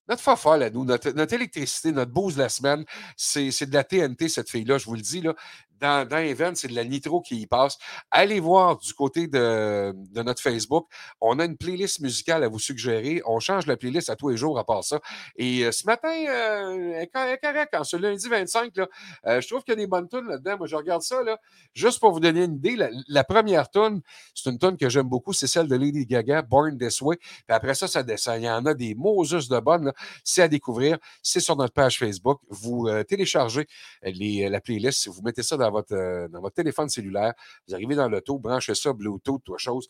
notre 0.09 0.29
à 0.29 0.71
nous, 0.71 0.85
notre, 0.85 1.11
notre 1.11 1.35
électricité, 1.35 1.93
notre 1.93 2.13
bouse 2.13 2.37
de 2.37 2.43
la 2.43 2.49
semaine, 2.49 2.85
c'est 3.17 3.67
de 3.67 3.75
la 3.75 3.85
TNT, 3.85 4.29
cette 4.29 4.51
fille-là, 4.51 4.79
je 4.79 4.87
vous 4.87 4.95
le 4.95 5.01
dis. 5.01 5.21
Là. 5.21 5.35
Dans, 5.81 6.09
Event, 6.19 6.53
c'est 6.55 6.69
de 6.69 6.75
la 6.75 6.85
nitro 6.85 7.21
qui 7.21 7.41
y 7.41 7.47
passe. 7.47 7.79
Allez 8.11 8.41
voir 8.41 8.79
du 8.79 8.93
côté 8.95 9.29
de, 9.29 9.95
notre 10.15 10.43
Facebook. 10.43 10.89
On 11.21 11.39
a 11.39 11.45
une 11.45 11.57
playlist 11.57 12.01
musicale 12.01 12.45
à 12.45 12.49
vous 12.49 12.59
suggérer. 12.59 13.23
On 13.27 13.39
change 13.39 13.67
la 13.67 13.77
playlist 13.77 14.11
à 14.11 14.17
tous 14.17 14.31
les 14.31 14.37
jours 14.37 14.59
à 14.59 14.65
part 14.65 14.85
ça. 14.85 15.01
Et 15.37 15.65
euh, 15.65 15.73
ce 15.73 15.87
matin, 15.87 16.09
euh, 16.09 16.93
elle 16.95 17.03
est 17.03 17.07
cor- 17.07 17.23
elle 17.23 17.35
est 17.35 17.39
correcte. 17.39 17.75
En 17.75 17.85
ce 17.85 17.97
lundi 17.97 18.29
25, 18.29 18.77
là, 18.77 18.89
euh, 19.27 19.41
je 19.41 19.49
trouve 19.49 19.63
qu'il 19.63 19.73
y 19.73 19.77
a 19.77 19.81
des 19.81 19.87
bonnes 19.87 20.09
tunes 20.09 20.27
là-dedans. 20.27 20.59
Moi, 20.59 20.67
je 20.67 20.77
regarde 20.77 21.03
ça. 21.03 21.23
Là, 21.23 21.39
juste 21.75 22.01
pour 22.01 22.13
vous 22.13 22.21
donner 22.21 22.45
une 22.45 22.57
idée, 22.57 22.77
la, 23.09 23.25
première 23.25 23.71
tune, 23.71 24.01
c'est 24.35 24.51
une 24.51 24.59
tune 24.59 24.77
que 24.77 24.89
j'aime 24.89 25.09
beaucoup. 25.09 25.33
C'est 25.33 25.47
celle 25.47 25.69
de 25.69 25.77
Lady 25.77 26.07
Gaga, 26.07 26.43
Born 26.43 26.77
This 26.79 27.01
Way. 27.01 27.17
Puis 27.17 27.43
après 27.49 27.75
ça, 27.75 27.87
ça 27.87 28.03
descend. 28.03 28.41
Il 28.41 28.45
y 28.45 28.51
en 28.51 28.65
a 28.67 28.75
des 28.75 28.95
Moses 28.95 29.49
de 29.49 29.61
bonnes. 29.61 29.93
C'est 30.25 30.43
à 30.43 30.49
découvrir. 30.49 30.99
C'est 31.23 31.41
sur 31.41 31.57
notre 31.57 31.75
page 31.75 31.99
Facebook. 31.99 32.41
Vous 32.49 32.89
euh, 32.89 33.05
téléchargez 33.05 33.67
les, 34.03 34.49
la 34.49 34.61
playlist. 34.61 35.09
Vous 35.09 35.23
mettez 35.23 35.43
ça 35.43 35.57
dans 35.57 35.68
votre, 35.71 35.95
euh, 35.95 36.29
dans 36.29 36.41
votre 36.41 36.55
téléphone 36.57 36.89
cellulaire. 36.89 37.35
Vous 37.67 37.75
arrivez 37.75 37.95
dans 37.95 38.09
l'auto, 38.09 38.39
branchez 38.39 38.75
ça, 38.75 38.93
Bluetooth, 38.93 39.43
toi 39.45 39.59
chose. 39.59 39.89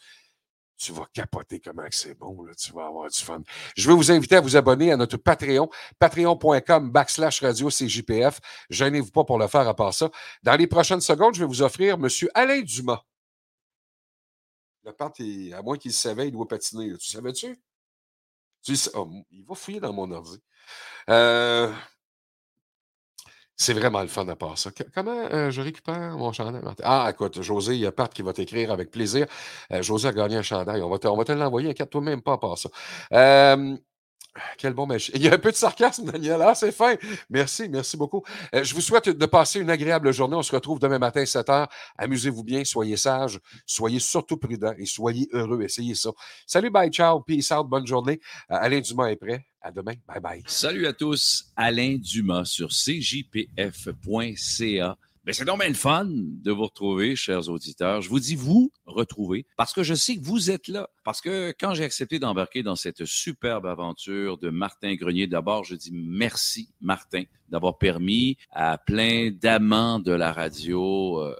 Tu 0.77 0.93
vas 0.93 1.07
capoter 1.13 1.59
comment 1.59 1.83
c'est 1.91 2.15
bon, 2.15 2.47
tu 2.57 2.73
vas 2.73 2.87
avoir 2.87 3.11
du 3.11 3.19
fun. 3.19 3.43
Je 3.77 3.89
veux 3.89 3.97
vous 3.97 4.13
inviter 4.13 4.37
à 4.37 4.41
vous 4.41 4.57
abonner 4.57 4.93
à 4.93 4.97
notre 4.97 5.17
Patreon, 5.17 5.69
patreon.com 5.99 6.91
backslash 6.93 7.41
radio 7.43 7.69
CJPF. 7.69 8.39
Gênez-vous 8.71 9.11
pas 9.11 9.25
pour 9.25 9.39
le 9.41 9.49
faire 9.49 9.67
à 9.67 9.75
part 9.75 9.93
ça. 9.93 10.09
Dans 10.45 10.55
les 10.55 10.69
prochaines 10.69 11.01
secondes, 11.01 11.35
je 11.35 11.41
vais 11.41 11.47
vous 11.47 11.63
offrir 11.63 11.95
M. 11.95 12.07
Alain 12.35 12.61
Dumas. 12.63 13.03
Le 14.85 14.93
Pat, 14.93 15.13
est- 15.21 15.53
à 15.53 15.63
moins 15.63 15.77
qu'il 15.77 15.93
savait, 15.93 16.29
il 16.29 16.33
doit 16.33 16.47
patiner. 16.47 16.97
Tu 16.97 17.11
savais-tu? 17.11 17.61
Oh, 18.95 19.11
il 19.31 19.45
va 19.45 19.55
fouiller 19.55 19.81
dans 19.81 19.93
mon 19.93 20.11
ordi. 20.13 20.39
Euh, 21.11 21.73
c'est 23.59 23.75
vraiment 23.75 24.01
le 24.01 24.09
fun 24.09 24.27
à 24.29 24.37
part 24.37 24.57
ça. 24.57 24.71
comment 24.95 25.29
euh, 25.33 25.51
je 25.51 25.61
récupère 25.61 26.17
mon 26.17 26.33
chandail? 26.33 26.63
Ah, 26.83 27.09
écoute, 27.11 27.43
José, 27.43 27.75
il 27.75 27.81
y 27.81 27.87
a 27.87 27.93
Pat 27.93 28.13
qui 28.13 28.23
va 28.23 28.33
t'écrire 28.33 28.73
avec 28.73 28.91
plaisir. 28.91 29.27
Euh, 29.73 29.83
José 29.83 30.09
a 30.09 30.13
gagné 30.13 30.37
un 30.37 30.43
chandail. 30.43 30.81
On 30.81 30.89
va 30.89 30.99
te, 30.99 31.07
on 31.09 31.17
va 31.17 31.25
te 31.25 31.33
l'envoyer. 31.33 31.71
Inquiète-toi 31.71 32.01
même 32.01 32.23
pas 32.23 32.35
à 32.35 32.39
part 32.39 32.57
ça. 32.57 32.71
Quel 34.57 34.75
bon 34.75 34.87
match. 34.87 35.11
Il 35.15 35.23
y 35.23 35.29
a 35.29 35.35
un 35.35 35.39
peu 35.39 35.51
de 35.51 35.57
sarcasme, 35.57 36.05
Daniel. 36.11 36.41
Ah, 36.43 36.55
c'est 36.55 36.73
fin. 36.73 36.95
Merci, 37.31 37.69
merci 37.69 37.97
beaucoup. 37.97 38.23
Euh, 38.55 38.65
je 38.65 38.75
vous 38.75 38.81
souhaite 38.81 39.09
de 39.09 39.27
passer 39.27 39.61
une 39.61 39.71
agréable 39.71 40.13
journée. 40.13 40.37
On 40.37 40.43
se 40.43 40.55
retrouve 40.55 40.79
demain 40.79 40.99
matin 40.99 41.23
à 41.23 41.27
7 41.27 41.47
h. 41.49 41.67
Amusez-vous 41.97 42.45
bien, 42.45 42.65
soyez 42.65 42.97
sages, 42.97 43.41
soyez 43.67 43.99
surtout 43.99 44.37
prudents 44.37 44.75
et 44.79 44.87
soyez 44.87 45.29
heureux. 45.33 45.63
Essayez 45.63 45.95
ça. 45.95 46.11
Salut, 46.47 46.71
bye, 46.71 46.91
ciao, 46.91 47.21
peace 47.21 47.51
out, 47.53 47.67
bonne 47.69 47.87
journée. 47.87 48.21
Euh, 48.51 48.57
Alain 48.61 48.81
Dumas 48.81 49.09
est 49.09 49.17
prêt. 49.17 49.48
À 49.61 49.73
demain. 49.73 49.95
Bye 50.07 50.21
bye. 50.21 50.43
Salut 50.47 50.87
à 50.87 50.93
tous. 50.93 51.51
Alain 51.57 51.97
Dumas 51.99 52.45
sur 52.45 52.71
cjpf.ca. 52.71 53.57
Ben, 55.29 55.35
c'est 55.35 55.45
donc 55.45 55.59
bien 55.59 55.69
le 55.69 55.75
fun 55.75 56.07
de 56.09 56.51
vous 56.51 56.63
retrouver, 56.63 57.15
chers 57.15 57.51
auditeurs. 57.51 58.01
Je 58.01 58.09
vous 58.09 58.19
dis 58.19 58.35
vous 58.35 58.73
retrouver 58.87 59.45
parce 59.59 59.75
que 59.75 59.83
je 59.83 59.95
sais 59.95 60.17
que 60.17 60.25
vous 60.25 60.51
êtes 60.51 60.69
là. 60.69 60.89
Parce 61.05 61.21
que 61.21 61.53
quand 61.61 61.75
j'ai 61.75 61.85
accepté 61.85 62.19
d'embarquer 62.19 62.63
dans 62.63 62.77
cette 62.77 63.05
superbe 63.05 63.67
aventure 63.67 64.39
de 64.39 64.49
Martin 64.49 64.95
Grenier, 64.95 65.27
d'abord, 65.27 65.65
je 65.65 65.75
dis 65.75 65.91
merci, 65.93 66.71
Martin, 66.81 67.25
d'avoir 67.51 67.77
permis 67.77 68.39
à 68.53 68.79
plein 68.79 69.31
d'amants 69.31 69.99
de 69.99 70.13
la 70.13 70.33
radio, 70.33 71.21
euh, 71.21 71.37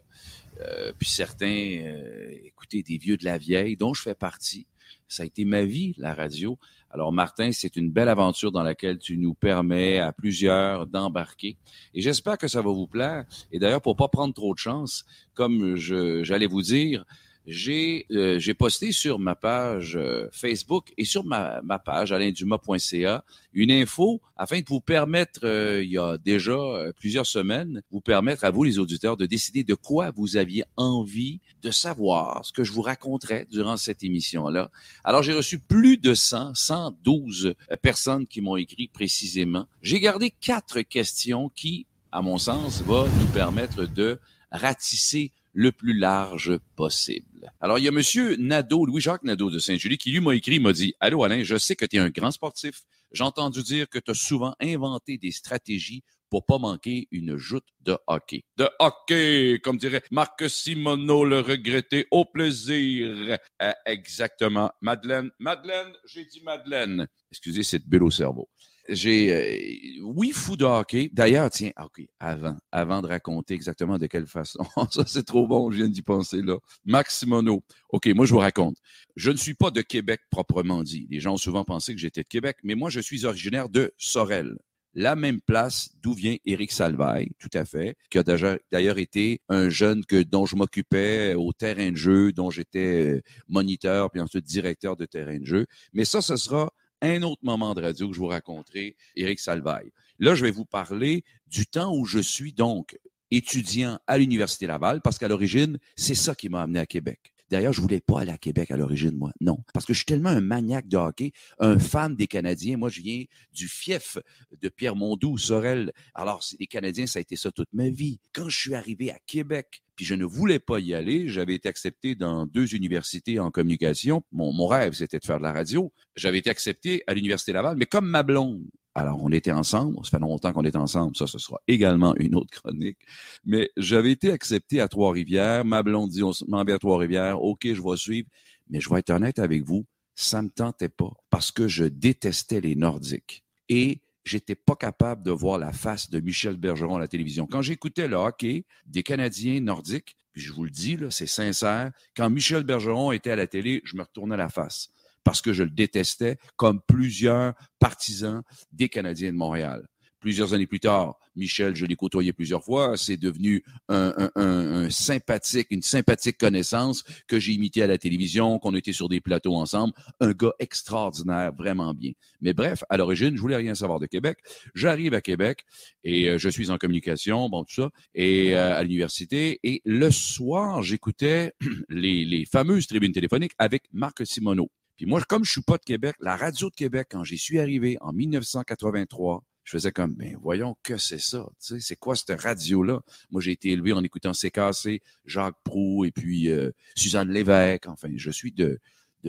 euh, 0.61 0.93
puis 0.99 1.09
certains, 1.09 1.81
euh, 1.81 2.35
écoutez, 2.45 2.83
des 2.83 2.99
vieux 2.99 3.17
de 3.17 3.25
la 3.25 3.39
vieille, 3.39 3.79
dont 3.79 3.95
je 3.95 4.03
fais 4.03 4.15
partie. 4.15 4.67
Ça 5.09 5.23
a 5.23 5.27
été 5.27 5.47
ma 5.47 5.63
vie, 5.63 5.95
la 5.97 6.13
radio. 6.13 6.59
Alors, 6.91 7.13
Martin, 7.13 7.53
c'est 7.53 7.77
une 7.77 7.91
belle 7.91 8.09
aventure 8.09 8.51
dans 8.51 8.63
laquelle 8.63 8.99
tu 8.99 9.19
nous 9.19 9.35
permets 9.35 9.99
à 9.99 10.13
plusieurs 10.13 10.87
d'embarquer. 10.87 11.59
Et 11.93 12.01
j'espère 12.01 12.39
que 12.39 12.49
ça 12.49 12.63
va 12.63 12.71
vous 12.71 12.87
plaire. 12.87 13.25
Et 13.53 13.59
d'ailleurs, 13.59 13.83
pour 13.83 13.95
pas 13.95 14.09
prendre 14.09 14.33
trop 14.33 14.55
de 14.55 14.59
chance, 14.59 15.05
comme 15.35 15.77
j'allais 15.77 16.47
vous 16.47 16.63
dire, 16.63 17.05
euh, 17.49 18.39
j'ai 18.39 18.55
posté 18.55 18.93
sur 18.93 19.19
ma 19.19 19.35
page 19.35 19.97
euh, 19.97 20.29
Facebook 20.33 20.93
et 20.99 21.05
sur 21.05 21.25
ma, 21.25 21.63
ma 21.63 21.79
page 21.79 22.13
alaindumas.ca 22.13 23.25
une 23.55 23.71
info 23.71 24.21
afin 24.37 24.61
de 24.61 24.67
vous 24.69 24.81
permettre, 24.81 25.41
euh, 25.45 25.83
il 25.83 25.91
y 25.91 25.99
a 25.99 26.19
déjà 26.19 26.55
plusieurs 26.97 27.27
semaines, 27.27 27.83
vous 27.91 28.01
permettre 28.01 28.45
à 28.45 28.51
vous 28.51 28.65
les 28.65 28.79
auditeurs 28.79 29.17
de 29.17 29.27
décider 29.27 29.65
de 29.65 29.75
quoi 29.75 30.11
vous 30.11 30.37
aviez 30.37 30.65
envie 30.77 31.41
de 31.63 31.71
savoir, 31.71 32.45
ce 32.45 32.53
que 32.53 32.65
je 32.65 32.73
vous 32.73 32.83
raconterai 32.83 33.47
durant 33.51 33.77
cette 33.77 34.05
émission-là. 34.05 34.71
Alors 35.03 35.23
j'ai 35.23 35.33
reçu 35.33 35.59
plus 35.59 35.97
de 35.97 36.15
100, 36.15 36.55
112 36.55 37.55
personnes 37.83 38.27
qui 38.27 38.41
m'ont 38.43 38.57
écrit 38.57 38.89
précisément. 38.89 39.67
J'ai 39.83 40.01
gardé 40.01 40.31
quatre 40.31 40.83
questions 40.83 41.49
qui, 41.49 41.87
à 42.13 42.21
mon 42.21 42.39
sens, 42.39 42.83
vont 42.83 43.09
nous 43.09 43.27
permettre 43.33 43.87
de 43.87 44.21
ratisser 44.53 45.33
le 45.53 45.73
plus 45.73 45.95
large 45.95 46.59
possible. 46.77 47.53
Alors, 47.61 47.79
il 47.79 47.85
y 47.85 47.89
a 47.89 47.93
M. 47.93 48.37
Nadeau, 48.39 48.87
Louis-Jacques 48.87 49.25
Nadeau 49.25 49.51
de 49.51 49.59
Saint-Julie, 49.59 49.99
qui 49.99 50.11
lui 50.11 50.21
m'a 50.21 50.35
écrit, 50.35 50.61
m'a 50.61 50.73
dit 50.73 50.95
Allô 51.01 51.25
Alain, 51.25 51.43
je 51.43 51.57
sais 51.57 51.77
que 51.77 51.85
tu 51.85 51.97
es 51.97 51.99
un 51.99 52.11
grand 52.11 52.31
sportif. 52.31 52.83
J'ai 53.13 53.25
entendu 53.25 53.63
dire 53.63 53.89
que 53.89 53.99
tu 53.99 54.11
as 54.11 54.15
souvent 54.15 54.55
inventé 54.61 55.19
des 55.19 55.31
stratégies 55.31 56.03
pour 56.31 56.45
pas 56.45 56.59
manquer 56.59 57.09
une 57.11 57.37
joute 57.37 57.67
de 57.81 57.97
hockey. 58.07 58.45
De 58.57 58.69
hockey, 58.79 59.61
comme 59.63 59.79
dirait 59.79 60.03
Marc 60.11 60.49
Simoneau, 60.49 61.25
le 61.25 61.41
regretté, 61.41 62.07
au 62.11 62.25
plaisir. 62.27 63.39
Euh, 63.63 63.73
exactement. 63.87 64.71
Madeleine, 64.83 65.31
Madeleine, 65.39 65.93
j'ai 66.07 66.27
dit 66.27 66.43
Madeleine. 66.43 67.09
Excusez 67.31 67.63
cette 67.63 67.87
bulle 67.87 68.05
au 68.05 68.11
cerveau 68.11 68.49
j'ai, 68.89 69.33
euh, 69.33 70.03
oui, 70.03 70.33
fou 70.33 70.57
de 70.57 70.65
hockey. 70.65 71.11
D'ailleurs, 71.13 71.51
tiens, 71.51 71.71
OK, 71.83 72.07
avant, 72.19 72.57
avant 72.73 73.03
de 73.03 73.09
raconter 73.09 73.55
exactement 73.55 73.99
de 73.99 74.07
quelle 74.07 74.27
façon, 74.27 74.65
ça 74.91 75.05
c'est 75.07 75.25
trop 75.25 75.47
bon, 75.47 75.71
je 75.71 75.79
viens 75.79 75.89
d'y 75.89 76.03
penser 76.03 76.43
là. 76.43 76.57
Max 76.85 77.19
Simoneau. 77.19 77.63
OK, 77.91 78.07
moi 78.09 78.27
je 78.27 78.33
vous 78.33 78.41
raconte. 78.41 78.77
Je 79.17 79.31
ne 79.31 79.37
suis 79.37 79.55
pas 79.55 79.71
de 79.71 79.83
Québec 79.83 80.21
proprement 80.31 80.83
dit. 80.83 81.07
Les 81.11 81.21
gens 81.21 81.35
ont 81.35 81.39
souvent 81.39 81.65
pensé 81.65 81.95
que 81.95 82.01
j'étais 82.01 82.23
de 82.23 82.29
Québec, 82.29 82.57
mais 82.63 82.75
moi 82.75 82.91
je 82.91 83.01
suis 83.01 83.25
originaire 83.25 83.69
de 83.69 83.93
Sorel. 83.99 84.57
La 84.95 85.15
même 85.15 85.41
place 85.41 85.91
d'où 86.03 86.15
vient 86.15 86.37
Éric 86.47 86.73
Salvaille, 86.73 87.31
tout 87.39 87.51
à 87.53 87.65
fait, 87.65 87.95
qui 88.11 88.19
a 88.19 88.23
d'ailleurs 88.23 88.99
été 88.99 89.41
un 89.49 89.69
jeune 89.69 90.05
que, 90.05 90.23
dont 90.23 90.47
je 90.47 90.57
m'occupais 90.57 91.35
au 91.35 91.53
terrain 91.53 91.93
de 91.93 91.97
jeu, 91.97 92.33
dont 92.33 92.51
j'étais 92.51 93.17
euh, 93.17 93.23
moniteur, 93.49 94.11
puis 94.11 94.21
ensuite 94.21 94.47
directeur 94.47 94.97
de 94.97 95.05
terrain 95.05 95.39
de 95.39 95.45
jeu. 95.45 95.67
Mais 95.93 96.05
ça, 96.05 96.23
ce 96.23 96.37
sera 96.37 96.73
un 97.03 97.23
autre 97.23 97.45
moment 97.45 97.75
de 97.75 97.83
radio 97.83 98.09
que 98.09 98.15
je 98.15 98.21
vous 98.21 98.27
raconterai, 98.27 98.97
Éric 99.17 99.41
Salvaille. 99.41 99.93
Là, 100.19 100.35
je 100.35 100.45
vais 100.45 100.51
vous 100.51 100.65
parler 100.65 101.25
du 101.47 101.67
temps 101.67 101.95
où 101.95 102.05
je 102.05 102.19
suis 102.19 102.53
donc 102.53 102.99
étudiant 103.31 103.99
à 104.07 104.19
l'Université 104.19 104.67
Laval, 104.67 105.01
parce 105.03 105.19
qu'à 105.19 105.29
l'origine, 105.29 105.79
c'est 105.97 106.15
ça 106.15 106.35
qui 106.35 106.49
m'a 106.49 106.63
amené 106.63 106.81
à 106.81 106.87
Québec. 106.87 107.33
D'ailleurs, 107.51 107.73
je 107.73 107.81
voulais 107.81 108.01
pas 108.01 108.21
aller 108.21 108.33
à 108.33 108.39
Québec 108.39 108.71
à 108.71 108.77
l'origine, 108.77 109.17
moi. 109.17 109.33
Non. 109.41 109.59
Parce 109.73 109.87
que 109.87 109.93
je 109.93 109.99
suis 109.99 110.07
tellement 110.07 110.31
un 110.31 110.41
maniaque 110.41 110.89
de 110.89 110.97
hockey, 110.97 111.33
un 111.59 111.79
fan 111.79 112.15
des 112.15 112.27
Canadiens. 112.27 112.77
Moi, 112.77 112.89
je 112.89 113.01
viens 113.01 113.25
du 113.53 113.69
fief 113.69 114.19
de 114.61 114.69
Pierre 114.69 114.97
Mondou, 114.97 115.39
Sorel. 115.39 115.93
Alors, 116.15 116.45
les 116.59 116.67
Canadiens, 116.67 117.07
ça 117.07 117.19
a 117.19 117.23
été 117.23 117.37
ça 117.37 117.51
toute 117.51 117.73
ma 117.73 117.89
vie. 117.89 118.21
Quand 118.33 118.49
je 118.49 118.59
suis 118.59 118.75
arrivé 118.75 119.11
à 119.11 119.19
Québec, 119.27 119.83
puis 119.97 120.05
je 120.05 120.15
ne 120.15 120.25
voulais 120.25 120.61
pas 120.61 120.79
y 120.79 120.95
aller. 120.95 121.29
J'avais 121.29 121.55
été 121.55 121.69
accepté 121.69 122.15
dans 122.15 122.47
deux 122.47 122.75
universités 122.75 123.41
en 123.41 123.51
communication. 123.51 124.23
Mon, 124.31 124.53
mon 124.53 124.69
rêve, 124.69 124.93
c'était 124.93 125.19
de 125.19 125.25
faire 125.25 125.39
de 125.39 125.43
la 125.43 125.53
radio. 125.53 125.93
J'avais 126.15 126.39
été 126.39 126.51
accepté 126.51 127.03
à 127.09 127.15
l'Université 127.15 127.53
Laval, 127.53 127.77
mais 127.77 127.87
comme 127.87 128.07
ma 128.07 128.23
blonde 128.23 128.63
alors, 128.99 129.23
on 129.23 129.31
était 129.31 129.53
ensemble, 129.53 129.97
ça 130.05 130.11
fait 130.11 130.19
longtemps 130.19 130.53
qu'on 130.53 130.65
est 130.65 130.75
ensemble, 130.75 131.15
ça, 131.17 131.29
ce 131.29 131.39
sera 131.39 131.61
également 131.69 132.17
une 132.17 132.35
autre 132.35 132.51
chronique. 132.51 132.99
Mais 133.45 133.71
j'avais 133.77 134.11
été 134.11 134.33
accepté 134.33 134.81
à 134.81 134.89
Trois-Rivières. 134.89 135.65
Ma 135.65 135.85
blonde 135.85 136.11
dit, 136.11 136.25
on 136.25 136.33
m'en 136.49 136.61
à 136.61 136.79
Trois-Rivières. 136.79 137.41
OK, 137.41 137.61
je 137.65 137.81
vais 137.81 137.97
suivre. 137.97 138.29
Mais 138.71 138.81
je 138.81 138.91
vais 138.91 138.99
être 138.99 139.11
honnête 139.11 139.39
avec 139.39 139.63
vous, 139.63 139.87
ça 140.17 140.43
me 140.43 140.49
tentait 140.49 140.89
pas 140.89 141.13
parce 141.31 141.53
que 141.53 141.69
je 141.69 141.85
détestais 141.85 142.61
les 142.61 142.75
Nordiques. 142.75 143.45
Et 143.69 144.01
j'étais 144.25 144.57
pas 144.57 144.75
capable 144.75 145.23
de 145.23 145.31
voir 145.31 145.59
la 145.59 145.73
face 145.73 146.11
de 146.11 146.19
Michel 146.19 146.57
Bergeron 146.57 146.97
à 146.97 147.01
la 147.01 147.09
télévision. 147.09 147.47
Quand 147.47 147.63
j'écoutais 147.63 148.09
le 148.09 148.17
hockey 148.17 148.65
des 148.85 149.05
Canadiens 149.05 149.61
nordiques, 149.61 150.17
puis 150.33 150.43
je 150.43 150.53
vous 150.53 150.65
le 150.65 150.71
dis, 150.71 150.99
c'est 151.11 151.27
sincère, 151.27 151.93
quand 152.17 152.29
Michel 152.29 152.65
Bergeron 152.65 153.13
était 153.13 153.31
à 153.31 153.37
la 153.37 153.47
télé, 153.47 153.81
je 153.85 153.97
me 153.97 154.03
retournais 154.03 154.37
la 154.37 154.49
face 154.49 154.91
parce 155.29 155.43
que 155.43 155.53
je 155.53 155.63
le 155.63 155.69
détestais, 155.69 156.39
comme 156.57 156.81
plusieurs 156.81 157.53
partisans 157.79 158.41
des 158.73 158.89
Canadiens 158.89 159.31
de 159.31 159.37
Montréal. 159.37 159.87
Plusieurs 160.21 160.55
années 160.55 160.67
plus 160.67 160.81
tard, 160.81 161.19
Michel, 161.37 161.77
je 161.77 161.85
l'ai 161.85 161.97
côtoyé 161.97 162.33
plusieurs 162.33 162.65
fois, 162.65 162.97
c'est 162.97 163.19
devenu 163.19 163.63
un, 163.91 164.89
sympathique, 164.89 165.67
une 165.71 165.83
sympathique 165.83 166.39
connaissance 166.39 167.05
que 167.27 167.39
j'ai 167.39 167.53
imité 167.53 167.83
à 167.83 167.87
la 167.87 167.99
télévision, 167.99 168.59
qu'on 168.59 168.75
était 168.75 168.95
sur 168.95 169.11
des 169.11 169.21
plateaux 169.21 169.55
ensemble. 169.55 169.93
Un 170.19 170.33
gars 170.33 170.55
extraordinaire, 170.61 171.53
vraiment 171.53 171.93
bien. 171.93 172.13
Mais 172.41 172.55
bref, 172.55 172.83
à 172.89 172.97
l'origine, 172.97 173.37
je 173.37 173.41
voulais 173.43 173.57
rien 173.57 173.75
savoir 173.75 174.01
de 174.01 174.07
Québec. 174.07 174.39
J'arrive 174.75 175.13
à 175.13 175.21
Québec 175.21 175.63
et 176.05 176.31
euh, 176.31 176.39
je 176.39 176.49
suis 176.49 176.71
en 176.71 176.79
communication, 176.79 177.51
bon, 177.51 177.65
tout 177.65 177.83
ça, 177.83 177.91
et 178.15 178.57
euh, 178.57 178.79
à 178.79 178.83
l'université. 178.83 179.61
Et 179.63 179.83
le 179.85 180.11
soir, 180.11 180.83
j'écoutais 180.83 181.53
les, 181.91 182.25
les 182.25 182.47
fameuses 182.47 182.87
tribunes 182.87 183.13
téléphoniques 183.13 183.53
avec 183.59 183.83
Marc 183.93 184.27
Simoneau. 184.27 184.71
Puis 184.99 185.07
moi, 185.07 185.23
comme 185.23 185.45
je 185.45 185.53
suis 185.53 185.63
pas 185.63 185.79
de 185.79 185.85
Québec, 185.85 186.17
la 186.21 186.37
radio 186.37 186.69
de 186.69 186.75
Québec, 186.75 187.07
quand 187.13 187.23
j'y 187.23 187.39
suis 187.39 187.61
arrivé 187.61 187.97
en 188.01 188.13
1983, 188.13 189.45
je 189.63 189.71
faisais 189.71 189.93
comme, 189.93 190.15
ben 190.15 190.37
voyons 190.43 190.77
que 190.83 190.97
c'est 190.97 191.21
ça, 191.21 191.47
tu 191.61 191.75
sais, 191.75 191.81
c'est 191.81 191.95
quoi 191.95 192.17
cette 192.17 192.41
radio-là? 192.41 193.01
Moi, 193.31 193.41
j'ai 193.41 193.53
été 193.53 193.71
élevé 193.71 193.93
en 193.93 194.03
écoutant 194.03 194.33
CKC, 194.33 195.01
Jacques 195.25 195.55
Proux 195.63 196.05
et 196.05 196.11
puis 196.11 196.51
euh, 196.51 196.73
Suzanne 196.97 197.31
Lévesque. 197.31 197.87
Enfin, 197.87 198.09
je 198.17 198.31
suis 198.31 198.51
de, 198.51 198.81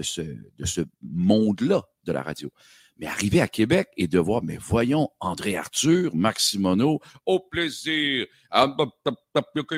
ce 0.02 0.82
monde-là 1.04 1.84
de 2.04 2.12
la 2.14 2.24
radio. 2.24 2.52
Mais 3.00 3.08
arriver 3.08 3.40
à 3.40 3.48
Québec 3.48 3.88
et 3.96 4.08
de 4.08 4.20
voir, 4.20 4.44
mais 4.44 4.58
voyons, 4.60 5.10
André 5.22 5.56
Arthur, 5.56 6.14
Maximono, 6.14 7.00
au 7.26 7.40
plaisir, 7.40 8.28
ah, 8.52 8.76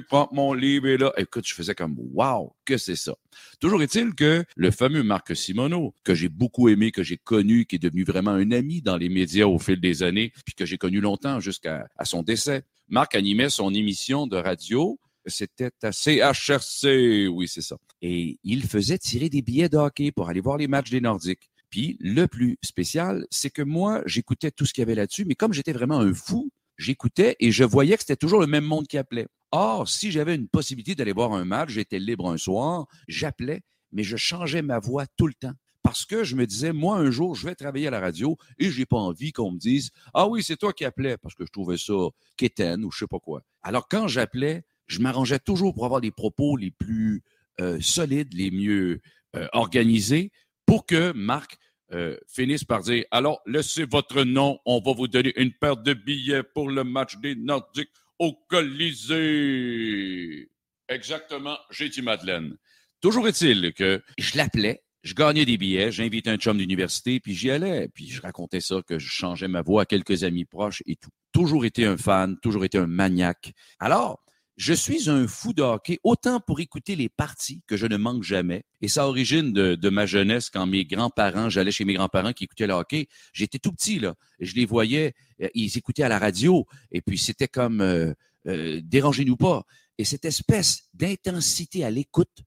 prend 0.08 0.28
mon 0.32 0.54
livre 0.54 0.88
et 0.88 0.98
là. 0.98 1.14
Écoute, 1.18 1.48
je 1.48 1.54
faisais 1.54 1.76
comme, 1.76 1.96
wow, 2.14 2.56
que 2.66 2.78
c'est 2.78 2.96
ça. 2.96 3.14
Toujours 3.60 3.84
est-il 3.84 4.16
que 4.16 4.44
le 4.56 4.72
fameux 4.72 5.04
Marc 5.04 5.36
Simoneau, 5.36 5.94
que 6.04 6.16
j'ai 6.16 6.30
beaucoup 6.30 6.68
aimé, 6.68 6.92
que 6.92 7.04
j'ai 7.04 7.18
connu, 7.18 7.66
qui 7.66 7.76
est 7.76 7.80
devenu 7.80 8.04
vraiment 8.04 8.32
un 8.32 8.52
ami 8.52 8.82
dans 8.82 8.98
les 8.98 9.10
médias 9.10 9.46
au 9.46 9.60
fil 9.60 9.80
des 9.80 10.02
années, 10.02 10.34
puis 10.44 10.56
que 10.56 10.66
j'ai 10.66 10.80
connu 10.80 11.00
longtemps 11.00 11.40
jusqu'à 11.40 11.88
son 12.04 12.24
décès. 12.24 12.64
Marc 12.88 13.14
animait 13.14 13.52
son 13.52 13.74
émission 13.74 14.26
de 14.26 14.38
radio 14.38 15.00
c'était 15.26 15.72
à 15.84 15.92
CHRC, 15.92 17.28
oui, 17.28 17.48
c'est 17.48 17.62
ça. 17.62 17.78
Et 18.02 18.40
il 18.44 18.64
faisait 18.64 18.98
tirer 18.98 19.30
des 19.30 19.42
billets 19.42 19.70
de 19.70 19.78
hockey 19.78 20.12
pour 20.12 20.30
aller 20.30 20.42
voir 20.42 20.58
les 20.58 20.68
matchs 20.68 20.90
des 20.90 21.02
Nordiques. 21.02 21.51
Puis 21.72 21.98
le 22.00 22.28
plus 22.28 22.58
spécial, 22.64 23.26
c'est 23.32 23.50
que 23.50 23.62
moi, 23.62 24.04
j'écoutais 24.06 24.52
tout 24.52 24.66
ce 24.66 24.74
qu'il 24.74 24.82
y 24.82 24.84
avait 24.84 24.96
là-dessus, 24.96 25.26
mais 25.26 25.36
comme 25.36 25.54
j'étais 25.54 25.74
vraiment 25.74 26.00
un 26.00 26.14
fou, 26.14 26.52
j'écoutais 26.78 27.36
et 27.40 27.52
je 27.52 27.64
voyais 27.64 27.96
que 27.96 28.02
c'était 28.02 28.18
toujours 28.18 28.42
le 28.42 28.48
même 28.48 28.66
monde 28.66 28.88
qui 28.88 28.98
appelait. 28.98 29.28
Or, 29.52 29.88
si 29.88 30.12
j'avais 30.12 30.36
une 30.36 30.48
possibilité 30.48 30.96
d'aller 30.96 31.14
voir 31.14 31.34
un 31.34 31.46
match, 31.46 31.72
j'étais 31.72 32.00
libre 32.00 32.30
un 32.30 32.38
soir, 32.38 32.86
j'appelais, 33.08 33.62
mais 33.92 34.04
je 34.04 34.18
changeais 34.18 34.62
ma 34.62 34.80
voix 34.80 35.06
tout 35.18 35.28
le 35.28 35.34
temps 35.34 35.54
parce 35.84 36.06
que 36.06 36.24
je 36.24 36.36
me 36.36 36.46
disais, 36.46 36.74
moi, 36.74 36.98
un 36.98 37.10
jour, 37.10 37.36
je 37.36 37.48
vais 37.48 37.56
travailler 37.56 37.88
à 37.88 37.92
la 37.92 38.00
radio 38.00 38.38
et 38.60 38.70
j'ai 38.70 38.86
pas 38.86 38.98
envie 38.98 39.32
qu'on 39.32 39.52
me 39.52 39.58
dise, 39.58 39.90
ah 40.14 40.28
oui, 40.28 40.44
c'est 40.44 40.58
toi 40.58 40.74
qui 40.74 40.86
appelais, 40.86 41.18
parce 41.18 41.36
que 41.36 41.46
je 41.46 41.52
trouvais 41.52 41.78
ça 41.78 41.94
quétaine 42.38 42.84
ou 42.84 42.92
je 42.92 43.00
sais 43.00 43.08
pas 43.08 43.20
quoi. 43.20 43.42
Alors, 43.64 43.88
quand 43.88 44.08
j'appelais, 44.08 44.64
je 44.88 45.00
m'arrangeais 45.00 45.40
toujours 45.40 45.74
pour 45.74 45.86
avoir 45.86 46.00
les 46.00 46.12
propos 46.12 46.56
les 46.56 46.72
plus 46.72 47.24
euh, 47.60 47.80
solides, 47.82 48.34
les 48.34 48.52
mieux 48.52 49.02
euh, 49.36 49.48
organisés, 49.54 50.32
pour 50.66 50.86
que 50.86 51.14
Marc 51.14 51.58
euh, 51.94 52.18
finisse 52.28 52.64
par 52.64 52.82
dire, 52.82 53.04
alors, 53.12 53.42
laissez 53.46 53.86
votre 53.86 54.24
nom, 54.24 54.60
on 54.66 54.80
va 54.80 54.94
vous 54.94 55.10
donner 55.10 55.34
une 55.36 55.52
paire 55.52 55.78
de 55.78 55.94
billets 55.94 56.44
pour 56.44 56.70
le 56.70 56.86
match 56.86 57.18
des 57.18 57.36
Nordiques 57.36 57.92
au 58.18 58.34
Colisée. 58.48 60.50
Exactement, 60.88 61.58
j'ai 61.70 61.90
dit 61.90 62.02
Madeleine. 62.02 62.56
Toujours 63.02 63.28
est-il 63.28 63.74
que 63.74 64.02
je 64.18 64.38
l'appelais, 64.38 64.84
je 65.04 65.14
gagnais 65.14 65.44
des 65.44 65.58
billets, 65.58 65.92
j'invitais 65.92 66.30
un 66.30 66.38
chum 66.38 66.58
d'université, 66.58 67.20
puis 67.20 67.34
j'y 67.34 67.52
allais, 67.52 67.90
puis 67.90 68.08
je 68.08 68.22
racontais 68.22 68.62
ça, 68.62 68.82
que 68.88 69.00
je 69.00 69.10
changeais 69.10 69.48
ma 69.48 69.62
voix 69.62 69.82
à 69.82 69.86
quelques 69.86 70.24
amis 70.24 70.46
proches 70.46 70.84
et 70.86 70.96
tout. 70.96 71.10
Toujours 71.34 71.66
été 71.66 71.86
un 71.86 71.98
fan, 71.98 72.38
toujours 72.42 72.64
été 72.64 72.78
un 72.78 72.88
maniaque. 72.88 73.54
Alors, 73.80 74.24
je 74.62 74.74
suis 74.74 75.10
un 75.10 75.28
fou 75.28 75.54
de 75.54 75.64
hockey, 75.64 76.00
autant 76.04 76.40
pour 76.40 76.60
écouter 76.60 76.96
les 76.96 77.10
parties 77.10 77.64
que 77.66 77.78
je 77.78 77.88
ne 77.88 77.98
manque 77.98 78.22
jamais. 78.22 78.64
Et 78.82 78.88
ça 78.88 79.08
origine 79.08 79.52
de, 79.52 79.90
ma 79.90 80.06
jeunesse 80.06 80.52
quand 80.52 80.68
mes 80.68 80.86
grands-parents, 80.86 81.50
j'allais 81.50 81.72
chez 81.72 81.84
mes 81.84 81.96
grands-parents 81.96 82.32
qui 82.32 82.44
écoutaient 82.44 82.68
le 82.68 82.74
hockey. 82.74 83.08
J'étais 83.34 83.58
tout 83.58 83.72
petit, 83.72 83.98
là. 83.98 84.14
Je 84.40 84.54
les 84.54 84.66
voyais, 84.66 85.16
euh, 85.42 85.48
ils 85.56 85.76
écoutaient 85.80 86.04
à 86.04 86.10
la 86.10 86.20
radio. 86.20 86.68
Et 86.92 87.02
puis, 87.02 87.18
c'était 87.18 87.48
comme, 87.48 87.82
euh, 87.82 88.14
euh, 88.46 88.80
dérangez-nous 88.84 89.36
pas. 89.36 89.64
Et 89.98 90.06
cette 90.06 90.26
espèce 90.26 90.84
d'intensité 90.94 91.84
à 91.84 91.90
l'écoute, 91.90 92.44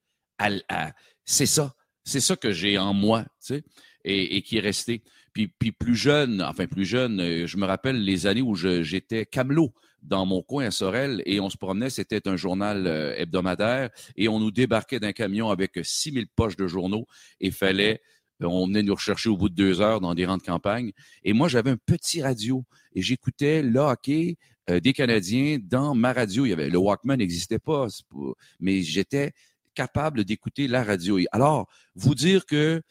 c'est 1.24 1.46
ça. 1.46 1.74
C'est 2.04 2.20
ça 2.20 2.36
que 2.36 2.52
j'ai 2.52 2.78
en 2.78 2.94
moi, 2.94 3.24
tu 3.44 3.56
sais, 3.56 3.64
et, 4.04 4.40
qui 4.42 4.58
est 4.58 4.60
resté. 4.60 5.02
Puis, 5.32 5.48
plus 5.48 5.96
jeune, 5.96 6.42
enfin 6.42 6.68
plus 6.68 6.84
jeune, 6.84 7.44
je 7.44 7.56
me 7.56 7.66
rappelle 7.66 8.04
les 8.04 8.28
années 8.28 8.42
où 8.42 8.54
j'étais 8.54 9.26
camelot 9.26 9.74
dans 10.04 10.26
mon 10.26 10.42
coin 10.42 10.66
à 10.66 10.70
Sorel 10.70 11.22
et 11.26 11.40
on 11.40 11.50
se 11.50 11.56
promenait, 11.56 11.90
c'était 11.90 12.28
un 12.28 12.36
journal 12.36 12.86
euh, 12.86 13.14
hebdomadaire 13.16 13.90
et 14.16 14.28
on 14.28 14.38
nous 14.38 14.50
débarquait 14.50 15.00
d'un 15.00 15.12
camion 15.12 15.50
avec 15.50 15.78
6000 15.82 16.26
poches 16.28 16.56
de 16.56 16.66
journaux 16.66 17.06
et 17.40 17.50
fallait 17.50 18.00
on 18.40 18.66
venait 18.66 18.82
nous 18.82 18.94
rechercher 18.94 19.28
au 19.28 19.36
bout 19.36 19.48
de 19.48 19.54
deux 19.54 19.80
heures 19.80 20.00
dans 20.00 20.14
des 20.14 20.26
rangs 20.26 20.36
de 20.36 20.42
campagne. 20.42 20.92
Et 21.22 21.32
moi, 21.32 21.48
j'avais 21.48 21.70
un 21.70 21.76
petit 21.76 22.22
radio 22.22 22.64
et 22.94 23.00
j'écoutais 23.00 23.62
le 23.62 23.80
hockey 23.80 24.36
euh, 24.70 24.80
des 24.80 24.92
Canadiens 24.92 25.58
dans 25.62 25.94
ma 25.94 26.12
radio. 26.12 26.44
Il 26.44 26.50
y 26.50 26.52
avait, 26.52 26.68
le 26.68 26.78
Walkman 26.78 27.16
n'existait 27.16 27.58
pas, 27.58 27.86
mais 28.60 28.82
j'étais 28.82 29.32
capable 29.74 30.24
d'écouter 30.24 30.68
la 30.68 30.84
radio. 30.84 31.18
Alors, 31.32 31.68
vous 31.94 32.14
dire 32.14 32.46
que 32.46 32.82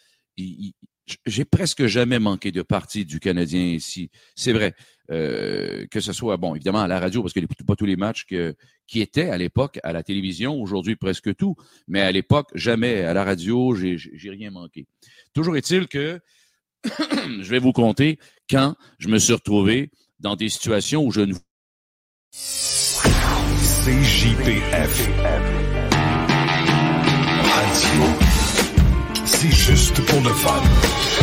j'ai 1.25 1.45
presque 1.45 1.85
jamais 1.85 2.19
manqué 2.19 2.51
de 2.51 2.61
partie 2.61 3.05
du 3.05 3.19
Canadien 3.19 3.65
ici. 3.65 4.09
C'est 4.35 4.53
vrai. 4.53 4.73
Euh, 5.11 5.85
que 5.91 5.99
ce 5.99 6.13
soit, 6.13 6.37
bon, 6.37 6.55
évidemment, 6.55 6.81
à 6.81 6.87
la 6.87 6.97
radio, 6.97 7.21
parce 7.21 7.33
que 7.33 7.41
pas 7.65 7.75
tous 7.75 7.85
les 7.85 7.97
matchs 7.97 8.25
qui 8.25 9.01
étaient 9.01 9.29
à 9.29 9.37
l'époque 9.37 9.79
à 9.83 9.91
la 9.91 10.01
télévision, 10.01 10.61
aujourd'hui 10.61 10.95
presque 10.95 11.35
tout, 11.35 11.55
mais 11.87 11.99
à 11.99 12.11
l'époque, 12.11 12.49
jamais. 12.55 13.01
À 13.01 13.13
la 13.13 13.25
radio, 13.25 13.75
j'ai 13.75 14.29
rien 14.29 14.49
manqué. 14.51 14.85
Toujours 15.33 15.57
est-il 15.57 15.87
que 15.87 16.21
je 16.85 17.49
vais 17.49 17.59
vous 17.59 17.73
compter 17.73 18.17
quand 18.49 18.75
je 18.97 19.09
me 19.09 19.19
suis 19.19 19.33
retrouvé 19.33 19.91
dans 20.19 20.35
des 20.35 20.49
situations 20.49 21.03
où 21.05 21.11
je 21.11 21.21
ne. 21.21 21.33
CJPF. 23.83 25.52
Juste 29.51 29.99
pour 30.05 30.21
le 30.21 30.33
fun. 30.33 31.22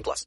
18 0.01 0.03
plus. 0.03 0.25